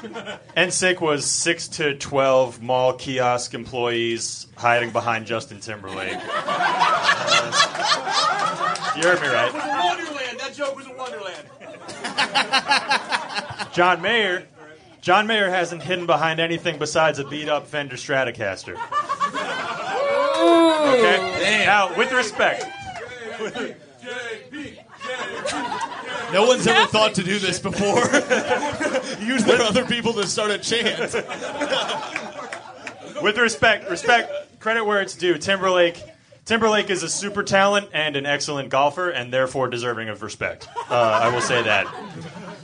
NSYNC 0.56 1.00
was 1.00 1.24
six 1.24 1.68
to 1.68 1.96
twelve 1.96 2.60
mall 2.62 2.92
kiosk 2.92 3.54
employees 3.54 4.46
hiding 4.56 4.90
behind 4.90 5.26
Justin 5.26 5.60
Timberlake. 5.60 6.18
Uh, 7.26 8.92
you 8.96 9.02
heard 9.02 9.20
me 9.20 9.28
right. 9.28 9.48
It 9.48 9.54
was 9.54 9.64
a 9.64 9.66
wonderland. 9.66 10.38
That 10.40 10.54
joke 10.54 10.76
was 10.76 10.86
a 10.86 10.92
wonderland. 10.94 11.48
John 13.74 14.00
Mayer. 14.02 14.46
John 15.00 15.26
Mayer 15.26 15.50
hasn't 15.50 15.82
hidden 15.82 16.06
behind 16.06 16.38
anything 16.38 16.78
besides 16.78 17.18
a 17.18 17.24
beat 17.24 17.48
up 17.48 17.66
Fender 17.66 17.96
Stratocaster. 17.96 18.76
Okay? 20.94 21.64
Now, 21.64 21.96
with 21.96 22.12
respect. 22.12 22.64
No 26.34 26.46
one's 26.48 26.66
ever 26.66 26.88
thought 26.88 27.14
to 27.14 27.22
do 27.22 27.38
this 27.38 27.60
before. 27.60 28.00
Use 29.24 29.44
their 29.44 29.62
other 29.62 29.84
people 29.84 30.12
to 30.14 30.26
start 30.26 30.50
a 30.50 30.58
chant. 30.58 31.14
with 33.22 33.38
respect, 33.38 33.88
respect, 33.88 34.58
credit 34.58 34.84
where 34.84 35.00
it's 35.00 35.14
due. 35.14 35.38
Timberlake, 35.38 36.02
Timberlake 36.44 36.90
is 36.90 37.04
a 37.04 37.08
super 37.08 37.44
talent 37.44 37.90
and 37.92 38.16
an 38.16 38.26
excellent 38.26 38.68
golfer, 38.68 39.10
and 39.10 39.32
therefore 39.32 39.68
deserving 39.68 40.08
of 40.08 40.24
respect. 40.24 40.66
Uh, 40.90 41.20
I 41.22 41.32
will 41.32 41.40
say 41.40 41.62
that. 41.62 41.86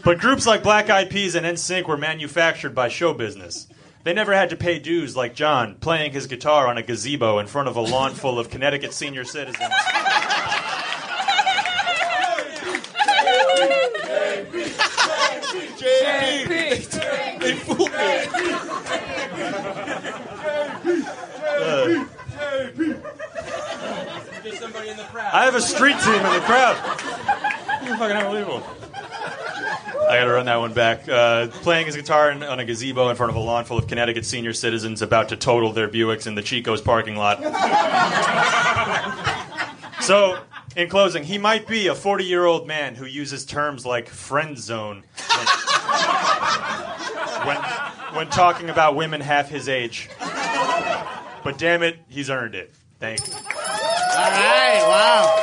But 0.02 0.18
groups 0.18 0.48
like 0.48 0.64
Black 0.64 0.90
Eyed 0.90 1.08
Peas 1.08 1.36
and 1.36 1.46
NSYNC 1.46 1.86
were 1.86 1.96
manufactured 1.96 2.74
by 2.74 2.88
show 2.88 3.14
business. 3.14 3.68
They 4.02 4.12
never 4.12 4.34
had 4.34 4.50
to 4.50 4.56
pay 4.56 4.80
dues 4.80 5.16
like 5.16 5.36
John, 5.36 5.76
playing 5.76 6.10
his 6.10 6.26
guitar 6.26 6.66
on 6.66 6.76
a 6.76 6.82
gazebo 6.82 7.38
in 7.38 7.46
front 7.46 7.68
of 7.68 7.76
a 7.76 7.82
lawn 7.82 8.14
full 8.14 8.40
of 8.40 8.50
Connecticut 8.50 8.92
senior 8.92 9.22
citizens. 9.22 9.72
JP. 15.80 17.40
They 17.40 17.54
fooled 17.54 17.90
Uh, 21.62 22.06
I 25.32 25.44
have 25.44 25.54
a 25.54 25.60
street 25.60 25.98
team 26.00 26.14
in 26.14 26.22
the 26.22 26.40
crowd. 26.40 26.76
You're 27.84 27.96
Fucking 27.96 28.16
unbelievable. 28.16 28.62
I 30.08 30.16
gotta 30.18 30.32
run 30.32 30.46
that 30.46 30.56
one 30.56 30.72
back. 30.72 31.06
Uh, 31.08 31.46
playing 31.48 31.86
his 31.86 31.96
guitar 31.96 32.30
in, 32.30 32.42
on 32.42 32.58
a 32.60 32.64
gazebo 32.64 33.08
in 33.08 33.16
front 33.16 33.30
of 33.30 33.36
a 33.36 33.38
lawn 33.38 33.64
full 33.64 33.78
of 33.78 33.86
Connecticut 33.86 34.24
senior 34.26 34.52
citizens 34.52 35.00
about 35.02 35.28
to 35.30 35.36
total 35.36 35.72
their 35.72 35.88
Buicks 35.88 36.26
in 36.26 36.34
the 36.34 36.42
Chico's 36.42 36.80
parking 36.80 37.16
lot. 37.16 37.38
so, 40.02 40.38
in 40.76 40.88
closing, 40.88 41.22
he 41.22 41.38
might 41.38 41.66
be 41.66 41.86
a 41.86 41.94
40 41.94 42.24
year 42.24 42.44
old 42.44 42.66
man 42.66 42.94
who 42.96 43.06
uses 43.06 43.46
terms 43.46 43.86
like 43.86 44.08
friend 44.08 44.58
zone 44.58 45.04
when, 47.46 47.56
when 48.16 48.28
talking 48.28 48.70
about 48.70 48.96
women 48.96 49.20
half 49.20 49.48
his 49.48 49.68
age. 49.68 50.08
But 51.42 51.58
damn 51.58 51.82
it, 51.82 51.98
he's 52.08 52.30
earned 52.30 52.54
it. 52.54 52.72
Thank 52.98 53.26
you. 53.26 53.32
All 53.34 53.40
right. 53.40 54.82
Wow. 54.82 55.36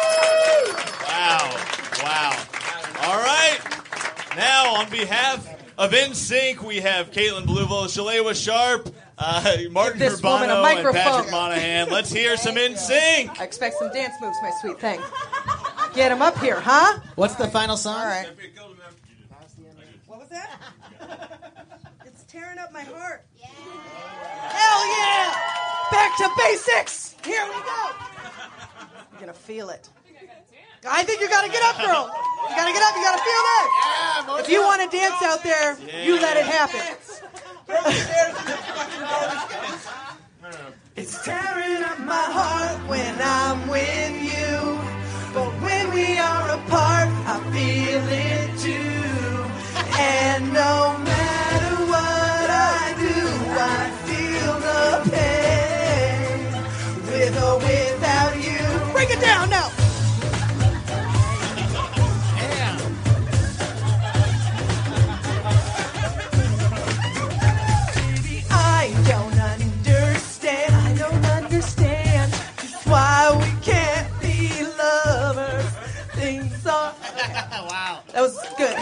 Wow. 1.07 1.55
Wow. 2.03 2.43
All 3.01 3.17
right. 3.17 3.59
Now, 4.35 4.75
on 4.75 4.89
behalf 4.91 5.47
of 5.77 5.91
NSYNC, 5.91 6.61
we 6.61 6.77
have 6.81 7.11
Caitlin 7.11 7.45
Peluffo, 7.45 7.85
Shalewa 7.85 8.35
Sharpe, 8.35 8.93
uh, 9.17 9.57
Martin 9.71 9.97
Give 9.99 10.11
this 10.11 10.21
woman 10.21 10.49
a 10.51 10.53
Urbano, 10.53 10.55
and 10.55 10.61
microphone. 10.61 11.01
Patrick 11.01 11.31
Monahan. 11.31 11.89
Let's 11.89 12.11
hear 12.11 12.37
some 12.37 12.55
NSYNC. 12.55 13.39
I 13.39 13.43
expect 13.43 13.77
some 13.77 13.91
dance 13.91 14.13
moves, 14.21 14.37
my 14.43 14.51
sweet 14.61 14.79
thing. 14.79 15.01
Get 15.95 16.11
him 16.11 16.21
up 16.21 16.37
here, 16.37 16.59
huh? 16.59 16.99
What's 17.15 17.35
the 17.35 17.47
final 17.47 17.77
song? 17.77 17.95
All 17.95 18.05
right. 18.05 18.27
What 20.05 20.19
was 20.19 20.29
that? 20.29 20.61
tearing 22.37 22.59
up 22.59 22.71
my 22.71 22.83
heart. 22.83 23.25
Hell 23.41 24.81
yeah! 24.93 25.33
Back 25.89 26.15
to 26.17 26.29
basics. 26.37 27.15
Here 27.25 27.43
we 27.45 27.59
go. 27.65 27.81
You're 29.11 29.21
gonna 29.21 29.33
feel 29.33 29.69
it. 29.71 29.89
I 30.87 31.03
think 31.03 31.19
you 31.19 31.29
gotta 31.29 31.49
get 31.49 31.63
up, 31.63 31.77
girl. 31.77 32.05
You 32.49 32.55
gotta 32.55 32.73
get 32.73 32.83
up. 32.83 32.93
You 32.95 33.03
gotta 33.09 33.23
feel 33.29 33.43
that. 33.49 34.37
if 34.41 34.49
you 34.49 34.61
want 34.61 34.83
to 34.83 34.89
dance 34.95 35.19
out 35.23 35.41
there, 35.41 35.79
you 36.05 36.21
let 36.21 36.37
it 36.37 36.45
happen. 36.45 36.81
It's 40.95 41.23
tearing 41.25 41.83
up 41.83 41.99
my 42.01 42.27
heart 42.37 42.77
when 42.87 43.15
I'm 43.19 43.67
with 43.67 44.13
you. 44.21 44.79
But 45.33 45.49
when 45.65 45.91
we 45.91 46.19
are 46.19 46.49
apart, 46.51 47.09
I 47.25 47.37
feel 47.53 48.05
it 48.09 48.59
too. 48.59 48.97
And 49.99 50.53
no 50.53 51.06
lovers. 74.77 75.65
Things 76.13 76.65
are. 76.65 76.93
wow. 77.69 78.01
That 78.13 78.21
was 78.21 78.37
good. 78.57 78.75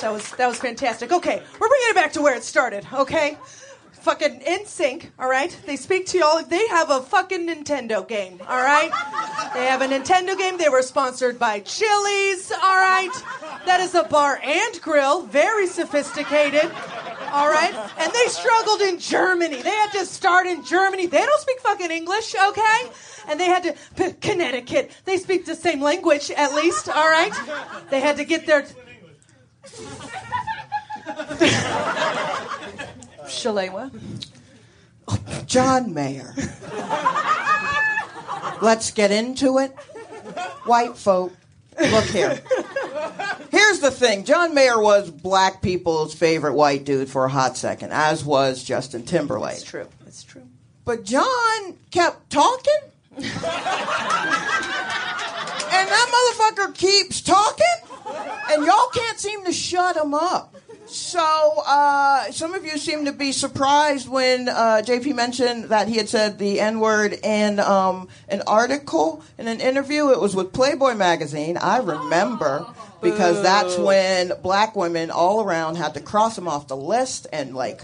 That 0.00 0.12
was 0.12 0.30
that 0.32 0.46
was 0.46 0.58
fantastic. 0.58 1.12
Okay, 1.12 1.42
we're 1.60 1.68
bringing 1.68 1.90
it 1.90 1.94
back 1.94 2.12
to 2.14 2.22
where 2.22 2.34
it 2.34 2.42
started. 2.42 2.86
Okay, 2.92 3.36
fucking 4.02 4.40
NSYNC, 4.40 5.10
All 5.18 5.28
right, 5.28 5.56
they 5.66 5.76
speak 5.76 6.06
to 6.06 6.18
y'all. 6.18 6.42
They 6.42 6.66
have 6.68 6.90
a 6.90 7.00
fucking 7.00 7.46
Nintendo 7.48 8.06
game. 8.06 8.40
All 8.48 8.62
right, 8.62 8.90
they 9.54 9.66
have 9.66 9.82
a 9.82 9.86
Nintendo 9.88 10.36
game. 10.36 10.58
They 10.58 10.68
were 10.68 10.82
sponsored 10.82 11.38
by 11.38 11.60
Chili's. 11.60 12.50
All 12.52 12.58
right, 12.76 13.10
that 13.66 13.80
is 13.80 13.94
a 13.94 14.04
bar 14.04 14.40
and 14.42 14.80
grill. 14.80 15.22
Very 15.22 15.66
sophisticated. 15.66 16.70
All 17.32 17.48
right, 17.48 17.74
and 17.98 18.12
they 18.12 18.26
struggled 18.26 18.80
in 18.80 18.98
Germany. 18.98 19.62
They 19.62 19.70
had 19.70 19.92
to 19.92 20.06
start 20.06 20.46
in 20.46 20.64
Germany. 20.64 21.06
They 21.06 21.24
don't 21.24 21.40
speak 21.40 21.60
fucking 21.60 21.90
English. 21.90 22.34
Okay. 22.34 22.90
And 23.28 23.38
they 23.38 23.46
had 23.46 23.62
to 23.64 23.74
P- 23.96 24.12
Connecticut. 24.14 24.90
They 25.04 25.18
speak 25.18 25.44
the 25.44 25.54
same 25.54 25.80
language, 25.80 26.30
at 26.30 26.54
least. 26.54 26.88
All 26.88 27.08
right. 27.08 27.32
They 27.90 28.00
had 28.00 28.16
to 28.16 28.24
get 28.24 28.46
their 28.46 28.66
Shalewa. 33.30 33.90
Oh, 35.08 35.18
John 35.46 35.94
Mayer. 35.94 36.34
Let's 38.62 38.90
get 38.90 39.10
into 39.10 39.58
it. 39.58 39.70
White 40.64 40.96
folk, 40.96 41.32
look 41.78 42.04
here. 42.04 42.40
Here's 43.50 43.80
the 43.80 43.90
thing 43.90 44.24
John 44.24 44.54
Mayer 44.54 44.80
was 44.80 45.10
black 45.10 45.62
people's 45.62 46.14
favorite 46.14 46.54
white 46.54 46.84
dude 46.84 47.08
for 47.08 47.24
a 47.24 47.28
hot 47.28 47.56
second, 47.56 47.92
as 47.92 48.24
was 48.24 48.62
Justin 48.62 49.04
Timberlake. 49.04 49.54
It's 49.54 49.64
true. 49.64 49.88
It's 50.06 50.22
true. 50.22 50.42
But 50.84 51.04
John 51.04 51.74
kept 51.90 52.30
talking. 52.30 52.72
and 53.16 53.24
that 55.88 56.08
motherfucker 56.56 56.74
keeps 56.74 57.20
talking, 57.20 57.66
and 58.50 58.64
y'all 58.64 58.88
can't 58.94 59.18
seem 59.18 59.44
to 59.44 59.52
shut 59.52 59.96
him 59.96 60.14
up. 60.14 60.54
So, 60.90 61.62
uh, 61.68 62.32
some 62.32 62.52
of 62.52 62.64
you 62.64 62.76
seem 62.76 63.04
to 63.04 63.12
be 63.12 63.30
surprised 63.30 64.08
when 64.08 64.48
uh, 64.48 64.82
JP 64.84 65.14
mentioned 65.14 65.64
that 65.66 65.86
he 65.86 65.96
had 65.96 66.08
said 66.08 66.36
the 66.40 66.58
N 66.58 66.80
word 66.80 67.12
in 67.22 67.60
um, 67.60 68.08
an 68.28 68.42
article, 68.44 69.22
in 69.38 69.46
an 69.46 69.60
interview. 69.60 70.10
It 70.10 70.20
was 70.20 70.34
with 70.34 70.52
Playboy 70.52 70.94
magazine. 70.94 71.56
I 71.56 71.78
remember 71.78 72.66
because 73.00 73.40
that's 73.40 73.78
when 73.78 74.32
black 74.42 74.74
women 74.74 75.12
all 75.12 75.44
around 75.44 75.76
had 75.76 75.94
to 75.94 76.00
cross 76.00 76.36
him 76.36 76.48
off 76.48 76.66
the 76.66 76.76
list 76.76 77.28
and, 77.32 77.54
like, 77.54 77.82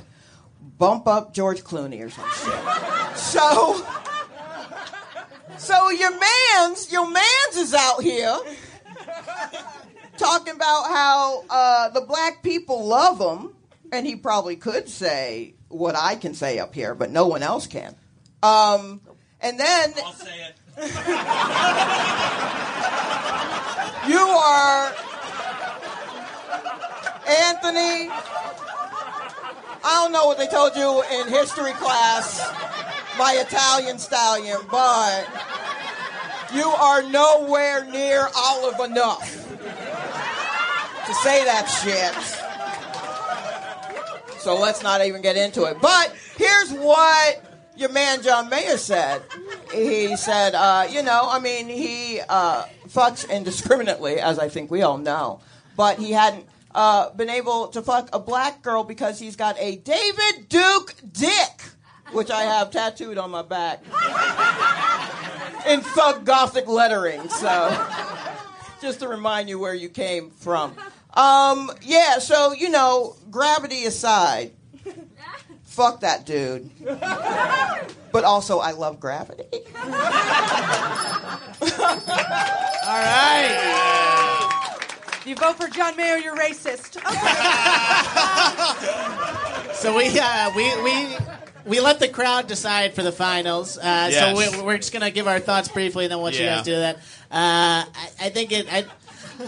bump 0.77 1.07
up 1.07 1.33
George 1.33 1.63
Clooney 1.63 2.05
or 2.05 2.11
some 2.11 2.29
shit. 2.33 2.55
So, 3.17 3.87
so 5.59 5.91
your 5.91 6.11
man's, 6.11 6.91
your 6.91 7.09
man's 7.09 7.57
is 7.57 7.73
out 7.73 8.03
here 8.03 8.37
talking 10.17 10.55
about 10.55 10.89
how 10.89 11.45
uh, 11.49 11.89
the 11.91 12.01
black 12.01 12.43
people 12.43 12.87
love 12.87 13.21
him, 13.21 13.51
and 13.93 14.05
he 14.07 14.17
probably 14.17 14.57
could 14.57 14.89
say 14.89 15.55
what 15.69 15.95
I 15.97 16.17
can 16.17 16.35
say 16.35 16.59
up 16.59 16.75
here, 16.75 16.95
but 16.95 17.11
no 17.11 17.27
one 17.27 17.43
else 17.43 17.67
can. 17.67 17.95
Um, 18.43 19.01
and 19.41 19.59
then 19.59 19.95
I'll 20.05 20.13
say 20.13 20.49
it. 20.49 20.57
you 24.09 24.19
are 24.19 24.95
Anthony. 27.27 28.11
I 29.89 30.03
don't 30.03 30.11
know 30.13 30.27
what 30.27 30.37
they 30.39 30.49
told 30.49 30.75
you 30.77 31.03
in 31.13 31.29
history 31.29 31.73
class, 31.73 32.41
my 33.19 33.33
Italian 33.41 33.99
stallion, 33.99 34.59
but 34.71 35.27
you 36.55 36.65
are 36.65 37.03
nowhere 37.03 37.85
near 37.87 38.29
olive 38.37 38.91
enough 38.91 39.47
to 41.07 41.15
say 41.15 41.45
that 41.45 41.67
shit. 41.67 42.15
So 44.41 44.57
let's 44.57 44.83
not 44.83 45.05
even 45.05 45.23
get 45.23 45.37
into 45.37 45.65
it. 45.65 45.79
But 45.81 46.15
here's 46.37 46.73
what 46.73 47.45
your 47.77 47.91
man 47.91 48.23
John 48.23 48.49
Mayer 48.49 48.77
said. 48.77 49.23
He 49.73 50.17
said, 50.17 50.55
uh, 50.55 50.87
you 50.89 51.03
know, 51.03 51.29
I 51.29 51.41
mean, 51.41 51.69
he 51.69 52.21
uh, 52.29 52.65
fucks 52.89 53.29
indiscriminately, 53.29 54.21
as 54.21 54.39
I 54.39 54.49
think 54.49 54.71
we 54.71 54.83
all 54.83 54.99
know, 54.99 55.41
but 55.77 55.99
he 55.99 56.13
hadn't 56.13 56.47
uh, 56.75 57.11
been 57.11 57.31
able 57.31 57.69
to 57.69 57.83
fuck 57.83 58.09
a 58.13 58.19
black 58.19 58.63
girl 58.63 58.85
because 58.85 59.19
he's 59.19 59.37
got 59.37 59.57
a 59.59 59.77
David 59.77 60.49
Duke 60.49 60.95
dick, 61.13 61.63
which 62.13 62.31
I 62.31 62.43
have 62.43 62.71
tattooed 62.71 63.19
on 63.19 63.31
my 63.31 63.43
back 63.43 63.83
in 65.69 65.81
thug 65.81 66.25
gothic 66.25 66.69
lettering. 66.69 67.29
So 67.29 67.87
just 68.81 69.01
to 69.01 69.09
remind 69.09 69.49
you 69.49 69.59
where 69.59 69.75
you 69.75 69.89
came 69.89 70.31
from. 70.31 70.75
Um, 71.15 71.73
yeah, 71.83 72.19
so 72.19 72.53
you 72.53 72.71
know, 72.71 73.17
gravity 73.31 73.87
aside, 73.87 74.53
fuck 75.65 76.01
that 76.01 76.27
dude. 76.27 76.71
But 78.13 78.25
also, 78.25 78.59
I 78.59 78.73
love 78.73 79.01
gravity. 79.01 79.45
All 79.83 79.91
right. 82.87 84.63
You 85.27 85.35
vote 85.35 85.57
for 85.57 85.69
John 85.69 85.97
Mayer, 85.97 86.19
you're 86.19 86.37
racist. 86.37 86.97
So 89.77 89.95
we 89.95 90.09
uh, 90.19 90.51
we 90.57 90.65
we 90.83 91.17
we 91.67 91.81
let 91.81 91.99
the 91.99 92.09
crowd 92.09 92.47
decide 92.47 92.95
for 92.95 93.03
the 93.03 93.13
finals. 93.13 93.77
Uh, 93.79 94.09
Yes. 94.11 94.37
So 94.53 94.59
we, 94.59 94.63
we're 94.65 94.77
just 94.79 94.93
gonna 94.93 95.11
give 95.11 95.27
our 95.27 95.41
thoughts 95.41 95.69
briefly, 95.69 96.05
and 96.05 96.13
then 96.13 96.21
once 96.21 96.39
you 96.39 96.47
guys 96.47 96.65
do 96.65 96.77
that, 96.77 96.97
uh, 96.97 97.01
I, 97.31 98.09
I 98.21 98.29
think 98.31 98.53
it. 98.53 98.67
I, 98.73 98.85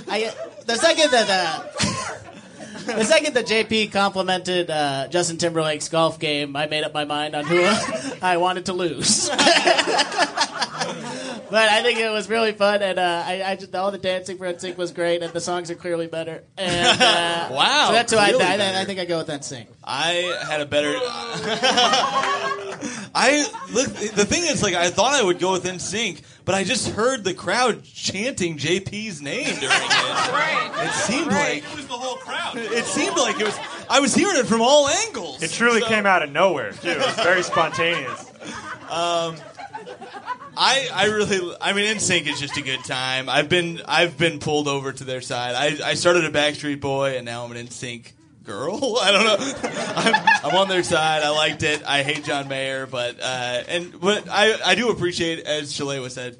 I 0.09 0.35
the 0.67 0.77
second 0.77 1.11
that 1.13 1.31
uh, 1.31 2.38
the 2.87 3.05
second 3.05 3.35
that 3.35 3.47
JP 3.47 3.93
complimented 3.93 4.71
uh, 4.71 5.09
Justin 5.09 5.37
Timberlake's 5.37 5.89
golf 5.89 6.19
game, 6.19 6.57
I 6.57 6.67
made 6.67 6.85
up 6.85 6.95
my 6.95 7.05
mind 7.05 7.35
on 7.35 7.45
who 7.45 7.63
I 8.23 8.37
wanted 8.39 8.67
to 8.67 8.73
lose. 8.73 9.31
But 11.51 11.71
I 11.71 11.83
think 11.83 11.99
it 11.99 12.11
was 12.11 12.29
really 12.29 12.53
fun, 12.53 12.83
and 12.83 12.99
uh, 12.99 13.23
I, 13.25 13.43
I 13.43 13.57
just, 13.57 13.75
all 13.75 13.91
the 13.91 13.97
dancing 13.97 14.37
for 14.37 14.45
NSYNC 14.45 14.77
was 14.77 14.93
great, 14.93 15.23
and 15.23 15.33
the 15.33 15.41
songs 15.41 15.71
are 15.71 15.75
clearly 15.75 16.07
better. 16.07 16.45
And 16.59 17.01
uh, 17.01 17.49
Wow, 17.53 17.87
so 17.87 17.93
that's 17.95 18.13
who 18.13 18.19
I, 18.19 18.33
I. 18.39 18.81
I 18.81 18.85
think 18.85 19.01
I 19.01 19.07
go 19.07 19.19
with 19.19 19.29
NSYNC. 19.29 19.67
I 19.83 20.37
had 20.47 20.61
a 20.61 20.67
better. 20.67 20.93
I 23.21 23.45
look. 23.73 23.89
The 23.89 24.25
thing 24.25 24.45
is, 24.45 24.63
like, 24.63 24.75
I 24.75 24.91
thought 24.91 25.15
I 25.15 25.23
would 25.25 25.39
go 25.41 25.53
with 25.53 25.65
NSYNC, 25.65 26.23
but 26.45 26.55
I 26.55 26.63
just 26.63 26.89
heard 26.91 27.25
the 27.25 27.35
crowd 27.35 27.83
chanting 27.83 28.57
JP's 28.59 29.21
name 29.21 29.45
during 29.47 29.65
it. 29.65 30.31
right. 30.33 30.87
It 30.87 30.93
seemed 30.93 31.27
like 31.27 31.65
It 31.65 31.77
was 31.77 31.87
the 31.89 31.95
whole 31.95 32.17
crowd. 32.17 32.57
it 32.57 32.85
seemed 32.85 33.17
like 33.17 33.41
it 33.41 33.45
was. 33.47 33.59
I 33.91 34.01
was 34.01 34.15
hearing 34.15 34.37
it 34.37 34.47
from 34.47 34.61
all 34.61 34.89
angles. 34.89 35.43
It 35.43 35.51
truly 35.51 35.81
came 35.83 36.07
out 36.07 36.23
of 36.23 36.31
nowhere 36.31 36.73
too. 36.73 36.91
It 36.91 36.99
was 36.99 37.15
very 37.17 37.43
spontaneous. 37.43 38.31
Um, 38.91 39.35
I 40.57 40.89
I 40.93 41.07
really 41.07 41.57
I 41.61 41.73
mean 41.73 41.95
NSYNC 41.97 42.27
is 42.29 42.41
just 42.41 42.57
a 42.57 42.63
good 42.63 42.85
time. 42.85 43.29
I've 43.29 43.49
been 43.49 43.81
I've 43.87 44.17
been 44.19 44.39
pulled 44.39 44.69
over 44.69 44.93
to 44.93 45.05
their 45.05 45.21
side. 45.21 45.55
I, 45.55 45.91
I 45.91 45.95
started 45.95 46.25
a 46.25 46.31
Backstreet 46.31 46.81
Boy 46.81 47.17
and 47.17 47.25
now 47.25 47.45
I'm 47.45 47.53
an 47.53 47.67
NSYNC 47.67 48.13
girl. 48.49 48.99
I 49.01 49.13
don't 49.13 49.25
know. 49.25 49.37
I'm, 49.97 50.51
I'm 50.51 50.57
on 50.57 50.69
their 50.69 50.83
side. 50.83 51.23
I 51.23 51.31
liked 51.31 51.63
it. 51.63 51.85
I 51.87 52.03
hate 52.03 52.25
John 52.25 52.49
Mayer, 52.49 52.87
but 52.87 53.21
uh, 53.21 53.63
and 53.69 54.01
but 54.01 54.29
I 54.29 54.59
I 54.65 54.75
do 54.75 54.91
appreciate 54.91 55.41
as 55.41 55.73
Shalewa 55.73 56.11
said. 56.11 56.39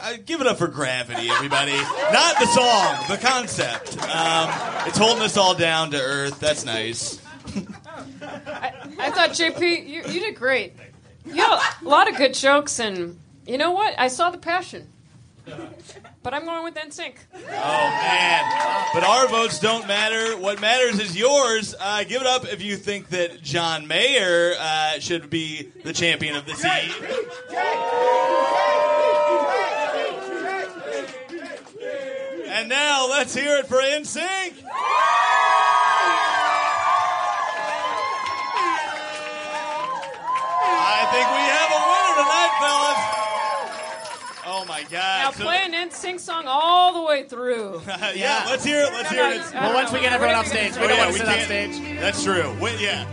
I 0.00 0.16
give 0.16 0.40
it 0.40 0.46
up 0.46 0.56
for 0.56 0.68
gravity, 0.68 1.28
everybody. 1.28 1.72
Not 2.12 2.38
the 2.38 2.46
song, 2.46 3.04
the 3.10 3.18
concept. 3.20 3.98
Um, 3.98 4.48
it's 4.86 4.96
holding 4.96 5.22
us 5.22 5.36
all 5.36 5.54
down 5.54 5.90
to 5.90 6.00
earth. 6.00 6.40
That's 6.40 6.64
nice. 6.64 7.20
I 8.22 9.10
thought 9.10 9.30
JP, 9.30 9.86
you, 9.86 10.02
you 10.06 10.20
did 10.20 10.36
great. 10.36 10.72
You 11.26 11.44
a 11.44 11.60
lot 11.82 12.08
of 12.08 12.16
good 12.16 12.32
jokes, 12.32 12.78
and 12.78 13.18
you 13.44 13.58
know 13.58 13.72
what? 13.72 13.94
I 13.98 14.08
saw 14.08 14.30
the 14.30 14.38
passion. 14.38 14.86
But 16.22 16.34
I'm 16.34 16.44
going 16.44 16.62
with 16.62 16.74
NSYNC. 16.74 17.14
Oh 17.34 17.38
man! 17.48 18.90
But 18.94 19.02
our 19.02 19.26
votes 19.26 19.58
don't 19.58 19.88
matter. 19.88 20.36
What 20.36 20.60
matters 20.60 21.00
is 21.00 21.16
yours. 21.16 21.74
Uh, 21.80 22.04
give 22.04 22.20
it 22.20 22.28
up 22.28 22.46
if 22.46 22.62
you 22.62 22.76
think 22.76 23.08
that 23.08 23.42
John 23.42 23.88
Mayer 23.88 24.54
uh, 24.58 25.00
should 25.00 25.30
be 25.30 25.72
the 25.84 25.92
champion 25.92 26.36
of 26.36 26.46
the 26.46 26.54
sea. 26.54 26.92
And 32.46 32.68
now 32.68 33.08
let's 33.08 33.34
hear 33.34 33.56
it 33.56 33.66
for 33.66 33.78
NSYNC. 33.78 34.52
I 40.84 41.06
think 41.10 41.26
we 41.34 41.42
have 41.50 41.70
a 41.72 41.80
winner 41.90 42.14
tonight, 42.22 42.52
fellas. 42.62 43.02
Oh 44.46 44.64
my 44.84 44.90
God! 44.90 45.22
Now 45.24 45.30
So- 45.32 45.44
play 45.44 45.60
an 45.64 45.72
NSYNC 45.72 46.20
song 46.20 46.44
all 46.46 46.92
the 46.94 47.02
way 47.02 47.24
through. 47.24 47.82
yeah, 48.14 48.44
let's 48.48 48.64
hear 48.64 48.80
it. 48.82 48.92
Let's 48.92 49.10
hear 49.10 49.24
it. 49.30 49.42
Well, 49.54 49.74
once 49.74 49.92
we 49.92 50.00
get 50.00 50.12
everyone 50.12 50.36
off 50.36 50.46
stage, 50.46 50.76
we 50.76 50.82
Oh, 50.84 50.88
don't 50.88 50.98
want 50.98 51.12
to 51.12 51.18
sit 51.18 51.28
on 51.28 51.40
stage. 51.40 51.98
That's 52.00 52.22
true. 52.24 52.54
Wait, 52.60 52.80
yeah. 52.80 53.04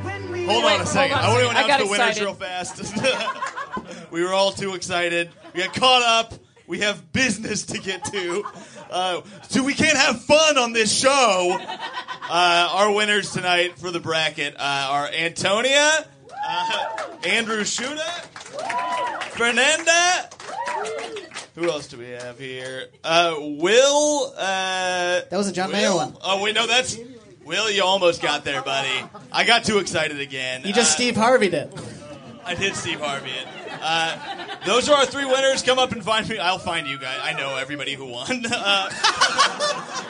Hold 0.50 0.64
on 0.64 0.72
Wait, 0.72 0.82
a 0.82 0.86
second. 0.86 1.18
on 1.18 1.24
I 1.26 1.30
want 1.30 1.40
to 1.42 1.46
a 1.46 1.54
second. 1.54 1.58
I 1.58 1.64
announce 1.64 1.68
got 1.68 1.80
the 1.80 1.90
winners 1.90 2.22
real 2.22 2.34
fast. 2.34 4.12
we 4.12 4.24
were 4.24 4.34
all 4.34 4.52
too 4.52 4.74
excited. 4.74 5.30
We 5.54 5.62
got 5.64 5.74
caught 5.74 6.02
up. 6.04 6.34
We 6.66 6.80
have 6.80 7.12
business 7.12 7.66
to 7.68 7.80
get 7.80 8.06
to. 8.06 8.44
Uh, 8.92 9.22
so 9.50 9.64
we 9.64 9.74
can't 9.74 9.98
have 9.98 10.22
fun 10.24 10.58
on 10.60 10.72
this 10.72 10.92
show. 10.96 11.58
Uh, 11.60 12.70
our 12.74 12.92
winners 12.94 13.32
tonight 13.32 13.80
for 13.80 13.90
the 13.90 14.00
bracket 14.00 14.56
uh, 14.56 14.88
are 14.92 15.08
Antonia, 15.08 16.06
uh, 16.48 17.08
Andrew 17.26 17.62
Shuda, 17.62 18.24
Fernanda. 19.32 20.30
Who 21.56 21.70
else 21.70 21.88
do 21.88 21.98
we 21.98 22.10
have 22.10 22.40
here? 22.40 22.88
Uh, 23.04 23.36
Will. 23.38 24.34
Uh, 24.38 25.22
that 25.30 25.32
was 25.32 25.48
a 25.48 25.52
John 25.52 25.72
Mayer 25.72 25.94
one. 25.94 26.16
Oh 26.24 26.42
wait, 26.42 26.56
no, 26.56 26.68
that's 26.68 26.98
Will. 27.44 27.70
You 27.70 27.84
almost 27.84 28.22
got 28.22 28.44
there, 28.46 28.62
buddy. 28.62 29.04
I 29.32 29.44
got 29.44 29.66
too 29.66 29.80
excited 29.80 30.20
again. 30.20 30.62
You 30.64 30.74
just 30.74 30.92
Uh, 30.92 30.96
Steve 30.96 31.16
Harvey 31.18 31.50
did. 31.50 31.74
I 32.46 32.56
did 32.56 32.76
Steve 32.76 33.00
Harvey 33.00 33.30
it. 33.30 33.48
Uh, 33.82 34.18
those 34.66 34.90
are 34.90 34.98
our 34.98 35.06
three 35.06 35.26
winners. 35.26 35.62
Come 35.62 35.78
up 35.78 35.92
and 35.92 36.04
find 36.04 36.28
me. 36.28 36.40
I'll 36.40 36.58
find 36.58 36.88
you 36.88 36.98
guys. 36.98 37.20
I 37.22 37.34
know 37.34 37.56
everybody 37.58 37.94
who 37.94 38.06
won. 38.06 38.46
Uh, 38.52 38.90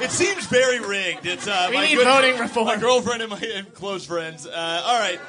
it 0.02 0.12
seems 0.12 0.46
very 0.46 0.80
rigged. 0.80 1.26
It's 1.26 1.46
uh, 1.48 1.68
We 1.70 1.76
my 1.76 1.86
need 1.88 1.98
voting 1.98 2.40
reform. 2.40 2.68
My 2.68 2.78
girlfriend 2.78 3.22
and 3.22 3.30
my 3.32 3.66
close 3.74 4.06
friends. 4.06 4.48
Uh, 4.48 4.84
all 4.86 4.98
right. 5.00 5.20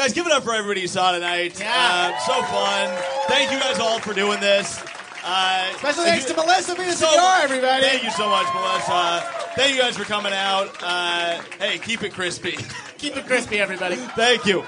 Guys, 0.00 0.14
give 0.14 0.24
it 0.24 0.32
up 0.32 0.44
for 0.44 0.54
everybody 0.54 0.80
you 0.80 0.88
saw 0.88 1.12
tonight. 1.12 1.62
Uh, 1.62 2.18
so 2.20 2.32
fun. 2.44 3.02
Thank 3.28 3.52
you 3.52 3.58
guys 3.60 3.78
all 3.78 3.98
for 3.98 4.14
doing 4.14 4.40
this. 4.40 4.82
Uh, 5.22 5.70
Special 5.76 6.04
thanks 6.04 6.26
you- 6.26 6.34
to 6.34 6.40
Melissa 6.40 6.74
Villasenor, 6.74 7.42
everybody. 7.44 7.82
Thank 7.82 8.04
you 8.04 8.10
so 8.12 8.30
much, 8.30 8.46
Melissa. 8.54 9.20
Thank 9.56 9.74
you 9.74 9.78
guys 9.82 9.98
for 9.98 10.04
coming 10.04 10.32
out. 10.32 10.74
Uh, 10.82 11.42
hey, 11.58 11.76
keep 11.76 12.02
it 12.02 12.14
crispy. 12.14 12.56
Keep 12.96 13.18
it 13.18 13.26
crispy, 13.26 13.60
everybody. 13.60 13.96
Thank 14.16 14.46
you. 14.46 14.64